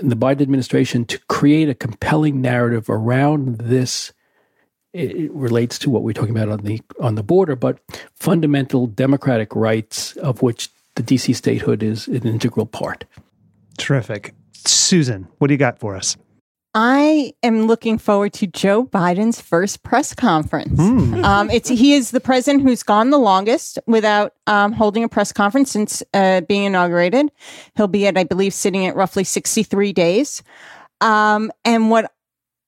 and 0.00 0.10
the 0.10 0.16
Biden 0.16 0.40
administration 0.40 1.04
to 1.04 1.18
create 1.28 1.68
a 1.68 1.74
compelling 1.74 2.40
narrative 2.40 2.88
around 2.88 3.58
this 3.58 4.14
it 4.94 5.30
relates 5.32 5.78
to 5.80 5.90
what 5.90 6.02
we're 6.02 6.12
talking 6.12 6.36
about 6.36 6.48
on 6.48 6.60
the 6.60 6.80
on 6.98 7.14
the 7.14 7.22
border, 7.22 7.54
but 7.54 7.78
fundamental 8.18 8.86
democratic 8.86 9.54
rights 9.54 10.16
of 10.16 10.40
which 10.40 10.70
the 10.94 11.02
DC 11.02 11.36
statehood 11.36 11.82
is 11.82 12.08
an 12.08 12.26
integral 12.26 12.66
part. 12.66 13.04
Terrific. 13.76 14.34
Susan, 14.52 15.28
what 15.36 15.48
do 15.48 15.54
you 15.54 15.58
got 15.58 15.78
for 15.78 15.94
us? 15.96 16.16
I 16.74 17.34
am 17.42 17.66
looking 17.66 17.98
forward 17.98 18.32
to 18.34 18.46
Joe 18.46 18.86
Biden's 18.86 19.40
first 19.40 19.82
press 19.82 20.14
conference. 20.14 20.80
Mm. 20.80 21.22
Um, 21.22 21.50
it's 21.50 21.68
he 21.68 21.92
is 21.92 22.12
the 22.12 22.20
president 22.20 22.62
who's 22.62 22.82
gone 22.82 23.10
the 23.10 23.18
longest 23.18 23.78
without 23.86 24.32
um, 24.46 24.72
holding 24.72 25.04
a 25.04 25.08
press 25.08 25.32
conference 25.32 25.70
since 25.70 26.02
uh, 26.14 26.40
being 26.42 26.64
inaugurated. 26.64 27.30
He'll 27.76 27.88
be 27.88 28.06
at, 28.06 28.16
I 28.16 28.24
believe, 28.24 28.54
sitting 28.54 28.86
at 28.86 28.96
roughly 28.96 29.24
sixty 29.24 29.62
three 29.62 29.92
days. 29.92 30.42
Um, 31.02 31.52
and 31.64 31.90
what 31.90 32.10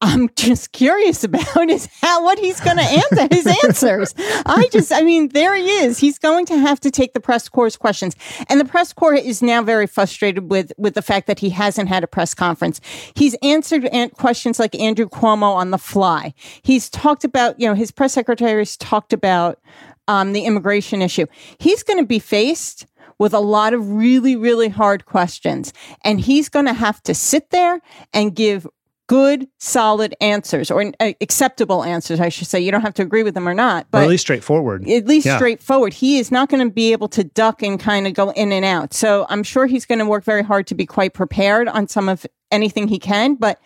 I'm 0.04 0.28
just 0.36 0.72
curious 0.72 1.24
about 1.24 1.70
is 1.70 1.88
how 2.02 2.22
what 2.22 2.38
he's 2.38 2.60
going 2.60 2.76
to 2.76 2.82
answer 2.82 3.28
his 3.34 3.46
answers. 3.64 4.14
I 4.44 4.68
just, 4.70 4.92
I 4.92 5.02
mean, 5.02 5.28
there 5.28 5.54
he 5.54 5.66
is. 5.66 5.98
He's 5.98 6.18
going 6.18 6.44
to 6.46 6.58
have 6.58 6.78
to 6.80 6.90
take 6.90 7.14
the 7.14 7.20
press 7.20 7.48
corps 7.48 7.76
questions, 7.78 8.14
and 8.48 8.60
the 8.60 8.64
press 8.64 8.92
corps 8.92 9.14
is 9.14 9.42
now 9.42 9.62
very 9.62 9.86
frustrated 9.86 10.50
with 10.50 10.72
with 10.76 10.94
the 10.94 11.02
fact 11.02 11.26
that 11.26 11.38
he 11.38 11.50
hasn't 11.50 11.88
had 11.88 12.04
a 12.04 12.06
press 12.06 12.34
conference. 12.34 12.80
He's 13.14 13.34
answered 13.42 13.88
questions 14.18 14.58
like 14.58 14.74
Andrew 14.74 15.08
Cuomo 15.08 15.54
on 15.54 15.70
the 15.70 15.78
fly. 15.78 16.34
He's 16.62 16.90
talked 16.90 17.24
about, 17.24 17.58
you 17.58 17.66
know, 17.66 17.74
his 17.74 17.90
press 17.90 18.12
secretaries 18.12 18.76
talked 18.76 19.12
about 19.12 19.58
um, 20.06 20.32
the 20.34 20.44
immigration 20.44 21.00
issue. 21.00 21.26
He's 21.58 21.82
going 21.82 21.98
to 21.98 22.06
be 22.06 22.18
faced 22.18 22.86
with 23.18 23.32
a 23.32 23.40
lot 23.40 23.72
of 23.72 23.92
really, 23.92 24.36
really 24.36 24.68
hard 24.68 25.06
questions. 25.06 25.72
And 26.02 26.20
he's 26.20 26.48
going 26.48 26.66
to 26.66 26.72
have 26.72 27.02
to 27.04 27.14
sit 27.14 27.50
there 27.50 27.80
and 28.12 28.34
give 28.34 28.66
good, 29.06 29.46
solid 29.58 30.14
answers 30.20 30.70
or 30.70 30.92
uh, 31.00 31.12
acceptable 31.20 31.84
answers, 31.84 32.20
I 32.20 32.28
should 32.28 32.46
say. 32.46 32.60
You 32.60 32.70
don't 32.70 32.80
have 32.82 32.94
to 32.94 33.02
agree 33.02 33.22
with 33.22 33.34
them 33.34 33.48
or 33.48 33.54
not, 33.54 33.86
but 33.90 33.98
or 33.98 34.02
at 34.04 34.08
least 34.08 34.22
straightforward. 34.22 34.88
At 34.88 35.06
least 35.06 35.26
yeah. 35.26 35.36
straightforward. 35.36 35.92
He 35.92 36.18
is 36.18 36.30
not 36.30 36.48
going 36.48 36.66
to 36.66 36.72
be 36.72 36.92
able 36.92 37.08
to 37.08 37.24
duck 37.24 37.62
and 37.62 37.78
kind 37.78 38.06
of 38.06 38.14
go 38.14 38.30
in 38.30 38.52
and 38.52 38.64
out. 38.64 38.94
So 38.94 39.26
I'm 39.28 39.42
sure 39.42 39.66
he's 39.66 39.86
going 39.86 39.98
to 39.98 40.06
work 40.06 40.24
very 40.24 40.42
hard 40.42 40.66
to 40.68 40.74
be 40.74 40.86
quite 40.86 41.14
prepared 41.14 41.68
on 41.68 41.88
some 41.88 42.08
of 42.08 42.26
anything 42.50 42.88
he 42.88 42.98
can. 42.98 43.34
But 43.34 43.60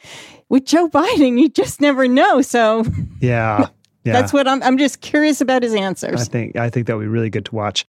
with 0.48 0.64
Joe 0.64 0.88
Biden, 0.92 1.40
you 1.40 1.48
just 1.48 1.80
never 1.80 2.08
know. 2.08 2.42
So 2.42 2.84
yeah. 3.20 3.68
Yeah. 4.04 4.12
That's 4.12 4.32
what 4.32 4.48
I'm 4.48 4.62
I'm 4.62 4.78
just 4.78 5.02
curious 5.02 5.42
about 5.42 5.62
his 5.62 5.74
answers. 5.74 6.22
I 6.22 6.24
think 6.24 6.56
I 6.56 6.70
think 6.70 6.86
that 6.86 6.96
would 6.96 7.02
be 7.02 7.08
really 7.08 7.28
good 7.28 7.44
to 7.46 7.54
watch. 7.54 7.84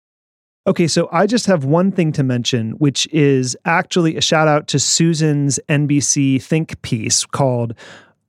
Okay, 0.69 0.87
so 0.87 1.09
I 1.11 1.25
just 1.25 1.47
have 1.47 1.65
one 1.65 1.91
thing 1.91 2.11
to 2.11 2.21
mention, 2.21 2.73
which 2.73 3.07
is 3.11 3.57
actually 3.65 4.17
a 4.17 4.21
shout 4.21 4.47
out 4.47 4.67
to 4.67 4.77
Susan's 4.77 5.59
NBC 5.67 6.39
Think 6.39 6.79
piece 6.83 7.25
called 7.25 7.73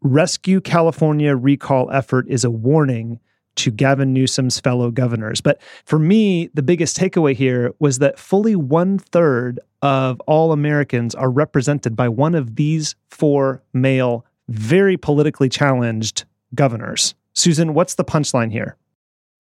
Rescue 0.01 0.63
California 0.63 1.37
Recall 1.37 1.91
Effort 1.91 2.25
is 2.31 2.43
a 2.43 2.51
Warning 2.51 3.21
to 3.57 3.71
Gavin 3.71 4.15
Newsom's 4.15 4.59
fellow 4.59 4.91
governors. 4.91 5.43
But 5.43 5.61
for 5.85 5.99
me, 5.99 6.49
the 6.55 6.63
biggest 6.63 6.97
takeaway 6.97 7.35
here 7.35 7.75
was 7.79 7.99
that 7.99 8.19
fully 8.19 8.57
one 8.57 8.99
third 8.99 9.61
of 9.83 10.19
all 10.21 10.53
Americans 10.53 11.15
are 11.15 11.31
represented 11.31 11.95
by 11.95 12.09
one 12.09 12.35
of 12.35 12.57
these 12.57 12.95
four 13.11 13.63
male, 13.75 14.25
very 14.49 14.97
politically 14.97 15.51
challenged 15.51 16.25
governors. 16.55 17.15
Susan, 17.35 17.75
what's 17.75 17.97
the 17.97 18.05
punchline 18.05 18.51
here? 18.51 18.79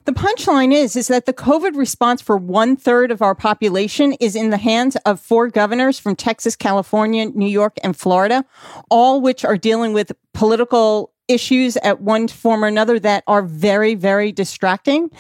The 0.07 0.13
punchline 0.13 0.73
is 0.73 0.97
is 0.97 1.09
that 1.09 1.27
the 1.27 1.35
COVID 1.35 1.77
response 1.77 2.23
for 2.23 2.37
one 2.37 2.75
third 2.75 3.11
of 3.11 3.21
our 3.21 3.35
population 3.35 4.15
is 4.15 4.35
in 4.35 4.49
the 4.49 4.57
hands 4.57 4.97
of 5.05 5.21
four 5.21 5.49
governors 5.49 5.99
from 5.99 6.17
Texas, 6.17 6.57
California, 6.57 7.27
New 7.27 7.47
York, 7.47 7.77
and 7.85 7.95
Florida, 7.95 8.45
all 8.89 9.21
which 9.21 9.45
are 9.45 9.59
dealing 9.59 9.93
with 9.93 10.13
political 10.33 11.13
issues 11.29 11.77
at 11.79 12.01
one 12.01 12.29
form 12.29 12.65
or 12.65 12.67
another 12.67 12.99
that 12.99 13.23
are 13.27 13.43
very, 13.43 13.95
very 13.95 14.33
distracting. 14.33 15.11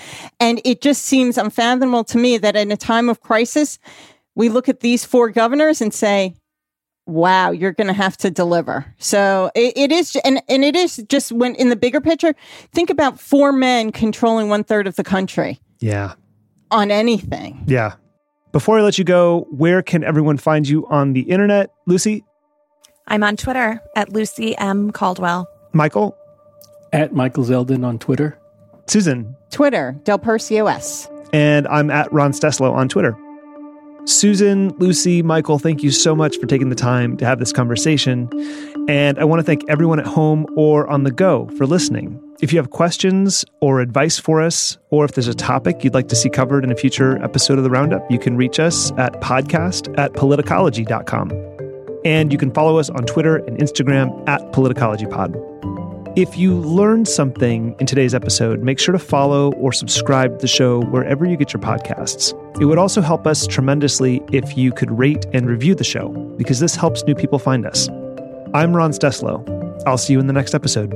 And 0.40 0.60
it 0.64 0.80
just 0.80 1.02
seems 1.02 1.38
unfathomable 1.38 2.04
to 2.04 2.18
me 2.18 2.38
that 2.38 2.56
in 2.56 2.72
a 2.72 2.76
time 2.76 3.08
of 3.08 3.20
crisis, 3.20 3.78
we 4.34 4.48
look 4.48 4.68
at 4.68 4.80
these 4.80 5.04
four 5.04 5.30
governors 5.30 5.80
and 5.80 5.92
say, 5.92 6.34
wow, 7.10 7.50
you're 7.50 7.72
going 7.72 7.88
to 7.88 7.92
have 7.92 8.16
to 8.18 8.30
deliver. 8.30 8.86
So 8.98 9.50
it, 9.54 9.72
it 9.76 9.92
is, 9.92 10.16
and, 10.24 10.42
and 10.48 10.64
it 10.64 10.76
is 10.76 10.96
just 11.08 11.32
when 11.32 11.54
in 11.56 11.68
the 11.68 11.76
bigger 11.76 12.00
picture, 12.00 12.34
think 12.72 12.90
about 12.90 13.20
four 13.20 13.52
men 13.52 13.92
controlling 13.92 14.48
one 14.48 14.64
third 14.64 14.86
of 14.86 14.96
the 14.96 15.04
country. 15.04 15.60
Yeah. 15.80 16.14
On 16.70 16.90
anything. 16.90 17.64
Yeah. 17.66 17.94
Before 18.52 18.78
I 18.78 18.82
let 18.82 18.98
you 18.98 19.04
go, 19.04 19.46
where 19.50 19.82
can 19.82 20.02
everyone 20.02 20.36
find 20.36 20.68
you 20.68 20.86
on 20.88 21.12
the 21.12 21.22
internet? 21.22 21.70
Lucy? 21.86 22.24
I'm 23.06 23.22
on 23.22 23.36
Twitter 23.36 23.80
at 23.96 24.12
Lucy 24.12 24.56
M. 24.56 24.90
Caldwell. 24.90 25.48
Michael? 25.72 26.16
At 26.92 27.12
Michael 27.12 27.44
Zeldin 27.44 27.84
on 27.84 27.98
Twitter. 27.98 28.38
Susan? 28.86 29.36
Twitter, 29.50 29.96
Del 30.04 30.18
Percio 30.18 30.70
S. 30.70 31.08
And 31.32 31.68
I'm 31.68 31.90
at 31.90 32.12
Ron 32.12 32.32
Steslow 32.32 32.72
on 32.72 32.88
Twitter. 32.88 33.16
Susan, 34.06 34.70
Lucy, 34.78 35.22
Michael, 35.22 35.58
thank 35.58 35.82
you 35.82 35.90
so 35.90 36.14
much 36.14 36.36
for 36.38 36.46
taking 36.46 36.68
the 36.68 36.74
time 36.74 37.16
to 37.18 37.24
have 37.24 37.38
this 37.38 37.52
conversation. 37.52 38.28
And 38.88 39.18
I 39.18 39.24
want 39.24 39.40
to 39.40 39.44
thank 39.44 39.62
everyone 39.68 40.00
at 40.00 40.06
home 40.06 40.46
or 40.56 40.88
on 40.88 41.04
the 41.04 41.10
go 41.10 41.48
for 41.56 41.66
listening. 41.66 42.20
If 42.40 42.52
you 42.52 42.58
have 42.58 42.70
questions 42.70 43.44
or 43.60 43.80
advice 43.80 44.18
for 44.18 44.40
us, 44.40 44.78
or 44.88 45.04
if 45.04 45.12
there's 45.12 45.28
a 45.28 45.34
topic 45.34 45.84
you'd 45.84 45.94
like 45.94 46.08
to 46.08 46.16
see 46.16 46.30
covered 46.30 46.64
in 46.64 46.72
a 46.72 46.76
future 46.76 47.22
episode 47.22 47.58
of 47.58 47.64
the 47.64 47.70
Roundup, 47.70 48.10
you 48.10 48.18
can 48.18 48.36
reach 48.36 48.58
us 48.58 48.90
at 48.92 49.12
podcast 49.20 49.96
at 49.98 50.14
politicology.com. 50.14 51.30
And 52.04 52.32
you 52.32 52.38
can 52.38 52.50
follow 52.52 52.78
us 52.78 52.88
on 52.88 53.04
Twitter 53.04 53.36
and 53.36 53.58
Instagram 53.58 54.26
at 54.26 54.40
politicologypod. 54.52 55.69
If 56.16 56.36
you 56.36 56.56
learned 56.56 57.06
something 57.06 57.76
in 57.78 57.86
today's 57.86 58.14
episode, 58.16 58.64
make 58.64 58.80
sure 58.80 58.90
to 58.90 58.98
follow 58.98 59.52
or 59.52 59.72
subscribe 59.72 60.32
to 60.32 60.38
the 60.38 60.48
show 60.48 60.82
wherever 60.86 61.24
you 61.24 61.36
get 61.36 61.52
your 61.52 61.62
podcasts. 61.62 62.34
It 62.60 62.64
would 62.64 62.78
also 62.78 63.00
help 63.00 63.28
us 63.28 63.46
tremendously 63.46 64.20
if 64.32 64.58
you 64.58 64.72
could 64.72 64.90
rate 64.90 65.24
and 65.32 65.46
review 65.46 65.76
the 65.76 65.84
show, 65.84 66.08
because 66.36 66.58
this 66.58 66.74
helps 66.74 67.04
new 67.04 67.14
people 67.14 67.38
find 67.38 67.64
us. 67.64 67.88
I'm 68.54 68.74
Ron 68.74 68.90
Steslow. 68.90 69.82
I'll 69.86 69.98
see 69.98 70.12
you 70.12 70.18
in 70.18 70.26
the 70.26 70.32
next 70.32 70.52
episode. 70.52 70.92